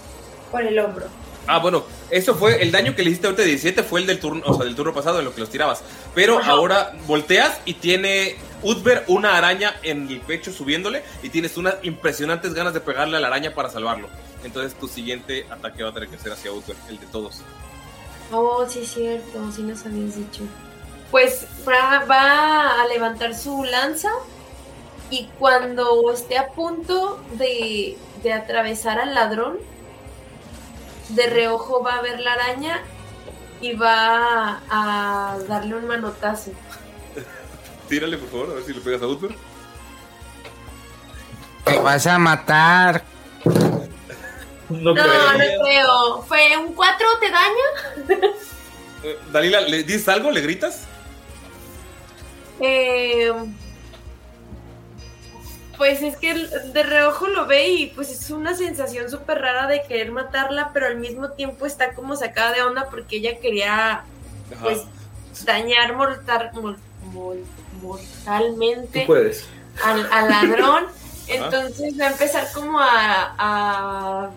[0.51, 1.05] por el hombro.
[1.47, 4.21] Ah, bueno, eso fue el daño que le hiciste ahorita de 17 fue el del
[4.21, 5.83] turno, o sea, del turno pasado en lo que los tirabas.
[6.15, 6.53] Pero Ajá.
[6.53, 12.53] ahora volteas y tiene Utber una araña en el pecho subiéndole y tienes unas impresionantes
[12.55, 14.09] ganas de pegarle a la araña para salvarlo.
[14.45, 17.43] Entonces tu siguiente ataque va a tener que ser hacia Utber, el de todos.
[18.33, 20.43] Oh, sí es cierto, sí nos habías dicho.
[21.11, 24.11] Pues va, va a levantar su lanza
[25.11, 29.59] y cuando esté a punto de, de atravesar al ladrón,
[31.09, 32.81] de reojo va a ver la araña
[33.61, 36.53] y va a darle un manotazo.
[37.91, 39.35] Tírale, por favor, a ver si le pegas a Uther.
[41.65, 43.05] Te vas a matar.
[44.71, 46.23] No, No, no creo.
[46.23, 48.25] ¿Fue un 4 te daña?
[49.03, 50.31] Eh, Dalila, ¿le dices algo?
[50.31, 50.85] ¿Le gritas?
[52.61, 53.33] Eh,
[55.77, 59.83] pues es que de reojo lo ve y pues es una sensación súper rara de
[59.89, 64.05] querer matarla, pero al mismo tiempo está como sacada de onda porque ella quería
[64.63, 64.83] pues
[65.45, 66.77] dañar mortal, mor-
[67.13, 67.37] mor-
[67.83, 69.07] mortalmente
[69.85, 70.85] al, al ladrón.
[71.29, 74.31] Entonces va a empezar como a, a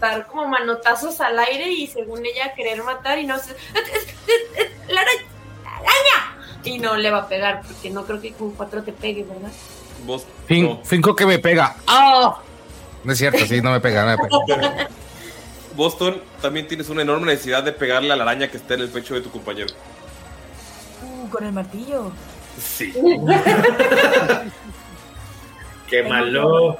[0.00, 3.56] dar como manotazos al aire y según ella querer matar y no sé.
[4.88, 5.10] ¡La ara-
[5.64, 6.36] araña!
[6.64, 9.50] Y no le va a pegar porque no creo que con cuatro te pegue, ¿verdad?
[10.04, 10.26] Vos.
[10.46, 11.76] Fin- Finco que me pega.
[11.86, 12.36] ¡Ah!
[13.02, 14.88] No es cierto, sí, no me pega, no me pega.
[15.74, 18.88] Boston, también tienes una enorme necesidad de pegarle a la araña que está en el
[18.90, 19.68] pecho de tu compañero.
[21.02, 22.12] Uh, con el martillo.
[22.60, 22.92] Sí.
[25.88, 26.76] ¡Qué malo!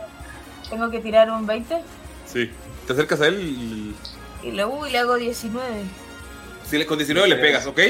[0.68, 1.80] Tengo que tirar un 20
[2.26, 2.50] Sí.
[2.86, 3.96] Te acercas a él y.
[4.46, 5.66] y le, uy, le hago 19.
[6.68, 7.80] Si le, con 19 le pegas, ¿ok?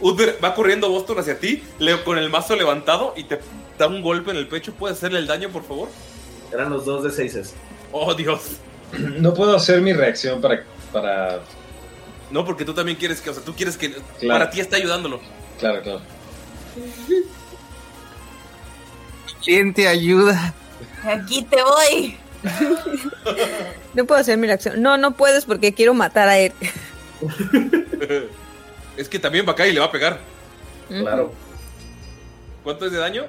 [0.00, 3.40] Uther va corriendo Boston hacia ti, Leo con el mazo levantado y te
[3.78, 4.74] da un golpe en el pecho.
[4.74, 5.88] ¿Puedes hacerle el daño, por favor?
[6.52, 7.54] Eran los dos de seises.
[7.92, 8.42] Oh, Dios.
[8.98, 10.62] No puedo hacer mi reacción para.
[10.92, 11.40] para...
[12.30, 14.40] No, porque tú también quieres que, o sea, tú quieres que Claro.
[14.40, 15.20] para ti está ayudándolo.
[15.58, 16.00] Claro, claro.
[19.46, 20.52] ¿Quién te ayuda?
[21.04, 22.16] Aquí te voy.
[23.94, 24.82] No puedo hacer mi reacción.
[24.82, 26.52] No, no puedes porque quiero matar a él.
[28.96, 30.18] es que también Bakari le va a pegar.
[30.88, 31.32] Claro.
[32.64, 33.26] ¿Cuánto es de daño?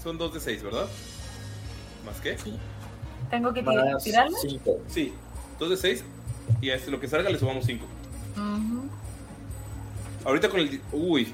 [0.00, 0.86] Son 2 de 6, ¿verdad?
[2.06, 2.38] ¿Más qué?
[2.38, 2.56] Sí.
[3.30, 4.38] Tengo que tirar, tirarme.
[4.86, 5.12] Sí,
[5.58, 6.04] 2 de 6.
[6.60, 7.84] Y a este, lo que salga le sumamos 5.
[8.36, 8.88] Ujú.
[10.24, 10.80] Ahorita con el.
[10.92, 11.32] Uy,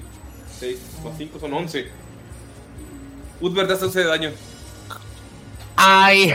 [0.59, 2.00] 6 más 5 son 11.
[3.41, 4.31] Uther te hace 11 de daño.
[5.77, 6.35] ¡Ay!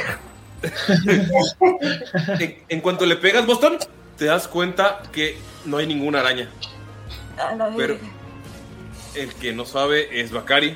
[2.40, 3.78] en, en cuanto le pegas, Boston,
[4.18, 6.50] te das cuenta que no hay ninguna araña.
[7.38, 7.76] A la vez.
[7.78, 7.98] Pero
[9.16, 10.76] el que no sabe es Bakari.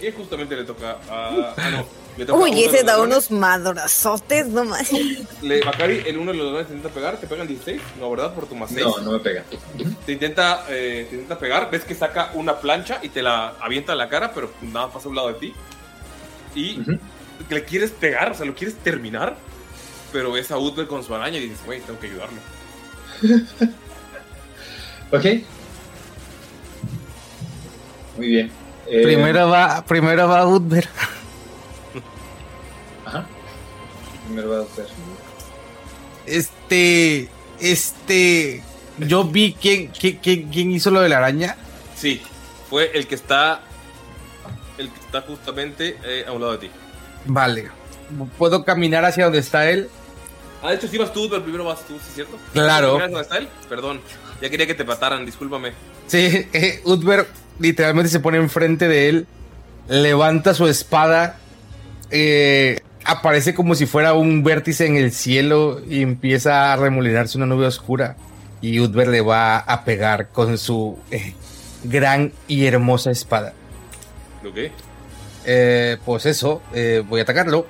[0.00, 1.54] Y justamente le toca a.
[1.56, 1.86] Ah, no.
[2.18, 4.90] Le Uy, ese da unos madrazotes, no más.
[5.40, 7.16] Le, Bakari, el uno de los ladrones te intenta pegar.
[7.16, 7.80] ¿Te pegan 16?
[8.00, 8.34] No, ¿verdad?
[8.34, 8.84] Por tu más 6.
[8.84, 9.44] No, no me pega.
[10.04, 11.70] Te intenta, eh, te intenta pegar.
[11.70, 15.06] Ves que saca una plancha y te la avienta a la cara, pero nada pasa
[15.06, 15.54] a un lado de ti.
[16.56, 16.80] Y
[17.48, 19.36] le quieres pegar, o sea, lo quieres terminar.
[20.12, 22.40] Pero ves a Uther con su araña y dices, güey, tengo que ayudarlo.
[25.10, 25.24] Ok.
[28.18, 28.50] Muy bien.
[28.86, 30.86] Eh, Primero va, primero va Uther.
[34.28, 34.86] Primero va a hacer.
[36.26, 37.28] Este,
[37.60, 38.62] este,
[38.98, 41.56] yo vi quién, quién, quién, quién hizo lo de la araña.
[41.96, 42.20] Sí,
[42.68, 43.62] fue el que está.
[44.76, 46.70] El que está justamente eh, a un lado de ti.
[47.24, 47.70] Vale.
[48.36, 49.88] ¿Puedo caminar hacia donde está él?
[50.62, 52.38] Ah, de hecho, si vas tú, pero primero vas tú, ¿sí es cierto?
[52.52, 52.94] Claro.
[52.94, 53.48] ¿Miras dónde está él?
[53.68, 54.00] Perdón.
[54.40, 55.72] Ya quería que te mataran, discúlpame.
[56.06, 57.26] Sí, eh, Uther
[57.58, 59.26] literalmente se pone enfrente de él,
[59.88, 61.38] levanta su espada,
[62.10, 67.46] eh, aparece como si fuera un vértice en el cielo y empieza a remolinarse una
[67.46, 68.16] nube oscura.
[68.60, 71.32] Y Uther le va a pegar con su eh,
[71.84, 73.54] gran y hermosa espada.
[74.46, 74.70] Ok.
[75.46, 77.66] Eh, pues eso, eh, voy a atacarlo.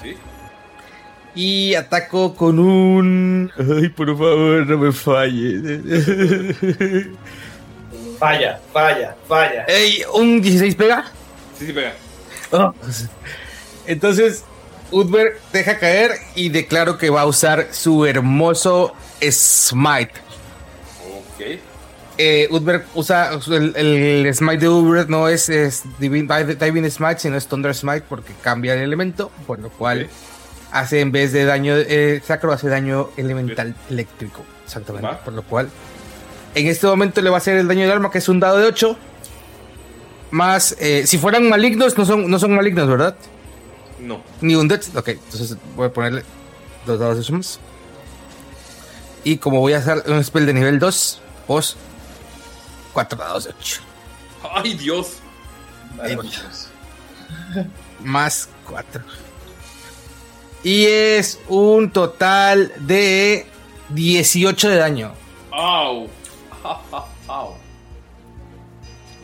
[0.00, 0.14] Sí.
[1.34, 3.50] Y ataco con un...
[3.58, 5.82] Ay, por favor, no me falle.
[8.18, 9.64] Falla, falla, falla.
[9.66, 11.04] Ey, ¿un 16 pega?
[11.58, 11.94] Sí, sí, pega.
[12.52, 12.74] Oh.
[13.86, 14.44] Entonces,
[14.90, 20.12] Uther deja caer y declaro que va a usar su hermoso Smite.
[21.18, 21.58] Ok.
[22.20, 22.48] Eh,
[22.94, 27.74] usa el, el Smite de Uther no es, es Divine, Divine Smite, sino es Thunder
[27.74, 30.08] Smite porque cambia el elemento, por lo cual
[30.72, 34.42] hace en vez de daño eh, sacro, hace daño elemental eléctrico.
[34.64, 35.06] Exactamente.
[35.06, 35.18] Va.
[35.18, 35.70] Por lo cual,
[36.54, 38.58] en este momento le va a hacer el daño de arma, que es un dado
[38.58, 38.96] de 8.
[40.30, 43.16] Más, eh, si fueran malignos, no son, no son malignos, ¿verdad?
[44.00, 44.22] No.
[44.40, 44.94] Ni un dex.
[44.94, 46.22] Ok, entonces voy a ponerle
[46.86, 47.60] dos dados de sumas.
[49.24, 51.76] Y como voy a hacer un spell de nivel 2, pues
[52.92, 53.80] 4 dados de 8.
[54.54, 55.14] ¡Ay, Dios!
[58.04, 59.02] Más 4.
[60.62, 63.46] Y es un total de
[63.90, 65.12] 18 de daño.
[65.50, 66.08] ¡Au!
[67.26, 67.54] ¡Au!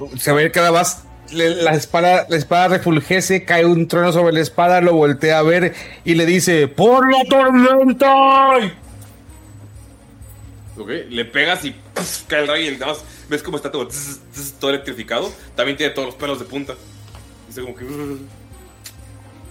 [0.19, 0.99] Se ve cada vez
[1.33, 5.43] le- la espada, la espada refulgece, cae un trono sobre la espada, lo voltea a
[5.43, 8.57] ver y le dice: ¡Por la tormenta!
[10.77, 11.75] Ok, le pegas y
[12.27, 15.31] cae el rayo y nada más ves cómo está todo, tss, tss, todo electrificado.
[15.55, 16.75] También tiene todos los pelos de punta.
[17.47, 17.85] Dice como que.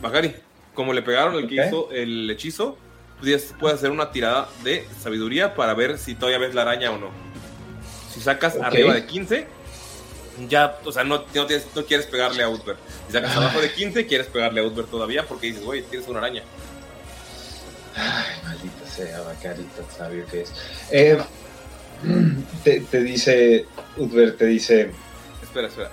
[0.01, 0.35] Bacari,
[0.73, 1.67] como le pegaron el que Ok.
[1.67, 2.77] hizo el hechizo,
[3.21, 7.07] puedes, hacer una tirada de sabiduría para ver si todavía ves la araña o no.
[8.13, 9.47] Si sacas arriba de 15,
[10.47, 12.75] ya, o sea, no, no, tienes- no quieres pegarle a Utber.
[13.07, 16.19] Si sacas abajo de 15, quieres pegarle a Utber todavía porque dices, oye, tienes una
[16.19, 16.43] araña.
[17.95, 20.51] Ay, maldita sea, Bacarita, sabio que es.
[20.91, 21.17] Eh,
[22.63, 23.65] te, te dice,
[23.97, 24.91] Utber te dice,
[25.41, 25.91] Espera, espera.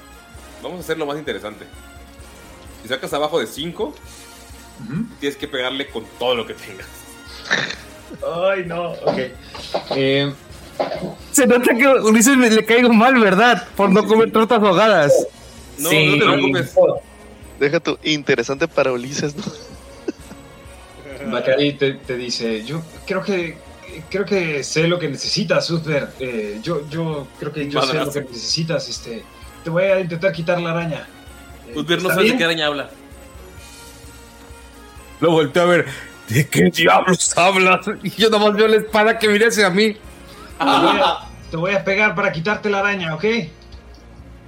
[0.62, 1.66] Vamos a hacer lo más interesante.
[2.82, 3.94] Si sacas abajo de 5,
[5.20, 6.86] tienes que pegarle con todo lo que tengas.
[8.26, 9.18] ay no, ok.
[9.96, 10.32] Eh,
[11.32, 13.66] Se nota que a Ulises me- le caigo mal, ¿verdad?
[13.76, 15.12] Por no comer tortas ahogadas.
[15.78, 16.74] No, no te preocupes.
[17.58, 19.42] Deja tu interesante para Ulises, ¿no?
[21.32, 23.56] Bacari te, te dice, yo creo que
[24.08, 26.08] creo que sé lo que necesitas, Utber.
[26.18, 28.88] Eh, yo, yo creo que yo sé lo que necesitas.
[28.88, 29.22] Este,
[29.62, 31.06] te voy a intentar quitar la araña.
[31.68, 32.90] Eh, Utber no ¿está sabes de qué araña habla.
[35.20, 35.86] Lo volteé a ver.
[36.28, 37.86] ¿De qué diablos hablas?
[38.02, 39.96] Y yo nomás veo la espada que mira hacia mí.
[40.60, 41.18] Te voy, a,
[41.50, 43.24] te voy a pegar para quitarte la araña, ¿ok?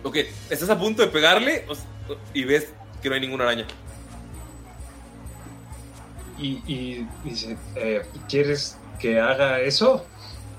[0.04, 0.16] Ok,
[0.50, 1.64] estás a punto de pegarle
[2.34, 2.68] y ves
[3.02, 3.66] que no hay ninguna araña.
[6.38, 10.04] Y, y dice, eh, ¿quieres que haga eso?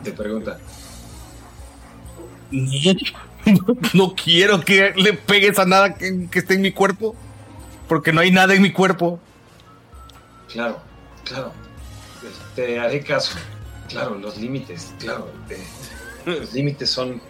[0.04, 0.60] Te pregunta.
[3.94, 7.14] No quiero que le pegues a nada que, que esté en mi cuerpo.
[7.90, 9.20] Porque no hay nada en mi cuerpo.
[10.50, 10.82] Claro,
[11.26, 11.52] claro.
[12.56, 13.36] Te haré caso.
[13.94, 15.30] Claro, los límites, claro.
[15.48, 15.64] te-
[16.26, 17.22] los límites son,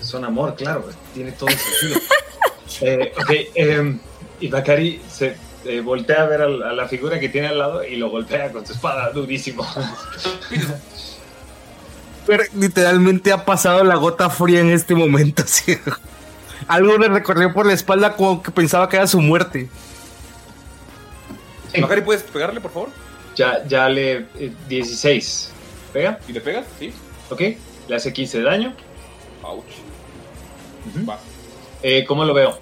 [0.00, 0.88] son amor, claro.
[1.12, 2.00] Tiene todo sentido.
[2.80, 4.00] Eh, ok, em,
[4.40, 7.94] y Bakari se eh, voltea a ver a, la figura que tiene al lado y
[7.94, 9.64] lo golpea con su espada durísimo.
[12.26, 15.42] Pero literalmente ha pasado la gota fría en este momento.
[15.44, 15.78] así.
[16.66, 19.68] Algo le recorrió por la espalda como que pensaba que era su muerte.
[21.80, 22.88] Bacari, ¿puedes pegarle, por favor?
[23.34, 25.50] ya, ya le eh, 16.
[25.94, 26.18] ¿Pega?
[26.28, 26.66] ¿Y le pegas?
[26.78, 26.92] Sí.
[27.30, 27.40] Ok,
[27.88, 28.74] le hace 15 de daño.
[29.42, 29.64] Ouch.
[31.08, 31.18] Va.
[31.82, 32.58] Eh, ¿Cómo lo veo?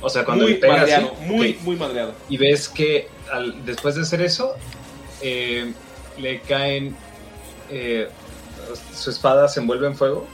[0.00, 1.62] O sea, cuando muy le pega así, madreado, muy, ok.
[1.62, 2.14] muy madreado.
[2.28, 4.54] y ves que al- después de hacer eso,
[5.20, 5.72] eh,
[6.18, 6.96] le caen.
[7.70, 8.08] eh,
[8.96, 10.26] su espada se envuelve en fuego.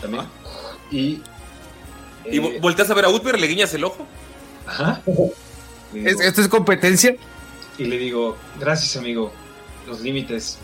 [0.00, 0.24] También.
[0.90, 1.20] Y.
[2.30, 4.06] Y eh, volteas a ver a Utber, le guiñas el ojo.
[4.66, 5.02] Ajá.
[5.06, 7.16] Le digo- ¿Es- ¿Esto es competencia?
[7.76, 9.32] y le digo, gracias amigo,
[9.88, 10.58] los límites,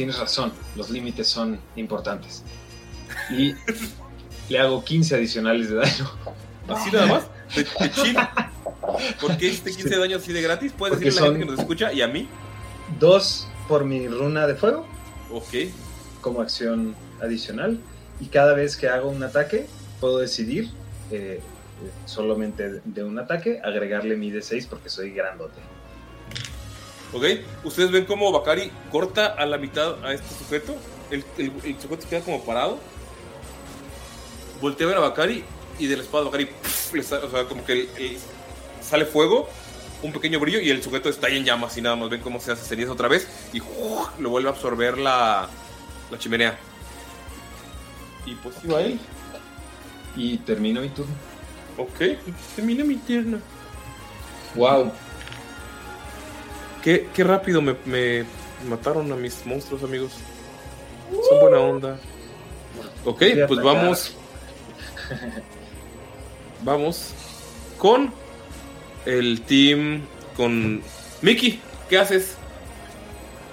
[0.00, 2.42] tienes razón, los límites son importantes.
[3.28, 3.54] Y
[4.48, 6.10] le hago 15 adicionales de daño.
[6.68, 7.24] Así nada más.
[7.54, 8.28] De, de.
[9.20, 10.72] ¿Por qué este 15 de daño así de gratis?
[10.72, 12.28] Puedes Porque decirle a la gente que nos escucha y a mí.
[12.98, 14.86] Dos por mi runa de fuego
[15.30, 15.68] Ok.
[16.22, 17.78] como acción adicional.
[18.20, 19.66] Y cada vez que hago un ataque,
[20.00, 20.70] puedo decidir
[21.10, 21.42] eh,
[22.06, 25.60] solamente de un ataque agregarle mi D6 porque soy grandote.
[27.12, 27.24] Ok.
[27.64, 30.76] Ustedes ven cómo Bakari corta a la mitad a este sujeto.
[31.10, 32.78] El, el- el sujeto queda como parado.
[34.60, 35.44] Voltea a ver a Bakari
[35.78, 36.50] y de la espada de Bakari,
[36.92, 38.18] le sa- o sea, como que el-
[38.82, 39.48] sale fuego,
[40.02, 42.40] un pequeño brillo y el sujeto está ahí en llamas y nada más ven cómo
[42.40, 44.08] se hace ceniza otra vez y ¡uf!
[44.18, 45.48] lo vuelve a absorber la,
[46.10, 46.58] la chimenea.
[48.26, 49.00] Y pues iba él.
[50.16, 51.12] Y termino mi turno.
[51.78, 52.18] Ok,
[52.56, 53.38] termina mi tierna.
[54.54, 54.92] Wow.
[56.82, 58.24] Qué, qué rápido me, me
[58.68, 60.12] mataron a mis monstruos, amigos.
[61.28, 61.98] Son buena onda.
[63.04, 64.14] Ok, pues vamos.
[66.62, 67.12] Vamos
[67.78, 68.12] con
[69.06, 70.02] el team.
[70.36, 70.82] Con
[71.20, 72.34] Mickey, ¿qué haces?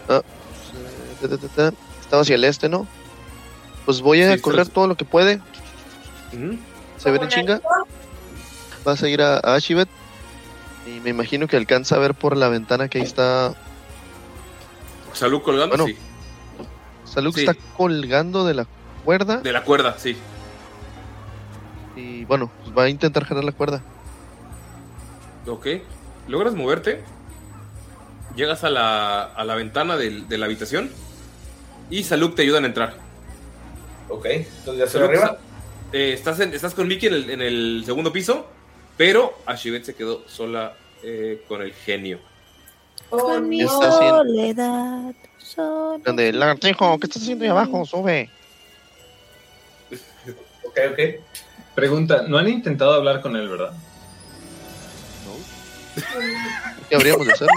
[0.07, 0.22] Ah,
[1.19, 1.77] pues, eh, ta, ta, ta.
[2.01, 2.88] Estaba hacia el este, ¿no?
[3.85, 4.72] Pues voy a Sí, correr sí.
[4.72, 5.41] todo lo que puede.
[6.97, 7.61] Se ve en chinga.
[8.88, 9.89] Va a seguir a, a Ashibet.
[10.88, 13.53] Y me imagino que alcanza a ver por la ventana que ahí está.
[15.14, 15.85] Salud colgando, Bueno.
[15.88, 15.98] sí.
[17.06, 17.41] Salud Sí.
[17.41, 18.67] está colgando de la
[19.03, 19.38] cuerda.
[19.38, 20.16] De la cuerda, sí.
[21.95, 23.82] Y bueno, pues va a intentar jalar la cuerda.
[25.48, 25.67] Ok.
[26.27, 27.03] Logras moverte.
[28.35, 30.91] Llegas a la, a la ventana del- de la habitación.
[31.90, 32.95] Y Salud te ayudan a entrar.
[34.09, 35.38] Ok, entonces ya Salud, arriba.
[35.91, 38.45] eh, estás, en- estás con Mickey en el, en el segundo piso.
[38.98, 42.19] Pero Ashibet se quedó sola eh, con el genio.
[43.09, 43.66] Oh, mi no.
[43.72, 45.14] Está haciendo- soledad.
[45.38, 46.00] soledad.
[46.03, 47.85] Donde, lagartijo, ¿qué estás haciendo ahí abajo?
[47.85, 48.30] Sube.
[50.67, 51.00] Ok, ok.
[51.74, 53.72] Pregunta, ¿no han intentado hablar con él, verdad?
[56.90, 57.53] ¿Qué habríamos de hacerlo?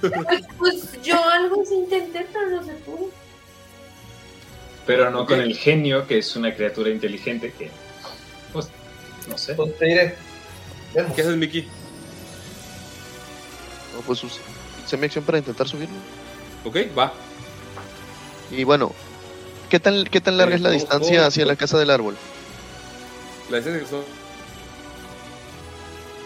[0.00, 3.10] Pues, pues yo algo sí intenté, pero no se pudo.
[4.86, 7.70] Pero no con el genio, que es una criatura inteligente que,
[8.52, 8.68] pues,
[9.28, 9.54] no sé.
[9.54, 10.16] Pues te diré.
[10.94, 11.12] Vemos.
[11.14, 11.68] ¿Qué haces, Mickey?
[13.94, 15.96] No, pues hice mi acción para intentar subirlo.
[16.64, 17.12] Ok, va.
[18.50, 18.92] Y bueno,
[19.68, 21.48] ¿qué tan, qué tan larga Eh, es la oh, distancia oh, hacia oh.
[21.48, 22.16] la casa del árbol?
[23.50, 24.02] La distancia que son.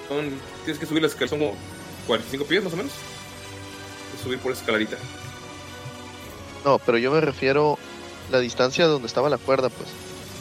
[0.08, 1.54] son- Tienes que subir la escalera, son como
[2.06, 2.92] 45 pies más o menos.
[4.22, 4.96] Subir por esa escalarita.
[6.64, 7.76] No, pero yo me refiero
[8.30, 9.88] la distancia donde estaba la cuerda, pues.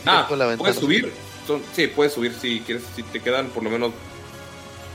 [0.05, 0.57] Ah, la ventana.
[0.57, 1.11] puedes subir.
[1.47, 2.83] Son, sí, puedes subir si quieres.
[2.95, 3.91] Si te quedan por lo menos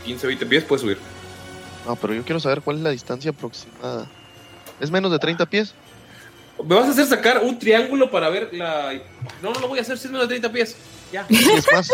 [0.06, 0.98] 15 20 pies, puedes subir.
[1.84, 4.06] No, pero yo quiero saber cuál es la distancia aproximada.
[4.80, 5.74] ¿Es menos de 30 pies?
[6.64, 8.94] Me vas a hacer sacar un triángulo para ver la.
[9.42, 10.76] No, no lo voy a hacer si es menos de 30 pies.
[11.12, 11.26] Ya.
[11.28, 11.90] ¿Es más?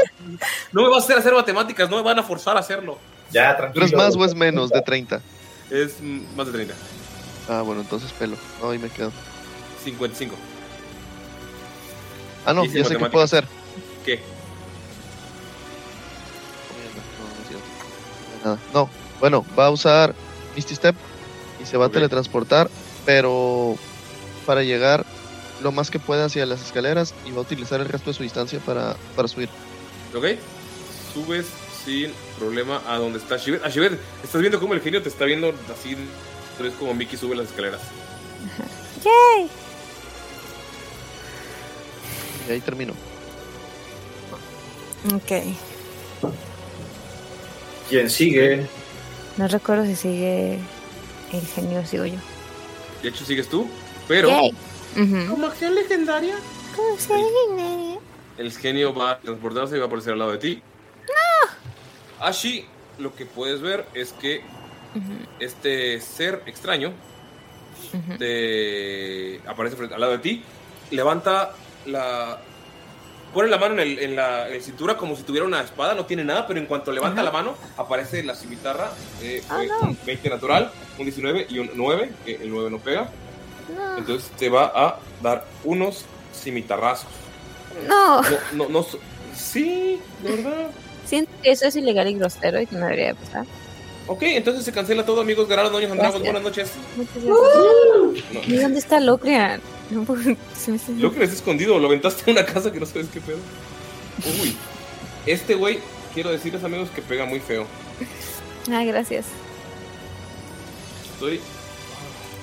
[0.73, 2.99] No me vas a hacer hacer matemáticas, no me van a forzar a hacerlo.
[3.31, 3.86] Ya, ¿Pero tranquilo.
[3.86, 5.20] es más o es menos de 30?
[5.70, 6.00] Es
[6.36, 6.74] más de 30.
[7.49, 8.36] Ah, bueno, entonces pelo.
[8.60, 9.10] No, ahí me quedo.
[9.84, 10.34] 55.
[12.44, 13.44] Ah, no, ya sé qué puedo hacer.
[14.05, 14.20] ¿Qué?
[18.45, 18.59] Nada.
[18.73, 18.89] No,
[19.21, 20.15] bueno, va a usar
[20.57, 20.97] Misty Step
[21.62, 22.71] y se va a teletransportar,
[23.07, 23.77] pero
[24.47, 25.07] para llegar
[25.62, 28.23] lo más que pueda hacia las escaleras y va a utilizar el resto de su
[28.23, 29.49] distancia para, para subir.
[30.15, 30.25] ¿Ok?
[31.15, 31.47] Subes
[31.85, 33.65] sin problema a donde está Shiver.
[33.65, 35.97] A Shiver, estás viendo cómo el genio te está viendo así.
[36.57, 37.81] Tú ves como Mickey sube las escaleras.
[39.05, 39.49] ¡Yay!
[42.49, 42.93] Y ahí termino.
[45.15, 45.33] Ok.
[47.93, 48.67] ¿Quién sigue?
[49.37, 50.59] No recuerdo si sigue
[51.31, 52.17] el genio o sigo yo.
[53.03, 53.69] De hecho, sigues tú.
[54.09, 54.31] Pero
[55.29, 56.35] como acción legendaria,
[58.39, 60.62] el genio va a transportarse y va a aparecer al lado de ti.
[62.21, 62.65] Ashi,
[62.99, 64.41] lo que puedes ver es que
[65.39, 66.95] este ser extraño
[68.19, 70.43] te aparece frente- al lado de ti,
[70.91, 71.53] levanta
[71.85, 72.41] la...
[73.33, 76.05] Pone la mano en, el- en la, en cintura como si tuviera una espada, no
[76.07, 78.91] tiene nada, pero en cuanto levanta la mano, aparece la cimitarra.
[79.23, 83.09] eh, fue un 20 natural, un 19 y un 9, que el 9 no pega.
[83.97, 86.05] Entonces te va a dar unos
[86.35, 87.09] cimitarrazos.
[87.89, 88.20] No.
[88.23, 88.86] No, no, no.
[89.35, 90.70] Sí, de verdad.
[91.07, 93.47] Siento que eso es ilegal y grosero y que no debería pasar.
[94.09, 95.49] Ok, entonces se cancela todo, amigos.
[95.49, 96.20] Ganaron Doña Andragos.
[96.20, 96.70] Buenas noches.
[96.97, 98.25] Muchas gracias.
[98.35, 98.41] No.
[98.55, 99.61] ¿Y dónde está Locrian?
[99.93, 100.07] No,
[100.57, 103.39] se me que les escondido, lo aventaste a una casa que no sabes qué pedo.
[104.41, 104.57] Uy.
[105.27, 105.81] Este güey,
[106.15, 107.67] quiero decirles, amigos, que pega muy feo.
[108.71, 109.27] Ah, gracias.
[111.15, 111.41] Estoy.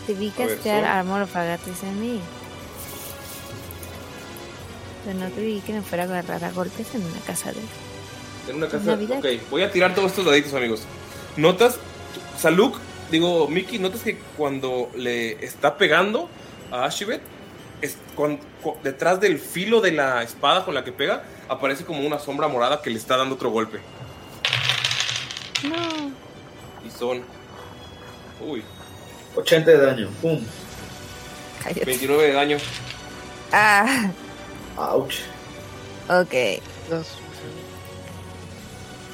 [0.06, 2.20] Te vi castear Armor of Agates en mí.
[5.06, 7.60] Pero no te vi que me fuera a agarrar a golpes en una casa de...
[8.50, 8.86] En una casa.
[8.86, 9.20] Navidad.
[9.20, 10.84] Ok, voy a tirar todos estos daditos, amigos.
[11.38, 11.78] Notas,
[12.38, 12.78] Saluk,
[13.12, 16.30] digo, Mickey, notas que cuando le está pegando
[16.72, 17.22] a Ashibet,
[17.82, 17.98] es
[18.84, 22.82] detrás del filo de la espada con la que pega, aparece como una sombra morada
[22.82, 23.80] que le está dando otro golpe.
[25.64, 26.12] No.
[26.86, 27.22] Y son.
[28.42, 28.64] Uy,
[29.36, 30.10] 80 de daño.
[30.22, 30.42] Pum.
[31.64, 31.86] Cállate.
[31.86, 32.58] 29 de daño.
[33.52, 34.12] Ah,
[34.78, 35.16] Ouch.
[36.08, 36.62] ok.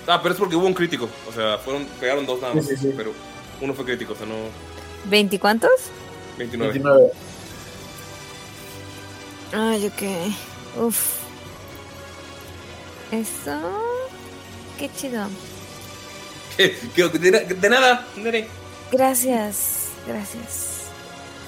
[0.08, 1.10] Ah, pero es porque hubo un crítico.
[1.28, 2.68] O sea, fueron, pegaron dos nada Sí, más.
[2.68, 2.94] sí, sí.
[2.96, 3.12] Pero
[3.62, 4.36] uno fue crítico, o sea, no.
[5.10, 5.72] ¿20 cuántos?
[6.38, 6.74] 29.
[6.74, 7.12] 29.
[9.58, 10.84] Ay, ok.
[10.84, 11.20] Uf.
[13.12, 13.58] Eso...
[14.78, 15.28] Qué chido.
[16.58, 18.48] De, de nada, Nere.
[18.92, 20.84] Gracias, gracias.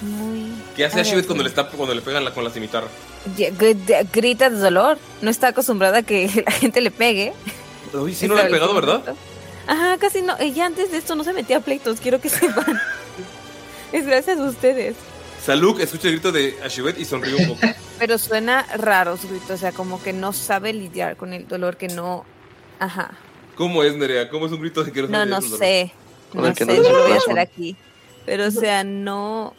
[0.00, 0.52] Muy...
[0.74, 2.88] ¿Qué hace Ashibet cuando le, está, cuando le pegan la, con la cimitarra?
[4.12, 4.98] Grita de dolor.
[5.20, 7.34] No está acostumbrada a que la gente le pegue.
[7.92, 9.02] Uy, sí no le han pegado, ¿verdad?
[9.66, 10.34] Ajá, casi no.
[10.38, 12.80] Ella antes de esto no se metía a pleitos, quiero que sepan.
[13.92, 14.96] es gracias a ustedes.
[15.44, 17.60] Saluk escucha el grito de Ashibet y sonríe un poco.
[17.98, 21.76] Pero suena raro su grito, o sea, como que no sabe lidiar con el dolor
[21.76, 22.24] que no.
[22.78, 23.12] Ajá.
[23.56, 24.28] ¿Cómo es, Nerea?
[24.28, 25.92] ¿Cómo es un grito de que No, no sé.
[26.32, 27.76] No sé, no no es lo voy a hacer aquí.
[28.26, 29.54] Pero, o sea, no.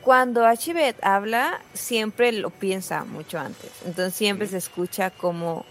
[0.00, 3.70] Cuando Ashibet habla, siempre lo piensa mucho antes.
[3.84, 5.64] Entonces, siempre se escucha cómo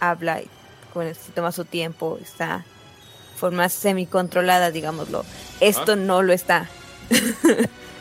[0.00, 0.48] habla y
[0.92, 2.64] con se toma su tiempo, está
[3.34, 5.24] de forma semi-controlada, digámoslo.
[5.60, 5.96] Esto Ah.
[5.96, 6.68] no lo está.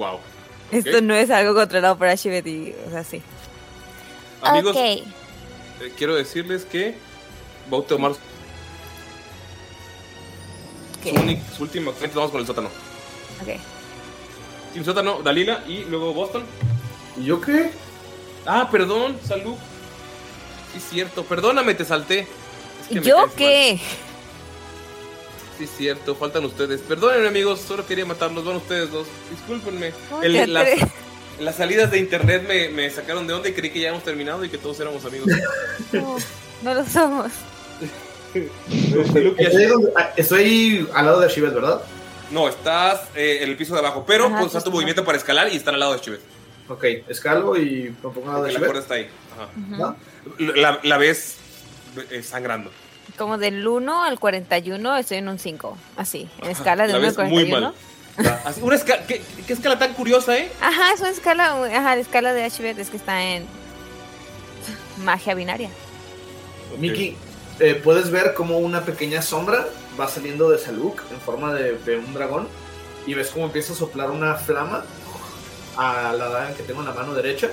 [0.00, 0.18] wow.
[0.72, 2.46] Esto no es algo controlado por Ashibet
[2.86, 3.20] o sea, sí.
[4.40, 5.04] Amigos, eh,
[5.98, 6.96] quiero decirles que
[7.72, 8.12] va a tomar
[11.02, 11.10] ¿Qué?
[11.10, 11.92] su, su última.
[12.14, 12.68] Vamos con el sótano.
[13.42, 13.60] Ok.
[14.72, 16.44] Team sótano, Dalila y luego Boston.
[17.18, 17.70] ¿Y yo qué?
[18.46, 19.58] Ah, perdón, Saluk.
[20.72, 21.24] Sí, es cierto.
[21.24, 22.26] Perdóname, te salté.
[22.82, 23.30] Es que ¿Yo mal.
[25.60, 25.66] Qué?
[25.66, 26.80] Sí, es cierto, faltan ustedes.
[26.80, 28.44] Perdónenme, amigos, solo quería matarlos.
[28.44, 29.06] Van ustedes dos.
[29.30, 29.92] Discúlpenme.
[31.40, 34.44] Las salidas de internet me, me sacaron de onda y creí que ya habíamos terminado
[34.44, 35.28] y que todos éramos amigos.
[35.92, 36.16] No,
[36.62, 37.32] no lo somos.
[38.34, 41.80] Estoy, ah, estoy al lado de Archives, ¿verdad?
[42.30, 45.48] No, estás eh, en el piso de abajo, pero usar sí tu movimiento para escalar
[45.52, 46.20] y estar al lado de Chivet.
[46.68, 48.68] Ok, escalo y me pongo al lado de Porque la Archives.
[48.68, 49.08] cuerda está ahí.
[49.74, 49.96] Ajá.
[50.38, 51.36] La, la ves
[52.10, 52.70] eh, sangrando.
[53.20, 55.76] Como del 1 al 41 estoy en un 5.
[55.98, 57.74] Así, en escala de La 1 al ves muy 41.
[58.16, 58.40] mal.
[58.46, 60.50] Así, una escala, ¿qué, qué escala tan curiosa, ¿eh?
[60.58, 63.44] Ajá, es una escala, ajá, la escala de Ashbet es que está en
[65.04, 65.68] magia binaria.
[66.78, 67.14] Miki,
[67.58, 69.66] eh, puedes ver como una pequeña sombra
[70.00, 72.48] va saliendo de Saluk en forma de, de un dragón
[73.06, 74.82] y ves cómo empieza a soplar una flama
[75.76, 77.50] a la daga que tengo en la mano derecha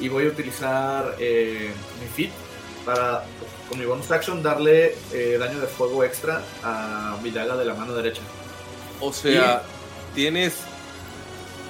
[0.00, 2.32] y voy a utilizar eh, mi feat
[2.86, 3.24] para
[3.68, 7.74] con mi bonus action darle eh, daño de fuego extra a mi daga de la
[7.74, 8.22] mano derecha.
[9.00, 9.62] O sea,
[10.14, 10.54] tienes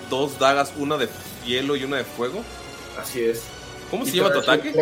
[0.09, 1.09] dos dagas, una de
[1.45, 2.43] hielo y una de fuego.
[3.01, 3.43] Así es.
[3.91, 4.73] ¿Cómo se llama tu ataque?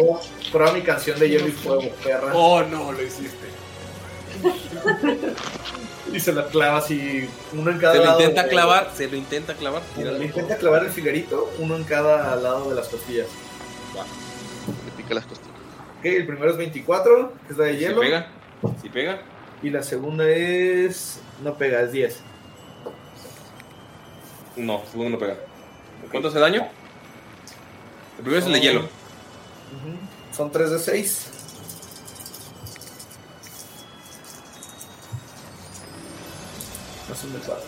[0.50, 2.32] Prueba, mi canción de hielo y fuego, perra.
[2.34, 3.46] Oh, no, lo hiciste.
[6.12, 8.20] Y se la clava así, uno en cada Se lo lado.
[8.20, 9.82] intenta clavar, se lo intenta clavar.
[9.96, 13.26] Le intenta clavar el figarito, uno en cada lado de las costillas.
[14.86, 15.45] Le pica las costillas.
[16.06, 18.00] Ok, el primero es 24, que es la de Si hielo.
[18.00, 18.28] pega,
[18.80, 19.22] si pega.
[19.62, 21.18] Y la segunda es.
[21.42, 22.20] No pega, es 10.
[24.56, 25.36] No, el segundo no pega.
[26.10, 26.62] ¿Cuánto hace daño?
[28.18, 28.80] El primero es el de hielo.
[28.82, 30.36] Ujú.
[30.36, 31.26] Son 3 de 6.
[37.08, 37.64] Más un de 4.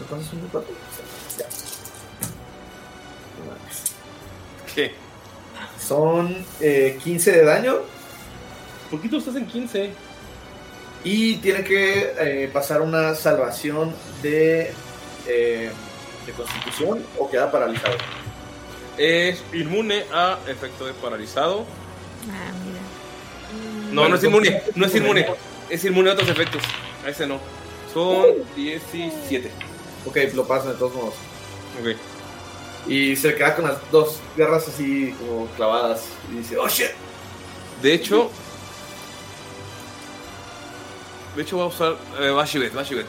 [0.00, 0.70] ¿Me pasas un de 4?
[1.38, 1.44] Ya.
[3.46, 4.74] No.
[4.74, 4.94] ¿Qué?
[5.86, 7.74] Son eh, 15 de daño.
[8.90, 9.90] ¿Por qué tú estás en 15?
[11.04, 14.72] Y tiene que eh, pasar una salvación de,
[15.26, 15.70] eh,
[16.26, 17.96] de constitución o queda paralizado.
[18.96, 21.66] Es inmune a efecto de paralizado.
[22.30, 23.92] Ah, mira.
[23.92, 25.26] No, no es inmune, no es inmune.
[25.68, 26.62] Es inmune a otros efectos.
[27.04, 27.40] A ese no.
[27.92, 29.50] Son 17.
[30.06, 31.14] Ok, lo pasan de todos modos.
[31.80, 31.96] Ok.
[32.86, 36.04] Y se queda con las dos garras así como clavadas.
[36.30, 36.90] Y dice, oh shit.
[37.80, 38.30] De hecho.
[41.36, 41.96] De hecho, voy a usar.
[42.20, 43.06] Eh, Bashibet, Bashibet.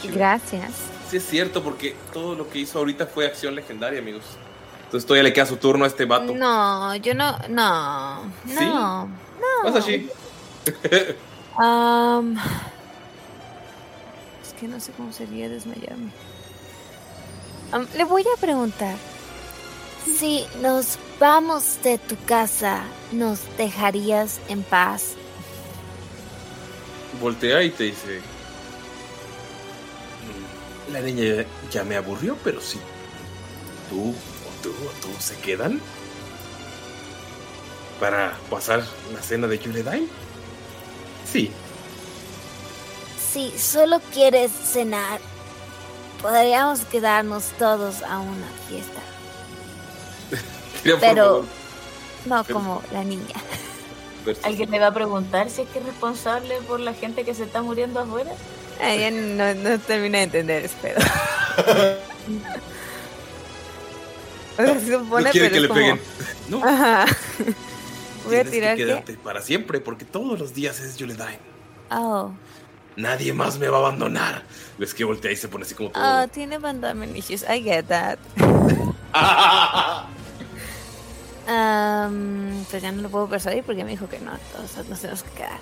[0.00, 0.08] Sí.
[0.08, 0.72] Gracias.
[1.08, 4.22] Sí, es cierto, porque todo lo que hizo ahorita fue acción legendaria, amigos.
[4.84, 6.34] Entonces todavía le queda su turno a este vato.
[6.34, 9.08] No, yo no, no, no, no.
[9.64, 10.08] Vas así.
[11.56, 12.36] Am,
[14.42, 16.10] es que no sé cómo sería desmayarme.
[17.96, 18.96] Le voy a preguntar.
[20.18, 22.82] Si nos vamos de tu casa,
[23.12, 25.12] ¿nos dejarías en paz?
[27.20, 28.20] Voltea y te dice.
[30.88, 32.80] "Mm, La niña ya, ya me aburrió, pero sí.
[33.88, 35.80] Tú o tú o tú se quedan.
[38.00, 38.82] Para pasar
[39.14, 40.08] la cena de Yuledai.
[41.30, 41.52] Sí.
[43.32, 45.20] Si solo quieres cenar,
[46.22, 49.00] podríamos quedarnos todos a una fiesta.
[51.00, 51.44] Pero
[52.26, 53.34] no como la niña.
[54.42, 57.44] ¿Alguien le va a preguntar si es que es responsable por la gente que se
[57.44, 58.30] está muriendo afuera?
[58.80, 61.00] Ella no, no termina de entender, espero.
[64.58, 66.00] o sea, se supone, No quiere pero que es le como- peguen.
[66.48, 66.64] No.
[66.64, 67.06] Ajá.
[68.26, 68.88] Voy a tirar que que.
[68.88, 71.38] quedarte para siempre, porque todos los días es Yuledai.
[71.90, 72.30] Oh,
[73.00, 74.42] Nadie más me va a abandonar.
[74.78, 76.22] Ves que voltea y se pone así como todo.
[76.22, 77.42] oh, tiene abandonment issues.
[77.42, 78.18] I get that.
[81.46, 85.22] Am, pues ya no lo puedo persuadir porque me dijo que no, todos nos tenemos
[85.22, 85.58] que quedar.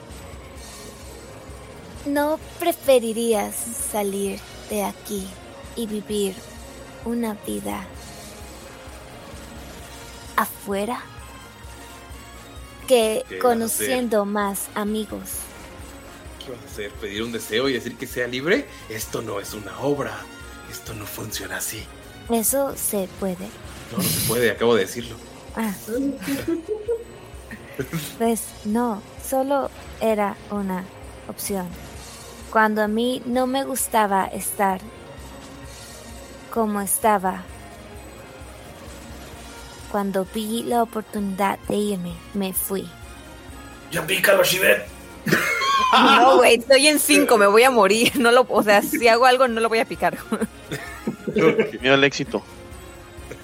[2.05, 4.39] ¿No preferirías salir
[4.71, 5.27] de aquí
[5.77, 6.35] y vivir
[7.05, 7.85] una vida
[10.37, 11.01] afuera?
[12.87, 15.48] Que ¿Qué vas a conociendo más amigos.
[16.49, 16.91] ¿Qué vas a hacer?
[16.93, 18.67] ¿Pedir un deseo y decir que sea libre?
[18.89, 20.13] Esto no es una obra.
[20.71, 21.85] Esto no funciona así.
[22.31, 23.45] Eso se puede.
[23.93, 25.15] No, no se puede, acabo de decirlo.
[25.55, 25.75] Ah.
[28.17, 29.71] Pues no, solo
[30.01, 30.87] era una
[31.29, 31.69] opción.
[32.51, 34.81] Cuando a mí no me gustaba estar
[36.51, 37.45] como estaba,
[39.93, 42.89] cuando vi la oportunidad de irme, me fui.
[43.93, 44.98] Ya pícalo, Shivet.
[45.93, 48.13] No, güey, estoy en 5, me voy a morir.
[48.19, 50.19] No lo, o sea, si hago algo, no lo voy a picar.
[51.81, 52.43] Mira el éxito.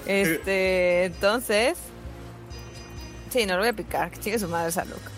[0.07, 1.79] Este, entonces.
[3.31, 4.11] Sí, no lo voy a picar.
[4.11, 5.11] Que chingue su madre esa loca.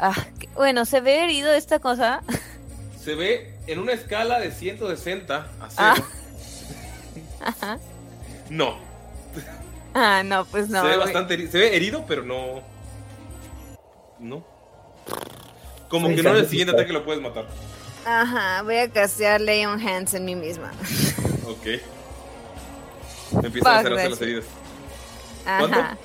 [0.00, 2.22] Ah, que- bueno, se ve herido esta cosa.
[3.02, 5.72] Se ve en una escala de 160 a 0.
[5.78, 5.96] Ah.
[7.40, 7.78] Ajá.
[8.50, 8.78] No.
[9.94, 10.80] Ah, no, pues no.
[10.82, 11.04] se ve güey.
[11.06, 11.50] bastante herido.
[11.52, 12.62] Se ve herido, pero no.
[14.18, 14.44] No.
[15.88, 17.46] Como Sí, que no en el siguiente ataque lo puedes matar.
[18.04, 20.72] Ajá, voy a castear Leon Hands en mí misma.
[21.46, 21.66] Ok.
[23.44, 24.44] Empiezan a cerrarse las heridas.
[25.44, 25.80] ¿Cuánto?
[25.80, 25.96] Ajá.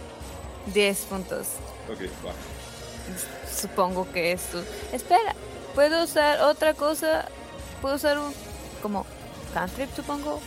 [0.67, 1.47] 10 puntos.
[1.91, 2.31] Ok, va.
[3.53, 4.63] Supongo que esto.
[4.93, 5.35] Espera,
[5.75, 7.25] ¿puedo usar otra cosa?
[7.81, 8.33] ¿Puedo usar un.
[8.81, 9.05] como.
[9.53, 10.41] cantrip, supongo?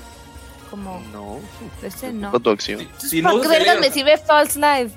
[0.70, 1.00] Como.
[1.12, 1.40] No.
[1.82, 2.30] Ese no.
[2.30, 2.88] Con tu acción.
[2.98, 4.94] Si no ¿Por usas qué verga me sirve False Life?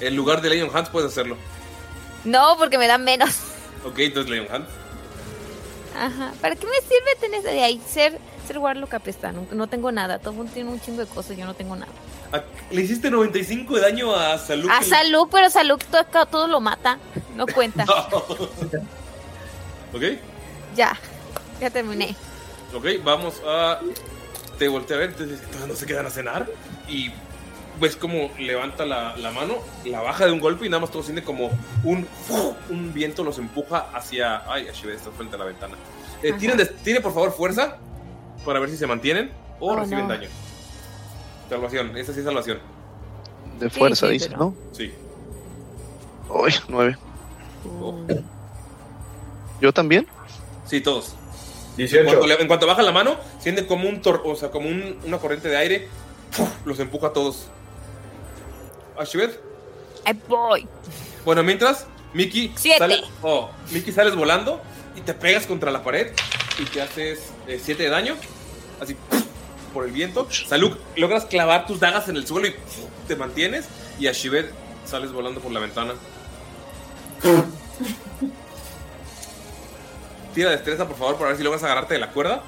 [0.00, 1.36] En lugar de Leon Hands puedes hacerlo.
[2.24, 3.30] No, porque me da menos.
[3.84, 4.68] Ok, entonces Leon Hands.
[5.98, 6.32] Ajá.
[6.40, 7.80] ¿Para qué me sirve tener de ahí?
[7.88, 9.46] Ser, ser Warlock apestano.
[9.52, 10.18] No tengo nada.
[10.18, 11.36] Todo el mundo tiene un chingo de cosas.
[11.36, 11.92] Yo no tengo nada.
[12.32, 14.68] Ah, Le hiciste 95 de daño a Salud.
[14.70, 16.98] A salud, pero salud todo, todo lo mata.
[17.34, 17.84] No cuenta.
[19.94, 20.02] ok,
[20.74, 20.98] Ya.
[21.60, 22.14] Ya terminé.
[22.76, 23.80] Ok, vamos a.
[24.58, 26.46] Te volteé a ver, entonces entonces no se quedan a cenar.
[26.88, 27.10] Y
[27.80, 31.02] ves como levanta la, la mano, la baja de un golpe y nada más todo
[31.02, 31.50] siente como
[31.84, 32.06] un,
[32.70, 34.50] un viento los empuja hacia.
[34.50, 35.74] Ay, Ashibet está frente a la ventana.
[36.22, 37.76] Eh, des- tienen, por favor fuerza
[38.44, 39.30] para ver si se mantienen
[39.60, 40.14] o Oh, reciben no.
[40.14, 40.28] daño.
[41.50, 42.58] Salvación, esa sí es salvación.
[43.60, 44.54] De fuerza, sí, dice, pero- ¿no?
[44.72, 44.92] Sí.
[46.28, 46.96] Uy, nueve.
[47.80, 47.94] Oh.
[49.60, 50.06] ¿Yo también?
[50.66, 51.14] Sí, todos.
[51.76, 52.00] 18.
[52.00, 54.98] En cuanto, en cuanto baja la mano, sienten como un tor o sea, como un-
[55.04, 55.88] una corriente de aire,
[56.36, 56.48] ¡puf!
[56.64, 57.46] los empuja a todos.
[58.98, 59.40] Ashibet.
[60.04, 60.66] Ahí voy.
[61.24, 62.78] Bueno, mientras, Mickey Siete.
[62.78, 64.60] sale, oh, Mickey sales volando
[64.96, 66.12] y te pegas contra la pared
[66.58, 68.16] y te haces 7 de daño,
[68.80, 69.22] así ¡puf!
[69.74, 70.26] por el viento.
[70.30, 72.86] Salud, logras clavar tus dagas en el suelo y ¡puf!
[73.08, 73.66] te mantienes
[73.98, 74.50] y Ashibet
[74.86, 75.92] sales volando por la ventana.
[80.36, 82.42] Tira destreza, por favor, para ver si logras agarrarte de la cuerda.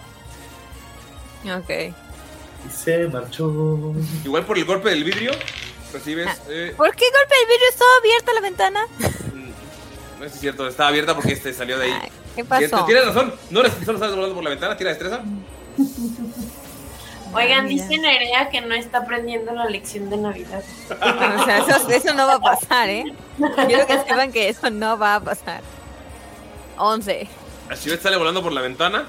[1.57, 1.70] Ok.
[1.70, 3.94] Y se marchó.
[4.26, 5.31] Igual por el golpe del vidrio,
[5.91, 6.26] recibes.
[6.28, 6.36] Ah.
[6.50, 8.81] eh, ¿Por qué golpe el vidrio estaba abierta la ventana?
[10.18, 12.12] no es cierto, estaba abierta porque este salió de ahí.
[12.36, 12.58] ¿Qué pasó?
[12.58, 15.23] Cierto, Tienes razón, no eres solo estás volando por la ventana, tira destreza.
[17.33, 17.84] Oigan, Mira.
[17.84, 20.62] dice Nerea que no está aprendiendo la lección de Navidad.
[20.91, 23.05] O sea, eso, eso no va a pasar, ¿eh?
[23.67, 25.62] Quiero que sepan que eso no va a pasar.
[26.76, 27.28] 11.
[27.70, 29.05] Ashibet sale volando por la ventana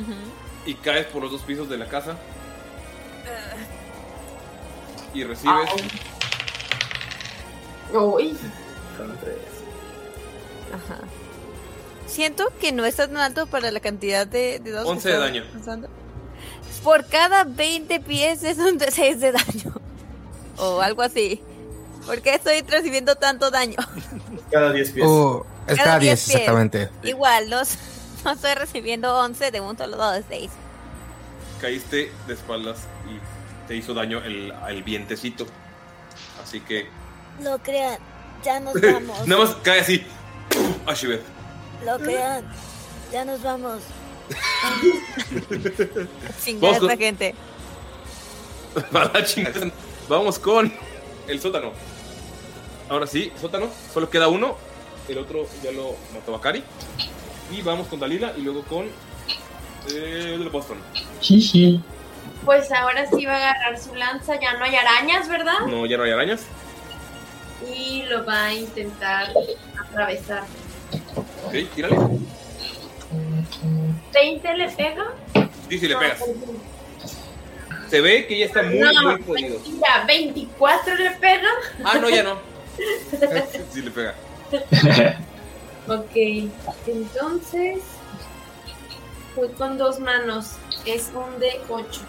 [0.00, 0.12] Ujú.
[0.66, 2.16] y caes por los dos pisos de la casa.
[5.12, 5.68] Y recibes.
[7.92, 8.36] Uy.
[10.72, 11.00] Ajá.
[12.06, 15.44] Siento que no es tan alto para la cantidad de, de que 11 de daño.
[16.84, 19.74] Por cada 20 pies es un de 6 de daño.
[20.58, 21.42] O algo así.
[22.06, 23.76] ¿Por qué estoy recibiendo tanto daño?
[24.50, 25.06] Cada 10 pies.
[25.06, 26.34] Uh, es Cada cada 10, 10 pies.
[26.34, 26.88] exactamente.
[27.02, 27.60] Igual, no,
[28.24, 30.50] no estoy recibiendo 11 de un solo dado de 6.
[31.60, 35.46] Caíste de espaldas y te hizo daño el, el vientecito.
[36.42, 36.88] Así que.
[37.42, 37.98] Lo crean,
[38.42, 39.26] ya nos vamos.
[39.26, 40.04] Nada más cae así.
[40.86, 41.22] Ashibet.
[41.84, 42.44] Lo crean,
[43.12, 43.80] ya nos vamos.
[46.60, 47.34] Con- esta gente.
[48.92, 49.10] A.
[50.08, 50.72] Vamos con
[51.28, 51.72] el sótano.
[52.88, 53.68] Ahora sí, sótano.
[53.92, 54.56] Solo queda uno.
[55.10, 56.62] El otro ya lo mató a Kari.
[57.50, 58.86] Y vamos con Dalila y luego con
[59.92, 60.78] eh, el de Boston.
[62.44, 64.38] Pues ahora sí va a agarrar su lanza.
[64.40, 65.66] Ya no hay arañas, ¿verdad?
[65.66, 66.42] No, ya no hay arañas.
[67.74, 69.32] Y lo va a intentar
[69.80, 70.44] atravesar.
[71.44, 71.96] Ok, tírale.
[74.12, 75.06] 20 le pega.
[75.68, 76.22] Sí, si le pegas.
[77.88, 79.58] Se ve que ya está muy, no, muy jodido.
[79.58, 81.48] mentira, 24 le pega.
[81.84, 82.38] Ah, no, ya no.
[83.72, 84.14] Sí le pega.
[85.88, 86.16] Ok,
[86.86, 87.78] entonces
[89.34, 90.56] voy con dos manos.
[90.84, 92.00] Es un de 8.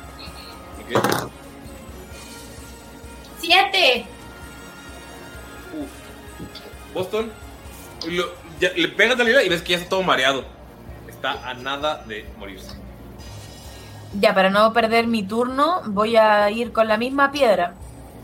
[0.82, 1.32] Ok.
[3.40, 4.06] 7.
[6.94, 7.32] Boston.
[8.08, 10.44] lo- ya- le pegas a Dalila y ves que ya está todo mareado.
[11.08, 12.76] Está a nada de morirse.
[14.20, 17.74] Ya, para no perder mi turno, voy a ir con la misma piedra.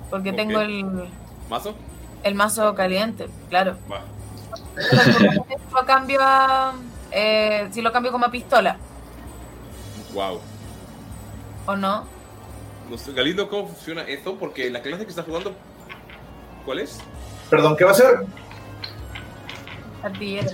[0.10, 1.10] Porque tengo el,
[1.50, 1.74] ¿Mazo?
[2.28, 3.78] El mazo caliente, claro.
[5.74, 6.74] Lo cambio a.
[7.12, 8.78] eh, si lo cambio como a pistola,
[10.14, 10.40] Wow.
[11.66, 12.06] ¿o no?
[12.90, 14.36] No sé, Galindo, ¿cómo funciona esto?
[14.40, 15.54] Porque la clase que está jugando.
[16.66, 17.00] ¿Cuál es?
[17.50, 18.26] Perdón, ¿qué va a hacer?
[20.04, 20.50] Artillero.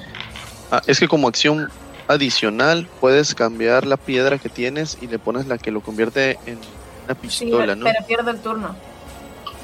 [0.71, 1.69] Ah, es que como acción
[2.07, 6.57] adicional puedes cambiar la piedra que tienes y le pones la que lo convierte en
[7.05, 7.85] una Sí, pistola, ¿no?
[7.85, 8.75] pero pierdo el turno.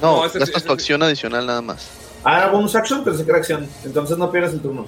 [0.02, 1.90] No, No, ese- gastas ese- tu acción adicional nada más.
[2.24, 3.68] Ah, bonus action, pensé que era acción.
[3.84, 4.86] Entonces no pierdes el turno.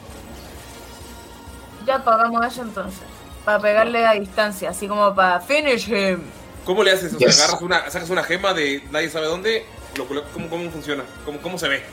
[1.86, 3.02] Ya pagamos eso entonces.
[3.46, 6.22] Para pegarle a distancia, así como para finish him.
[6.66, 7.14] ¿Cómo le haces?
[7.16, 7.40] O sea, Yes.
[7.42, 9.66] agarras una, sacas una gema de nadie sabe dónde.
[9.96, 11.04] Lo, colo- ¿cómo, ¿Cómo funciona?
[11.26, 11.84] ¿Cómo, ¿Cómo se ve?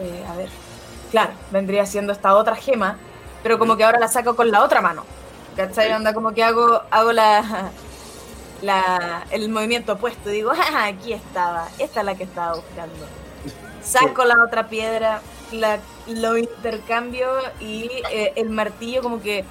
[0.00, 0.48] Eh, a ver.
[1.10, 2.96] Claro, vendría siendo esta otra gema,
[3.42, 5.04] pero como que ahora la saco con la otra mano.
[5.56, 5.92] ¿Cachai?
[5.92, 7.70] Onda como que hago, hago la,
[8.62, 10.30] la, el movimiento opuesto.
[10.30, 11.68] Digo, "Ah, aquí estaba.
[11.78, 13.06] Esta es la que estaba buscando.
[13.82, 15.22] Saco la otra piedra,
[15.52, 15.78] la,
[16.08, 17.28] lo intercambio
[17.60, 19.44] y eh, el martillo como que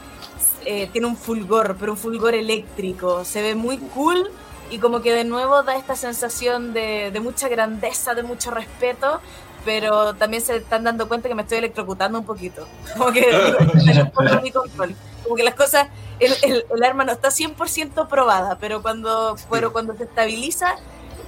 [0.65, 3.23] eh, tiene un fulgor, pero un fulgor eléctrico.
[3.25, 4.29] Se ve muy cool
[4.69, 9.21] y como que de nuevo da esta sensación de, de mucha grandeza, de mucho respeto,
[9.65, 12.67] pero también se están dando cuenta que me estoy electrocutando un poquito.
[12.97, 14.95] Como que está fuera de mi control.
[15.23, 15.87] Como que las cosas,
[16.19, 20.75] el, el- el arma no está 100% probada, pero cuando, pero cuando se estabiliza,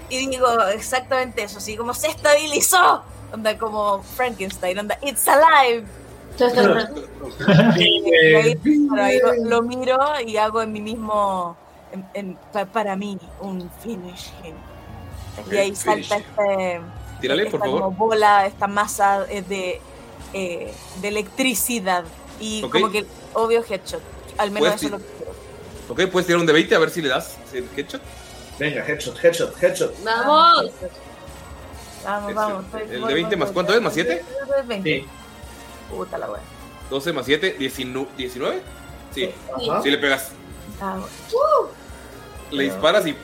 [0.10, 5.86] y digo exactamente eso, así como se estabilizó, onda como Frankenstein, onda It's alive.
[7.78, 11.56] Y ahí, claro, ahí lo, lo miro y hago en mí mismo,
[11.92, 14.56] en- en- pa- para mí, un finish him.
[15.40, 16.82] Ok, y ahí finish salta este,
[17.22, 17.82] Tírale, esta por favor.
[17.84, 19.82] como bola, esta masa eh, de,
[20.34, 22.04] eh, de electricidad.
[22.40, 22.72] Y Ok.
[22.72, 24.02] como que, obvio, headshot.
[24.40, 25.32] Al menos eso es lo ti- que quiero.
[25.90, 28.02] Ok, puedes tirar un de 20 a ver si le das el headshot.
[28.60, 30.04] Venga, headshot, headshot, headshot.
[30.04, 30.72] ¡Vamos!
[32.04, 32.66] Vamos, vamos.
[32.90, 34.24] el de 20 voy, más cuánto es, más 7?
[34.68, 35.06] 20.
[35.90, 36.42] Puta la wea.
[36.90, 38.62] 12 más 7, 19.
[39.14, 39.34] Sí,
[39.70, 39.82] Ajá.
[39.82, 40.30] sí le pegas.
[40.82, 41.70] Ah, bueno.
[42.52, 43.16] Le disparas y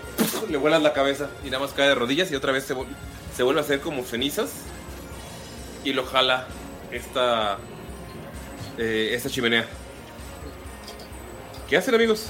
[0.50, 2.76] le vuelas la cabeza y nada más cae de rodillas y otra vez se,
[3.36, 4.50] se vuelve a hacer como cenizas
[5.84, 6.48] y lo jala
[6.92, 7.58] esta
[8.78, 9.66] eh, esta chimenea.
[11.70, 12.28] ¿Qué hacen amigos?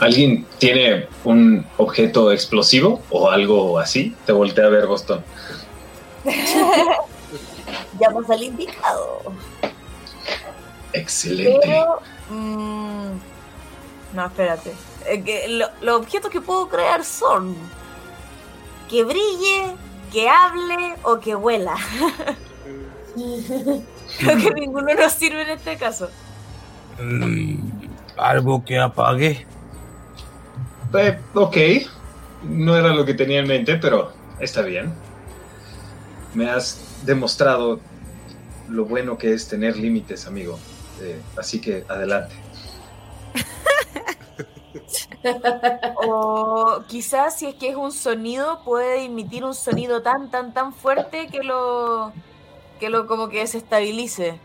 [0.00, 4.14] ¿Alguien tiene un objeto explosivo o algo así?
[4.26, 5.22] Te voltea a ver Boston.
[8.00, 9.22] Llamas al indicado.
[10.92, 11.58] Excelente.
[11.62, 12.00] Pero.
[12.30, 13.10] mm,
[14.14, 14.72] no, espérate.
[15.06, 17.56] Eh, que lo- los objetos que puedo crear son.
[18.88, 19.74] Que brille,
[20.12, 21.74] que hable o que huela.
[23.14, 26.08] Creo que ninguno nos sirve en este caso.
[27.00, 27.77] Mm,
[28.18, 29.46] algo que apague.
[30.94, 31.56] Eh, ok.
[32.44, 34.92] No era lo que tenía en mente, pero está bien.
[36.34, 37.80] Me has demostrado
[38.68, 40.58] lo bueno que es tener límites, amigo.
[41.00, 42.34] Eh, así que adelante.
[46.06, 50.72] O quizás si es que es un sonido, puede emitir un sonido tan, tan, tan
[50.72, 52.12] fuerte que lo.
[52.78, 54.38] que lo como que se estabilice.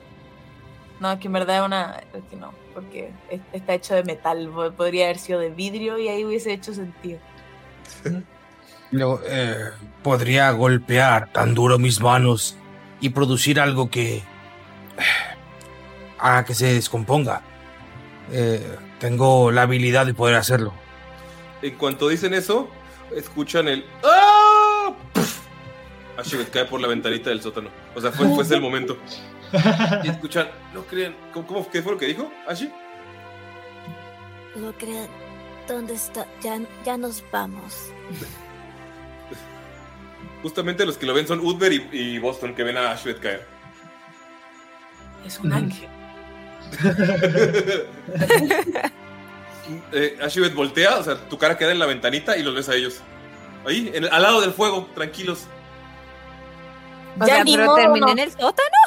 [1.00, 2.04] No, es que en verdad es una.
[2.14, 4.50] Es que no, porque es- está hecho de metal.
[4.54, 7.20] po- Podría haber sido de vidrio y ahí hubiese hecho sentido.
[8.92, 9.56] Luego, eh,
[10.04, 12.56] podría golpear tan duro mis manos
[13.02, 14.24] y producir algo que eh,
[16.20, 17.42] haga que se descomponga.
[18.32, 20.74] Eh, tengo la habilidad de poder hacerlo.
[21.62, 22.70] En cuanto dicen eso,
[23.16, 24.94] escuchan el ¡Ah!
[26.18, 27.70] Ashibet cae por la ventanita del sótano.
[27.96, 28.98] O sea, fue, fue ese el momento.
[30.04, 31.16] Y escuchan, no crean.
[31.34, 32.72] ¿Cómo, cómo- qué fue lo que dijo, Ashi?
[34.56, 35.08] No crean.
[35.68, 36.26] ¿Dónde está?
[36.42, 37.90] Ya, ya nos vamos.
[40.42, 43.48] Justamente los que lo ven son Udber y, y Boston, que ven a Ashibet caer.
[45.26, 45.88] Es un ángel.
[49.94, 52.76] eh, Ashibet voltea, o sea, tu cara queda en la ventanita y los ves a
[52.76, 53.02] ellos.
[53.66, 55.46] Ahí, en el- al lado del fuego, tranquilos.
[57.20, 58.12] O Ya sea, ni pero modo, terminé no.
[58.12, 58.78] en el sótano.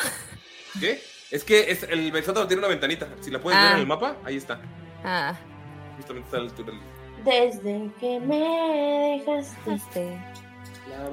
[0.80, 1.02] ¿Qué?
[1.30, 3.08] Es que es, el sótano tiene una ventanita.
[3.20, 3.74] Si la puedes ver Ah.
[3.74, 4.60] en el mapa, ahí está.
[5.04, 5.34] Ah,
[5.96, 9.74] Justamente está a la altura del- Desde que me dejaste.
[9.74, 10.18] este.
[10.88, 11.08] La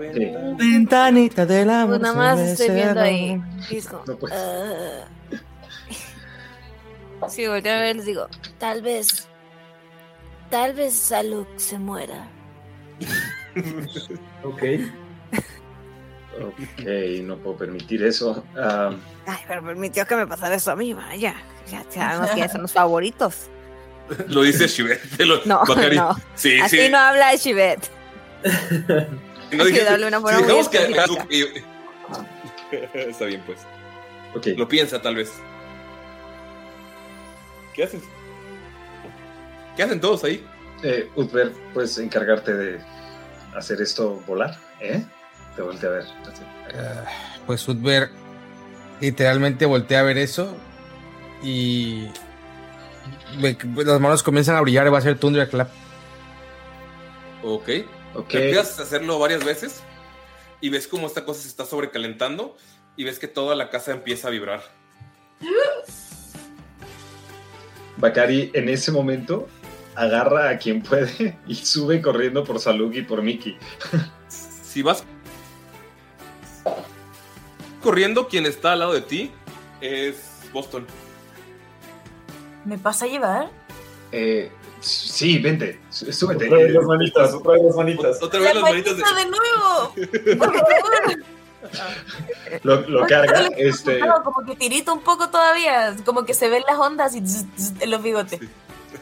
[0.55, 3.41] Ventanita del Pues nada más estoy viendo ahí.
[3.89, 4.37] Como, No puedes.
[4.39, 5.07] "Ah".
[7.29, 8.27] Sí, volteo a ver, les digo,
[8.59, 9.27] Tal vez.
[10.49, 12.27] Tal vez Saluk se muera.
[14.43, 14.61] Ok.
[16.41, 16.85] Ok,
[17.23, 18.43] no puedo permitir eso.
[19.25, 21.35] Ay, pero permitió que me pasara eso a mí, vaya.
[21.71, 23.49] Ya sabemos que son los favoritos.
[24.27, 24.67] Lo dice
[25.25, 25.95] lo- No, Bacari.
[25.95, 26.15] no.
[26.35, 26.89] Sí, Así sí.
[26.89, 27.89] no habla Shivet.
[29.51, 31.05] Y no una forma muy que- específica.
[32.93, 33.59] Está bien, pues.
[34.35, 34.47] ok.
[34.57, 35.31] Lo piensa, tal vez.
[37.73, 38.01] ¿Qué haces?
[39.75, 40.45] ¿Qué hacen todos ahí?
[40.83, 42.79] Eh, Utber, ¿puedes encargarte de
[43.55, 44.57] hacer esto volar?
[44.79, 45.03] ¿Eh?
[45.55, 46.03] Te volteé a ver.
[46.03, 46.43] así.
[46.73, 47.03] Eh,
[47.45, 48.09] pues Utber
[48.99, 50.55] literalmente voltea a ver eso
[51.43, 52.07] y
[53.39, 55.69] las manos comienzan a brillar y va a ser Thunderclap.
[57.43, 57.69] Ok.
[58.15, 58.33] Ok.
[58.33, 59.83] Empiezas a hacerlo varias veces
[60.61, 62.55] y ves cómo esta cosa se está sobrecalentando
[62.95, 64.63] y ves que toda la casa empieza a vibrar.
[67.97, 69.47] Bakari en ese momento
[69.95, 73.57] agarra a quien puede y sube corriendo por Saluk y por Mickey.
[74.29, 75.03] Si vas
[77.83, 79.31] corriendo, quien está al lado de ti
[79.81, 80.15] es
[80.51, 80.87] Boston.
[82.65, 83.49] ¿Me pasa a llevar?
[84.11, 86.45] Eh, sí, vente, sú- súbete.
[86.47, 88.23] Otra vez las manitas, otra vez las manitas.
[88.23, 89.03] Otra vez las manitas de...
[89.03, 89.93] de nuevo!
[92.63, 96.77] Lo, lo carga, este, como que tirita un poco todavía, como que se ven las
[96.77, 98.39] ondas y zzz, zzz, en los bigotes.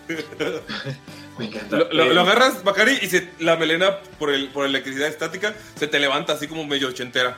[1.40, 1.76] me encanta.
[1.77, 5.53] Lo, lo- Eh, lo agarras, Bacari, y se- la melena por, el, por electricidad estática
[5.76, 7.35] se te levanta así como medio ochentera.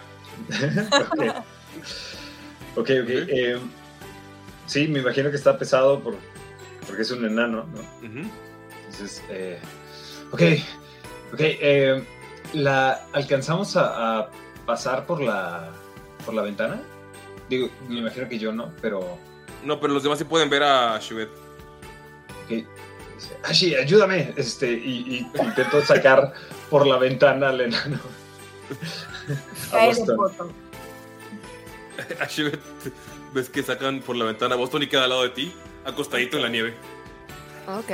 [1.11, 1.19] ok,
[2.75, 2.77] ok.
[2.77, 3.57] ok, eh,
[4.65, 6.15] sí, me imagino que está pesado por,
[6.87, 7.79] porque es un enano, ¿no?
[8.07, 8.29] Ujú.
[8.85, 9.59] Entonces, eh,
[10.31, 10.41] ok,
[11.33, 11.39] ok.
[11.39, 12.03] eh,
[12.53, 14.29] la, ¿Alcanzamos a, a
[14.65, 15.69] pasar por la,
[16.25, 16.81] por la ventana?
[17.49, 19.17] Digo, me imagino que yo no, pero...
[19.63, 21.29] No, pero los demás sí pueden ver a Shuet.
[22.45, 22.65] ok.
[23.45, 24.33] Ashi, ayúdame.
[24.35, 26.33] Este, y, y intento sacar
[26.69, 27.99] por la ventana al enano.
[29.73, 30.17] Boston.
[30.17, 30.51] botón.
[32.19, 32.59] A Shuet
[33.33, 35.53] ves que sacan por la ventana a Boston y queda al lado de ti,
[35.85, 36.73] acostadito en la nieve.
[37.67, 37.91] Ok.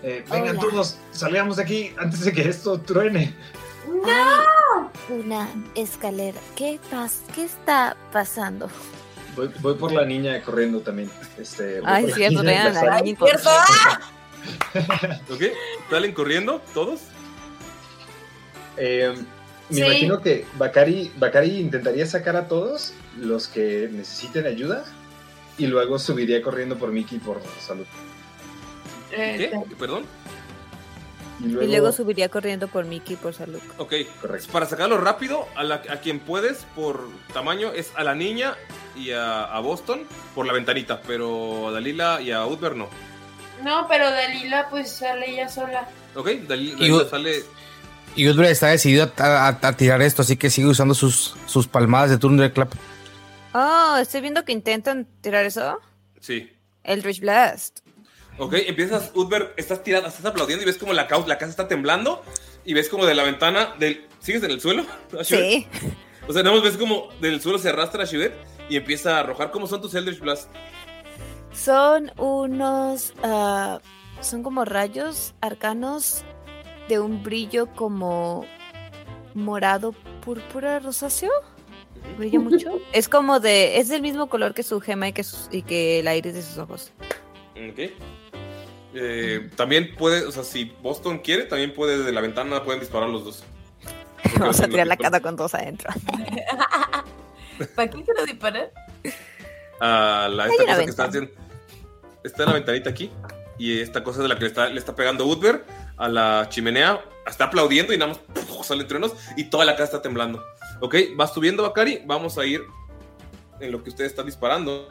[0.00, 0.60] Eh, vengan Hola.
[0.60, 3.34] todos, salgamos de aquí antes de que esto truene.
[4.06, 6.38] Hay una escalera.
[6.54, 7.20] ¿Qué pasa?
[7.34, 8.70] ¿Qué está pasando?
[9.34, 11.10] Voy, voy por la niña corriendo también.
[11.36, 13.50] Este, voy Ay, cierto, vean la niña ¿Cierto?
[15.34, 15.42] ¿Ok?
[15.90, 17.00] ¿Salen corriendo todos?
[18.78, 19.12] Eh,
[19.70, 19.82] me Sí.
[19.82, 24.84] imagino que Bakari, Bakari intentaría sacar a todos los que necesiten ayuda
[25.58, 27.86] y luego subiría corriendo por Mickey por salud.
[29.12, 29.74] Eh, ¿Qué?
[29.76, 30.04] ¿Perdón?
[31.40, 33.60] Y luego, Y luego subiría corriendo por Mickey por salud.
[33.78, 33.94] Ok.
[34.20, 34.48] Correcto.
[34.52, 38.56] Para sacarlo rápido, a, la- a quien puedes por tamaño es a la niña
[38.96, 40.02] y a, a Boston
[40.34, 42.88] por la ventanita, pero a Dalila y a Utber no.
[43.62, 45.88] No, pero Dalila pues sale ella sola.
[46.14, 46.28] ¿Ok?
[46.48, 47.44] Dalila sale...
[48.18, 51.68] Y Udbre está decidido a, a- a tirar esto, así que sigue usando sus, sus
[51.68, 52.72] palmadas de Thunderclap.
[53.54, 55.78] Oh, estoy viendo que intentan tirar eso.
[56.20, 56.52] Sí.
[56.82, 57.78] Eldritch Blast.
[58.38, 61.68] Ok, empiezas, Utber, estás tirando, estás aplaudiendo y ves como la, cau- la casa está
[61.68, 62.22] temblando
[62.64, 64.06] y ves como de la ventana del...
[64.20, 64.84] ¿Sigues en el suelo?
[65.22, 65.66] Sí.
[66.26, 68.34] O sea, nada más ves como del suelo se arrastra Ashibet
[68.68, 69.50] y empieza a arrojar.
[69.52, 70.50] ¿Cómo son tus Eldritch Blast?
[71.52, 73.14] Son unos.
[73.22, 73.80] ah,
[74.20, 76.24] son como rayos arcanos
[76.88, 78.44] de un brillo como
[79.34, 79.92] morado,
[80.24, 81.30] púrpura, rosáceo.
[82.16, 82.80] Brilla mucho.
[82.92, 83.78] es como de.
[83.78, 86.42] Es del mismo color que su gema y que, sus- y que el iris de
[86.42, 86.92] sus ojos.
[87.52, 87.92] Ok.
[88.94, 93.08] Eh, también puede, o sea, si Boston quiere, también puede desde la ventana, pueden disparar
[93.08, 93.44] los dos.
[94.22, 95.90] Porque Vamos a tirar la casa con dos adentro.
[97.74, 98.72] ¿Para qué quiero disparar?
[99.80, 101.30] A la, esta cosa que está haciendo.
[102.24, 103.10] Está en la ventanita aquí.
[103.58, 105.64] Y esta cosa es de la que le está, le está pegando Utber
[105.98, 107.04] a la chimenea.
[107.26, 108.66] Está aplaudiendo y nada más ¡puf!
[108.66, 110.42] salen truenos y toda la casa está temblando.
[110.80, 112.02] Ok, vas subiendo, Bakari.
[112.06, 112.62] Vamos a ir
[113.60, 114.88] en lo que ustedes están disparando.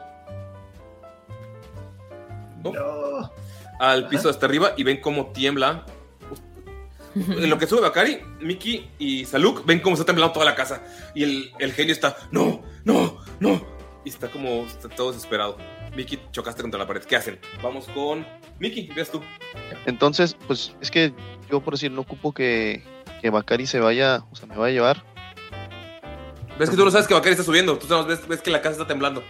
[2.62, 3.32] No.
[3.80, 5.84] Al piso hasta arriba y ven cómo tiembla.
[7.14, 10.82] En lo que sube Bakari, Miki y Saluk ven cómo está temblando toda la casa.
[11.14, 13.60] Y el, el genio está, no, no, no.
[14.04, 15.56] Y está como, está todo desesperado.
[15.96, 17.02] Miki, chocaste contra la pared.
[17.02, 17.40] ¿Qué hacen?
[17.60, 18.24] Vamos con
[18.58, 19.20] Miki, ves tú.
[19.86, 21.12] Entonces, pues es que
[21.50, 22.82] yo por decir, no ocupo que,
[23.20, 25.04] que Bakari se vaya, o sea, me vaya a llevar.
[26.58, 27.78] Ves que tú no sabes que Bakari está subiendo.
[27.78, 29.22] Tú más ves, ves que la casa está temblando.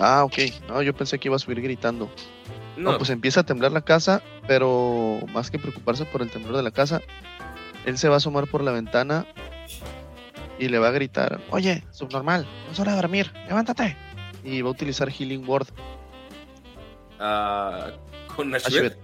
[0.00, 0.38] Ah, ok.
[0.68, 2.10] No, yo pensé que iba a subir gritando.
[2.76, 6.56] No, No, pues empieza a temblar la casa, pero más que preocuparse por el temblor
[6.56, 7.02] de la casa,
[7.84, 9.26] él se va a asomar por la ventana
[10.58, 13.96] y le va a gritar, oye, subnormal, no es hora de dormir, levántate.
[14.44, 15.66] Y va a utilizar Healing Word.
[17.18, 17.90] Ah,
[18.34, 18.96] con Ashibet.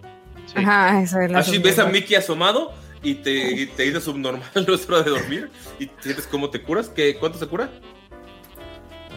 [0.46, 0.54] Sí.
[0.56, 4.74] Ajá, eso es la Así ves a Miki asomado y te, te dice subnormal, no
[4.74, 5.50] es hora de dormir.
[5.78, 6.88] Y sientes cómo te curas.
[6.88, 7.70] ¿Qué, ¿Cuánto se cura?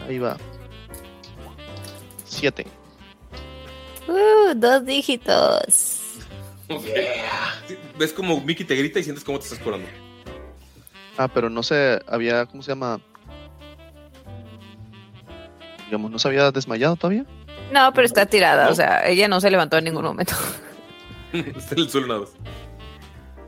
[0.08, 0.38] Ahí va.
[2.26, 2.66] Siete.
[4.08, 6.02] Uh, dos dígitos.
[7.98, 9.88] Ves como Miki te grita y sientes cómo te estás curando.
[11.18, 13.00] Ah, pero no se había, ¿cómo se llama?
[15.86, 17.26] Digamos, ¿no se había desmayado todavía?
[17.72, 18.66] No, pero está tirada.
[18.66, 18.72] ¿No?
[18.72, 20.34] O sea, ella no se levantó en ningún momento.
[21.34, 22.30] Está en el suelo nada más.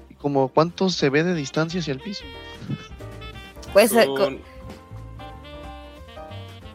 [0.10, 2.26] ¿Y como cuánto se ve de distancia hacia el piso?
[3.72, 4.42] Pues eh, Son-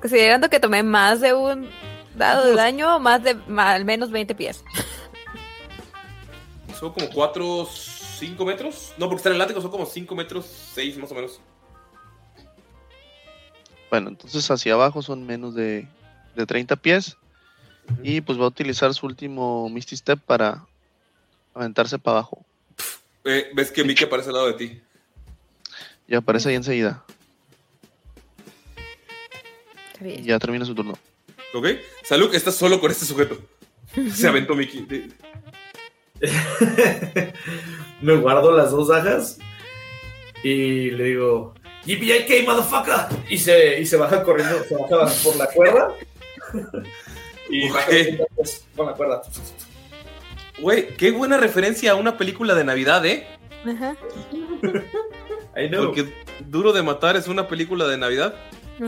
[0.01, 1.69] considerando que tomé más de un
[2.15, 4.65] dado de daño, más de al menos 20 pies.
[6.79, 7.69] Son como 4,
[8.19, 8.93] 5 metros.
[8.97, 11.41] No, porque está en el látigo, son como 5 metros, 6 más o menos.
[13.91, 15.87] Bueno, entonces hacia abajo son menos de
[16.35, 17.17] de 30 pies.
[18.03, 20.65] Y pues va a utilizar su último Misty Step para
[21.55, 22.45] aventarse para abajo.
[23.25, 24.81] Eh, ¿Ves que Mickey aparece al lado de ti?
[26.07, 27.03] Ya aparece ahí enseguida.
[30.23, 30.99] Ya termina su turno.
[31.55, 31.67] ¿Ok?
[32.03, 33.39] Salud, estás solo con este sujeto.
[34.13, 34.87] Se aventó Mickey.
[38.03, 39.39] Me guardo las dos dagas
[40.43, 41.55] y le digo,
[41.87, 43.07] "Yippee-yay-kay, motherfucker!
[43.29, 45.95] Y se, y se baja corriendo, se baja por la cuerda.
[47.49, 47.69] Y
[48.77, 49.23] con la cuerda.
[50.61, 53.27] Güey, qué buena referencia a una película de Navidad, ¿eh?
[53.67, 53.97] Ajá.
[55.57, 55.87] I know.
[55.87, 56.13] Porque
[56.47, 58.35] Duro de Matar es una película de Navidad.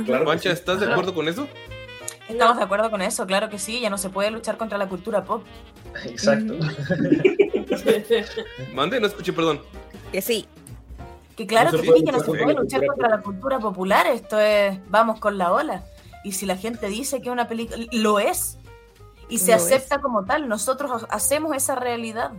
[0.05, 0.55] Claro Pancha, sí.
[0.55, 1.49] ¿estás de acuerdo con eso?
[2.29, 4.89] Estamos de acuerdo con eso, claro que sí, ya no se puede luchar contra la
[4.89, 5.45] cultura pop.
[6.05, 6.55] Exacto.
[8.75, 9.61] Mande, no escuché, perdón.
[10.11, 10.47] Que sí.
[11.37, 13.59] Que claro No se que sí, que no luchar se puede luchar contra la cultura
[13.61, 15.85] popular, esto es, vamos con la ola.
[16.27, 18.59] Y si la gente dice que una película, lo es,
[19.29, 22.33] y se Lo acepta como tal, nosotros ha- hacemos esa realidad.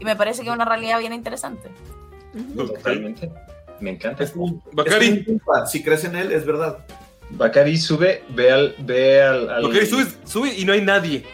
[0.00, 1.70] Y me parece que es una realidad bien interesante.
[2.56, 3.30] Totalmente.
[3.80, 4.24] Me encanta.
[4.72, 5.24] Bacari.
[5.66, 6.78] Si crees en él, es verdad.
[7.30, 8.74] Bacari sube, ve al.
[8.78, 11.24] Ve al, al- Bacari, sube, sube y no hay nadie.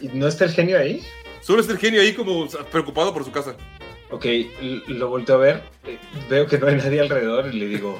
[0.00, 1.02] ¿Y ¿No está el genio ahí?
[1.40, 3.54] Solo está el genio ahí como preocupado por su casa.
[4.10, 4.26] Ok,
[4.88, 5.62] lo volteo a ver.
[5.84, 7.98] eh, Veo que no hay nadie alrededor y le digo: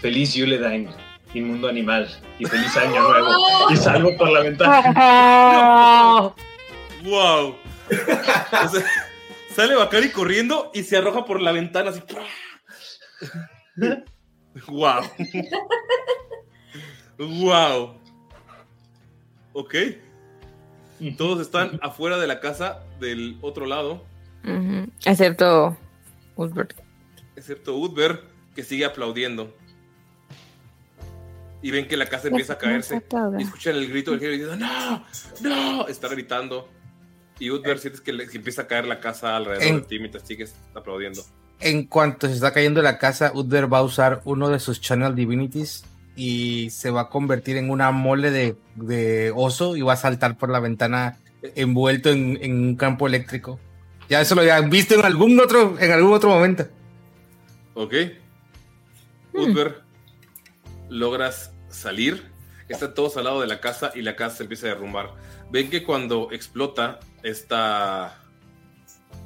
[0.00, 0.88] Feliz Yuledine,
[1.34, 2.08] inmundo animal.
[2.38, 3.30] Y feliz año nuevo.
[3.70, 4.92] Y salgo por la ventana.
[7.04, 7.56] ¡Wow!
[7.90, 8.84] O sea,
[9.54, 12.02] sale Bacari corriendo y se arroja por la ventana así.
[14.68, 15.02] ¡Wow!
[17.18, 17.94] ¡Wow!
[19.54, 19.74] Ok.
[21.16, 24.04] Todos están afuera de la casa del otro lado.
[25.04, 25.76] Excepto
[26.36, 26.74] Ulbert.
[27.36, 28.22] excepto Udber,
[28.54, 29.54] que sigue aplaudiendo.
[31.60, 33.02] Y ven que la casa empieza a caerse.
[33.38, 35.04] Y escuchan el grito del genio diciendo, ¡No!
[35.40, 35.88] ¡No!
[35.88, 36.68] Está gritando.
[37.40, 39.98] Y Udber sientes que, le- que empieza a caer la casa alrededor En- de ti
[39.98, 41.22] mientras sigues aplaudiendo.
[41.60, 45.14] En cuanto se está cayendo la casa, Uther va a usar uno de sus Channel
[45.16, 49.96] Divinities y se va a convertir en una mole de, de oso y va a
[49.96, 51.18] saltar por la ventana
[51.56, 53.58] envuelto en, en un campo eléctrico.
[54.08, 56.66] Ya eso lo habían visto en algún otro, en algún otro momento.
[57.74, 57.94] ¿Ok?
[59.34, 59.82] Udber,
[60.88, 62.30] logras salir.
[62.68, 65.14] Están todos al lado de la casa y la casa se empieza a derrumbar.
[65.50, 68.18] Ven que cuando explota esta,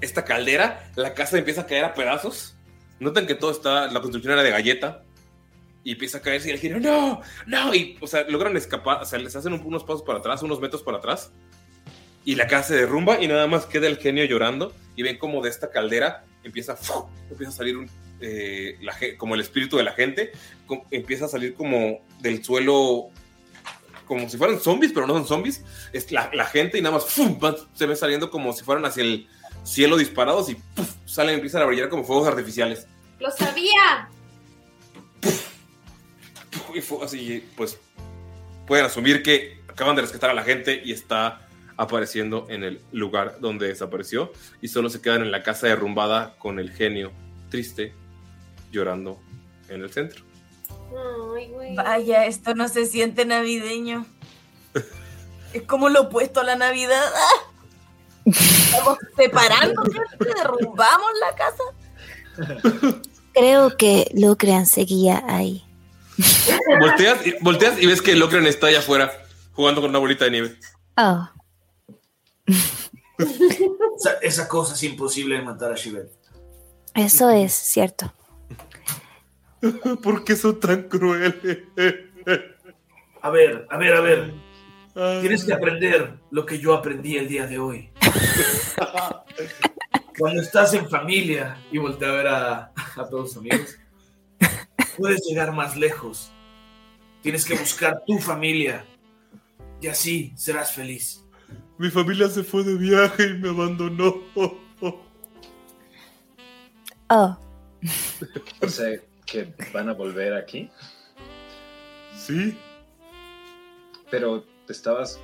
[0.00, 2.55] esta caldera, la casa empieza a caer a pedazos.
[3.00, 5.02] Notan que todo está, la construcción era de galleta.
[5.84, 7.74] Y empieza a caerse y el genio, no, no.
[7.74, 10.60] Y, o sea, logran escapar, o sea, les hacen un- unos pasos para atrás, unos
[10.60, 11.32] metros para atrás.
[12.24, 14.73] Y la casa se derrumba y nada más queda el genio llorando.
[14.94, 17.08] Y ven como de esta caldera empieza, ¡fu!
[17.28, 17.91] empieza a salir un,
[18.23, 20.33] eh, la como el espíritu de la gente.
[20.91, 23.10] empieza a salir como del suelo,
[24.07, 25.65] como si fueran zombies, pero no son zombies.
[25.92, 27.07] Es la, la gente y nada más
[27.75, 29.28] se ve saliendo como si fueran hacia el
[29.65, 30.94] cielo disparados y ¡puf!
[31.05, 32.86] salen, empiezan a brillar como fuegos artificiales.
[33.18, 34.09] ¡Lo sabía!
[36.75, 37.78] Y fue así, pues
[38.67, 43.39] pueden asumir que acaban de rescatar a la gente y está apareciendo en el lugar
[43.41, 47.12] donde desapareció y solo se quedan en la casa derrumbada con el genio
[47.51, 47.94] triste
[48.73, 49.20] llorando
[49.68, 50.25] en el centro.
[51.36, 51.76] Ay, güey.
[51.76, 54.07] Vaya, esto no se siente navideño.
[55.52, 57.05] Es como lo opuesto a la Navidad.
[57.15, 57.52] ¡Ah!
[58.25, 61.62] Estamos separando, gente, derrumbamos la casa.
[63.34, 65.62] Creo que Lucrean seguía ahí.
[66.81, 69.12] Volteas y, volteas y ves que Locren está allá afuera
[69.52, 70.59] jugando con una bolita de nieve.
[70.97, 71.28] Oh,
[73.97, 76.10] Esa, esa cosa es imposible de matar a Shivet.
[76.94, 78.12] eso es cierto.
[80.02, 81.34] ¿Por qué son tan crueles?
[83.20, 84.34] A ver, a ver, a ver.
[85.20, 87.91] Tienes que aprender lo que yo aprendí el día de hoy.
[90.18, 93.78] Cuando estás en familia y voltea a ver a, a todos tus amigos,
[94.99, 96.31] puedes llegar más lejos.
[97.23, 98.84] Tienes que buscar tu familia
[99.81, 101.24] y así serás feliz.
[101.78, 104.16] Mi familia se fue de viaje y me abandonó.
[104.34, 104.58] Oh,
[108.68, 109.00] sea,
[109.33, 110.70] que van a volver aquí.
[112.15, 112.57] Sí.
[114.11, 115.19] Pero estabas.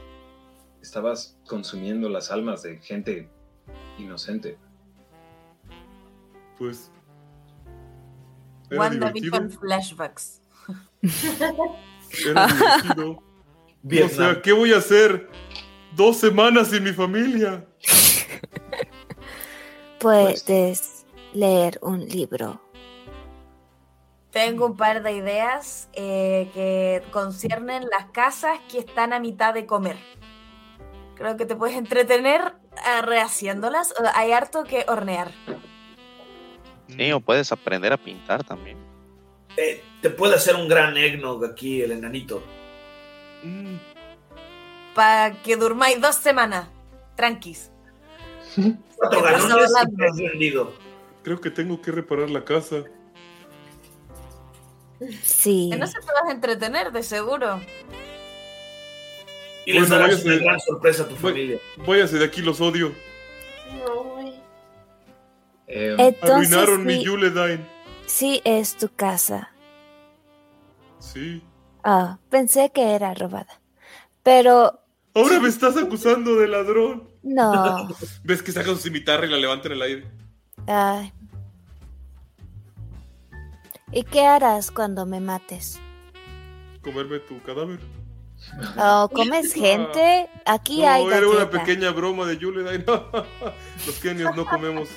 [0.80, 3.28] Estabas consumiendo las almas de gente
[3.98, 4.56] inocente.
[6.56, 6.90] Pues.
[8.70, 9.60] WandaVision divertido.
[9.60, 10.40] flashbacks.
[12.26, 13.22] Era divertido.
[14.04, 15.30] O sea, ¿qué voy a hacer?
[15.94, 17.64] Dos semanas sin mi familia.
[20.00, 22.60] puedes leer un libro.
[24.38, 29.66] Tengo un par de ideas eh, que conciernen las casas que están a mitad de
[29.66, 29.96] comer.
[31.16, 32.54] Creo que te puedes entretener
[32.86, 33.92] eh, rehaciéndolas.
[34.14, 35.32] Hay harto que hornear.
[36.86, 38.78] Sí, o puedes aprender a pintar también.
[39.56, 42.40] Eh, te puede hacer un gran eggnog aquí, el enanito.
[44.94, 46.68] Para que durmáis dos semanas.
[47.16, 47.72] Tranquis.
[48.94, 49.20] Cuatro.
[51.24, 52.84] Creo que tengo que reparar la casa.
[55.22, 55.70] Sí.
[55.72, 57.60] En eso te vas a entretener, de seguro.
[59.66, 61.58] Y les Bueno, darás una gran sorpresa a tu familia.
[61.86, 62.92] Váyase de aquí, los odio.
[63.84, 64.34] No, güey.
[65.66, 67.60] Eh, Entonces, Arruinaron mi sí, Yuledine.
[68.06, 69.52] sí es tu casa.
[70.98, 71.42] Sí.
[71.84, 73.60] Ah, pensé que era robada.
[74.22, 74.80] Pero
[75.14, 77.08] Ahora me estás acusando de ladrón.
[77.22, 77.88] no.
[78.24, 80.10] ¿Ves que saca su cimitarra y la levanta en el aire?
[80.66, 81.12] Ay.
[83.90, 85.80] ¿Y qué harás cuando me mates?
[86.82, 87.80] Comerme tu cadáver.
[88.78, 90.28] Oh, ¿Comes gente?
[90.44, 92.84] Aquí hay No, era una pequeña broma de Yuledine.
[93.86, 94.88] Los kenios no comemos.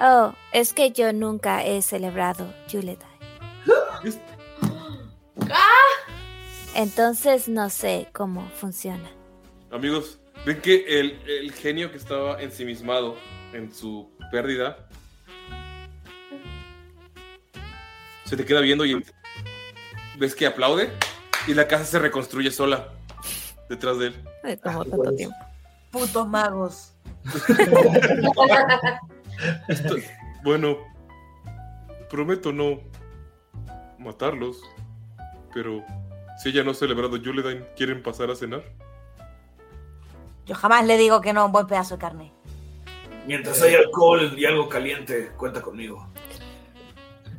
[0.00, 3.06] Oh, es que yo nunca he celebrado Yuletide.
[6.74, 9.08] Entonces no sé cómo funciona.
[9.70, 13.16] Amigos, ven que el, el genio que estaba ensimismado
[13.52, 14.88] en su pérdida
[18.34, 19.00] se te queda viendo y
[20.18, 20.90] ves que aplaude
[21.46, 22.88] y la casa se reconstruye sola
[23.68, 24.24] detrás de él.
[24.60, 25.36] Tomó tanto tiempo.
[25.92, 26.94] Putos magos.
[29.68, 29.94] Esto-
[30.42, 30.78] bueno,
[32.10, 32.80] prometo no
[34.00, 34.60] matarlos,
[35.52, 35.84] pero
[36.42, 38.64] si ella no ha celebrado Yuledine, ¿quieren pasar a cenar?
[40.44, 42.32] Yo jamás le digo que no a un buen pedazo de carne.
[43.28, 46.08] Mientras hay alcohol y algo caliente, cuenta conmigo.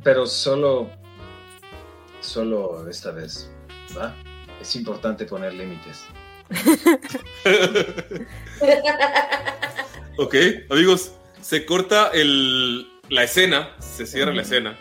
[0.06, 0.88] Pero solo.
[2.20, 3.50] Solo esta vez.
[3.98, 4.14] ¿Va?
[4.60, 6.06] Es importante poner límites.
[10.18, 10.34] Ok,
[10.70, 11.12] amigos,
[11.42, 14.78] se corta el, la escena, se cierra la escena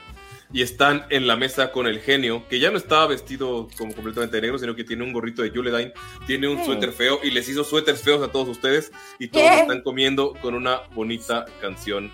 [0.53, 4.37] y están en la mesa con el genio, que ya no estaba vestido como completamente
[4.37, 5.91] de negro, sino que tiene un gorrito de Yuledine,
[6.25, 9.59] tiene un suéter feo y les hizo suéteres feos a todos ustedes y todos ¿Qué?
[9.59, 12.09] están comiendo con una bonita canción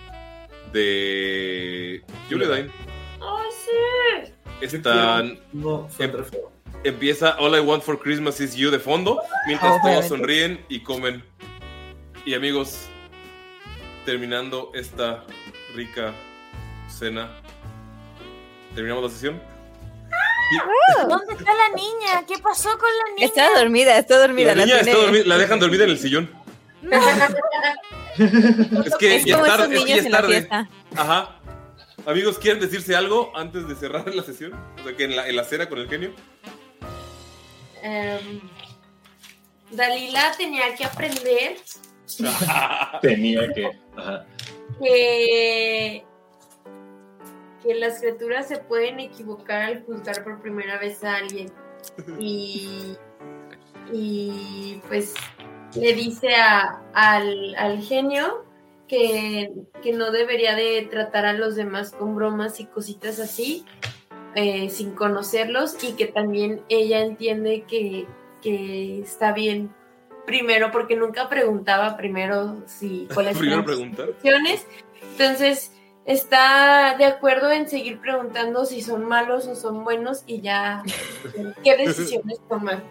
[0.74, 2.72] de Yuledine.
[3.22, 4.34] ¡Ay, sí!
[4.62, 5.40] Están...
[5.54, 6.12] No, em-
[6.84, 10.08] empieza All I Want for Christmas is You de fondo, mientras todos Obviamente.
[10.10, 11.24] sonríen y comen.
[12.26, 12.88] Y amigos,
[14.06, 15.24] terminando esta
[15.76, 16.14] rica
[16.90, 17.30] cena,
[18.76, 19.42] terminamos la sesión.
[21.08, 22.26] ¿Dónde está la niña?
[22.28, 23.26] ¿Qué pasó con la niña?
[23.26, 24.54] Está dormida, está dormida.
[24.54, 26.30] La niña tiene- está dormida, la dejan dormida en el sillón.
[28.86, 30.18] Es que Es ya como es esos tarde, es que ya niños es en la
[30.22, 30.34] tarde.
[30.34, 30.70] fiesta.
[30.98, 31.36] Ajá.
[32.06, 34.54] Amigos, ¿quieren decirse algo antes de cerrar la sesión?
[34.80, 36.12] O sea, que en la, en la cena con el genio.
[37.84, 38.42] Em,
[39.72, 41.58] Dalila tenía que aprender
[43.02, 43.72] Tenía que.
[43.96, 44.26] Ajá.
[44.82, 46.04] que,
[47.64, 51.52] que las criaturas se pueden equivocar al juzgar por primera vez a alguien.
[52.20, 52.96] Y,
[53.92, 55.14] y pues
[55.76, 58.46] le dice a- al, al genio
[58.92, 63.64] que, que no debería de tratar a los demás con bromas y cositas así,
[64.36, 68.06] eh, sin conocerlos, y que también ella entiende que,
[68.42, 69.74] que está bien
[70.26, 74.68] primero, porque nunca preguntaba primero si cuáles eran intenciones.
[75.14, 75.72] Entonces,
[76.04, 80.84] está de acuerdo en seguir preguntando si son malos o son buenos y ya
[81.64, 82.84] qué decisiones tomar.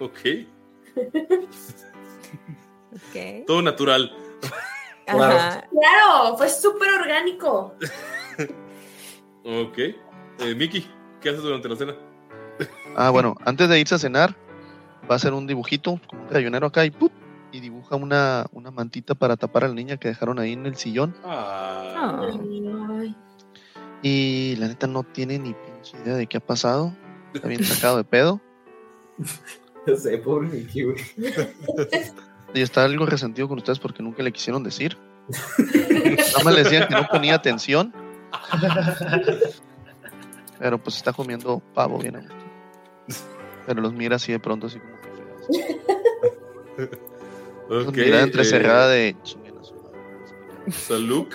[0.00, 0.18] Ok.
[2.92, 3.46] Ok.
[3.46, 4.14] Todo natural.
[5.06, 5.68] Ajá.
[5.70, 7.74] Claro, fue súper orgánico.
[9.44, 9.76] Ok.
[9.76, 10.88] Eh, Miki,
[11.20, 11.96] ¿qué haces durante la cena?
[12.94, 14.36] Ah, bueno, antes de irse a cenar,
[15.10, 17.10] va a hacer un dibujito, como un rayonero acá y ¡pup!
[17.52, 20.76] y dibuja una, una mantita para tapar a la niña que dejaron ahí en el
[20.76, 21.14] sillón.
[21.24, 22.20] Ah.
[22.22, 23.14] Ay,
[24.02, 26.96] Y la neta no tiene ni pinche idea de qué ha pasado.
[27.34, 28.40] Está bien sacado de pedo.
[29.84, 30.96] Ya sé, pobre Mickey, güey.
[32.54, 34.98] Y está algo resentido con ustedes porque nunca le quisieron decir.
[35.58, 37.94] Nada más le decían que no ponía atención.
[40.58, 42.34] Pero pues está comiendo pavo bien a gusto.
[43.66, 45.08] Pero los mira así de pronto, así como que
[47.68, 47.92] feos.
[47.92, 49.16] Mirada eh, entrecerrada de.
[50.70, 51.26] Salud.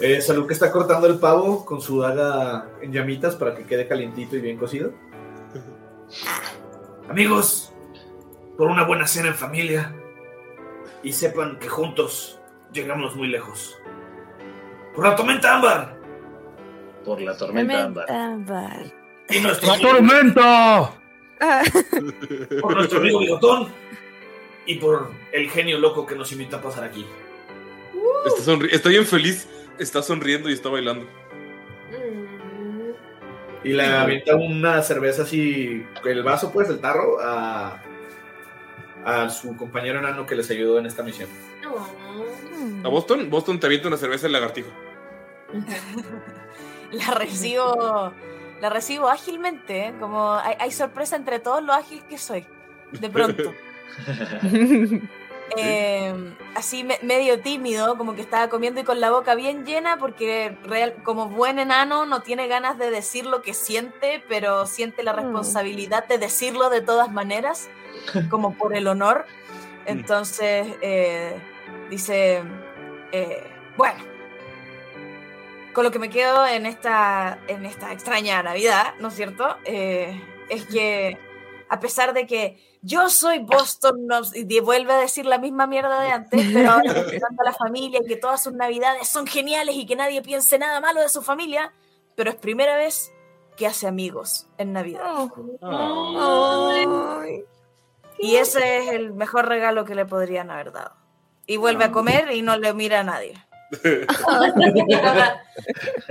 [0.00, 3.86] Eh, Salud que está cortando el pavo con su daga en llamitas para que quede
[3.86, 4.92] calientito y bien cocido.
[7.08, 7.72] Amigos,
[8.58, 9.94] por una buena cena en familia.
[11.02, 12.40] Y sepan que juntos
[12.72, 13.78] llegamos muy lejos.
[14.94, 15.96] Por la tormenta ámbar.
[17.04, 18.10] por la tormenta ámbar.
[18.10, 18.92] Ámbar.
[19.30, 20.94] Y nuestro ¡La amigo- tormenta!
[22.60, 23.68] Por nuestro amigo Bigotón
[24.66, 27.06] y por el genio loco que nos invita a pasar aquí.
[28.26, 31.06] Está, está bien feliz, está sonriendo y está bailando.
[33.62, 37.80] Y le avienta una cerveza así, el vaso, pues, el tarro, a,
[39.04, 41.28] a su compañero enano que les ayudó en esta misión.
[42.84, 43.30] ¿A Boston?
[43.30, 44.70] Boston te avienta una cerveza el lagartijo.
[46.90, 48.12] La recibo,
[48.62, 49.94] la recibo ágilmente, ¿eh?
[50.00, 52.46] como hay, hay sorpresa entre todos lo ágil que soy,
[52.92, 53.52] de pronto.
[55.56, 56.12] Eh,
[56.54, 60.54] así me- medio tímido, como que estaba comiendo y con la boca bien llena porque
[60.64, 65.14] real, como buen enano no tiene ganas de decir lo que siente, pero siente la
[65.14, 67.70] responsabilidad de decirlo de todas maneras,
[68.30, 69.26] como por el honor.
[69.86, 71.34] Entonces eh,
[71.90, 72.42] dice,
[73.12, 73.42] eh,
[73.76, 73.98] bueno,
[75.72, 79.56] con lo que me quedo en esta, en esta extraña Navidad, ¿no es cierto?
[79.64, 81.18] Eh, es que
[81.68, 86.00] a pesar de que yo soy Boston, no- y vuelve a decir la misma mierda
[86.02, 89.86] de antes, pero ahora a la familia y que todas sus navidades son geniales y
[89.86, 91.72] que nadie piense nada malo de su familia,
[92.16, 93.12] pero es primera vez
[93.56, 95.02] que hace amigos en Navidad.
[98.18, 100.92] Y ese es el mejor regalo que le podrían haber dado.
[101.46, 103.34] Y vuelve a comer y no le mira a nadie.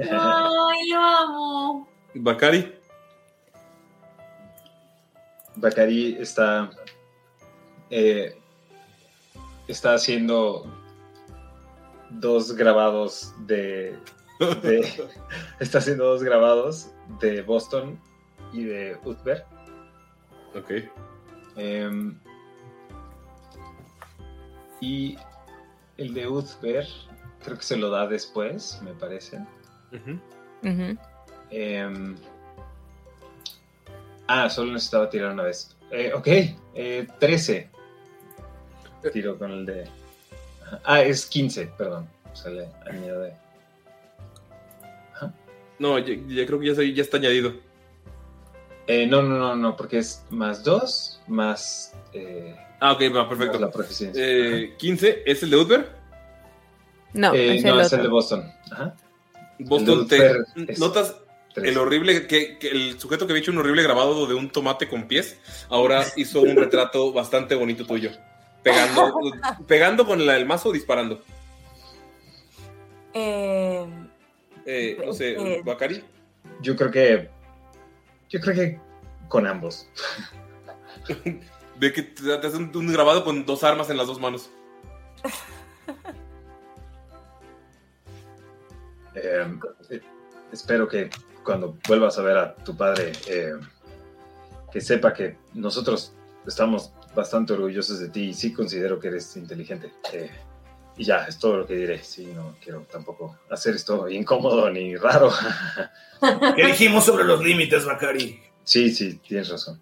[0.09, 1.87] Ay, lo amo.
[2.15, 2.73] Bakari.
[5.55, 6.69] Bakari está.
[7.89, 8.37] eh,
[9.67, 10.65] está haciendo
[12.09, 13.97] dos grabados de.
[14.61, 15.09] de-
[15.59, 17.99] está haciendo dos grabados de Boston
[18.53, 19.45] y de Utber.
[20.55, 20.71] Ok.
[21.57, 22.17] Em,
[24.79, 25.17] y
[25.97, 26.87] el de Utber,
[27.43, 29.39] creo que se lo da después, me parece.
[31.49, 32.15] Em,
[34.27, 35.75] ah, solo necesitaba tirar una vez.
[35.91, 36.27] Eh, ok,
[36.75, 37.69] eh, 13.
[39.11, 39.85] Tiro con el de.
[40.83, 42.07] Ah, es 15, perdón.
[42.33, 43.33] Se le añade.
[45.79, 47.53] No, ya, ya creo que ya está añadido.
[48.87, 51.93] Eh, no, no, no, no, porque es más 2, más.
[52.13, 53.59] eh, Ah, ok, va, perfecto.
[53.59, 54.21] La proficiencia.
[54.25, 55.89] Eh, 15, ¿es el de Utber?
[57.13, 58.51] No, Eh, es no, el es el de Boston.
[58.71, 58.95] Ajá.
[59.59, 60.19] Boston, te,
[60.77, 61.15] ¿notas
[61.53, 61.69] tres.
[61.71, 64.87] el horrible, que, que el sujeto que había hecho un horrible grabado de un tomate
[64.87, 68.11] con pies, ahora hizo un retrato bastante bonito tuyo?
[68.61, 69.13] Pegando,
[69.67, 71.21] pegando con la- el mazo, disparando.
[73.13, 73.85] Eh,
[74.65, 76.03] Eh, no sé, Eh, Bakari.
[76.61, 77.29] Yo creo que.
[78.29, 78.79] Yo creo que
[79.27, 79.89] con ambos.
[81.79, 84.49] Ve que te, te hace un, grabado con dos armas en las dos manos.
[89.19, 89.47] Eh,
[90.51, 91.09] espero que
[91.43, 93.53] cuando vuelvas a ver a tu padre, eh,
[94.71, 96.13] que sepa que nosotros
[96.45, 99.91] estamos bastante orgullosos de ti y sí considero que eres inteligente.
[100.13, 100.29] Eh,
[100.97, 102.03] y ya, es todo lo que diré.
[102.03, 105.31] Sí, no quiero tampoco hacer esto incómodo ni raro.
[106.55, 108.41] ¿Qué dijimos sobre los límites, Bakari?
[108.63, 109.81] sí, sí, tienes razón.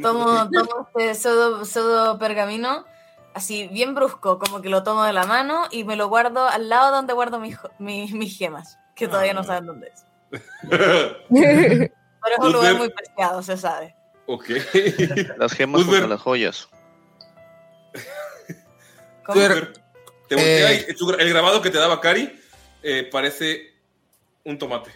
[0.00, 2.84] tomo, tomo este pseudo, pseudo pergamino,
[3.34, 6.68] así bien brusco, como que lo tomo de la mano y me lo guardo al
[6.68, 10.04] lado donde guardo mis, mis, mis gemas, que todavía no saben dónde es.
[11.30, 13.96] Pero es un lugar muy preciado, se sabe.
[14.26, 14.44] Ok.
[15.38, 16.68] Las gemas contra las joyas.
[19.24, 19.40] ¿Cómo?
[20.34, 20.86] Voltea Eh.
[20.88, 22.30] y el grabado que te da Bakari
[22.82, 23.72] eh, parece
[24.44, 24.90] un tomate.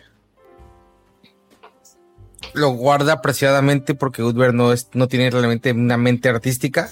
[2.55, 6.91] Lo guarda apreciadamente porque Udber no, es, no tiene realmente una mente artística.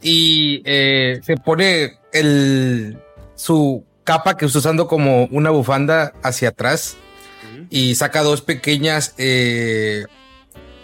[0.00, 2.98] Y eh, se pone el,
[3.36, 6.96] su capa que está usando como una bufanda hacia atrás
[7.70, 10.04] y saca dos pequeñas eh,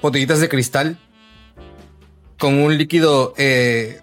[0.01, 0.99] botellitas de cristal
[2.39, 4.01] con un líquido eh,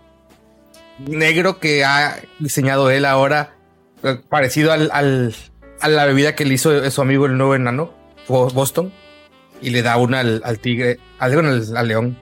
[0.99, 3.55] negro que ha diseñado él ahora,
[4.03, 5.35] eh, parecido al, al-
[5.81, 7.93] a la bebida que le hizo su amigo el nuevo enano,
[8.27, 8.91] Bo- Boston,
[9.61, 11.31] y le da una al, al tigre, al,
[11.87, 12.17] león,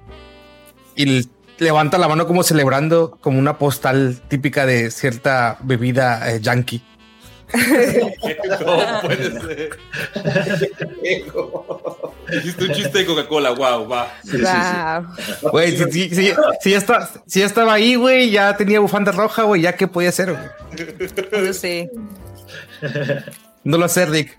[0.96, 1.28] y
[1.60, 6.84] levanta la mano como celebrando, como una postal típica de cierta bebida eh, yankee.
[8.66, 9.70] no puede ser.
[12.34, 14.12] Hiciste un chiste de Coca-Cola, wow, va.
[15.42, 15.52] Wow.
[15.52, 19.12] Güey, si, si- si- si ya está- si ya estaba ahí, güey, ya tenía bufanda
[19.12, 21.54] roja, güey, ya qué podía hacer, güey.
[21.54, 21.90] Sí.
[23.64, 24.36] No lo sé, Rick.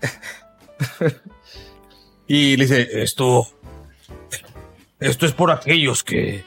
[2.27, 3.47] y le dice, esto,
[4.99, 6.43] esto es por aquellos que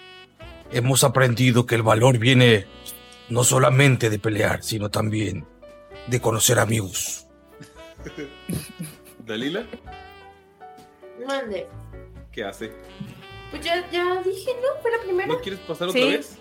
[0.73, 2.67] hemos aprendido que el valor viene
[3.31, 5.47] no solamente de pelear, sino también
[6.09, 7.27] de conocer amigos.
[9.27, 9.67] ¿Dalila?
[11.27, 11.67] Mande.
[12.33, 12.73] ¿Qué hace?
[13.51, 14.81] Pues ya, ya dije, ¿no?
[14.83, 15.27] Fue la primera.
[15.27, 15.99] ¿No quieres pasar Sí.
[16.03, 16.39] otra vez?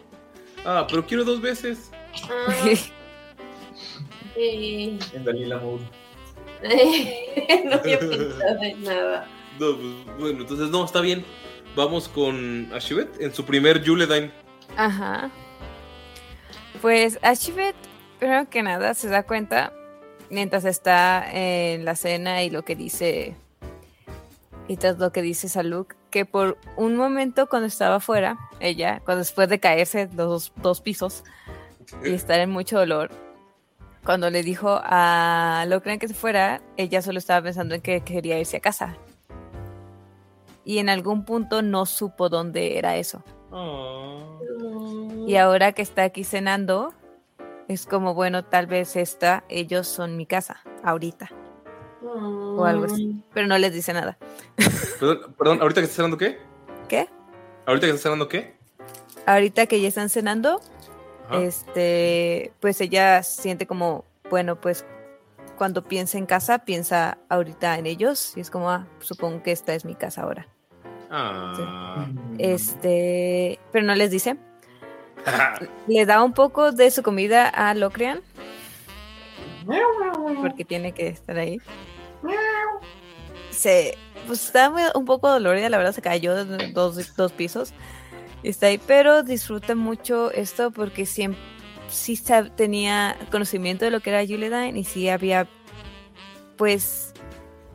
[0.65, 1.91] Ah, pero quiero dos veces.
[2.29, 2.53] Ah.
[4.39, 5.83] Eh, En Dalila Mode.
[7.65, 9.27] no había pensado en nada.
[9.59, 11.25] No, pues, bueno, entonces no, está bien.
[11.75, 14.31] Vamos con Ashibet en su primer Yuledine.
[14.75, 15.31] Ajá.
[16.83, 17.75] Pues Ashibet,
[18.19, 19.73] primero que nada, se da cuenta
[20.29, 23.35] mientras está en la cena y lo que dice.
[24.67, 29.19] Y tras lo que dice Saluk, que por un momento cuando estaba afuera, ella, cuando
[29.19, 31.23] después de caerse los dos, dos pisos
[32.03, 33.09] y estar en mucho dolor,
[34.03, 38.39] cuando le dijo a Locran que se fuera, ella solo estaba pensando en que quería
[38.39, 38.97] irse a casa.
[40.65, 43.23] Y en algún punto no supo dónde era eso.
[45.27, 46.93] Y ahora que está aquí cenando,
[47.67, 51.29] es como, bueno, tal vez esta, ellos son mi casa, ahorita.
[52.03, 53.21] O algo así.
[53.33, 54.17] Pero no les dice nada.
[54.99, 56.39] Perdón, perdón, ¿ahorita que estás cenando qué?
[56.87, 57.09] ¿Qué?
[57.65, 58.55] ¿Ahorita que estás cenando qué?
[59.25, 60.61] Ahorita que ya están cenando,
[61.27, 61.41] Ajá.
[61.41, 64.85] este, pues ella siente como, bueno, pues
[65.57, 68.33] cuando piensa en casa, piensa ahorita en ellos.
[68.37, 70.47] Y es como, ah, supongo que esta es mi casa ahora.
[71.09, 72.07] Ah.
[72.37, 74.37] Este, pero no les dice.
[75.87, 78.21] Le da un poco de su comida a Locrian.
[80.41, 81.59] Porque tiene que estar ahí.
[83.51, 83.97] Se,
[84.27, 87.73] pues está muy- un poco dolorida, la verdad se cayó de dos, dos pisos.
[88.43, 91.41] Y está ahí, pero disfruta mucho esto porque siempre
[91.89, 92.21] sí
[92.55, 95.47] tenía conocimiento de lo que era Yuledine y sí había,
[96.57, 97.13] pues,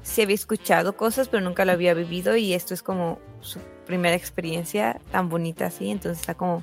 [0.03, 4.15] sí había escuchado cosas, pero nunca lo había vivido y esto es como su primera
[4.15, 6.63] experiencia tan bonita así, entonces está como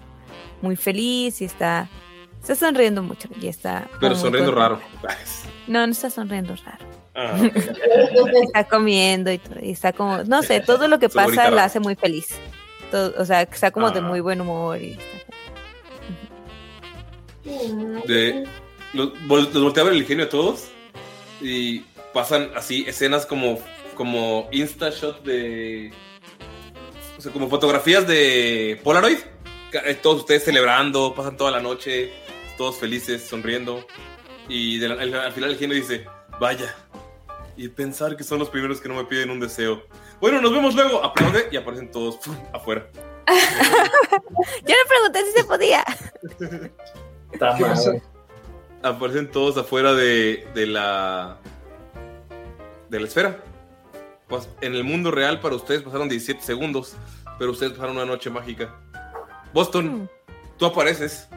[0.61, 1.87] muy feliz y está,
[2.41, 3.87] está sonriendo mucho y está...
[3.99, 4.79] Pero sonriendo raro.
[5.67, 6.83] No, no está sonriendo raro.
[7.13, 7.37] Ah.
[8.43, 11.63] está comiendo y, y está como, no sé, todo lo que pasa la rara.
[11.65, 12.27] hace muy feliz.
[12.89, 14.03] Todo- o sea, está como de Ah.
[14.03, 14.97] muy buen humor y
[18.05, 18.47] de
[18.93, 20.69] los, los voltea a ver el genio a todos
[21.41, 21.79] y
[22.13, 23.59] pasan así escenas como
[23.95, 25.91] como insta shot de
[27.17, 29.17] o sea como fotografías de Polaroid
[30.01, 32.11] todos ustedes celebrando pasan toda la noche
[32.57, 33.85] todos felices sonriendo
[34.47, 36.05] y de la- al, al final el genio dice
[36.39, 36.75] vaya
[37.55, 39.83] y pensar que son los primeros que no me piden un deseo
[40.19, 42.35] bueno nos vemos luego aplaude y aparecen todos ¡pum!
[42.53, 42.87] afuera
[43.29, 45.83] Yo le pregunté si se podía.
[48.81, 51.37] Aparecen todos afuera de, de la.
[52.89, 53.43] de la esfera.
[54.27, 56.95] Pues, en el mundo real, para ustedes pasaron 17 segundos,
[57.37, 58.75] pero ustedes pasaron una noche mágica.
[59.53, 60.09] Boston,
[60.57, 61.27] tú apareces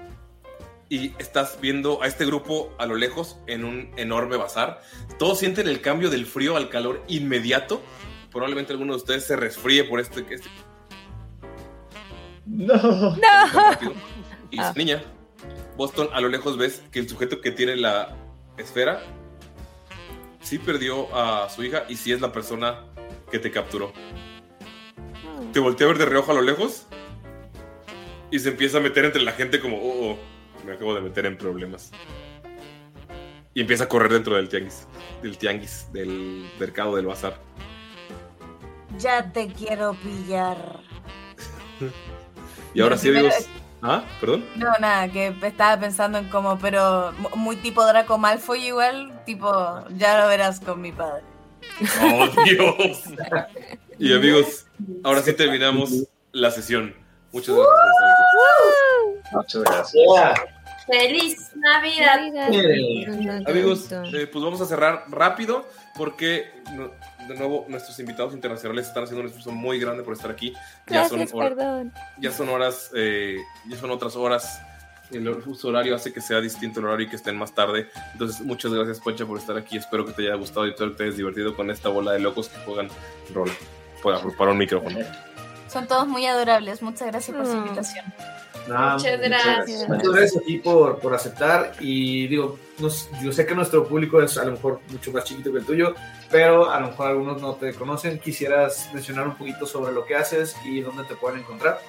[0.88, 4.82] y estás viendo a este grupo a lo lejos en un enorme bazar.
[5.18, 7.80] Todos sienten el cambio del frío al calor inmediato.
[8.30, 10.20] Probablemente alguno de ustedes se resfríe por este.
[10.28, 10.48] este
[12.44, 12.76] No.
[12.76, 13.16] No.
[14.50, 14.74] y Ah.
[14.76, 15.02] niña,
[15.76, 18.14] Boston, a lo lejos ves que el sujeto que tiene la
[18.58, 19.00] esfera
[20.40, 22.84] sí perdió a su hija y sí es la persona
[23.30, 23.92] que te capturó.
[25.54, 26.86] Te voltea a ver de reojo a lo lejos
[28.32, 30.18] y se empieza a meter entre la gente como, oh, oh,
[30.66, 31.92] me acabo de meter en problemas.
[33.54, 34.88] Y empieza a correr dentro del tianguis,
[35.22, 37.38] del tianguis, del mercado del bazar.
[38.98, 40.56] Ya te quiero pillar.
[42.74, 43.34] Y ahora sí, amigos.
[43.82, 44.46] Ah, perdón.
[44.56, 49.52] No, nada, que estaba pensando en cómo, pero mu- muy tipo Draco Malfoy igual, tipo,
[49.90, 51.22] ya lo verás con mi padre.
[52.02, 53.02] ¡Oh, Dios!
[53.98, 54.66] Y amigos,
[55.04, 56.94] ahora sí terminamos la sesión.
[57.30, 58.11] Muchas gracias.
[59.32, 60.04] Muchas gracias.
[60.86, 62.18] ¡Feliz Navidad!
[63.46, 66.90] Amigos, eh, pues vamos a cerrar rápido porque no-
[67.28, 70.52] de nuevo nuestros invitados internacionales están haciendo un esfuerzo muy grande por estar aquí.
[70.88, 71.92] Ya son, Gracias, hor- perdón.
[72.18, 73.36] ya son horas, eh,
[73.68, 74.60] ya son otras horas.
[75.12, 77.88] El uso horario hace que sea distinto el horario y que estén más tarde.
[78.12, 79.76] Entonces, muchas gracias, Poncha, por estar aquí.
[79.76, 82.48] Espero que te haya gustado y que te hayas divertido con esta bola de locos
[82.48, 82.88] que juegan
[83.34, 83.50] rol
[84.02, 84.98] para, para un micrófono.
[85.72, 88.04] Son todos muy adorables, muchas gracias por su invitación.
[88.68, 89.88] Nada, Muchas gracias.
[89.88, 91.72] Muchas gracias a ti por, por aceptar.
[91.80, 95.50] Y digo, nos- yo sé que nuestro público es a lo mejor mucho más chiquito
[95.50, 95.94] que el tuyo,
[96.30, 98.18] pero a lo mejor algunos no te conocen.
[98.20, 101.80] Quisieras mencionar un poquito sobre lo que haces y dónde te pueden encontrar.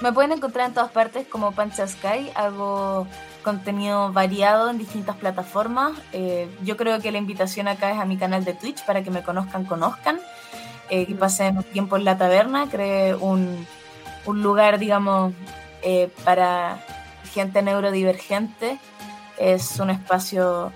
[0.00, 3.06] Me pueden encontrar en todas partes como Pancha Sky, hago
[3.42, 5.92] contenido variado en distintas plataformas.
[6.12, 9.10] Eh, yo creo que la invitación acá es a mi canal de Twitch para que
[9.10, 10.20] me conozcan, conozcan,
[10.90, 13.66] eh, que pasen tiempo en la taberna, creé un,
[14.26, 15.32] un lugar, digamos,
[15.82, 16.84] eh, para
[17.32, 18.78] gente neurodivergente.
[19.38, 20.72] Es un espacio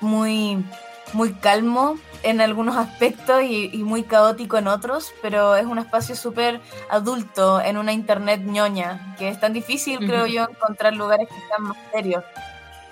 [0.00, 0.64] muy
[1.12, 6.16] muy calmo en algunos aspectos y, y muy caótico en otros, pero es un espacio
[6.16, 11.46] súper adulto en una internet ñoña, que es tan difícil, creo yo, encontrar lugares que
[11.46, 12.24] sean más serios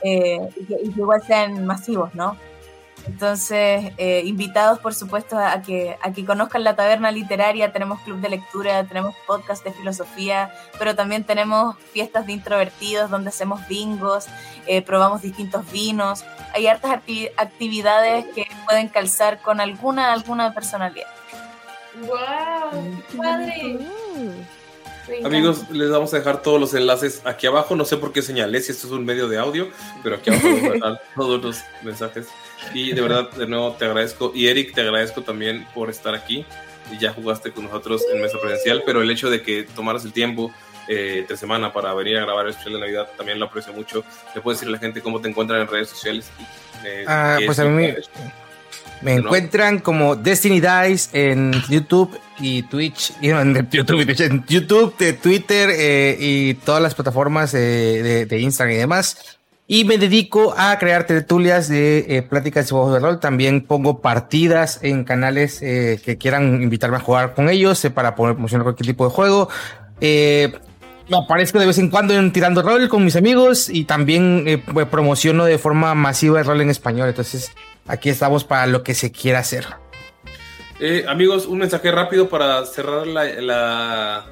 [0.03, 2.37] eh, y, que, y que igual sean masivos, ¿no?
[3.07, 8.21] Entonces, eh, invitados por supuesto a que, a que conozcan la taberna literaria, tenemos club
[8.21, 14.27] de lectura, tenemos podcast de filosofía, pero también tenemos fiestas de introvertidos donde hacemos bingos,
[14.67, 16.25] eh, probamos distintos vinos,
[16.55, 21.09] hay hartas acti- actividades que pueden calzar con alguna, alguna personalidad.
[22.07, 23.03] ¡Wow!
[23.11, 23.79] ¡Qué padre!
[25.25, 27.75] Amigos, les vamos a dejar todos los enlaces aquí abajo.
[27.75, 29.69] No sé por qué señalé si esto es un medio de audio,
[30.03, 32.29] pero aquí abajo vamos a dejar todos los mensajes.
[32.75, 34.33] Y de verdad, de nuevo te agradezco.
[34.35, 36.45] Y Eric, te agradezco también por estar aquí.
[36.91, 40.13] Y Ya jugaste con nosotros en mesa presencial, pero el hecho de que tomaras el
[40.13, 40.53] tiempo
[40.89, 44.05] eh, entre semana para venir a grabar el especial de Navidad también lo aprecio mucho.
[44.35, 46.31] ¿Le puedes decir a la gente cómo te encuentran en redes sociales?
[46.85, 47.93] Eh, Ah, pues es a mí
[49.03, 54.45] me, encuentran como Destiny Dice en YouTube y Twitch, y en YouTube, y Twitch, en
[54.47, 59.39] YouTube, de Twitter eh, y todas las plataformas eh, de, de Instagram y demás.
[59.75, 63.21] Y me dedico a crear tertulias de eh, pláticas de juegos de rol.
[63.21, 68.15] También pongo partidas en canales eh, que quieran invitarme a jugar con ellos eh, para
[68.15, 69.49] poder promocionar cualquier tipo de juego.
[70.03, 70.53] Eh,
[71.09, 75.47] me aparezco de vez en cuando en Tirando Rol con mis amigos y también promociono
[75.47, 77.09] de forma masiva el rol en español.
[77.09, 77.51] Entonces,
[77.87, 79.65] aquí estamos para lo que se quiera hacer.
[81.09, 84.27] Amigos, un mensaje rápido para cerrar la, la-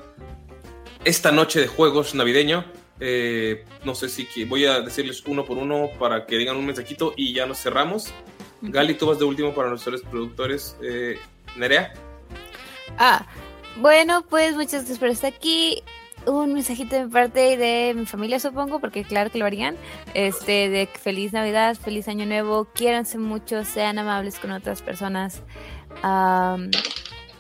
[1.03, 2.67] esta noche de juegos navideño.
[3.01, 6.67] Eh, no sé si que- voy a decirles uno por uno para que digan un
[6.67, 8.13] mensajito y ya nos cerramos.
[8.63, 10.77] Gali, tú vas de último para nuestros productores.
[10.83, 11.19] Eh,
[11.57, 11.95] Nerea.
[12.99, 13.27] Ah,
[13.77, 15.83] bueno, pues muchas gracias por estar aquí.
[16.27, 19.77] Un mensajito de mi parte y de mi familia, supongo, porque claro que lo harían.
[20.13, 25.43] Este, de feliz Navidad, feliz Año Nuevo, quiéranse mucho, sean amables con otras personas.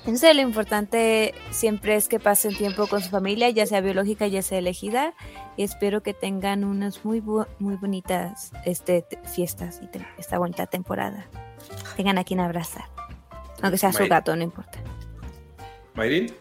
[0.07, 4.27] No sé, lo importante siempre es que pasen tiempo con su familia, ya sea biológica,
[4.27, 5.15] ya sea elegida.
[5.57, 9.89] Y espero que tengan unas muy, bu- muy bonitas este, te- fiestas y
[10.19, 11.27] esta bonita temporada.
[11.97, 12.85] Tengan a quien abrazar.
[13.63, 14.79] Aunque sea su gato, no importa.
[15.95, 16.35] Mayrin.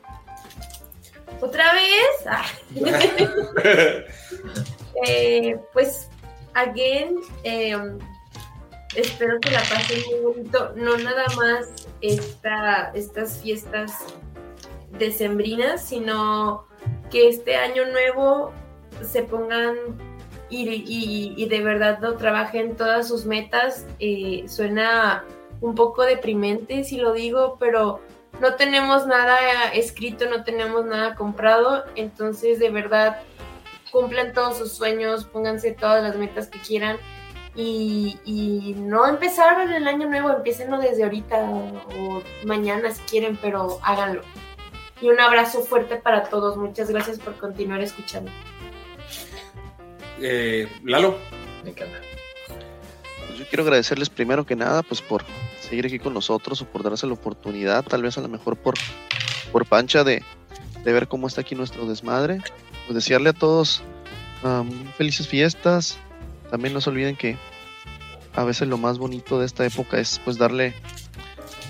[1.42, 2.28] ¿Otra vez?
[2.28, 2.46] Ah.
[5.06, 6.10] Eh, pues,
[6.56, 7.16] again,
[7.46, 7.74] eh,
[8.96, 10.74] espero que la pasen muy bonito.
[10.76, 13.94] No nada más esta, estas fiestas
[14.98, 16.66] decembrinas, sino
[17.12, 18.52] que este año nuevo
[19.04, 19.76] se pongan
[20.50, 23.86] y, y- y de verdad lo trabajen todas sus metas.
[24.00, 25.24] Eh, suena
[25.62, 28.00] un poco deprimente si lo digo, pero
[28.40, 29.38] no tenemos nada
[29.74, 33.22] escrito, no tenemos nada comprado, entonces de verdad
[33.92, 36.98] cumplan todos sus sueños, pónganse todas las metas que quieran
[37.56, 43.80] y, y no empezaron el año nuevo, empiecenlo desde ahorita o mañana si quieren, pero
[43.84, 44.22] háganlo.
[45.02, 48.32] Y un abrazo fuerte para todos, muchas gracias por continuar escuchando.
[50.22, 51.18] Eh, Lalo.
[51.64, 51.98] Me encanta.
[53.28, 55.24] Pues yo quiero agradecerles primero que nada, pues por
[55.62, 58.76] seguir aquí con nosotros o por darse la oportunidad, tal vez a lo mejor por,
[59.52, 60.24] por pancha de,
[60.84, 62.42] de ver cómo está aquí nuestro desmadre.
[62.86, 63.84] Pues desearle a todos
[64.44, 65.98] um, felices fiestas.
[66.50, 67.38] También no se olviden que
[68.36, 70.74] a veces lo más bonito de esta época es pues darle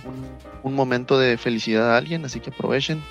[0.05, 0.25] un,
[0.63, 3.01] un momento de felicidad a alguien, así que aprovechen,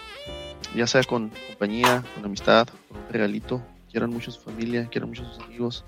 [0.74, 3.62] ya sea con compañía, con amistad, con un regalito.
[3.90, 5.84] Quieran mucho a su familia, quieran mucho a sus amigos.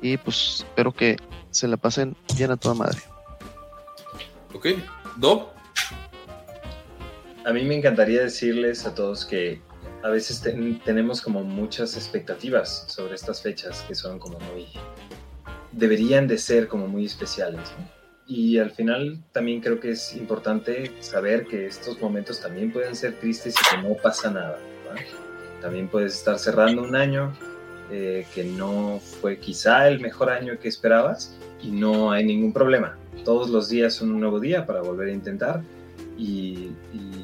[0.00, 1.16] Y pues espero que
[1.50, 2.98] se la pasen bien a toda madre.
[4.52, 4.68] Ok.
[5.16, 5.48] Dob.
[7.44, 9.60] A mí me encantaría decirles a todos que
[10.02, 14.66] a veces ten- tenemos como muchas expectativas sobre estas fechas que son como muy...
[15.72, 17.60] deberían de ser como muy especiales.
[17.78, 17.88] ¿no?
[18.26, 23.18] Y al final también creo que es importante saber que estos momentos también pueden ser
[23.20, 24.58] tristes y que no pasa nada.
[24.88, 24.94] ¿va?
[25.60, 27.32] También puedes estar cerrando un año
[27.90, 32.96] eh, que no fue quizá el mejor año que esperabas y no hay ningún problema.
[33.24, 35.62] Todos los días son un nuevo día para volver a intentar
[36.18, 37.21] y, y-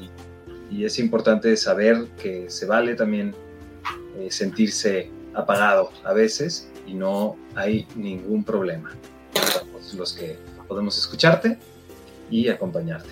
[0.69, 3.33] y es importante saber que se vale también
[4.17, 8.91] eh, sentirse apagado a veces y no hay ningún problema.
[9.33, 11.57] Somos los que podemos escucharte
[12.29, 13.09] y acompañarte.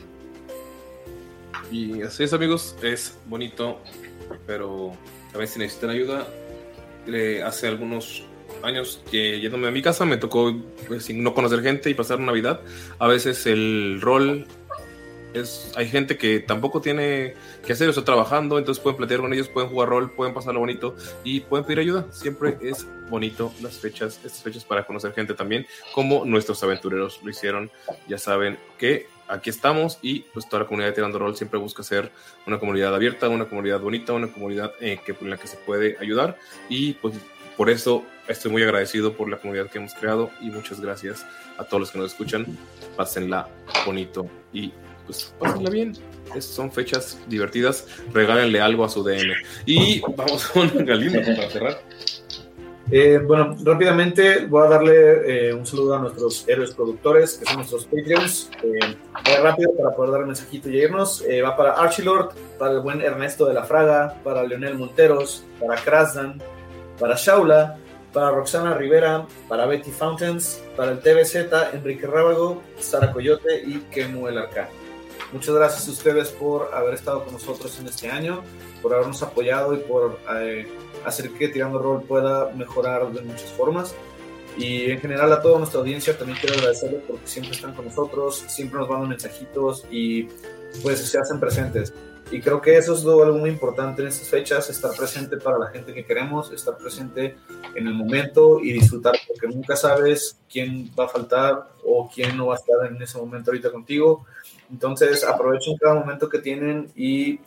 [1.71, 3.79] Y así es, amigos, es bonito,
[4.45, 4.93] pero
[5.33, 6.27] a veces si necesitan ayuda.
[7.07, 8.25] Eh, hace algunos
[8.63, 10.53] años que yéndome a mi casa me tocó
[10.87, 12.61] pues, sin no conocer gente y pasar Navidad.
[12.99, 14.47] A veces el rol
[15.33, 17.33] es, hay gente que tampoco tiene
[17.65, 20.95] que hacer, está trabajando, entonces pueden platicar con ellos, pueden jugar rol, pueden pasarlo bonito
[21.23, 22.05] y pueden pedir ayuda.
[22.11, 27.29] Siempre es bonito las fechas, estas fechas para conocer gente también, como nuestros aventureros lo
[27.29, 27.71] hicieron.
[28.07, 31.83] Ya saben que aquí estamos y pues toda la comunidad de Tirando Rol siempre busca
[31.83, 32.11] ser
[32.45, 36.37] una comunidad abierta, una comunidad bonita, una comunidad eh, en la que se puede ayudar
[36.69, 37.15] y pues
[37.57, 41.25] por eso estoy muy agradecido por la comunidad que hemos creado y muchas gracias
[41.57, 42.45] a todos los que nos escuchan.
[42.95, 43.49] Pásenla
[43.85, 44.71] bonito y
[45.07, 45.93] pues pásenla bien.
[46.35, 47.87] Es- son fechas divertidas.
[48.13, 49.33] Regálenle algo a su DM.
[49.65, 51.81] Y vamos con Galindo para cerrar.
[52.89, 57.57] Eh, bueno, rápidamente voy a darle eh, un saludo a nuestros héroes productores, que son
[57.57, 58.49] nuestros Patreons.
[58.63, 58.95] Eh,
[59.43, 61.21] rápido para poder dar el mensajito y irnos.
[61.43, 66.41] Va para Archilord, para el buen Ernesto de la Fraga, para Leonel Monteros, para Krasdan,
[66.97, 67.77] para Shaula,
[68.13, 71.35] para Roxana Rivera, para Betty Fountains, para el TVZ,
[71.73, 74.67] Enrique Rábago, Sara Coyote y Kemu El Arcán.
[75.33, 78.43] Muchas gracias a ustedes por haber estado con nosotros en este año,
[78.81, 80.67] por habernos apoyado y por eh,
[81.05, 83.93] hacer que Tirando Rol pueda mejorar de muchas formas.
[84.57, 88.43] Y en general a toda nuestra audiencia también quiero agradecerles porque siempre están con nosotros,
[88.47, 90.29] siempre nos mandan mensajitos y
[90.81, 91.93] pues se hacen presentes.
[92.29, 95.67] Y creo que eso es algo muy importante en estas fechas, estar presente para la
[95.67, 97.37] gente que queremos, estar presente
[97.73, 102.47] en el momento y disfrutar, porque nunca sabes quién va a faltar o quién no
[102.47, 104.25] va a estar en ese momento ahorita contigo.
[104.71, 107.39] Entonces aprovechen cada momento que tienen y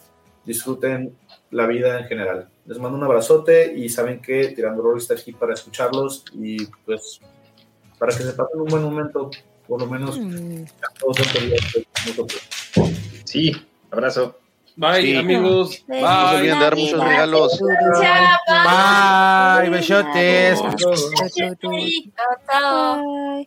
[0.44, 1.16] disfruten
[1.50, 2.48] la vida en general.
[2.66, 7.20] Les mando un abrazote y saben que Tirando Rol está aquí para escucharlos y pues
[7.98, 9.30] para que se pasen un buen momento,
[9.66, 10.18] por lo menos
[10.98, 12.40] todos podido hacer nosotros.
[13.24, 13.52] Sí,
[13.90, 14.36] abrazo.
[14.76, 15.16] Bye, Sí.
[15.16, 15.84] amigos.
[15.88, 17.60] No se olviden de dar muchos regalos.
[19.60, 20.60] Bye, besotes.
[22.46, 23.46] Chao,